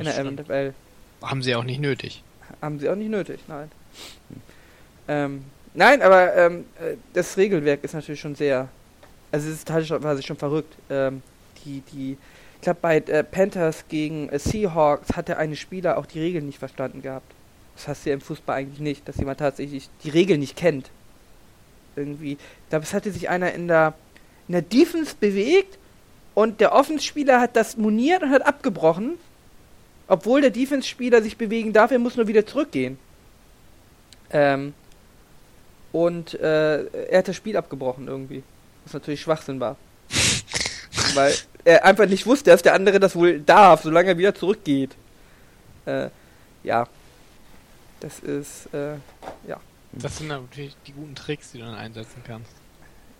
Das 0.04 0.18
in 0.18 0.24
der 0.26 0.34
stimmt. 0.34 0.50
NFL. 0.50 0.74
haben 1.22 1.42
sie 1.42 1.56
auch 1.56 1.64
nicht 1.64 1.80
nötig. 1.80 2.24
Haben 2.62 2.80
sie 2.80 2.90
auch 2.90 2.96
nicht 2.96 3.10
nötig, 3.10 3.40
nein. 3.48 3.72
Ähm, 5.08 5.46
nein, 5.74 6.02
aber 6.02 6.36
ähm, 6.36 6.66
äh, 6.80 6.96
das 7.14 7.38
Regelwerk 7.38 7.84
ist 7.84 7.94
natürlich 7.94 8.20
schon 8.20 8.36
sehr. 8.36 8.70
Also 9.32 9.50
es 9.50 9.56
ist 9.56 9.68
teilweise 9.68 10.24
schon 10.24 10.38
verrückt. 10.38 10.76
Ähm, 10.90 11.22
die, 11.64 11.82
die, 11.92 12.18
ich 12.56 12.62
glaube 12.62 12.80
bei 12.82 12.98
äh, 12.98 13.24
Panthers 13.24 13.86
gegen 13.88 14.30
äh, 14.30 14.40
Seahawks 14.40 15.16
hatte 15.16 15.38
eine 15.38 15.56
Spieler 15.56 15.98
auch 15.98 16.06
die 16.06 16.20
Regeln 16.20 16.46
nicht 16.46 16.60
verstanden 16.60 17.02
gehabt. 17.02 17.32
Das 17.76 17.88
hast 17.88 18.06
du 18.06 18.10
ja 18.10 18.16
im 18.16 18.22
Fußball 18.22 18.56
eigentlich 18.56 18.80
nicht, 18.80 19.08
dass 19.08 19.18
jemand 19.18 19.40
tatsächlich 19.40 19.90
die 20.04 20.10
Regeln 20.10 20.40
nicht 20.40 20.56
kennt. 20.56 20.90
Irgendwie. 21.96 22.34
Ich 22.34 22.70
glaube, 22.70 22.84
es 22.84 22.94
hatte 22.94 23.12
sich 23.12 23.30
einer 23.30 23.54
in 23.54 23.68
der, 23.68 23.94
in 24.48 24.54
der 24.54 24.62
Defense 24.62 25.16
bewegt 25.20 25.78
und 26.34 26.62
der 26.62 26.74
Offenspieler 26.74 27.40
hat 27.40 27.56
das 27.56 27.78
moniert 27.78 28.24
und 28.24 28.32
hat 28.32 28.46
abgebrochen 28.46 29.18
obwohl 30.08 30.42
der 30.42 30.52
Defense-Spieler 30.52 31.22
sich 31.22 31.38
bewegen 31.38 31.74
darf, 31.74 31.92
er 31.92 32.00
muss 32.00 32.16
nur 32.16 32.28
wieder 32.28 32.46
zurückgehen. 32.46 32.98
Ähm, 34.30 34.74
und 35.92 36.34
äh, 36.36 36.86
er 37.08 37.20
hat 37.20 37.28
das 37.28 37.36
Spiel 37.36 37.58
abgebrochen 37.58 38.08
irgendwie. 38.08 38.44
Was 38.84 38.94
natürlich 38.94 39.22
Schwachsinn 39.22 39.60
war. 39.60 39.78
Weil 41.14 41.34
er 41.64 41.86
einfach 41.86 42.08
nicht 42.08 42.26
wusste, 42.26 42.52
dass 42.52 42.62
der 42.62 42.74
andere 42.74 43.00
das 43.00 43.16
wohl 43.16 43.40
darf, 43.40 43.84
solange 43.84 44.10
er 44.10 44.18
wieder 44.18 44.36
zurückgeht. 44.36 44.96
Äh, 45.86 46.10
ja. 46.64 46.88
Das 48.02 48.20
ist, 48.20 48.72
äh, 48.74 48.96
ja. 49.48 49.60
Das 49.94 50.18
sind 50.18 50.28
natürlich 50.28 50.76
die 50.86 50.92
guten 50.92 51.16
Tricks, 51.16 51.52
die 51.52 51.60
du 51.60 51.66
dann 51.66 51.76
einsetzen 51.76 52.22
kannst. 52.26 52.52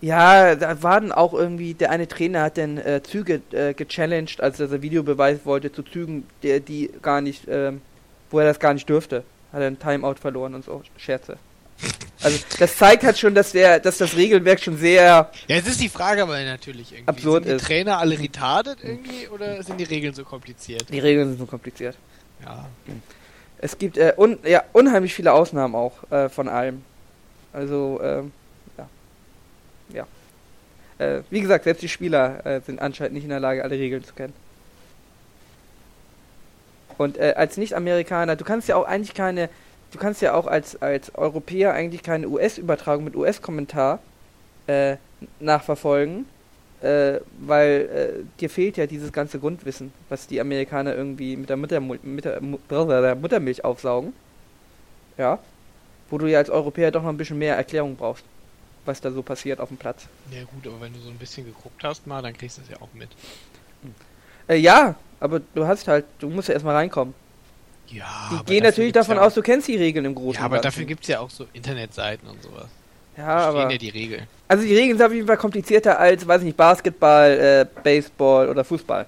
Ja, 0.00 0.54
da 0.54 0.82
waren 0.82 1.10
auch 1.10 1.32
irgendwie, 1.32 1.74
der 1.74 1.90
eine 1.90 2.06
Trainer 2.06 2.42
hat 2.42 2.58
dann 2.58 2.76
äh, 2.76 3.02
Züge 3.02 3.40
äh, 3.52 3.72
gechallenged, 3.72 4.40
als 4.40 4.60
er 4.60 4.82
Videobeweis 4.82 5.40
wollte 5.44 5.72
zu 5.72 5.82
Zügen, 5.82 6.26
der 6.42 6.60
die 6.60 6.90
gar 7.00 7.20
nicht, 7.20 7.44
ähm, 7.48 7.80
wo 8.30 8.38
er 8.38 8.46
das 8.46 8.60
gar 8.60 8.74
nicht 8.74 8.88
dürfte. 8.88 9.24
Hat 9.52 9.60
er 9.60 9.68
einen 9.68 9.78
Timeout 9.78 10.16
verloren 10.20 10.54
und 10.54 10.64
so 10.64 10.82
Scherze. 10.98 11.38
Also 12.22 12.38
das 12.58 12.76
zeigt 12.76 13.04
halt 13.04 13.18
schon, 13.18 13.34
dass 13.34 13.52
der, 13.52 13.80
dass 13.80 13.98
das 13.98 14.16
Regelwerk 14.16 14.60
schon 14.60 14.78
sehr, 14.78 15.30
Ja, 15.48 15.56
jetzt 15.56 15.68
ist 15.68 15.80
die 15.80 15.88
Frage 15.88 16.22
aber 16.22 16.42
natürlich 16.42 16.92
irgendwie. 16.92 17.08
Absurd 17.08 17.44
sind 17.44 17.52
die 17.52 17.56
ist. 17.56 17.66
Trainer 17.66 17.98
alle 17.98 18.18
retarded 18.18 18.78
irgendwie 18.82 19.28
oder 19.28 19.62
sind 19.62 19.78
die 19.78 19.84
Regeln 19.84 20.14
so 20.14 20.24
kompliziert? 20.24 20.86
die 20.90 20.98
Regeln 20.98 21.28
sind 21.28 21.38
so 21.38 21.46
kompliziert. 21.46 21.96
Ja. 22.42 22.66
Es 23.58 23.78
gibt 23.78 23.96
äh, 23.98 24.14
un, 24.16 24.38
ja, 24.44 24.62
unheimlich 24.72 25.14
viele 25.14 25.32
Ausnahmen 25.32 25.74
auch 25.74 26.10
äh, 26.10 26.28
von 26.28 26.48
allem. 26.48 26.82
Also, 27.52 28.00
ähm, 28.02 28.32
ja. 29.92 30.06
Äh, 30.98 31.22
wie 31.30 31.40
gesagt, 31.40 31.64
selbst 31.64 31.82
die 31.82 31.88
Spieler 31.88 32.44
äh, 32.46 32.60
sind 32.60 32.80
anscheinend 32.80 33.14
nicht 33.14 33.24
in 33.24 33.30
der 33.30 33.40
Lage, 33.40 33.62
alle 33.62 33.78
Regeln 33.78 34.04
zu 34.04 34.14
kennen. 34.14 34.32
Und 36.98 37.18
äh, 37.18 37.34
als 37.36 37.56
Nicht-Amerikaner, 37.56 38.36
du 38.36 38.44
kannst 38.44 38.68
ja 38.68 38.76
auch 38.76 38.86
eigentlich 38.86 39.14
keine, 39.14 39.50
du 39.92 39.98
kannst 39.98 40.22
ja 40.22 40.34
auch 40.34 40.46
als, 40.46 40.80
als 40.80 41.14
Europäer 41.14 41.74
eigentlich 41.74 42.02
keine 42.02 42.28
US-Übertragung 42.28 43.04
mit 43.04 43.16
US-Kommentar 43.16 43.98
äh, 44.66 44.96
nachverfolgen, 45.40 46.26
äh, 46.80 47.20
weil 47.40 48.22
äh, 48.22 48.40
dir 48.40 48.48
fehlt 48.48 48.78
ja 48.78 48.86
dieses 48.86 49.12
ganze 49.12 49.38
Grundwissen, 49.38 49.92
was 50.08 50.26
die 50.26 50.40
Amerikaner 50.40 50.94
irgendwie 50.94 51.36
mit 51.36 51.50
der, 51.50 51.56
Muttermul 51.56 51.98
mit 52.02 52.24
der, 52.24 52.40
der 52.40 53.14
Muttermilch 53.14 53.64
aufsaugen. 53.64 54.14
Ja. 55.18 55.38
Wo 56.08 56.18
du 56.18 56.26
ja 56.26 56.38
als 56.38 56.50
Europäer 56.50 56.92
doch 56.92 57.02
noch 57.02 57.08
ein 57.08 57.16
bisschen 57.16 57.38
mehr 57.38 57.56
Erklärung 57.56 57.96
brauchst, 57.96 58.24
was 58.86 59.00
da 59.00 59.10
so 59.10 59.22
passiert 59.22 59.60
auf 59.60 59.68
dem 59.68 59.76
Platz. 59.76 60.06
Ja 60.30 60.42
gut, 60.44 60.66
aber 60.66 60.80
wenn 60.80 60.92
du 60.92 61.00
so 61.00 61.08
ein 61.10 61.18
bisschen 61.18 61.44
geguckt 61.46 61.82
hast 61.84 62.06
mal, 62.06 62.22
dann 62.22 62.36
kriegst 62.36 62.58
du 62.58 62.62
es 62.62 62.68
ja 62.68 62.76
auch 62.80 62.88
mit. 62.94 63.08
Äh, 64.48 64.56
ja, 64.56 64.94
aber 65.20 65.40
du 65.54 65.66
hast 65.66 65.88
halt, 65.88 66.04
du 66.18 66.28
musst 66.28 66.48
ja 66.48 66.54
erstmal 66.54 66.74
reinkommen. 66.76 67.14
Ja, 67.88 68.06
Die 68.32 68.44
gehen 68.52 68.64
natürlich 68.64 68.92
davon 68.92 69.16
ja 69.16 69.22
aus, 69.22 69.34
du 69.34 69.42
kennst 69.42 69.68
die 69.68 69.76
Regeln 69.76 70.04
im 70.04 70.14
Großen 70.14 70.40
Ja, 70.40 70.46
aber 70.46 70.56
und 70.56 70.64
dafür 70.64 70.80
Ganzen. 70.82 70.88
gibt 70.88 71.02
es 71.02 71.08
ja 71.08 71.20
auch 71.20 71.30
so 71.30 71.46
Internetseiten 71.52 72.28
und 72.28 72.42
sowas. 72.42 72.66
Ja, 73.16 73.26
Da 73.26 73.48
stehen 73.50 73.60
aber. 73.62 73.72
ja 73.72 73.78
die 73.78 73.88
Regeln. 73.90 74.26
Also 74.48 74.64
die 74.64 74.74
Regeln 74.76 74.98
sind 74.98 75.06
auf 75.06 75.12
jeden 75.12 75.26
Fall 75.26 75.36
komplizierter 75.36 75.98
als, 75.98 76.26
weiß 76.26 76.40
ich 76.42 76.46
nicht, 76.46 76.56
Basketball, 76.56 77.30
äh, 77.30 77.80
Baseball 77.82 78.48
oder 78.48 78.64
Fußball. 78.64 79.06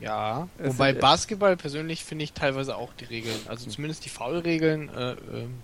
Ja, 0.00 0.48
Es 0.58 0.74
wobei 0.74 0.92
sind- 0.92 1.00
Basketball 1.00 1.56
persönlich 1.56 2.04
finde 2.04 2.24
ich 2.24 2.32
teilweise 2.32 2.76
auch 2.76 2.92
die 2.94 3.04
Regeln, 3.04 3.36
also 3.48 3.68
zumindest 3.70 4.04
die 4.04 4.08
Foul-Regeln, 4.10 4.88
äh, 4.96 5.10
ähm, 5.12 5.54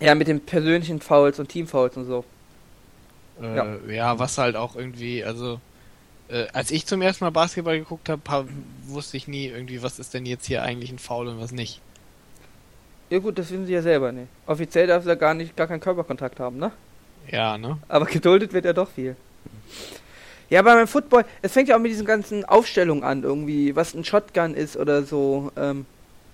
Ja, 0.00 0.14
mit 0.14 0.28
den 0.28 0.40
persönlichen 0.40 1.00
Fouls 1.00 1.38
und 1.40 1.48
Teamfouls 1.48 1.96
und 1.96 2.06
so. 2.06 2.24
Äh, 3.42 3.56
Ja. 3.56 3.76
ja. 3.88 4.18
was 4.18 4.38
halt 4.38 4.56
auch 4.56 4.76
irgendwie, 4.76 5.24
also 5.24 5.60
äh, 6.28 6.46
als 6.52 6.70
ich 6.70 6.86
zum 6.86 7.02
ersten 7.02 7.24
Mal 7.24 7.30
Basketball 7.30 7.78
geguckt 7.78 8.08
habe, 8.08 8.48
wusste 8.86 9.16
ich 9.16 9.28
nie 9.28 9.46
irgendwie, 9.46 9.82
was 9.82 9.98
ist 9.98 10.14
denn 10.14 10.26
jetzt 10.26 10.46
hier 10.46 10.62
eigentlich 10.62 10.90
ein 10.90 10.98
Foul 10.98 11.28
und 11.28 11.40
was 11.40 11.52
nicht. 11.52 11.80
Ja 13.10 13.18
gut, 13.18 13.38
das 13.38 13.50
wissen 13.50 13.66
sie 13.66 13.72
ja 13.72 13.82
selber 13.82 14.12
nicht. 14.12 14.28
Offiziell 14.46 14.86
darf 14.86 15.06
ja 15.06 15.14
gar 15.14 15.32
nicht, 15.34 15.56
gar 15.56 15.66
keinen 15.66 15.80
Körperkontakt 15.80 16.40
haben, 16.40 16.58
ne? 16.58 16.72
Ja, 17.30 17.56
ne? 17.56 17.78
Aber 17.88 18.04
geduldet 18.06 18.52
wird 18.52 18.66
ja 18.66 18.72
doch 18.72 18.90
viel. 18.90 19.16
Ja, 20.50 20.60
aber 20.60 20.74
beim 20.74 20.88
Football, 20.88 21.24
es 21.42 21.52
fängt 21.52 21.68
ja 21.68 21.76
auch 21.76 21.80
mit 21.80 21.90
diesen 21.90 22.06
ganzen 22.06 22.44
Aufstellungen 22.44 23.04
an, 23.04 23.22
irgendwie, 23.22 23.76
was 23.76 23.94
ein 23.94 24.04
Shotgun 24.04 24.54
ist 24.54 24.76
oder 24.76 25.02
so. 25.02 25.52
Ähm, 25.56 25.86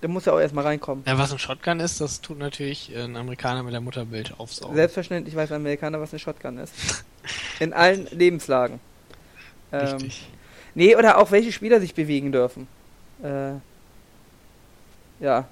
da 0.05 0.11
muss 0.11 0.25
ja 0.25 0.33
auch 0.33 0.39
erstmal 0.39 0.65
reinkommen. 0.65 1.03
Ja, 1.07 1.17
was 1.17 1.31
ein 1.31 1.39
Shotgun 1.39 1.79
ist, 1.79 1.99
das 1.99 2.21
tut 2.21 2.37
natürlich 2.37 2.95
äh, 2.95 3.01
ein 3.01 3.15
Amerikaner 3.15 3.63
mit 3.63 3.73
der 3.73 3.81
Mutterbild 3.81 4.39
aufsaugen. 4.39 4.75
Selbstverständlich 4.75 5.35
weiß 5.35 5.51
ein 5.51 5.55
Amerikaner, 5.55 5.99
was 5.99 6.11
eine 6.11 6.19
Shotgun 6.19 6.59
ist. 6.59 6.73
In 7.59 7.73
allen 7.73 8.07
Lebenslagen. 8.11 8.79
Ähm, 9.71 9.79
Richtig. 9.79 10.27
nee, 10.75 10.95
oder 10.95 11.17
auch 11.17 11.31
welche 11.31 11.51
Spieler 11.51 11.79
sich 11.79 11.95
bewegen 11.95 12.31
dürfen. 12.31 12.67
Äh, 13.23 13.53
ja. 15.19 15.47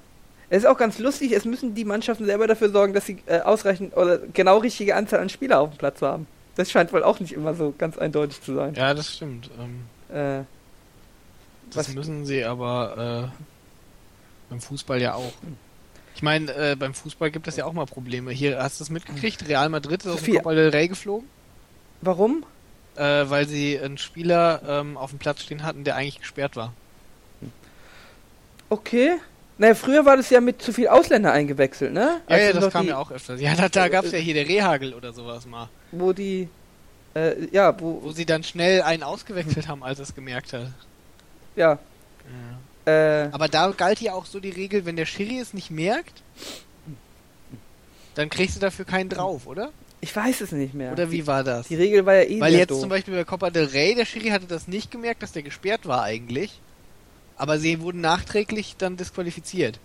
Es 0.51 0.59
ist 0.59 0.65
auch 0.69 0.77
ganz 0.77 0.99
lustig, 0.99 1.31
es 1.31 1.45
müssen 1.45 1.73
die 1.73 1.83
Mannschaften 1.83 2.25
selber 2.25 2.45
dafür 2.45 2.69
sorgen, 2.69 2.93
dass 2.93 3.07
sie 3.07 3.17
äh, 3.25 3.39
ausreichend 3.39 3.97
oder 3.97 4.19
genau 4.19 4.59
richtige 4.59 4.95
Anzahl 4.95 5.19
an 5.19 5.29
Spieler 5.29 5.61
auf 5.61 5.71
dem 5.71 5.77
Platz 5.79 5.99
haben. 6.03 6.27
Das 6.55 6.69
scheint 6.69 6.93
wohl 6.93 7.01
auch 7.03 7.19
nicht 7.19 7.33
immer 7.33 7.55
so 7.55 7.73
ganz 7.75 7.97
eindeutig 7.97 8.39
zu 8.39 8.53
sein. 8.53 8.75
Ja, 8.75 8.93
das 8.93 9.15
stimmt. 9.15 9.49
Ähm, 9.59 9.79
Äh, 10.15 10.43
das 11.71 11.87
Was- 11.87 11.95
müssen 11.95 12.23
sie 12.27 12.43
aber 12.43 13.31
äh, 13.33 13.43
beim 14.53 14.61
Fußball 14.61 15.01
ja 15.01 15.15
auch. 15.15 15.33
Ich 16.15 16.21
meine, 16.21 16.51
äh, 16.53 16.75
beim 16.75 16.93
Fußball 16.93 17.31
gibt 17.31 17.47
es 17.47 17.55
ja 17.55 17.65
auch 17.65 17.73
mal 17.73 17.85
Probleme. 17.85 18.31
Hier, 18.31 18.61
hast 18.61 18.79
du 18.79 18.83
es 18.83 18.89
mitgekriegt? 18.91 19.47
Real 19.47 19.67
Madrid 19.69 20.01
ist 20.05 20.11
aus 20.11 20.21
dem. 20.21 20.35
Copa 20.35 20.53
del 20.53 20.69
Rey 20.69 20.87
geflogen, 20.87 21.27
warum? 22.01 22.45
äh, 22.95 23.01
weil 23.01 23.47
sie 23.47 23.79
einen 23.79 23.97
Spieler 23.97 24.61
ähm, 24.67 24.97
auf 24.97 25.09
dem 25.09 25.19
Platz 25.19 25.41
stehen 25.41 25.63
hatten, 25.63 25.83
der 25.83 25.95
eigentlich 25.95 26.19
gesperrt 26.19 26.55
war. 26.55 26.73
Okay. 28.69 29.13
Naja, 29.57 29.75
früher 29.75 30.05
war 30.05 30.17
das 30.17 30.29
ja 30.29 30.41
mit 30.41 30.61
zu 30.61 30.73
viel 30.73 30.87
Ausländer 30.87 31.31
eingewechselt, 31.31 31.93
ne? 31.93 32.21
Ja, 32.27 32.35
Als 32.35 32.43
ja, 32.43 32.53
das 32.53 32.73
kam 32.73 32.83
die, 32.83 32.89
ja 32.89 32.97
auch 32.97 33.11
öfters. 33.11 33.39
Ja, 33.39 33.55
da, 33.55 33.69
da 33.69 33.87
gab 33.87 34.05
es 34.05 34.11
ja 34.11 34.17
hier 34.17 34.33
der 34.33 34.47
Rehagel 34.47 34.93
oder 34.93 35.13
sowas 35.13 35.45
mal. 35.45 35.69
Wo 35.91 36.11
die, 36.11 36.49
äh, 37.15 37.47
ja, 37.51 37.79
wo, 37.79 38.01
Wo 38.03 38.11
sie 38.11 38.25
dann 38.25 38.43
schnell 38.43 38.81
einen 38.81 39.03
ausgewechselt 39.03 39.67
haben, 39.67 39.83
als 39.83 39.99
er 39.99 40.03
es 40.03 40.15
gemerkt 40.15 40.53
hat. 40.53 40.67
ja, 41.55 41.77
äh, 42.85 43.29
Aber 43.31 43.47
da 43.47 43.71
galt 43.71 44.01
ja 44.01 44.13
auch 44.13 44.25
so 44.25 44.39
die 44.39 44.49
Regel, 44.49 44.85
wenn 44.85 44.95
der 44.95 45.05
Schiri 45.05 45.39
es 45.39 45.53
nicht 45.53 45.71
merkt, 45.71 46.23
dann 48.15 48.29
kriegst 48.29 48.55
du 48.55 48.59
dafür 48.59 48.85
keinen 48.85 49.09
drauf, 49.09 49.47
oder? 49.47 49.71
ich 50.03 50.13
weiß 50.13 50.41
es 50.41 50.51
nicht 50.51 50.73
mehr. 50.73 50.91
Oder 50.91 51.11
wie 51.11 51.25
war 51.25 51.45
das? 51.45 51.69
Die 51.69 51.75
Regel 51.75 52.05
war 52.05 52.15
ja 52.15 52.23
eh 52.23 52.41
Weil 52.41 52.55
jetzt 52.55 52.71
doof. 52.71 52.81
zum 52.81 52.89
Beispiel 52.89 53.13
bei 53.13 53.23
Copa 53.23 53.49
del 53.49 53.67
Rey, 53.67 53.95
der 53.95 54.03
Schiri 54.03 54.29
hatte 54.29 54.45
das 54.47 54.67
nicht 54.67 54.91
gemerkt, 54.91 55.23
dass 55.23 55.31
der 55.31 55.43
gesperrt 55.43 55.87
war 55.87 56.03
eigentlich. 56.03 56.59
Aber 57.37 57.57
sie 57.57 57.79
wurden 57.79 58.01
nachträglich 58.01 58.75
dann 58.77 58.97
disqualifiziert. 58.97 59.79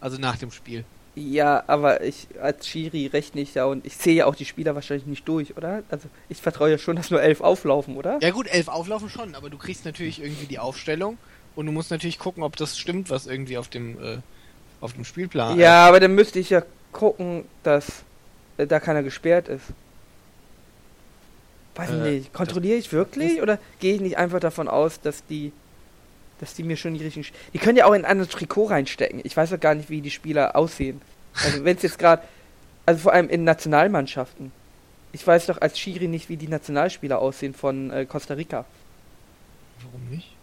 Also 0.00 0.18
nach 0.18 0.38
dem 0.38 0.50
Spiel. 0.50 0.84
Ja, 1.14 1.62
aber 1.68 2.02
ich 2.02 2.26
als 2.40 2.66
Schiri 2.66 3.06
rechne 3.06 3.42
ich 3.42 3.54
ja 3.54 3.66
und 3.66 3.86
ich 3.86 3.96
sehe 3.96 4.14
ja 4.14 4.26
auch 4.26 4.34
die 4.34 4.44
Spieler 4.44 4.74
wahrscheinlich 4.74 5.06
nicht 5.06 5.28
durch, 5.28 5.56
oder? 5.56 5.84
Also 5.88 6.08
ich 6.28 6.38
vertraue 6.38 6.72
ja 6.72 6.78
schon, 6.78 6.96
dass 6.96 7.10
nur 7.10 7.22
elf 7.22 7.42
auflaufen, 7.42 7.96
oder? 7.96 8.18
Ja 8.20 8.30
gut, 8.30 8.48
elf 8.48 8.66
auflaufen 8.66 9.08
schon, 9.08 9.36
aber 9.36 9.50
du 9.50 9.58
kriegst 9.58 9.84
natürlich 9.84 10.20
irgendwie 10.20 10.46
die 10.46 10.58
Aufstellung 10.58 11.16
und 11.54 11.66
du 11.66 11.72
musst 11.72 11.90
natürlich 11.90 12.18
gucken, 12.18 12.42
ob 12.42 12.56
das 12.56 12.78
stimmt, 12.78 13.10
was 13.10 13.26
irgendwie 13.26 13.58
auf 13.58 13.68
dem 13.68 14.02
äh, 14.02 14.18
auf 14.80 14.94
dem 14.94 15.04
Spielplan. 15.04 15.58
Ja, 15.58 15.86
aber 15.86 16.00
dann 16.00 16.14
müsste 16.14 16.38
ich 16.38 16.50
ja 16.50 16.62
gucken, 16.92 17.44
dass 17.62 18.02
äh, 18.58 18.66
da 18.66 18.80
keiner 18.80 19.02
gesperrt 19.02 19.48
ist. 19.48 19.64
Weiß 21.74 21.90
ich 21.90 21.96
Äh, 21.96 22.10
nicht. 22.10 22.32
Kontrolliere 22.32 22.76
ich 22.78 22.92
wirklich 22.92 23.40
oder 23.42 23.58
gehe 23.80 23.94
ich 23.94 24.00
nicht 24.00 24.18
einfach 24.18 24.40
davon 24.40 24.68
aus, 24.68 25.00
dass 25.00 25.24
die 25.26 25.52
dass 26.40 26.54
die 26.54 26.64
mir 26.64 26.76
schon 26.76 26.94
die 26.94 27.04
richtigen. 27.04 27.24
Die 27.52 27.58
können 27.58 27.78
ja 27.78 27.84
auch 27.86 27.92
in 27.92 28.04
ein 28.04 28.10
anderes 28.10 28.32
Trikot 28.32 28.64
reinstecken. 28.64 29.20
Ich 29.22 29.36
weiß 29.36 29.50
doch 29.50 29.60
gar 29.60 29.76
nicht, 29.76 29.90
wie 29.90 30.00
die 30.00 30.10
Spieler 30.10 30.56
aussehen. 30.56 31.00
Also 31.34 31.64
wenn 31.64 31.76
es 31.76 31.82
jetzt 31.84 32.00
gerade, 32.00 32.22
also 32.84 33.00
vor 33.00 33.12
allem 33.12 33.28
in 33.28 33.44
Nationalmannschaften. 33.44 34.50
Ich 35.12 35.24
weiß 35.24 35.46
doch 35.46 35.60
als 35.60 35.78
Schiri 35.78 36.08
nicht, 36.08 36.28
wie 36.28 36.36
die 36.36 36.48
Nationalspieler 36.48 37.20
aussehen 37.20 37.54
von 37.54 37.90
äh, 37.92 38.06
Costa 38.06 38.34
Rica. 38.34 38.64
Warum 39.84 40.08
nicht? 40.10 40.34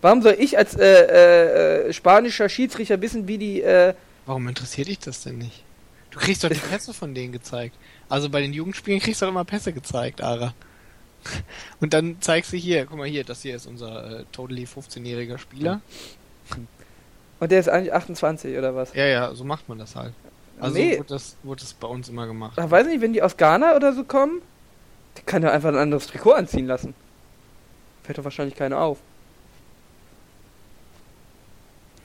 Warum 0.00 0.22
soll 0.22 0.36
ich 0.38 0.56
als 0.56 0.74
äh, 0.76 1.86
äh, 1.88 1.92
spanischer 1.92 2.48
Schiedsrichter 2.48 3.00
wissen, 3.00 3.26
wie 3.28 3.38
die 3.38 3.62
äh, 3.62 3.94
Warum 4.26 4.46
interessiert 4.48 4.88
dich 4.88 4.98
das 5.00 5.22
denn 5.22 5.38
nicht? 5.38 5.64
Du 6.10 6.18
kriegst 6.18 6.44
doch 6.44 6.48
die 6.48 6.54
Pässe 6.70 6.94
von 6.94 7.14
denen 7.14 7.32
gezeigt. 7.32 7.74
Also 8.08 8.28
bei 8.30 8.40
den 8.40 8.52
Jugendspielen 8.52 9.00
kriegst 9.00 9.20
du 9.20 9.26
doch 9.26 9.32
immer 9.32 9.44
Pässe 9.44 9.72
gezeigt, 9.72 10.20
Ara. 10.22 10.54
Und 11.80 11.92
dann 11.94 12.16
zeigst 12.20 12.52
du 12.52 12.56
hier, 12.56 12.86
guck 12.86 12.98
mal 12.98 13.08
hier, 13.08 13.24
das 13.24 13.42
hier 13.42 13.56
ist 13.56 13.66
unser 13.66 14.20
äh, 14.20 14.24
totally 14.32 14.64
15-jähriger 14.64 15.38
Spieler. 15.38 15.80
und 17.40 17.50
der 17.52 17.60
ist 17.60 17.68
eigentlich 17.68 17.92
28 17.92 18.56
oder 18.56 18.74
was? 18.74 18.94
Ja, 18.94 19.06
ja, 19.06 19.34
so 19.34 19.44
macht 19.44 19.68
man 19.68 19.78
das 19.78 19.94
halt. 19.96 20.12
Also 20.60 20.76
Nee. 20.76 20.98
wurde, 20.98 21.08
das, 21.08 21.36
wurde 21.42 21.60
das 21.60 21.72
bei 21.74 21.86
uns 21.88 22.08
immer 22.08 22.26
gemacht. 22.26 22.54
Ach, 22.56 22.70
weiß 22.70 22.86
nicht, 22.86 23.00
wenn 23.00 23.12
die 23.12 23.22
aus 23.22 23.36
Ghana 23.36 23.76
oder 23.76 23.92
so 23.92 24.04
kommen, 24.04 24.40
die 25.16 25.22
kann 25.22 25.42
ja 25.42 25.50
einfach 25.50 25.68
ein 25.68 25.76
anderes 25.76 26.06
Trikot 26.06 26.32
anziehen 26.32 26.66
lassen. 26.66 26.94
Fällt 28.04 28.18
doch 28.18 28.24
wahrscheinlich 28.24 28.56
keiner 28.56 28.80
auf. 28.80 28.98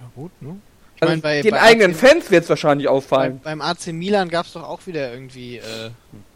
Ja 0.03 0.11
gut, 0.15 0.31
ne? 0.41 0.59
Ich 0.95 1.01
Also 1.01 1.13
mein, 1.13 1.21
bei, 1.21 1.41
den 1.41 1.51
bei 1.51 1.61
eigenen 1.61 1.91
AC 1.91 1.97
Fans 1.97 2.31
wird 2.31 2.43
es 2.43 2.49
wahrscheinlich 2.49 2.87
Bei, 2.87 2.93
auffallen. 2.93 3.39
beim 3.41 3.61
AC 3.61 3.87
Milan 3.87 4.29
gab 4.29 4.45
es 4.45 4.53
doch 4.53 4.63
auch 4.63 4.85
wieder 4.85 5.11
irgendwie 5.13 5.57
äh, 5.57 5.91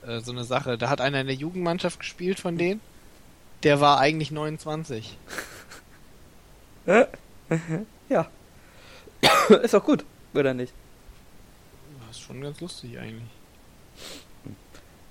äh, 0.07 0.21
so 0.21 0.31
eine 0.31 0.45
Sache. 0.45 0.77
Da 0.77 0.89
hat 0.89 1.01
einer 1.01 1.21
in 1.21 1.27
der 1.27 1.35
Jugendmannschaft 1.35 1.99
gespielt 1.99 2.39
von 2.39 2.57
denen. 2.57 2.81
Der 3.63 3.81
war 3.81 3.99
eigentlich 3.99 4.31
29. 4.31 5.17
ja. 8.09 8.27
ist 9.61 9.73
doch 9.73 9.83
gut, 9.83 10.05
oder 10.33 10.53
nicht? 10.53 10.73
Das 12.07 12.17
ist 12.17 12.23
schon 12.23 12.41
ganz 12.41 12.61
lustig 12.61 12.97
eigentlich. 12.97 13.29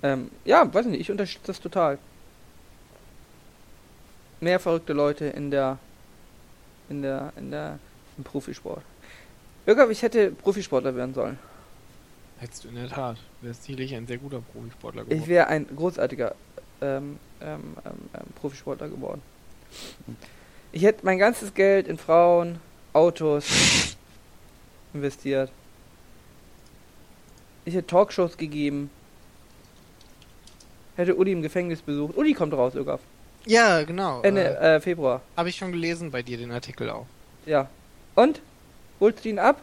Ähm, 0.02 0.30
ja, 0.44 0.72
weiß 0.72 0.86
nicht, 0.86 1.00
ich 1.00 1.10
unterstütze 1.10 1.48
das 1.48 1.60
total. 1.60 1.98
Mehr 4.40 4.60
verrückte 4.60 4.92
Leute 4.92 5.26
in 5.26 5.50
der, 5.50 5.78
in 6.88 7.02
der, 7.02 7.32
in 7.36 7.50
der, 7.50 7.78
im 8.18 8.24
Profisport. 8.24 8.82
Irga, 9.66 9.88
ich 9.90 10.02
hätte 10.02 10.30
Profisportler 10.30 10.94
werden 10.94 11.14
sollen. 11.14 11.38
Hättest 12.38 12.64
du 12.64 12.68
in 12.68 12.74
der 12.76 12.88
Tat. 12.88 13.16
Wärst 13.40 13.64
sicherlich 13.64 13.94
ein 13.94 14.06
sehr 14.06 14.18
guter 14.18 14.40
Profisportler 14.52 15.02
Ich 15.02 15.09
geworden. 15.09 15.26
wäre 15.28 15.47
ein 15.48 15.66
großartiger 15.74 16.34
ähm, 16.82 17.18
ähm, 17.40 17.60
ähm, 17.84 17.93
ähm, 18.14 18.20
Profisportler 18.40 18.88
geworden. 18.88 19.22
Ich 20.72 20.82
hätte 20.82 21.05
mein 21.05 21.18
ganzes 21.18 21.55
Geld 21.55 21.88
in 21.88 21.97
Frauen, 21.98 22.59
Autos 22.93 23.97
investiert. 24.94 25.51
Ich 27.64 27.74
hätte 27.74 27.86
Talkshows 27.86 28.36
gegeben. 28.36 28.90
Hätte 30.97 31.14
Uli 31.16 31.32
im 31.32 31.43
Gefängnis 31.43 31.82
besucht. 31.82 32.16
Uli 32.16 32.32
kommt 32.34 32.55
raus, 32.55 32.74
Irga. 32.74 32.98
Ja, 33.47 33.82
genau. 33.84 34.22
Ende 34.22 34.44
Äh, 34.59 34.76
äh, 34.76 34.80
Februar. 34.80 35.22
Habe 35.36 35.48
ich 35.48 35.56
schon 35.56 35.72
gelesen 35.72 36.10
bei 36.10 36.22
dir 36.22 36.36
den 36.38 36.52
Artikel 36.52 36.90
auch. 36.90 37.06
Ja. 37.44 37.68
Und? 38.16 38.40
Holst 38.98 39.24
du 39.24 39.28
ihn 39.28 39.38
ab? 39.38 39.60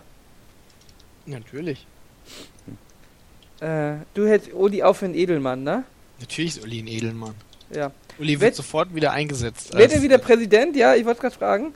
Natürlich. 1.26 1.86
Äh, 3.60 3.96
du 4.14 4.28
hättest 4.28 4.54
Uli 4.54 4.84
auch 4.84 4.94
für 4.96 5.06
einen 5.06 5.16
Edelmann, 5.16 5.64
ne? 5.64 5.84
Natürlich 6.20 6.58
ist 6.58 6.64
Uli 6.64 6.80
ein 6.80 6.88
Edelmann. 6.88 7.34
Ja. 7.74 7.92
Uli 8.20 8.34
wird 8.34 8.42
Wird- 8.42 8.56
sofort 8.56 8.94
wieder 8.94 9.12
eingesetzt. 9.12 9.74
Wird 9.74 9.92
er 9.92 10.02
wieder 10.02 10.18
Präsident? 10.20 10.76
Ja, 10.76 10.96
ich 10.96 11.04
wollte 11.06 11.22
gerade 11.22 11.36
fragen. 11.36 11.74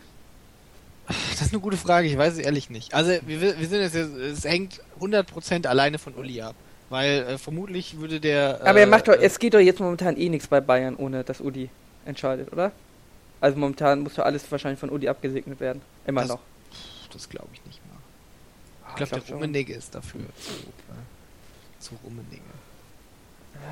Das 1.08 1.42
ist 1.42 1.54
eine 1.54 1.62
gute 1.62 1.78
Frage, 1.78 2.08
ich 2.08 2.18
weiß 2.18 2.34
es 2.34 2.40
ehrlich 2.40 2.70
nicht. 2.70 2.94
Also 2.94 3.12
wir, 3.26 3.42
wir 3.58 3.68
sind 3.68 3.82
jetzt, 3.82 3.96
es 3.96 4.44
hängt 4.44 4.82
100% 5.00 5.66
alleine 5.66 5.98
von 6.00 6.14
Uli 6.16 6.42
ab. 6.42 6.56
Weil 6.90 7.24
äh, 7.24 7.38
vermutlich 7.38 7.98
würde 8.00 8.20
der... 8.20 8.60
Aber 8.62 8.80
er 8.80 8.84
äh, 8.88 8.90
macht 8.90 9.08
doch, 9.08 9.14
äh, 9.14 9.18
es 9.26 9.40
geht 9.40 9.54
doch 9.54 9.60
jetzt 9.60 9.80
momentan 9.80 10.16
eh 10.18 10.30
nichts 10.30 10.48
bei 10.48 10.62
Bayern, 10.62 10.96
ohne 10.96 11.24
dass 11.24 11.42
Uli 11.42 11.70
entscheidet, 12.06 12.52
oder? 12.52 12.72
Also 13.42 13.58
momentan 13.58 14.02
muss 14.02 14.16
doch 14.16 14.24
alles 14.26 14.50
wahrscheinlich 14.52 14.80
von 14.80 14.90
Uli 14.90 15.08
abgesegnet 15.08 15.60
werden. 15.60 15.82
Immer 16.06 16.22
Das- 16.22 16.30
noch. 16.30 16.40
Das 17.14 17.30
glaube 17.30 17.50
ich 17.54 17.64
nicht 17.66 17.80
mal. 17.88 17.98
Ah, 18.86 18.90
Ich 18.92 18.96
glaube, 18.96 19.10
der 19.10 19.18
glaub 19.20 19.28
schon. 19.28 19.34
Rummenigge 19.38 19.74
ist 19.74 19.94
dafür 19.96 20.22
zu, 20.40 20.52
äh, 20.54 21.80
zu 21.82 21.96
Rummenigge. 22.04 22.42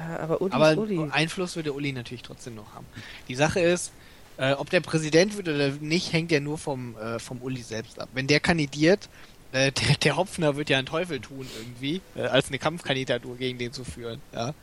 Ja, 0.09 0.19
aber 0.19 0.41
Uli 0.41 0.53
Aber 0.53 0.77
Uli. 0.77 1.07
Einfluss 1.11 1.55
würde 1.55 1.73
Uli 1.73 1.91
natürlich 1.91 2.23
trotzdem 2.23 2.55
noch 2.55 2.73
haben. 2.73 2.85
Die 3.27 3.35
Sache 3.35 3.59
ist, 3.59 3.91
äh, 4.37 4.53
ob 4.53 4.69
der 4.69 4.81
Präsident 4.81 5.37
wird 5.37 5.47
oder 5.47 5.69
nicht, 5.79 6.11
hängt 6.11 6.31
ja 6.31 6.39
nur 6.39 6.57
vom, 6.57 6.97
äh, 6.97 7.19
vom 7.19 7.41
Uli 7.41 7.61
selbst 7.61 7.99
ab. 7.99 8.09
Wenn 8.13 8.27
der 8.27 8.39
kandidiert, 8.39 9.09
äh, 9.51 9.71
der, 9.87 9.95
der 9.97 10.15
Hopfner 10.17 10.55
wird 10.55 10.69
ja 10.69 10.77
einen 10.79 10.87
Teufel 10.87 11.19
tun 11.19 11.47
irgendwie, 11.59 12.01
äh, 12.15 12.21
als 12.23 12.47
eine 12.47 12.57
Kampfkandidatur 12.59 13.37
gegen 13.37 13.59
den 13.59 13.73
zu 13.73 13.83
führen. 13.83 14.21
Ja. 14.33 14.53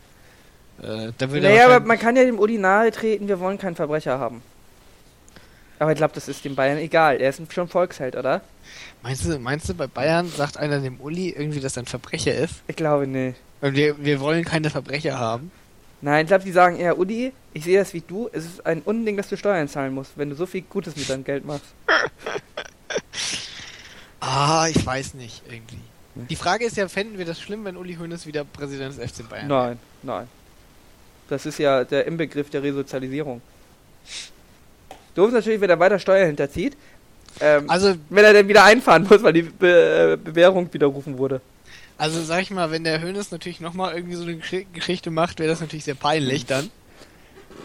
Äh, 0.83 1.13
Naja, 1.21 1.67
aber 1.67 1.87
man 1.87 1.99
kann 1.99 2.17
ja 2.17 2.25
dem 2.25 2.39
Uli 2.39 2.59
nahe 2.59 2.91
treten, 2.91 3.29
wir 3.29 3.39
wollen 3.39 3.59
keinen 3.59 3.77
Verbrecher 3.77 4.19
haben. 4.19 4.43
Aber 5.83 5.91
ich 5.91 5.97
glaube, 5.97 6.15
das 6.15 6.29
ist 6.29 6.45
den 6.45 6.55
Bayern 6.55 6.79
egal. 6.79 7.21
Er 7.21 7.31
ist 7.31 7.43
schon 7.53 7.67
Volksheld, 7.67 8.15
oder? 8.15 8.41
Meinst 9.03 9.25
du, 9.25 9.37
meinst 9.41 9.69
du, 9.69 9.75
bei 9.75 9.89
Bayern 9.89 10.29
sagt 10.29 10.57
einer 10.57 10.79
dem 10.79 11.01
Uli 11.01 11.31
irgendwie, 11.31 11.59
dass 11.59 11.77
er 11.77 11.83
ein 11.83 11.87
Verbrecher 11.87 12.33
ist? 12.37 12.63
Ich 12.69 12.77
glaube 12.77 13.09
nicht. 13.09 13.37
Weil 13.61 13.75
wir, 13.75 13.99
wir 13.99 14.21
wollen 14.21 14.45
keine 14.45 14.71
Verbrecher 14.71 15.19
haben. 15.19 15.51
Nein, 16.01 16.23
ich 16.23 16.29
glaube, 16.29 16.45
die 16.45 16.53
sagen 16.53 16.77
eher, 16.77 16.99
Uli, 16.99 17.33
ich 17.53 17.65
sehe 17.65 17.81
das 17.81 17.95
wie 17.95 18.01
du, 18.01 18.31
es 18.33 18.45
ist 18.45 18.65
ein 18.65 18.83
Unding, 18.83 19.17
dass 19.17 19.27
du 19.27 19.37
Steuern 19.37 19.67
zahlen 19.67 19.93
musst, 19.93 20.13
wenn 20.15 20.31
du 20.31 20.37
so 20.37 20.47
viel 20.47 20.63
Gutes 20.63 20.95
mit 20.95 21.11
deinem 21.11 21.25
Geld 21.25 21.45
machst. 21.45 21.67
Ah, 24.25 24.69
ich 24.69 24.87
weiß 24.87 25.15
nicht, 25.15 25.43
irgendwie. 25.51 25.81
Die 26.15 26.37
Frage 26.37 26.65
ist 26.65 26.77
ja, 26.77 26.87
fänden 26.87 27.19
wir 27.19 27.25
das 27.25 27.41
schlimm, 27.41 27.65
wenn 27.65 27.77
Uli 27.77 27.97
Hoeneß 27.97 28.25
wieder 28.25 28.45
Präsident 28.45 28.97
des 28.97 29.11
FC 29.11 29.29
Bayern 29.29 29.49
Nein, 29.49 29.79
nein. 30.05 30.29
Das 31.29 31.45
ist 31.45 31.59
ja 31.59 31.83
der 31.83 32.07
Inbegriff 32.07 32.49
der 32.49 32.63
Resozialisierung. 32.63 33.43
Doof 35.15 35.29
ist 35.29 35.35
natürlich, 35.35 35.61
wenn 35.61 35.71
er 35.71 35.79
weiter 35.79 35.99
Steuer 35.99 36.27
hinterzieht. 36.27 36.77
Ähm, 37.41 37.69
Also, 37.69 37.95
wenn 38.11 38.25
er 38.25 38.33
dann 38.35 38.49
wieder 38.49 38.65
einfahren 38.65 39.05
muss, 39.09 39.23
weil 39.23 39.33
die 39.33 39.43
Be 39.43 40.13
äh, 40.13 40.17
Bewährung 40.17 40.73
widerrufen 40.73 41.19
wurde. 41.19 41.41
also 41.99 42.23
sag 42.23 42.43
ich 42.43 42.51
mal, 42.51 42.71
wenn 42.71 42.85
der 42.85 43.01
Hoeneß 43.03 43.31
natürlich 43.31 43.61
nochmal 43.61 43.95
irgendwie 43.95 44.17
so 44.17 44.23
eine 44.25 44.37
Gesch 44.37 44.67
Geschichte 44.73 45.11
macht, 45.11 45.39
wäre 45.39 45.49
das 45.49 45.61
natürlich 45.61 45.85
sehr 45.85 45.95
peinlich 45.95 46.47
dann. 46.47 46.71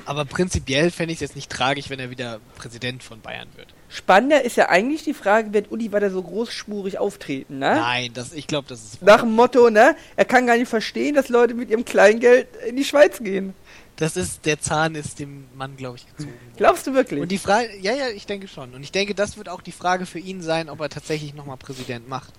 Aber 0.05 0.23
prinzipiell 0.25 0.89
fände 0.91 1.11
ich 1.11 1.17
es 1.17 1.21
jetzt 1.21 1.35
nicht 1.35 1.51
tragisch, 1.51 1.89
wenn 1.89 1.99
er 1.99 2.09
wieder 2.09 2.39
Präsident 2.55 3.03
von 3.03 3.19
Bayern 3.19 3.47
wird. 3.55 3.67
Spannender 3.89 4.43
ist 4.43 4.55
ja 4.55 4.69
eigentlich 4.69 5.03
die 5.03 5.13
Frage, 5.13 5.53
wird 5.53 5.71
Uli 5.71 5.91
weiter 5.91 6.09
so 6.11 6.21
großspurig 6.21 6.97
auftreten, 6.97 7.59
ne? 7.59 7.75
Nein, 7.75 8.11
das, 8.13 8.31
ich 8.33 8.47
glaube, 8.47 8.67
das 8.69 8.83
ist. 8.83 9.01
Nach 9.01 9.21
dem 9.21 9.31
Motto, 9.31 9.69
ne? 9.69 9.95
Er 10.15 10.25
kann 10.25 10.45
gar 10.47 10.55
nicht 10.57 10.69
verstehen, 10.69 11.15
dass 11.15 11.27
Leute 11.29 11.53
mit 11.55 11.69
ihrem 11.69 11.83
Kleingeld 11.83 12.47
in 12.67 12.75
die 12.77 12.85
Schweiz 12.85 13.19
gehen. 13.19 13.53
Das 13.97 14.15
ist, 14.15 14.45
der 14.45 14.59
Zahn 14.61 14.93
ist 14.95 15.19
dem 15.19 15.45
Mann, 15.55 15.75
glaube 15.75 15.97
ich, 15.97 16.05
gezogen. 16.05 16.29
worden. 16.29 16.53
Glaubst 16.55 16.85
du 16.87 16.93
wirklich? 16.93 17.19
Und 17.19 17.29
die 17.29 17.39
Frage, 17.39 17.75
ja, 17.81 17.93
ja, 17.93 18.09
ich 18.09 18.27
denke 18.27 18.47
schon. 18.47 18.73
Und 18.73 18.83
ich 18.83 18.91
denke, 18.91 19.15
das 19.15 19.37
wird 19.37 19.49
auch 19.49 19.61
die 19.61 19.71
Frage 19.71 20.05
für 20.05 20.19
ihn 20.19 20.41
sein, 20.41 20.69
ob 20.69 20.79
er 20.81 20.89
tatsächlich 20.89 21.33
nochmal 21.33 21.57
Präsident 21.57 22.07
macht. 22.07 22.33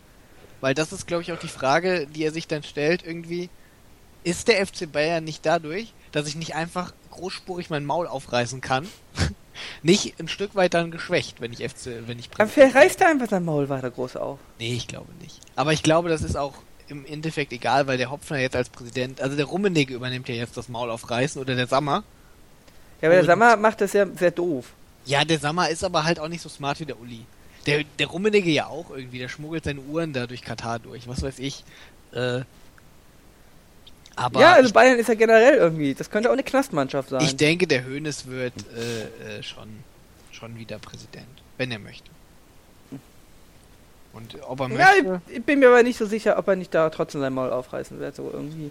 Weil 0.61 0.75
das 0.75 0.93
ist, 0.93 1.07
glaube 1.07 1.23
ich, 1.23 1.33
auch 1.33 1.39
die 1.39 1.49
Frage, 1.49 2.07
die 2.07 2.25
er 2.25 2.33
sich 2.33 2.47
dann 2.47 2.63
stellt, 2.63 3.05
irgendwie, 3.05 3.51
ist 4.23 4.49
der 4.49 4.65
FC 4.65 4.91
Bayern 4.91 5.25
nicht 5.25 5.45
dadurch, 5.45 5.93
dass 6.13 6.29
ich 6.29 6.37
nicht 6.37 6.55
einfach 6.55 6.93
großspurig 7.11 7.71
mein 7.71 7.85
Maul 7.85 8.07
aufreißen 8.07 8.61
kann, 8.61 8.87
nicht 9.83 10.19
ein 10.21 10.29
Stück 10.29 10.55
weit 10.55 10.75
dann 10.75 10.91
geschwächt, 10.91 11.41
wenn 11.41 11.53
ich 11.53 11.69
FC, 11.69 12.07
wenn 12.07 12.19
ich 12.19 12.31
Aber 12.35 12.49
vielleicht 12.49 12.77
reißt 12.77 13.01
er 13.01 13.09
einfach 13.09 13.29
sein 13.29 13.45
Maul 13.45 13.69
weiter 13.69 13.91
groß 13.91 14.17
auf. 14.17 14.39
Nee, 14.59 14.75
ich 14.75 14.87
glaube 14.87 15.13
nicht. 15.21 15.41
Aber 15.57 15.73
ich 15.73 15.83
glaube, 15.83 16.09
das 16.09 16.23
ist 16.23 16.37
auch 16.37 16.55
im 16.89 17.05
Endeffekt 17.07 17.53
egal, 17.53 17.87
weil 17.87 17.99
der 17.99 18.11
Hopfner 18.11 18.39
jetzt 18.39 18.57
als 18.57 18.69
Präsident, 18.69 19.21
also 19.21 19.37
der 19.37 19.47
Rummenigge 19.47 19.95
übernimmt 19.95 20.29
ja 20.29 20.35
jetzt 20.35 20.57
das 20.57 20.69
Maul 20.69 20.91
aufreißen 20.91 21.41
oder 21.41 21.55
der 21.55 21.67
Sammer. 21.67 22.03
Ja, 23.01 23.09
aber 23.09 23.15
der 23.15 23.21
Und- 23.21 23.27
Sammer 23.27 23.57
macht 23.57 23.81
das 23.81 23.93
ja 23.93 24.07
sehr 24.07 24.31
doof. 24.31 24.73
Ja, 25.05 25.25
der 25.25 25.39
Sammer 25.39 25.69
ist 25.71 25.85
aber 25.85 26.05
halt 26.05 26.19
auch 26.21 26.29
nicht 26.29 26.43
so 26.43 26.49
smart 26.49 26.81
wie 26.81 26.85
der 26.87 27.01
Uli. 27.01 27.25
Der, 27.67 27.85
der 27.99 28.07
Rummenigge 28.07 28.51
ja 28.51 28.67
auch 28.67 28.91
irgendwie, 28.91 29.19
der 29.19 29.29
schmuggelt 29.29 29.65
seine 29.65 29.81
Uhren 29.81 30.13
da 30.13 30.27
durch 30.27 30.43
Katar 30.43 30.79
durch, 30.79 31.07
was 31.09 31.23
weiß 31.23 31.39
ich. 31.39 31.65
Äh, 32.13 32.41
aber 34.17 34.41
ja, 34.41 34.55
also 34.55 34.73
Bayern 34.73 34.99
ist 34.99 35.09
ja 35.09 35.15
generell 35.15 35.55
irgendwie. 35.55 35.95
Das 35.95 36.11
könnte 36.11 36.29
auch 36.29 36.33
eine 36.33 36.43
Knastmannschaft 36.43 37.11
sein. 37.11 37.23
ich 37.23 37.37
denke, 37.37 37.67
der 37.67 37.87
Hoeneß 37.87 38.27
wird 38.27 38.53
äh, 38.77 39.39
äh, 39.39 39.43
schon, 39.43 39.69
schon 40.33 40.59
wieder 40.59 40.79
Präsident, 40.79 41.27
wenn 41.57 41.71
er 41.71 41.79
möchte. 41.79 42.11
Und 44.13 44.37
ob 44.43 44.61
er 44.61 44.69
ja, 44.71 44.75
möchte... 45.03 45.21
ich, 45.29 45.37
ich 45.37 45.45
bin 45.45 45.59
mir 45.59 45.69
aber 45.69 45.83
nicht 45.83 45.99
so 45.99 46.07
sicher, 46.07 46.39
ob 46.39 46.49
er 46.49 46.57
nicht 46.57 46.75
da 46.75 46.89
trotzdem 46.91 47.21
sein 47.21 47.33
Maul 47.35 47.51
aufreißen 47.51 47.99
wird. 48.01 48.17
So 48.17 48.31
irgendwie. 48.33 48.71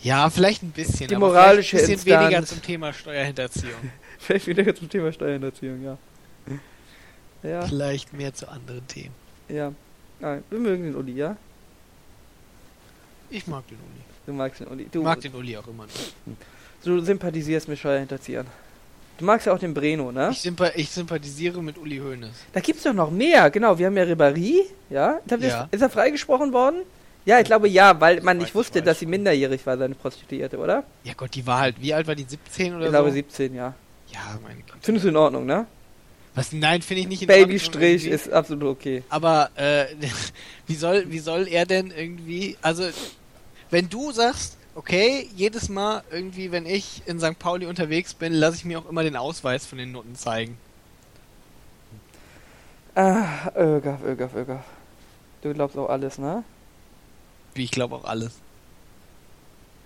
Ja, 0.00 0.28
vielleicht 0.30 0.62
ein 0.62 0.70
bisschen. 0.70 1.08
Die 1.08 1.16
aber 1.16 1.28
moralische 1.28 1.76
vielleicht 1.78 1.90
ein 1.90 1.96
bisschen 1.96 2.20
weniger 2.20 2.38
Instanz. 2.38 2.48
zum 2.50 2.62
Thema 2.62 2.92
Steuerhinterziehung. 2.92 3.90
Vielleicht 4.18 4.46
wieder 4.46 4.74
zum 4.74 4.88
Thema 4.88 5.12
Steuerhinterziehung, 5.12 5.82
ja. 5.82 5.98
Ja, 7.42 7.60
vielleicht 7.66 8.14
mehr 8.14 8.32
zu 8.32 8.48
anderen 8.48 8.86
Themen. 8.86 9.14
ja. 9.48 9.72
Nein, 10.20 10.42
wir 10.48 10.58
mögen 10.58 10.84
den 10.84 10.94
Uli, 10.94 11.12
ja? 11.12 11.36
Ich 13.28 13.46
mag 13.46 13.66
den 13.68 13.76
Uli. 13.76 14.00
Du 14.24 14.32
magst 14.32 14.60
den 14.60 14.68
Uli. 14.68 14.84
Ich 14.84 14.90
Du, 14.90 15.02
mag 15.02 15.20
den 15.20 15.34
Uli 15.34 15.56
auch 15.58 15.66
immer 15.66 15.84
noch. 15.84 16.36
du 16.84 17.00
sympathisierst 17.00 17.68
mit 17.68 17.78
Steuerhinterziehern. 17.78 18.46
Du 19.18 19.24
magst 19.24 19.46
ja 19.46 19.52
auch 19.52 19.58
den 19.58 19.74
Breno, 19.74 20.10
ne? 20.10 20.30
Ich, 20.32 20.40
sympa 20.40 20.70
ich 20.74 20.90
sympathisiere 20.90 21.62
mit 21.62 21.78
Uli 21.78 21.98
Hoeneß. 21.98 22.30
Da 22.52 22.60
gibt's 22.60 22.82
doch 22.82 22.92
noch 22.92 23.10
mehr. 23.10 23.48
Genau, 23.50 23.78
wir 23.78 23.86
haben 23.86 23.96
ja 23.96 24.02
Ribéry, 24.04 24.62
ja? 24.90 25.20
Ist 25.24 25.30
er- 25.32 25.38
Ja. 25.38 25.68
Ist 25.70 25.80
er 25.82 25.90
freigesprochen 25.90 26.52
worden? 26.52 26.82
Ja, 27.26 27.38
ich 27.38 27.46
glaube 27.46 27.68
ja, 27.68 27.98
weil 28.00 28.20
man 28.22 28.36
nicht 28.38 28.48
ich 28.48 28.54
wusste, 28.54 28.82
dass 28.82 28.98
sie 28.98 29.06
minderjährig 29.06 29.64
war, 29.66 29.78
seine 29.78 29.94
Prostituierte, 29.94 30.58
oder? 30.58 30.84
Ja 31.04 31.14
Gott, 31.16 31.34
die 31.34 31.46
war 31.46 31.60
halt, 31.60 31.80
wie 31.80 31.94
alt 31.94 32.06
war 32.06 32.14
die? 32.14 32.24
17 32.28 32.74
oder 32.74 32.84
Ich 32.86 32.90
glaube 32.90 33.08
so? 33.10 33.14
17, 33.14 33.54
ja. 33.54 33.74
Ja, 34.12 34.38
meine 34.42 34.56
Güte. 34.60 34.74
Findest 34.82 35.04
du 35.04 35.08
in 35.10 35.16
Ordnung, 35.16 35.46
ne? 35.46 35.66
Was? 36.34 36.52
Nein, 36.52 36.82
finde 36.82 37.02
ich 37.02 37.08
nicht 37.08 37.22
in 37.22 37.30
Ordnung 37.30 37.46
Babystrich 37.46 38.06
ist 38.06 38.32
absolut 38.32 38.64
okay. 38.76 39.04
Aber 39.08 39.50
äh, 39.54 39.86
wie 40.66 40.74
soll 40.74 41.04
wie 41.08 41.20
soll 41.20 41.46
er 41.48 41.64
denn 41.64 41.92
irgendwie 41.96 42.56
also 42.60 42.84
wenn 43.70 43.88
du 43.88 44.12
sagst, 44.12 44.58
okay, 44.74 45.28
jedes 45.34 45.68
Mal 45.68 46.02
irgendwie, 46.10 46.52
wenn 46.52 46.66
ich 46.66 47.02
in 47.06 47.20
St. 47.20 47.38
Pauli 47.38 47.66
unterwegs 47.66 48.14
bin, 48.14 48.32
lasse 48.32 48.56
ich 48.56 48.64
mir 48.64 48.78
auch 48.78 48.88
immer 48.88 49.02
den 49.02 49.16
Ausweis 49.16 49.66
von 49.66 49.78
den 49.78 49.92
Noten 49.92 50.16
zeigen. 50.16 50.58
Ah, 52.94 53.50
Ögaf, 53.56 54.02
Ögaf, 54.04 54.34
Ögaf. 54.34 54.64
Du 55.42 55.52
glaubst 55.52 55.76
auch 55.76 55.88
alles, 55.88 56.18
ne? 56.18 56.44
Wie 57.54 57.64
ich 57.64 57.70
glaube 57.70 57.96
auch 57.96 58.04
alles. 58.04 58.32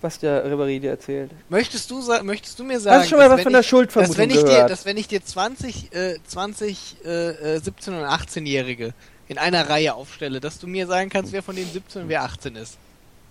Was 0.00 0.18
der 0.20 0.46
Ribéry 0.46 0.78
dir 0.78 0.90
erzählt. 0.90 1.32
Möchtest 1.48 1.90
du 1.90 2.00
möchtest 2.22 2.58
du 2.58 2.64
mir 2.64 2.78
sagen, 2.78 2.98
Hast 3.00 3.06
du 3.06 3.08
schon 3.10 3.18
mal 3.18 3.24
dass 3.24 3.32
was 3.32 3.38
wenn 3.38 3.44
von 3.44 3.52
der 3.52 3.60
ich, 3.62 3.94
dass 3.94 4.16
wenn 4.16 4.30
ich 4.30 4.36
dir, 4.36 4.44
gehört? 4.44 4.70
dass 4.70 4.84
wenn 4.84 4.96
ich 4.96 5.08
dir 5.08 5.24
20 5.24 5.92
äh, 5.92 6.18
20 6.24 6.96
äh, 7.04 7.08
äh, 7.56 7.60
17 7.60 7.94
und 7.94 8.04
18-Jährige 8.04 8.94
in 9.26 9.38
einer 9.38 9.68
Reihe 9.68 9.94
aufstelle, 9.94 10.38
dass 10.38 10.60
du 10.60 10.68
mir 10.68 10.86
sagen 10.86 11.10
kannst, 11.10 11.32
wer 11.32 11.42
von 11.42 11.56
den 11.56 11.68
17 11.68 12.02
und 12.02 12.08
wer 12.08 12.22
18 12.22 12.54
ist. 12.56 12.78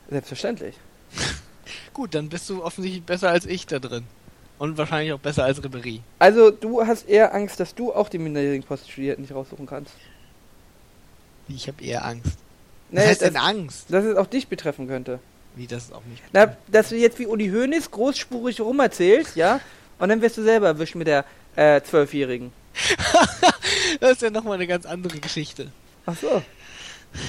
Selbstverständlich. 0.10 0.76
Gut, 1.94 2.16
dann 2.16 2.30
bist 2.30 2.50
du 2.50 2.64
offensichtlich 2.64 3.04
besser 3.04 3.30
als 3.30 3.46
ich 3.46 3.66
da 3.68 3.80
drin. 3.80 4.04
Und 4.60 4.78
wahrscheinlich 4.78 5.14
auch 5.14 5.20
besser 5.20 5.44
als 5.44 5.62
Ribéry. 5.62 6.00
Also, 6.18 6.50
du 6.50 6.86
hast 6.86 7.08
eher 7.08 7.34
Angst, 7.36 7.60
dass 7.60 7.76
du 7.76 7.94
auch 7.94 8.10
die 8.10 8.18
minderjährigen 8.18 8.66
Prostituierten 8.66 9.22
nicht 9.24 9.34
raussuchen 9.34 9.68
kannst. 9.68 9.94
Ich 11.48 11.68
habe 11.68 11.84
eher 11.84 12.04
Angst. 12.06 12.38
Was 12.90 13.04
Nee, 13.04 13.08
heißt 13.10 13.22
das, 13.22 13.28
denn 13.30 13.38
Angst? 13.38 13.86
dass 13.94 14.04
es 14.06 14.16
auch 14.18 14.26
dich 14.28 14.48
betreffen 14.48 14.88
könnte. 14.88 15.20
Wie 15.56 15.68
das 15.68 15.86
ist 15.86 15.94
auch 15.94 16.04
nicht. 16.10 16.24
Na, 16.34 16.56
dass 16.68 16.90
du 16.90 16.96
jetzt 16.96 17.20
wie 17.20 17.28
Uli 17.28 17.50
Hoeneß 17.50 17.92
großspurig 17.92 18.60
rumerzählst, 18.62 19.36
ja? 19.36 19.60
Und 20.00 20.10
dann 20.10 20.22
wirst 20.22 20.38
du 20.38 20.44
selber 20.44 20.68
erwischt 20.68 20.96
mit 20.96 21.08
der 21.08 21.26
äh, 21.56 21.82
Zwölfjährigen. 21.82 22.52
Das 24.00 24.12
ist 24.12 24.22
ja 24.22 24.30
nochmal 24.30 24.56
eine 24.56 24.68
ganz 24.68 24.86
andere 24.86 25.20
Geschichte. 25.20 25.72
Ach 26.06 26.16
so. 26.16 26.42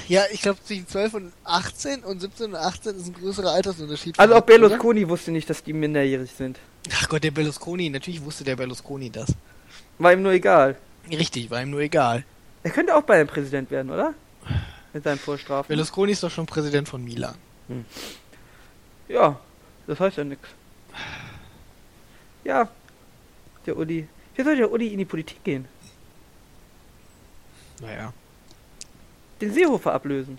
Ja, 0.08 0.24
ich 0.32 0.42
glaube 0.42 0.62
zwischen 0.62 0.86
12 0.86 1.14
und 1.14 1.32
18 1.44 2.04
und 2.04 2.20
17 2.20 2.50
und 2.50 2.56
18 2.56 2.96
ist 2.96 3.06
ein 3.06 3.14
größerer 3.14 3.52
Altersunterschied. 3.52 4.18
Also 4.18 4.34
auch 4.34 4.38
vorhanden, 4.38 4.64
oder? 4.64 4.68
Berlusconi 4.68 5.08
wusste 5.08 5.30
nicht, 5.30 5.48
dass 5.48 5.62
die 5.62 5.72
minderjährig 5.72 6.30
sind. 6.30 6.58
Ach 6.92 7.08
Gott, 7.08 7.24
der 7.24 7.30
Berlusconi, 7.30 7.90
natürlich 7.90 8.22
wusste 8.22 8.44
der 8.44 8.56
Berlusconi 8.56 9.10
das. 9.10 9.34
War 9.98 10.12
ihm 10.12 10.22
nur 10.22 10.32
egal. 10.32 10.76
Richtig, 11.10 11.50
war 11.50 11.62
ihm 11.62 11.70
nur 11.70 11.80
egal. 11.80 12.24
Er 12.62 12.70
könnte 12.70 12.94
auch 12.94 13.02
Bayern 13.02 13.26
Präsident 13.26 13.70
werden, 13.70 13.90
oder? 13.90 14.14
Mit 14.92 15.04
seinen 15.04 15.18
Vorstrafen. 15.18 15.68
Berlusconi 15.68 16.12
ist 16.12 16.22
doch 16.22 16.30
schon 16.30 16.46
Präsident 16.46 16.88
von 16.88 17.02
Milan. 17.04 17.34
Ja, 19.08 19.38
das 19.86 20.00
heißt 20.00 20.16
ja 20.16 20.24
nix. 20.24 20.48
Ja, 22.44 22.68
der 23.66 23.76
Uli. 23.76 24.08
Wie 24.34 24.42
soll 24.42 24.56
der 24.56 24.70
Uli 24.70 24.88
in 24.88 24.98
die 24.98 25.04
Politik 25.04 25.42
gehen? 25.44 25.66
Naja. 27.80 28.12
Den 29.40 29.52
Seehofer 29.52 29.92
ablösen. 29.94 30.38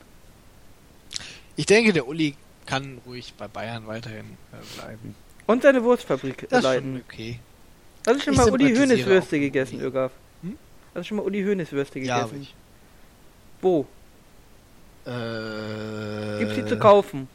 Ich 1.56 1.66
denke, 1.66 1.94
der 1.94 2.08
Uli 2.08 2.36
kann 2.66 3.00
ruhig 3.06 3.34
bei 3.38 3.48
Bayern 3.48 3.88
weiterhin 3.88 4.38
äh, 4.54 4.76
bleiben. 4.80 5.16
Und 5.48 5.64
seine 5.64 5.84
Wurstfabrik 5.84 6.48
Das 6.50 6.60
ist 6.60 6.64
leiten. 6.64 6.94
schon 6.94 7.02
okay. 7.08 7.40
Hast 8.06 8.16
du 8.18 8.24
schon 8.24 8.34
Ich 8.34 8.40
mal 8.40 8.52
Uli 8.52 8.76
Hoeneß 8.76 9.06
Würste 9.06 9.40
gegessen. 9.40 9.82
Ögaf? 9.82 10.12
Hm? 10.42 10.58
Hast 10.94 11.04
du 11.06 11.08
schon 11.08 11.18
mal 11.18 11.24
Uli 11.24 11.44
Hoeneß 11.44 11.72
Würste 11.72 12.00
Ja, 12.00 12.20
gegessen? 12.24 12.42
ich. 12.44 12.56
Wo? 13.62 13.86
Äh, 15.06 16.40
Gibt's 16.40 16.56
die 16.56 16.66
zu 16.66 16.78
kaufen? 16.78 17.28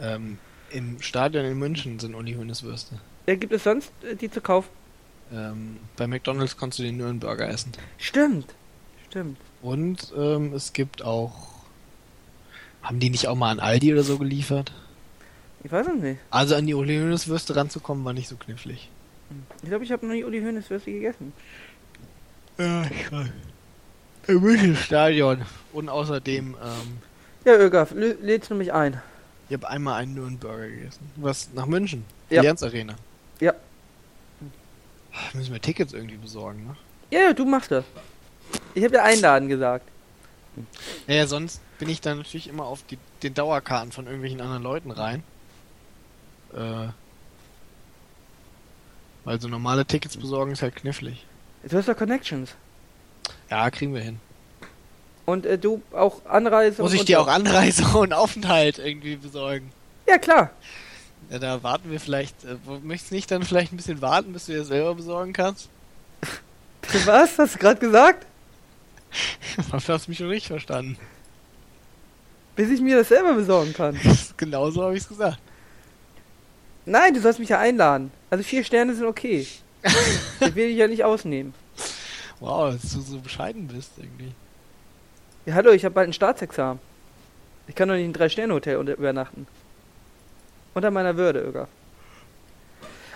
Ähm, 0.00 0.38
Im 0.70 1.00
Stadion 1.00 1.44
in 1.44 1.58
München 1.58 1.98
sind 1.98 2.14
Uli 2.14 2.34
Hoeneß 2.34 2.62
Würste. 2.62 3.00
Ja, 3.26 3.34
gibt 3.34 3.52
es 3.52 3.64
sonst 3.64 3.92
äh, 4.04 4.14
die 4.14 4.30
zu 4.30 4.40
kaufen? 4.40 4.68
Ähm, 5.32 5.78
bei 5.96 6.06
McDonalds 6.06 6.56
kannst 6.56 6.78
du 6.78 6.82
den 6.82 6.96
Nürnberger 6.98 7.48
essen. 7.48 7.72
Stimmt. 7.98 8.54
Stimmt. 9.08 9.38
Und 9.62 10.12
ähm, 10.16 10.52
es 10.54 10.72
gibt 10.72 11.02
auch. 11.02 11.32
Haben 12.82 13.00
die 13.00 13.10
nicht 13.10 13.26
auch 13.28 13.34
mal 13.34 13.50
an 13.50 13.60
Aldi 13.60 13.92
oder 13.92 14.02
so 14.04 14.18
geliefert? 14.18 14.72
Ich 15.64 15.72
weiß 15.72 15.86
es 15.88 16.00
nicht. 16.02 16.20
Also 16.30 16.54
an 16.54 16.66
die 16.66 16.74
Uli 16.74 16.96
Hoeneß 16.98 17.26
Würste 17.28 17.56
ranzukommen 17.56 18.04
war 18.04 18.12
nicht 18.12 18.28
so 18.28 18.36
knifflig. 18.36 18.88
Ich 19.62 19.68
glaube, 19.68 19.84
ich 19.84 19.90
habe 19.92 20.06
noch 20.06 20.14
nie 20.14 20.22
Uli 20.24 20.40
Hoeneß 20.40 20.70
Würste 20.70 20.92
gegessen. 20.92 21.32
Ja, 22.56 22.84
ich 22.84 23.10
weiß. 23.12 23.28
Im 24.28 24.40
München 24.40 24.76
Stadion. 24.76 25.42
Und 25.72 25.88
außerdem, 25.88 26.56
ähm, 26.62 26.98
Ja, 27.44 27.56
Ögaf, 27.56 27.92
lä- 27.92 28.16
lädst 28.22 28.50
du 28.50 28.54
mich 28.54 28.72
ein? 28.72 29.00
ich 29.48 29.54
habe 29.54 29.68
einmal 29.68 30.00
einen 30.00 30.14
Nürnberger 30.14 30.68
gegessen. 30.68 31.10
Was? 31.16 31.48
Nach 31.54 31.66
München? 31.66 32.04
Ja. 32.30 32.40
Allianz 32.40 32.62
Arena. 32.62 32.94
Ja. 33.40 33.54
Müssen 35.34 35.52
wir 35.52 35.60
Tickets 35.60 35.92
irgendwie 35.92 36.16
besorgen, 36.16 36.66
ne? 36.66 36.76
Ja, 37.10 37.20
ja, 37.28 37.32
du 37.32 37.44
machst 37.44 37.70
das. 37.70 37.84
Ich 38.74 38.84
habe 38.84 38.96
ja 38.96 39.04
einladen 39.04 39.48
gesagt. 39.48 39.88
Naja, 41.06 41.26
sonst 41.26 41.60
bin 41.78 41.88
ich 41.88 42.00
dann 42.00 42.18
natürlich 42.18 42.48
immer 42.48 42.64
auf 42.64 42.82
die, 42.84 42.98
den 43.22 43.34
Dauerkarten 43.34 43.92
von 43.92 44.06
irgendwelchen 44.06 44.40
anderen 44.40 44.62
Leuten 44.62 44.90
rein. 44.90 45.22
Äh, 46.52 46.88
weil 49.24 49.40
so 49.40 49.48
normale 49.48 49.84
Tickets 49.84 50.16
besorgen 50.16 50.52
ist 50.52 50.62
halt 50.62 50.76
knifflig. 50.76 51.26
Du 51.62 51.76
hast 51.76 51.88
doch 51.88 51.96
Connections. 51.96 52.54
Ja, 53.50 53.70
kriegen 53.70 53.94
wir 53.94 54.00
hin. 54.00 54.20
Und 55.26 55.44
äh, 55.44 55.58
du 55.58 55.82
auch 55.92 56.24
Anreise 56.24 56.80
Muss 56.82 56.92
und 56.92 56.98
ich 56.98 57.04
dir 57.04 57.20
auch. 57.20 57.28
Anreise 57.28 57.84
und 57.98 58.12
Aufenthalt 58.12 58.78
irgendwie 58.78 59.16
besorgen? 59.16 59.70
Ja, 60.06 60.18
klar. 60.18 60.50
Ja, 61.30 61.38
da 61.38 61.62
warten 61.62 61.90
wir 61.90 62.00
vielleicht. 62.00 62.44
Äh, 62.44 62.56
möchtest 62.82 63.10
du 63.10 63.16
nicht 63.16 63.30
dann 63.30 63.42
vielleicht 63.42 63.72
ein 63.72 63.76
bisschen 63.76 64.00
warten, 64.00 64.32
bis 64.32 64.46
du 64.46 64.52
dir 64.52 64.64
selber 64.64 64.94
besorgen 64.94 65.34
kannst? 65.34 65.68
Was? 67.04 67.38
Hast 67.38 67.56
du 67.56 67.58
gerade 67.58 67.80
gesagt? 67.80 68.24
du 69.56 69.92
hast 69.92 70.08
mich 70.08 70.18
schon 70.18 70.28
richtig 70.28 70.48
verstanden. 70.48 70.98
Bis 72.56 72.70
ich 72.70 72.80
mir 72.80 72.96
das 72.96 73.08
selber 73.08 73.34
besorgen 73.34 73.72
kann. 73.72 73.98
Genauso 74.36 74.82
habe 74.82 74.96
ich 74.96 75.02
es 75.02 75.08
gesagt. 75.08 75.38
Nein, 76.84 77.14
du 77.14 77.20
sollst 77.20 77.38
mich 77.38 77.50
ja 77.50 77.58
einladen. 77.58 78.10
Also 78.30 78.42
vier 78.42 78.64
Sterne 78.64 78.94
sind 78.94 79.06
okay. 79.06 79.46
Ich 80.40 80.54
will 80.54 80.68
dich 80.68 80.76
ja 80.76 80.88
nicht 80.88 81.04
ausnehmen. 81.04 81.54
Wow, 82.40 82.72
dass 82.72 82.92
du 82.92 83.00
so 83.00 83.18
bescheiden 83.18 83.68
bist 83.68 83.92
irgendwie. 83.96 84.32
Ja, 85.46 85.54
hallo, 85.54 85.70
ich 85.70 85.84
habe 85.84 85.94
bald 85.94 86.08
ein 86.08 86.12
Staatsexamen. 86.12 86.80
Ich 87.66 87.74
kann 87.74 87.88
doch 87.88 87.94
nicht 87.94 88.04
in 88.04 88.10
ein 88.10 88.14
Drei-Sterne-Hotel 88.14 88.76
übernachten. 88.76 89.46
Unter 90.74 90.90
meiner 90.90 91.16
Würde, 91.16 91.40
Öger. 91.40 91.68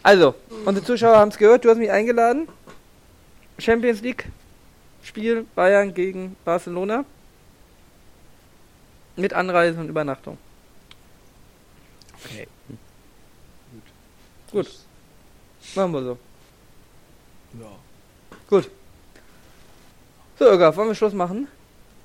Also, 0.03 0.35
unsere 0.65 0.85
Zuschauer 0.85 1.17
haben 1.17 1.31
es 1.31 1.39
gehört, 1.39 1.65
du 1.65 1.71
hast 1.71 1.79
mich 1.79 1.91
eingeladen. 1.91 2.49
Champions 3.59 4.01
League 4.03 4.27
Spiel 5.03 5.47
Bayern 5.55 5.93
gegen 5.95 6.37
Barcelona. 6.45 7.05
Mit 9.17 9.33
Anreise 9.35 9.79
und 9.79 9.89
Übernachtung. 9.89 10.39
Okay. 12.25 12.47
Gut. 14.51 14.71
Machen 15.75 15.93
wir 15.93 16.03
so. 16.03 16.19
Ja. 17.61 17.71
Gut. 18.49 18.71
So, 20.39 20.47
Öger, 20.51 20.75
wollen 20.77 20.89
wir 20.89 20.95
Schluss 20.95 21.13
machen? 21.13 21.49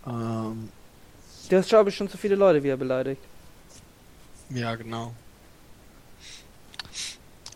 Ähm, 0.05 0.69
Du 1.49 1.55
hast, 1.55 1.69
glaube 1.69 1.89
ich, 1.89 1.95
schon 1.95 2.09
zu 2.09 2.17
viele 2.17 2.35
Leute 2.35 2.61
wieder 2.61 2.75
beleidigt. 2.75 3.21
ja, 4.49 4.75
genau. 4.75 5.13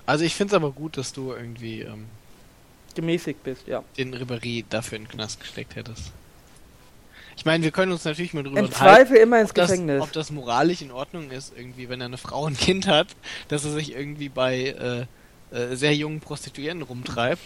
Also 0.05 0.23
ich 0.25 0.33
finde 0.35 0.51
es 0.51 0.55
aber 0.55 0.71
gut, 0.71 0.97
dass 0.97 1.11
du 1.13 1.31
irgendwie 1.33 1.81
ähm, 1.81 2.05
Gemäßigt 2.95 3.43
bist, 3.43 3.67
ja. 3.67 3.83
den 3.97 4.13
Ribéry 4.13 4.65
dafür 4.69 4.97
in 4.97 5.05
den 5.05 5.11
Knast 5.11 5.39
gesteckt 5.39 5.75
hättest. 5.75 6.11
Ich 7.37 7.45
meine, 7.45 7.63
wir 7.63 7.71
können 7.71 7.91
uns 7.91 8.05
natürlich 8.05 8.33
mal 8.33 8.43
drüber 8.43 8.59
Im 8.59 8.71
Zweifel 8.71 9.17
immer 9.17 9.39
ins 9.39 9.49
ob 9.49 9.55
das, 9.55 9.71
Gefängnis. 9.71 10.01
ob 10.01 10.11
das 10.11 10.31
moralisch 10.31 10.81
in 10.81 10.91
Ordnung 10.91 11.31
ist, 11.31 11.53
irgendwie, 11.55 11.89
wenn 11.89 12.01
er 12.01 12.05
eine 12.05 12.17
Frau 12.17 12.45
und 12.45 12.53
ein 12.53 12.57
Kind 12.57 12.87
hat, 12.87 13.07
dass 13.47 13.65
er 13.65 13.71
sich 13.71 13.95
irgendwie 13.95 14.29
bei 14.29 15.07
äh, 15.51 15.55
äh, 15.55 15.75
sehr 15.75 15.95
jungen 15.95 16.19
Prostituierten 16.19 16.81
rumtreibt. 16.81 17.41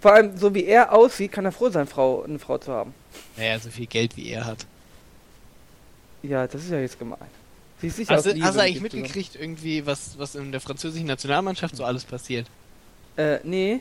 Vor 0.00 0.12
allem, 0.12 0.36
so 0.38 0.54
wie 0.54 0.64
er 0.64 0.92
aussieht, 0.92 1.32
kann 1.32 1.44
er 1.44 1.52
froh 1.52 1.68
sein, 1.68 1.86
Frau, 1.86 2.22
eine 2.22 2.38
Frau 2.38 2.58
zu 2.58 2.72
haben. 2.72 2.94
Naja, 3.36 3.58
so 3.58 3.70
viel 3.70 3.86
Geld 3.86 4.16
wie 4.16 4.30
er 4.30 4.44
hat. 4.44 4.66
Ja, 6.22 6.46
das 6.46 6.64
ist 6.64 6.70
ja 6.70 6.80
jetzt 6.80 6.98
gemein. 6.98 7.18
Sie 7.80 7.88
ist 7.88 7.96
sicher 7.96 8.14
Hast 8.14 8.26
du, 8.26 8.40
hast 8.40 8.56
du 8.56 8.60
eigentlich 8.60 8.80
mitgekriegt, 8.80 9.36
irgendwie, 9.36 9.84
was, 9.84 10.18
was 10.18 10.34
in 10.34 10.50
der 10.50 10.60
französischen 10.60 11.06
Nationalmannschaft 11.06 11.76
so 11.76 11.84
alles 11.84 12.04
passiert? 12.04 12.46
Äh, 13.16 13.38
nee. 13.44 13.80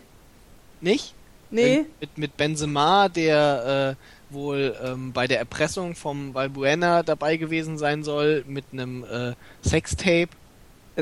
Nicht? 0.86 1.14
Nee. 1.52 1.76
Irgend- 1.78 2.00
Mit, 2.02 2.18
mit 2.18 2.38
Benzema, 2.38 3.10
der 3.10 3.96
wohl 4.30 4.76
ähm, 4.84 5.12
bei 5.14 5.28
der 5.28 5.40
Erpressung 5.40 5.96
vom 5.96 6.34
Valbuena 6.34 7.04
dabei 7.04 7.38
gewesen 7.38 7.78
sein 7.78 8.04
soll 8.04 8.44
mit 8.48 8.66
einem 8.72 9.04
äh, 9.04 9.34
Sextape, 9.68 10.30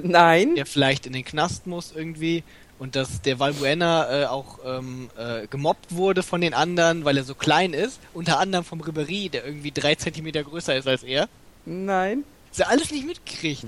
Nein. 0.02 0.56
der 0.56 0.66
vielleicht 0.66 1.06
in 1.06 1.14
den 1.14 1.24
Knast 1.26 1.68
muss 1.68 1.94
irgendwie 1.96 2.44
und 2.80 2.96
dass 2.96 3.22
der 3.22 3.40
Valbuena 3.40 4.24
äh, 4.24 4.26
auch 4.26 4.60
ähm, 4.66 5.10
äh, 5.18 5.48
gemobbt 5.48 5.96
wurde 5.96 6.22
von 6.24 6.42
den 6.42 6.54
anderen, 6.54 7.06
weil 7.06 7.18
er 7.18 7.24
so 7.24 7.34
klein 7.36 7.74
ist, 7.74 8.00
unter 8.14 8.40
anderem 8.40 8.66
vom 8.66 8.82
Ribery, 8.82 9.30
der 9.30 9.46
irgendwie 9.46 9.72
drei 9.72 9.96
Zentimeter 9.96 10.44
größer 10.44 10.76
ist 10.76 10.88
als 10.88 11.04
er. 11.04 11.30
Nein. 11.66 12.24
Dass 12.50 12.60
er 12.60 12.70
alles 12.70 12.92
nicht 12.92 13.06
mitkriegt. 13.08 13.66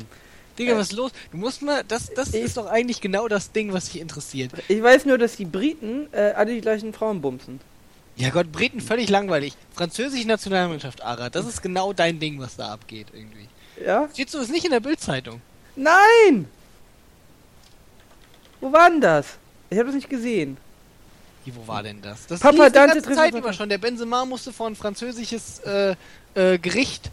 Digga, 0.57 0.73
Äh, 0.73 0.77
was 0.77 0.87
ist 0.87 0.93
los? 0.93 1.11
Du 1.31 1.37
musst 1.37 1.61
mal, 1.61 1.83
das, 1.87 2.11
das 2.13 2.33
ich- 2.33 2.43
ist 2.43 2.57
doch 2.57 2.67
eigentlich 2.67 3.01
genau 3.01 3.27
das 3.27 3.51
Ding, 3.51 3.73
was 3.73 3.89
dich 3.89 3.99
interessiert. 4.01 4.51
Ich 4.67 4.81
weiß 4.81 5.05
nur, 5.05 5.17
dass 5.17 5.35
die 5.35 5.45
Briten 5.45 6.07
äh, 6.13 6.31
alle 6.35 6.53
die 6.53 6.61
gleichen 6.61 6.93
Frauen 6.93 7.21
bumsen. 7.21 7.59
Ja 8.17 8.29
Gott, 8.29 8.51
Briten 8.51 8.79
völlig 8.79 9.09
langweilig. 9.09 9.53
Französische 9.73 10.25
Nationalmannschaft, 10.27 11.03
Ara, 11.03 11.29
das 11.29 11.45
ist 11.45 11.61
genau 11.61 11.91
dein 11.91 12.19
Ding, 12.19 12.39
was 12.39 12.55
da 12.55 12.69
abgeht 12.71 13.07
irgendwie. 13.13 13.47
Ja? 13.85 14.07
Steht 14.13 14.29
so, 14.29 14.39
ist 14.39 14.51
nicht 14.51 14.63
in 14.63 14.71
der 14.71 14.79
Bildzeitung. 14.79 15.41
Nein! 15.75 16.47
Wo 18.61 18.71
war 18.71 18.89
denn 18.89 19.01
das? 19.01 19.27
Ich 19.69 19.77
habe 19.77 19.87
das 19.87 19.95
nicht 19.95 20.09
gesehen. 20.09 20.57
Wie, 21.43 21.53
wo 21.55 21.67
war 21.67 21.83
denn 21.83 22.01
das? 22.01 22.25
Das 22.27 22.39
Papa 22.39 22.55
hieß 22.55 22.65
die 22.67 22.71
Dante 22.73 22.95
ganze 23.01 23.11
Zeit 23.13 23.35
über 23.35 23.53
schon. 23.53 23.69
Der 23.69 23.77
Benzema 23.77 24.25
musste 24.25 24.51
vor 24.53 24.67
ein 24.67 24.75
französisches 24.75 25.59
äh, 25.59 25.95
äh, 26.33 26.57
Gericht. 26.57 27.11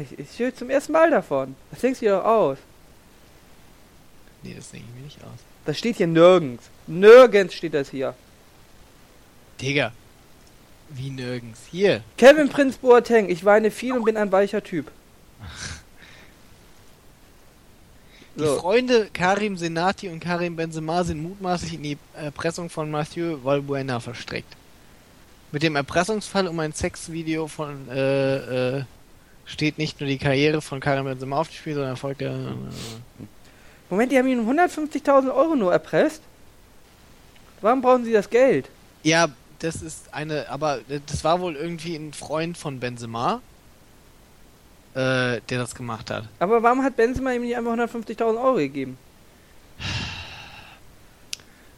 Ich, 0.00 0.18
ich 0.18 0.38
höre 0.38 0.54
zum 0.54 0.70
ersten 0.70 0.92
Mal 0.92 1.10
davon. 1.10 1.54
Das 1.70 1.80
denkst 1.80 2.00
du 2.00 2.06
dir 2.06 2.16
doch 2.16 2.24
aus. 2.24 2.58
Nee, 4.42 4.54
das 4.54 4.70
denke 4.70 4.86
ich 4.88 4.94
mir 4.94 5.04
nicht 5.04 5.22
aus. 5.22 5.38
Das 5.64 5.78
steht 5.78 5.96
hier 5.96 6.06
nirgends. 6.06 6.64
Nirgends 6.86 7.54
steht 7.54 7.74
das 7.74 7.90
hier. 7.90 8.14
Digga. 9.60 9.92
Wie 10.88 11.10
nirgends. 11.10 11.60
Hier. 11.70 12.02
Kevin 12.16 12.48
Prince 12.48 12.78
Boateng, 12.80 13.28
ich 13.28 13.44
weine 13.44 13.70
viel 13.70 13.92
und 13.92 14.04
bin 14.04 14.16
ein 14.16 14.32
weicher 14.32 14.62
Typ. 14.62 14.90
Die 18.36 18.44
Freunde 18.44 19.08
Karim 19.12 19.56
Senati 19.56 20.08
und 20.08 20.20
Karim 20.20 20.56
Benzema 20.56 21.04
sind 21.04 21.22
mutmaßlich 21.22 21.74
in 21.74 21.82
die 21.82 21.98
Erpressung 22.14 22.70
von 22.70 22.90
Mathieu 22.90 23.38
Valbuena 23.42 24.00
verstrickt. 24.00 24.56
Mit 25.52 25.62
dem 25.62 25.76
Erpressungsfall 25.76 26.46
um 26.46 26.58
ein 26.60 26.72
Sexvideo 26.72 27.48
von 27.48 27.88
äh, 27.90 28.78
äh, 28.78 28.84
steht 29.50 29.78
nicht 29.78 30.00
nur 30.00 30.08
die 30.08 30.18
Karriere 30.18 30.62
von 30.62 30.80
Karim 30.80 31.04
Benzema 31.04 31.38
auf 31.38 31.48
dem 31.48 31.54
Spiel, 31.54 31.74
sondern 31.74 31.96
folgt 31.96 32.20
der. 32.20 32.54
Moment, 33.90 34.12
die 34.12 34.18
haben 34.18 34.28
ihn 34.28 34.38
um 34.38 34.48
150.000 34.48 35.34
Euro 35.34 35.56
nur 35.56 35.72
erpresst? 35.72 36.22
Warum 37.60 37.82
brauchen 37.82 38.04
sie 38.04 38.12
das 38.12 38.30
Geld? 38.30 38.70
Ja, 39.02 39.28
das 39.58 39.82
ist 39.82 40.14
eine, 40.14 40.48
aber 40.48 40.78
äh, 40.88 41.00
das 41.06 41.24
war 41.24 41.40
wohl 41.40 41.56
irgendwie 41.56 41.96
ein 41.96 42.12
Freund 42.12 42.56
von 42.56 42.78
Benzema, 42.80 43.42
äh, 44.94 45.40
der 45.40 45.58
das 45.58 45.74
gemacht 45.74 46.10
hat. 46.10 46.28
Aber 46.38 46.62
warum 46.62 46.82
hat 46.82 46.96
Benzema 46.96 47.32
ihm 47.32 47.42
nicht 47.42 47.56
einfach 47.56 47.72
150.000 47.72 48.42
Euro 48.42 48.56
gegeben? 48.56 48.96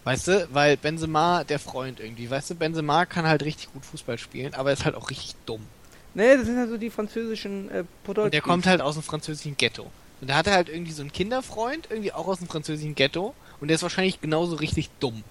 Weißt 0.05 0.28
du, 0.28 0.49
weil 0.53 0.77
Benzema 0.77 1.44
der 1.44 1.59
Freund 1.59 2.01
irgendwie, 2.01 2.28
weißt 2.28 2.51
du, 2.51 2.55
Benzema 2.57 3.07
kann 3.07 3.24
halt 3.24 3.44
richtig 3.44 3.73
gut 3.73 3.85
Fußball 3.85 4.19
spielen, 4.19 4.53
aber 4.55 4.70
er 4.70 4.74
ist 4.74 4.85
halt 4.85 4.97
auch 4.97 5.11
richtig 5.11 5.36
dumm. 5.47 5.65
Ne, 6.14 6.36
das 6.36 6.47
sind 6.47 6.59
halt 6.59 6.68
so 6.68 6.76
die 6.76 6.90
französischen 6.90 7.70
äh, 7.70 7.84
Podolskis. 8.05 8.26
Und 8.26 8.34
der 8.34 8.40
kommt 8.43 8.66
halt 8.66 8.80
aus 8.80 8.94
dem 8.94 9.02
französischen 9.02 9.56
Ghetto. 9.56 9.90
Und 10.20 10.30
da 10.30 10.36
hat 10.36 10.47
er 10.47 10.55
halt 10.55 10.68
irgendwie 10.68 10.93
so 10.93 11.02
einen 11.02 11.12
Kinderfreund, 11.12 11.89
irgendwie 11.90 12.12
auch 12.12 12.28
aus 12.28 12.39
dem 12.39 12.48
französischen 12.48 12.94
Ghetto. 12.94 13.34
Und 13.60 13.68
der 13.68 13.76
ist 13.76 13.82
wahrscheinlich 13.82 14.20
genauso 14.20 14.56
richtig 14.56 14.90
dumm. 15.01 15.24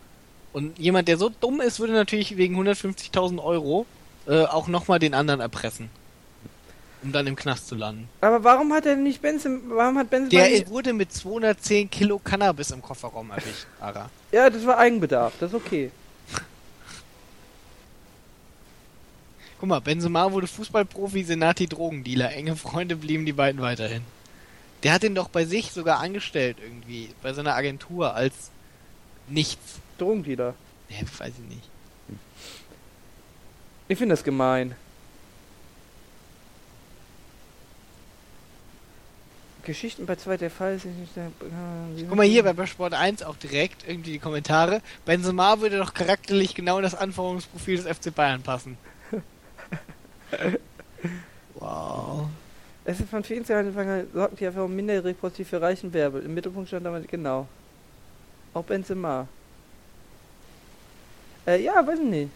Und 0.53 0.77
jemand, 0.79 1.07
der 1.07 1.17
so 1.17 1.29
dumm 1.29 1.61
ist, 1.61 1.79
würde 1.79 1.93
natürlich 1.93 2.35
wegen 2.37 2.59
150.000 2.59 3.41
Euro 3.41 3.85
äh, 4.27 4.43
auch 4.43 4.67
nochmal 4.67 4.99
den 4.99 5.13
anderen 5.13 5.39
erpressen. 5.39 5.89
Um 7.03 7.11
dann 7.11 7.25
im 7.25 7.35
Knast 7.35 7.67
zu 7.67 7.75
landen. 7.75 8.07
Aber 8.19 8.43
warum 8.43 8.73
hat 8.73 8.85
er 8.85 8.95
nicht 8.95 9.21
Benzema, 9.21 9.59
warum 9.69 9.97
hat 9.97 10.09
Benzema 10.09 10.43
Der 10.43 10.51
nicht... 10.51 10.69
wurde 10.69 10.93
mit 10.93 11.11
210 11.11 11.89
Kilo 11.89 12.19
Cannabis 12.19 12.69
im 12.71 12.81
Kofferraum 12.81 13.31
erwischt, 13.31 13.65
Ara. 13.79 14.09
Ja, 14.31 14.49
das 14.49 14.65
war 14.65 14.77
Eigenbedarf, 14.77 15.33
das 15.39 15.51
ist 15.51 15.55
okay. 15.55 15.89
Guck 19.61 19.69
mal, 19.69 19.79
Benzema 19.79 20.31
wurde 20.31 20.47
Fußballprofi, 20.47 21.23
Senati 21.23 21.67
Drogendealer. 21.67 22.33
Enge 22.33 22.55
Freunde 22.55 22.95
blieben 22.95 23.27
die 23.27 23.31
beiden 23.31 23.61
weiterhin. 23.61 24.01
Der 24.81 24.91
hat 24.91 25.03
ihn 25.03 25.13
doch 25.13 25.29
bei 25.29 25.45
sich 25.45 25.71
sogar 25.71 25.99
angestellt 25.99 26.57
irgendwie, 26.59 27.09
bei 27.21 27.31
seiner 27.33 27.53
Agentur 27.53 28.15
als 28.15 28.49
nichts. 29.27 29.75
Drogendealer. 29.99 30.55
Ja, 30.89 30.97
weiß 31.19 31.33
ich 31.37 31.55
nicht. 31.55 31.69
Ich 33.87 33.99
finde 33.99 34.13
das 34.13 34.23
gemein. 34.23 34.73
Geschichten 39.63 40.07
bei 40.07 40.15
zwei 40.15 40.37
der 40.37 40.49
Fall 40.49 40.73
ist 40.73 40.85
nicht 40.85 41.15
der... 41.15 41.31
Guck 42.09 42.17
mal 42.17 42.25
hier 42.25 42.41
bei 42.41 42.65
Sport 42.65 42.95
1 42.95 43.21
auch 43.21 43.35
direkt 43.35 43.87
irgendwie 43.87 44.13
die 44.13 44.19
Kommentare. 44.19 44.81
Benzema 45.05 45.61
würde 45.61 45.77
doch 45.77 45.93
charakterlich 45.93 46.55
genau 46.55 46.77
in 46.77 46.83
das 46.83 46.95
Anforderungsprofil 46.95 47.77
des 47.77 47.85
FC 47.85 48.11
Bayern 48.11 48.41
passen. 48.41 48.75
Wow. 51.55 52.27
Es 52.83 52.99
ist 52.99 53.09
von 53.09 53.23
vielen 53.23 53.45
Jahren 53.45 53.67
angefangen, 53.67 54.07
sorgten 54.13 54.37
die 54.37 54.47
einfach 54.47 54.63
um 54.63 54.75
Minderreportiv 54.75 55.49
für 55.49 55.61
reichen 55.61 55.93
Werbe. 55.93 56.19
Im 56.19 56.33
Mittelpunkt 56.33 56.67
stand 56.67 56.85
damit, 56.85 57.07
genau. 57.07 57.47
Auch 58.53 58.63
Benzema. 58.63 59.27
Äh, 61.45 61.63
ja, 61.63 61.85
weiß 61.85 61.99
ich 61.99 62.05
nicht. 62.05 62.29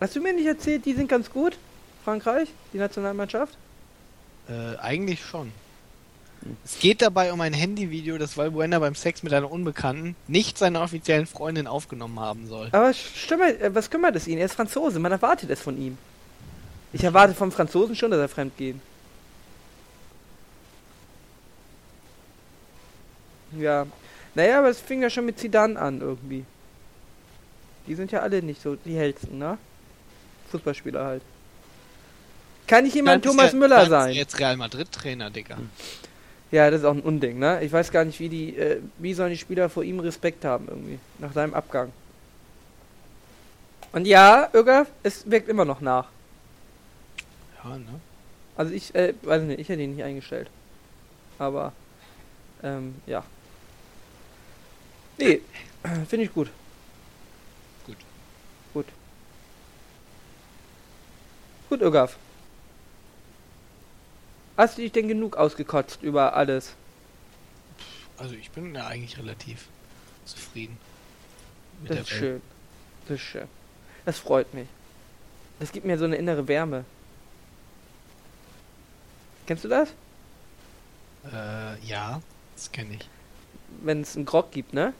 Hast 0.00 0.16
du 0.16 0.20
mir 0.20 0.32
nicht 0.32 0.46
erzählt, 0.46 0.84
die 0.84 0.94
sind 0.94 1.08
ganz 1.08 1.30
gut? 1.30 1.56
Frankreich, 2.04 2.48
die 2.72 2.78
Nationalmannschaft? 2.78 3.56
Äh, 4.48 4.76
eigentlich 4.76 5.24
schon. 5.24 5.52
Es 6.64 6.78
geht 6.78 7.00
dabei 7.00 7.32
um 7.32 7.40
ein 7.40 7.54
Handyvideo, 7.54 8.18
das 8.18 8.36
Valbuena 8.36 8.78
beim 8.78 8.94
Sex 8.94 9.22
mit 9.22 9.32
einer 9.32 9.50
Unbekannten 9.50 10.14
nicht 10.28 10.58
seiner 10.58 10.82
offiziellen 10.82 11.26
Freundin 11.26 11.66
aufgenommen 11.66 12.20
haben 12.20 12.46
soll. 12.46 12.68
Aber 12.72 12.92
stimmt, 12.92 13.60
äh, 13.60 13.74
was 13.74 13.90
kümmert 13.90 14.14
es 14.16 14.28
ihn? 14.28 14.38
Er 14.38 14.46
ist 14.46 14.54
Franzose, 14.54 14.98
man 14.98 15.12
erwartet 15.12 15.50
es 15.50 15.60
von 15.60 15.78
ihm. 15.80 15.96
Ich 16.94 17.02
erwarte 17.02 17.34
vom 17.34 17.50
Franzosen 17.50 17.96
schon, 17.96 18.12
dass 18.12 18.20
er 18.20 18.28
fremd 18.28 18.56
geht. 18.56 18.76
Ja. 23.58 23.86
Naja, 24.36 24.60
aber 24.60 24.68
es 24.68 24.80
fing 24.80 25.02
ja 25.02 25.10
schon 25.10 25.26
mit 25.26 25.38
Zidane 25.38 25.78
an 25.78 26.00
irgendwie. 26.00 26.44
Die 27.88 27.96
sind 27.96 28.12
ja 28.12 28.20
alle 28.20 28.42
nicht 28.42 28.62
so 28.62 28.76
die 28.76 28.96
hellsten, 28.96 29.38
ne? 29.38 29.58
Fußballspieler 30.52 31.04
halt. 31.04 31.22
Kann 32.68 32.84
nicht 32.84 32.94
jemand 32.94 33.24
Thomas 33.24 33.52
er- 33.52 33.58
Müller 33.58 33.76
er 33.78 33.86
sein? 33.88 34.12
Jetzt 34.14 34.38
Real 34.38 34.56
Madrid 34.56 34.90
Trainer, 34.92 35.30
Digga. 35.30 35.58
Ja, 36.52 36.70
das 36.70 36.80
ist 36.80 36.86
auch 36.86 36.94
ein 36.94 37.00
Unding, 37.00 37.40
ne? 37.40 37.62
Ich 37.64 37.72
weiß 37.72 37.90
gar 37.90 38.04
nicht, 38.04 38.20
wie 38.20 38.28
die, 38.28 38.56
äh, 38.56 38.80
wie 38.98 39.14
sollen 39.14 39.30
die 39.30 39.36
Spieler 39.38 39.68
vor 39.68 39.82
ihm 39.82 39.98
Respekt 39.98 40.44
haben 40.44 40.68
irgendwie, 40.68 41.00
nach 41.18 41.32
seinem 41.32 41.54
Abgang. 41.54 41.92
Und 43.90 44.06
ja, 44.06 44.48
Öger, 44.54 44.86
es 45.02 45.28
wirkt 45.28 45.48
immer 45.48 45.64
noch 45.64 45.80
nach. 45.80 46.06
Ja, 47.64 47.78
ne? 47.78 48.00
Also 48.56 48.72
ich, 48.72 48.94
äh, 48.94 49.14
weiß 49.22 49.42
nicht, 49.42 49.58
ich 49.58 49.68
hätte 49.68 49.82
ihn 49.82 49.96
nicht 49.96 50.04
eingestellt. 50.04 50.48
Aber, 51.38 51.72
ähm, 52.62 52.94
ja. 53.06 53.24
Nee, 55.18 55.40
finde 56.08 56.26
ich 56.26 56.32
gut. 56.32 56.50
Gut. 57.86 57.96
Gut. 58.72 58.86
Gut, 61.68 61.82
Ögaf. 61.82 62.16
Hast 64.56 64.78
du 64.78 64.82
dich 64.82 64.92
denn 64.92 65.08
genug 65.08 65.36
ausgekotzt 65.36 66.02
über 66.02 66.34
alles? 66.36 66.74
Also 68.16 68.34
ich 68.34 68.50
bin 68.52 68.74
ja 68.74 68.86
eigentlich 68.86 69.18
relativ 69.18 69.66
zufrieden. 70.24 70.78
Das 71.88 72.00
ist 72.00 72.10
schön. 72.10 72.40
Das 73.08 73.16
ist 73.16 73.22
schön. 73.22 73.48
Das 74.04 74.18
freut 74.18 74.54
mich. 74.54 74.68
Das 75.58 75.72
gibt 75.72 75.86
mir 75.86 75.98
so 75.98 76.04
eine 76.04 76.16
innere 76.16 76.46
Wärme. 76.46 76.84
Kennst 79.46 79.64
du 79.64 79.68
das? 79.68 79.90
Äh, 81.32 81.86
ja, 81.86 82.20
das 82.56 82.70
kenne 82.72 82.94
ich. 82.94 83.08
Wenn 83.82 84.02
es 84.02 84.16
einen 84.16 84.24
Grog 84.24 84.50
gibt, 84.52 84.72
ne? 84.74 84.92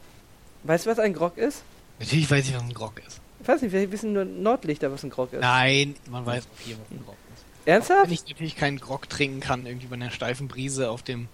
Weißt 0.65 0.87
du, 0.87 0.91
was 0.91 0.99
ein 0.99 1.13
Grog 1.13 1.37
ist? 1.37 1.63
Natürlich 1.99 2.31
weiß 2.31 2.49
ich, 2.49 2.55
was 2.55 2.63
ein 2.63 2.75
Grog 2.75 2.99
ist. 3.07 3.21
Ich 3.41 3.49
weiß 3.49 3.63
nicht, 3.63 3.71
vielleicht 3.71 3.93
wissen 3.93 4.13
nur 4.13 4.25
Nordlichter, 4.25 4.91
was 4.91 5.03
ein 5.05 5.11
Grog 5.11 5.33
ist. 5.33 5.41
Nein, 5.41 5.95
man 6.11 6.25
weiß 6.25 6.45
auch 6.47 6.61
hier, 6.61 6.77
was 6.81 6.91
ein 6.91 7.05
Grog 7.05 7.17
ist. 7.35 7.45
Ernsthaft? 7.67 8.07
Wenn 8.07 8.13
ich 8.13 8.27
natürlich 8.29 8.57
keinen 8.57 8.81
Grog 8.81 9.09
trinken 9.09 9.41
kann, 9.41 9.67
irgendwie 9.67 9.87
bei 9.87 9.95
einer 9.95 10.11
steifen 10.11 10.49
Brise 10.49 10.91
auf 10.91 11.03
dem, 11.03 11.29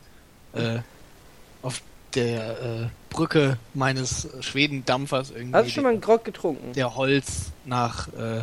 äh, 0.55 0.78
auf 1.62 1.82
der 2.15 2.61
äh, 2.61 2.87
Brücke 3.11 3.59
meines 3.74 4.28
Schwedendampfers 4.41 5.31
irgendwie, 5.31 5.55
Hast 5.55 5.69
du 5.69 5.70
schon 5.73 5.85
mal 5.85 5.91
einen 5.91 6.01
Grog 6.01 6.24
getrunken? 6.24 6.73
der 6.73 6.97
Holz 6.97 7.53
nach 7.65 8.09
äh, 8.15 8.43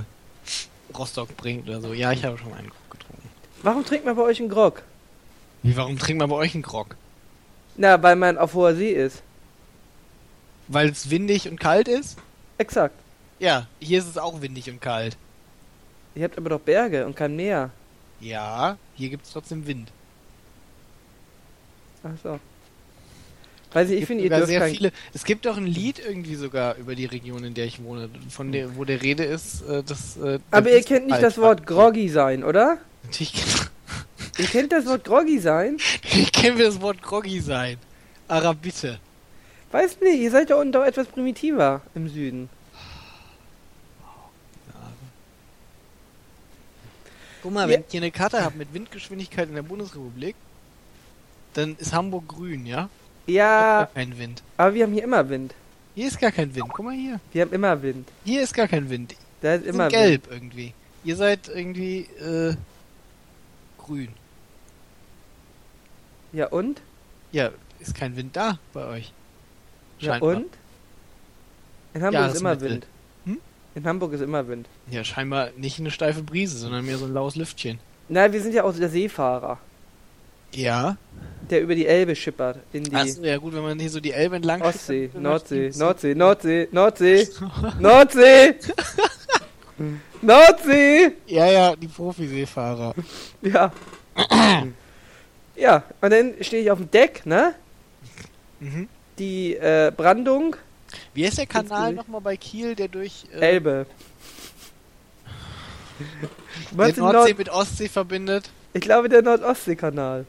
Rostock 0.98 1.36
bringt 1.36 1.68
oder 1.68 1.82
so. 1.82 1.94
Ja, 1.94 2.12
ich 2.14 2.24
habe 2.24 2.38
schon 2.38 2.54
einen 2.54 2.70
Grog 2.70 2.92
getrunken. 2.92 3.07
Warum 3.64 3.84
trinkt 3.86 4.06
man 4.06 4.16
bei 4.16 4.24
euch 4.24 4.40
einen 4.40 4.50
Grog? 4.50 4.84
Wie, 5.64 5.76
warum 5.76 5.98
trinkt 5.98 6.20
man 6.20 6.30
bei 6.30 6.36
euch 6.36 6.54
einen 6.54 6.64
Grog? 6.64 6.96
Na, 7.76 8.02
weil 8.02 8.16
man 8.16 8.38
auf 8.38 8.54
hoher 8.54 8.76
See 8.76 8.92
ist. 8.92 9.22
Weil 10.68 10.90
es 10.90 11.10
windig 11.10 11.50
und 11.50 11.60
kalt 11.60 11.88
ist? 11.88 12.18
Exakt. 12.58 12.96
Ja, 13.40 13.68
hier 13.80 14.00
ist 14.00 14.08
es 14.08 14.18
auch 14.18 14.42
windig 14.42 14.70
und 14.70 14.82
kalt. 14.82 15.18
Ihr 16.16 16.24
habt 16.24 16.38
aber 16.38 16.50
doch 16.50 16.60
Berge 16.60 17.06
und 17.06 17.16
kein 17.16 17.36
Meer. 17.36 17.70
Ja, 18.20 18.78
hier 18.96 19.10
gibt's 19.10 19.32
trotzdem 19.32 19.68
Wind. 19.68 19.92
Ach 22.04 22.18
so. 22.24 22.40
Weiß 23.74 23.90
ich, 23.90 23.94
ich 23.94 24.00
Gibt 24.00 24.08
finde, 24.08 24.24
ihr 24.24 24.30
dürft 24.30 24.48
sehr 24.48 24.62
kein... 24.62 24.74
viele. 24.74 24.92
Es 25.14 25.24
gibt 25.26 25.46
auch 25.46 25.58
ein 25.58 25.68
Lied 25.68 26.00
irgendwie 26.00 26.36
sogar 26.36 26.76
über 26.78 26.96
die 26.96 27.06
Region, 27.06 27.44
in 27.44 27.54
der 27.54 27.66
ich 27.66 27.84
wohne, 27.84 28.10
von 28.30 28.52
der, 28.52 28.76
wo 28.76 28.86
der 28.86 29.02
Rede 29.02 29.24
ist, 29.24 29.62
äh, 29.64 29.84
dass. 29.84 30.18
Äh, 30.18 30.40
Aber 30.50 30.72
ihr 30.72 30.82
kennt 30.82 31.08
nicht 31.08 31.22
das 31.22 31.38
Wort 31.38 31.68
groggy 31.68 32.10
sein, 32.10 32.44
oder? 32.44 32.80
Natürlich 33.08 33.34
kenn- 33.34 33.68
Ihr 34.40 34.46
kennt 34.46 34.72
das 34.72 34.86
Wort 34.86 35.04
groggy 35.04 35.40
sein? 35.40 35.78
ich 36.04 36.32
kennen 36.32 36.58
wir 36.58 36.66
das 36.68 36.80
Wort 36.82 37.02
groggy 37.02 37.40
sein. 37.40 37.78
Aber 38.28 38.54
bitte. 38.54 39.00
Weiß 39.72 40.00
nicht, 40.02 40.20
ihr 40.20 40.32
seid 40.32 40.50
ja 40.50 40.56
unten 40.58 40.72
doch 40.74 40.84
etwas 40.86 41.08
primitiver 41.08 41.82
im 41.96 42.08
Süden. 42.10 42.50
Guck 47.42 47.54
mal, 47.54 47.70
Ja. 47.70 47.76
wenn 47.76 47.82
ich 47.82 47.92
hier 47.92 48.02
eine 48.02 48.12
Karte 48.12 48.44
habe 48.44 48.58
mit 48.58 48.74
Windgeschwindigkeit 48.74 49.48
in 49.50 49.56
der 49.56 49.62
Bundesrepublik, 49.62 50.36
dann 51.54 51.76
ist 51.80 51.94
Hamburg 51.94 52.28
grün, 52.28 52.66
ja? 52.66 52.90
Ja, 53.26 53.90
kein 53.94 54.18
Wind. 54.18 54.42
aber 54.58 54.74
wir 54.74 54.84
haben 54.84 54.94
hier 54.94 55.04
immer 55.04 55.28
Wind. 55.30 55.54
Hier 55.96 56.08
ist 56.08 56.20
gar 56.20 56.32
kein 56.32 56.54
Wind. 56.56 56.70
Guck 56.72 56.86
mal 56.86 56.94
hier. 56.96 57.20
Wir 57.34 57.42
haben 57.42 57.52
immer 57.54 57.82
Wind. 57.82 58.08
Hier 58.24 58.44
ist 58.44 58.54
gar 58.54 58.68
kein 58.68 58.90
Wind. 58.90 59.16
Da 59.42 59.56
ist 59.56 59.66
immer 59.66 59.90
gelb 59.90 60.28
irgendwie. 60.30 60.74
Ihr 61.04 61.16
seid 61.16 61.48
irgendwie 61.48 62.02
äh, 62.22 62.56
grün. 63.88 64.10
Ja 66.34 66.48
und? 66.48 66.82
Ja, 67.32 67.52
ist 67.80 67.96
kein 67.96 68.16
Wind 68.16 68.36
da 68.36 68.60
bei 68.74 68.86
euch. 68.86 69.14
Ja 70.00 70.14
Scheinbar. 70.14 70.36
und? 70.38 70.46
In 71.94 72.04
Hamburg 72.04 72.28
ist 72.34 72.40
immer. 72.42 72.62
Wind. 72.62 72.86
Hm? 73.26 73.38
In 73.76 73.86
Hamburg 73.86 74.14
ist 74.14 74.22
immer 74.22 74.48
Wind. 74.48 74.68
Ja, 74.92 75.04
scheinbar 75.04 75.50
nicht 75.58 75.80
eine 75.80 75.92
steife 75.92 76.22
Brise, 76.22 76.58
sondern 76.58 76.86
mehr 76.86 76.98
so 76.98 77.06
ein 77.06 77.14
laues 77.14 77.36
Lüftchen. 77.36 77.80
Nein, 78.10 78.32
wir 78.34 78.42
sind 78.42 78.54
ja 78.54 78.64
auch 78.64 78.74
der 78.76 78.90
Seefahrer, 78.90 79.58
Ja. 80.54 80.96
der 81.50 81.62
über 81.62 81.76
die 81.76 81.86
Elbe 81.88 82.16
schippert 82.16 82.60
in 82.72 82.84
die 82.86 82.96
Achso, 82.96 83.22
ja 83.24 83.38
gut, 83.38 83.54
wenn 83.54 83.64
man 83.64 83.78
hier 83.80 83.90
so 83.90 84.00
die 84.00 84.12
Elbe 84.14 84.36
entlang 84.38 84.62
Ostsee, 84.62 85.10
Nordsee, 85.14 85.72
Nordsee, 85.76 86.16
Nordsee, 86.16 86.68
Nordsee, 86.72 87.28
Nordsee, 87.80 88.56
Nordsee. 90.22 91.14
Ja, 91.28 91.46
ja, 91.46 91.76
die 91.76 91.88
Profiseefahrer. 91.88 92.94
Ja. 93.42 93.72
ja, 95.56 95.84
und 96.02 96.10
dann 96.12 96.34
stehe 96.42 96.64
ich 96.64 96.72
auf 96.72 96.80
dem 96.80 96.90
Deck, 96.92 97.26
ne? 97.26 97.54
Mhm. 98.60 98.90
Die 99.20 99.56
äh, 99.56 99.92
Brandung, 99.96 100.56
Wie 101.14 101.26
heißt 101.26 101.38
der 101.38 101.46
Kanal 101.46 101.94
nochmal 101.94 102.22
bei 102.22 102.38
Kiel, 102.38 102.76
der 102.76 102.88
durch 102.88 103.26
äh, 103.34 103.40
Elbe. 103.40 103.86
der 106.72 106.78
Was 106.78 106.98
Nordsee 106.98 107.18
Nord 107.18 107.38
mit 107.38 107.50
Ostsee 107.50 107.90
verbindet? 107.90 108.50
ich 108.74 108.82
glaube, 108.82 109.10
der 109.10 109.22
Nordostseekanal. 109.22 110.26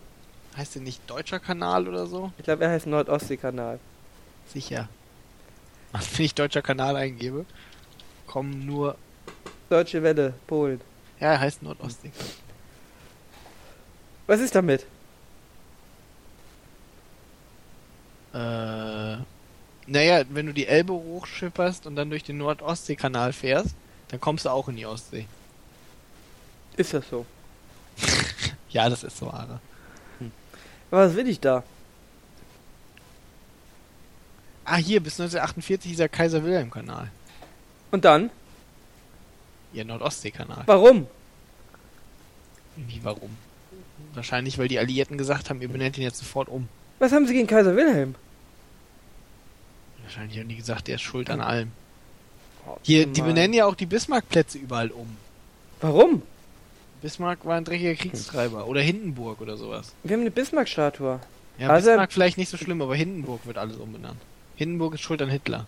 Heißt 0.56 0.74
der 0.74 0.82
nicht 0.82 1.08
Deutscher 1.08 1.38
Kanal 1.38 1.86
oder 1.86 2.06
so? 2.06 2.32
Ich 2.38 2.44
glaube, 2.44 2.64
er 2.64 2.70
heißt 2.70 2.86
Nordostseekanal. 2.86 3.78
Sicher. 4.52 4.88
Wenn 5.92 6.24
ich 6.24 6.34
Deutscher 6.34 6.62
Kanal 6.62 6.96
eingebe, 6.96 7.44
kommen 8.26 8.66
nur. 8.66 8.96
Deutsche 9.68 10.02
Welle, 10.02 10.34
Polen. 10.46 10.80
Ja, 11.20 11.32
er 11.32 11.40
heißt 11.40 11.62
Nordostsee. 11.62 12.10
Was 14.26 14.40
ist 14.40 14.54
damit? 14.54 14.86
Äh. 18.32 19.16
Naja, 19.86 20.22
wenn 20.28 20.46
du 20.46 20.52
die 20.52 20.66
Elbe 20.66 20.92
hochschipperst 20.92 21.86
und 21.86 21.96
dann 21.96 22.10
durch 22.10 22.22
den 22.22 22.36
Nordostseekanal 22.36 23.32
fährst, 23.32 23.74
dann 24.08 24.20
kommst 24.20 24.44
du 24.44 24.50
auch 24.50 24.68
in 24.68 24.76
die 24.76 24.84
Ostsee. 24.84 25.26
Ist 26.76 26.94
das 26.94 27.08
so? 27.08 27.26
Ja, 28.70 28.90
das 28.90 29.02
ist 29.02 29.16
so, 29.16 29.30
Ara. 29.30 29.60
Aber 30.90 31.06
was 31.06 31.16
will 31.16 31.26
ich 31.26 31.40
da? 31.40 31.62
Ah, 34.66 34.76
hier, 34.76 35.02
bis 35.02 35.14
1948 35.14 35.90
dieser 35.90 36.10
Kaiser-Wilhelm-Kanal. 36.10 37.10
Und 37.90 38.04
dann? 38.04 38.28
Ja, 39.72 39.84
Nordostseekanal. 39.84 40.62
Warum? 40.66 41.06
Wie, 42.76 43.00
warum? 43.02 43.30
Wahrscheinlich, 44.14 44.58
weil 44.58 44.68
die 44.68 44.78
Alliierten 44.78 45.18
gesagt 45.18 45.50
haben, 45.50 45.60
ihr 45.60 45.68
benennt 45.68 45.98
ihn 45.98 46.04
jetzt 46.04 46.18
sofort 46.18 46.48
um. 46.48 46.68
Was 46.98 47.12
haben 47.12 47.26
sie 47.26 47.34
gegen 47.34 47.46
Kaiser 47.46 47.76
Wilhelm? 47.76 48.14
Wahrscheinlich 50.02 50.38
haben 50.38 50.48
die 50.48 50.56
gesagt, 50.56 50.88
der 50.88 50.94
ist 50.96 51.02
schuld 51.02 51.28
an 51.30 51.40
allem. 51.40 51.70
Oh, 52.66 52.76
Hier, 52.82 53.06
die 53.06 53.20
benennen 53.22 53.52
ja 53.54 53.66
auch 53.66 53.74
die 53.74 53.86
Bismarck-Plätze 53.86 54.58
überall 54.58 54.90
um. 54.90 55.16
Warum? 55.80 56.22
Bismarck 57.02 57.44
war 57.44 57.56
ein 57.56 57.64
dreckiger 57.64 57.94
Kriegstreiber. 57.94 58.66
Oder 58.66 58.80
Hindenburg 58.80 59.40
oder 59.40 59.56
sowas. 59.56 59.92
Wir 60.02 60.14
haben 60.14 60.22
eine 60.22 60.30
Bismarck-Statue. 60.30 61.20
Ja, 61.58 61.68
Also- 61.68 61.90
Bismarck 61.90 62.12
vielleicht 62.12 62.38
nicht 62.38 62.48
so 62.48 62.56
schlimm, 62.56 62.80
aber 62.82 62.96
Hindenburg 62.96 63.46
wird 63.46 63.58
alles 63.58 63.76
umbenannt. 63.76 64.20
Hindenburg 64.56 64.94
ist 64.94 65.02
schuld 65.02 65.20
an 65.22 65.28
Hitler. 65.28 65.66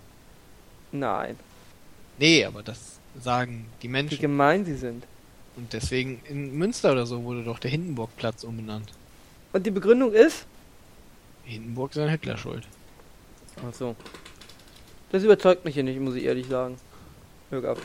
Nein. 0.93 1.37
Nee, 2.19 2.45
aber 2.45 2.63
das 2.63 2.99
sagen 3.21 3.67
die 3.83 3.89
Wie 3.89 3.93
Menschen. 3.93 4.19
gemein 4.21 4.65
sie 4.65 4.77
sind. 4.77 5.05
Und 5.57 5.73
deswegen 5.73 6.23
in 6.29 6.57
Münster 6.57 6.93
oder 6.93 7.07
so 7.07 7.25
wurde 7.25 7.43
doch 7.45 7.59
der 7.59 7.71
Hindenburgplatz 7.71 8.45
umbenannt. 8.45 8.93
Und 9.53 9.67
die 9.67 9.71
Begründung 9.71 10.13
ist? 10.13 10.47
Hindenburg 11.45 11.91
ist 11.91 11.99
an 11.99 12.09
Hitler 12.09 12.37
schuld. 12.37 12.67
Ach 13.69 13.75
so. 13.75 13.97
Das 15.11 15.25
überzeugt 15.25 15.65
mich 15.65 15.75
hier 15.75 15.83
nicht, 15.83 15.99
muss 15.99 16.15
ich 16.15 16.25
ehrlich 16.25 16.47
sagen. 16.47 16.79
So, 17.51 17.61
Gaff. 17.61 17.81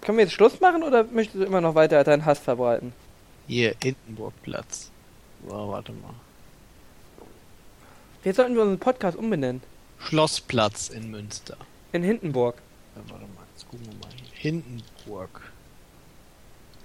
Können 0.00 0.16
wir 0.16 0.24
jetzt 0.24 0.32
Schluss 0.32 0.60
machen 0.60 0.82
oder 0.82 1.04
möchtest 1.04 1.42
du 1.42 1.44
immer 1.44 1.60
noch 1.60 1.74
weiter 1.74 2.02
deinen 2.04 2.24
Hass 2.24 2.38
verbreiten? 2.38 2.94
Hier, 3.46 3.74
Hindenburgplatz. 3.82 4.90
So, 5.46 5.68
warte 5.68 5.92
mal. 5.92 6.14
Jetzt 8.24 8.36
sollten 8.36 8.54
wir 8.54 8.62
unseren 8.62 8.78
Podcast 8.78 9.16
umbenennen. 9.16 9.62
Schlossplatz 9.98 10.88
in 10.88 11.10
Münster. 11.10 11.58
In 11.92 12.02
Hindenburg. 12.02 12.56
Ja, 13.06 13.12
warte 13.12 13.24
mal, 13.26 13.44
jetzt 13.54 13.68
gucken 13.68 13.86
wir 13.86 13.94
mal 13.98 14.14
hier. 14.14 14.28
Hindenburg. 14.32 15.52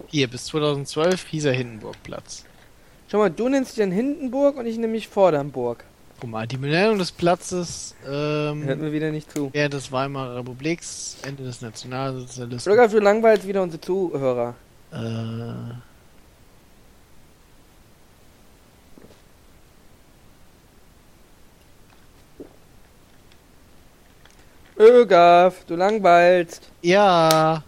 Hier, 0.08 0.28
bis 0.28 0.46
2012 0.46 1.26
hieß 1.28 1.46
er 1.46 1.54
Hindenburgplatz. 1.54 2.46
Schau 3.10 3.20
mal, 3.20 3.30
du 3.30 3.50
nennst 3.50 3.72
dich 3.72 3.84
dann 3.84 3.92
Hindenburg 3.92 4.58
und 4.58 4.66
ich 4.66 4.76
nenne 4.76 4.92
mich 4.92 5.08
Vordernburg. 5.08 5.84
Guck 6.20 6.30
mal, 6.30 6.48
die 6.48 6.58
Benennung 6.58 6.98
des 6.98 7.12
Platzes 7.12 7.94
Hört 8.04 8.54
ähm, 8.54 8.66
mir 8.66 8.92
wieder 8.92 9.12
nicht 9.12 9.32
zu. 9.32 9.50
während 9.54 9.74
des 9.74 9.92
Weimarer 9.92 10.38
Republiks, 10.38 11.18
Ende 11.24 11.44
des 11.44 11.62
Nationalsozialismus. 11.62 12.66
Jörgaf, 12.66 12.92
du 12.92 13.00
langweilst 13.00 13.48
wieder 13.48 13.62
unsere 13.62 13.82
Zuhörer. 13.82 14.56
Äh, 14.92 14.96
Ögaf, 24.78 25.64
du 25.66 25.76
langweilst. 25.76 26.70
ja, 26.82 27.64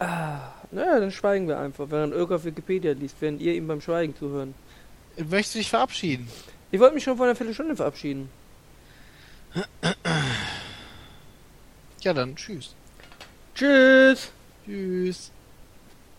Ah, 0.00 0.52
naja, 0.70 0.98
dann 1.00 1.12
schweigen 1.12 1.46
wir 1.48 1.58
einfach, 1.58 1.86
während 1.88 2.12
Ögaf 2.12 2.44
Wikipedia 2.44 2.92
liest, 2.92 3.16
während 3.20 3.40
ihr 3.40 3.54
ihm 3.54 3.66
beim 3.66 3.80
Schweigen 3.80 4.14
zuhören. 4.16 4.54
möchtest 5.16 5.54
du 5.54 5.58
dich 5.60 5.70
verabschieden? 5.70 6.28
Ich 6.70 6.80
wollte 6.80 6.94
mich 6.94 7.04
schon 7.04 7.16
vor 7.16 7.26
einer 7.26 7.36
Viertelstunde 7.36 7.76
verabschieden. 7.76 8.28
Ja, 12.00 12.12
dann 12.12 12.34
tschüss. 12.36 12.74
Tschüss! 13.54 14.30
Tschüss. 14.66 15.30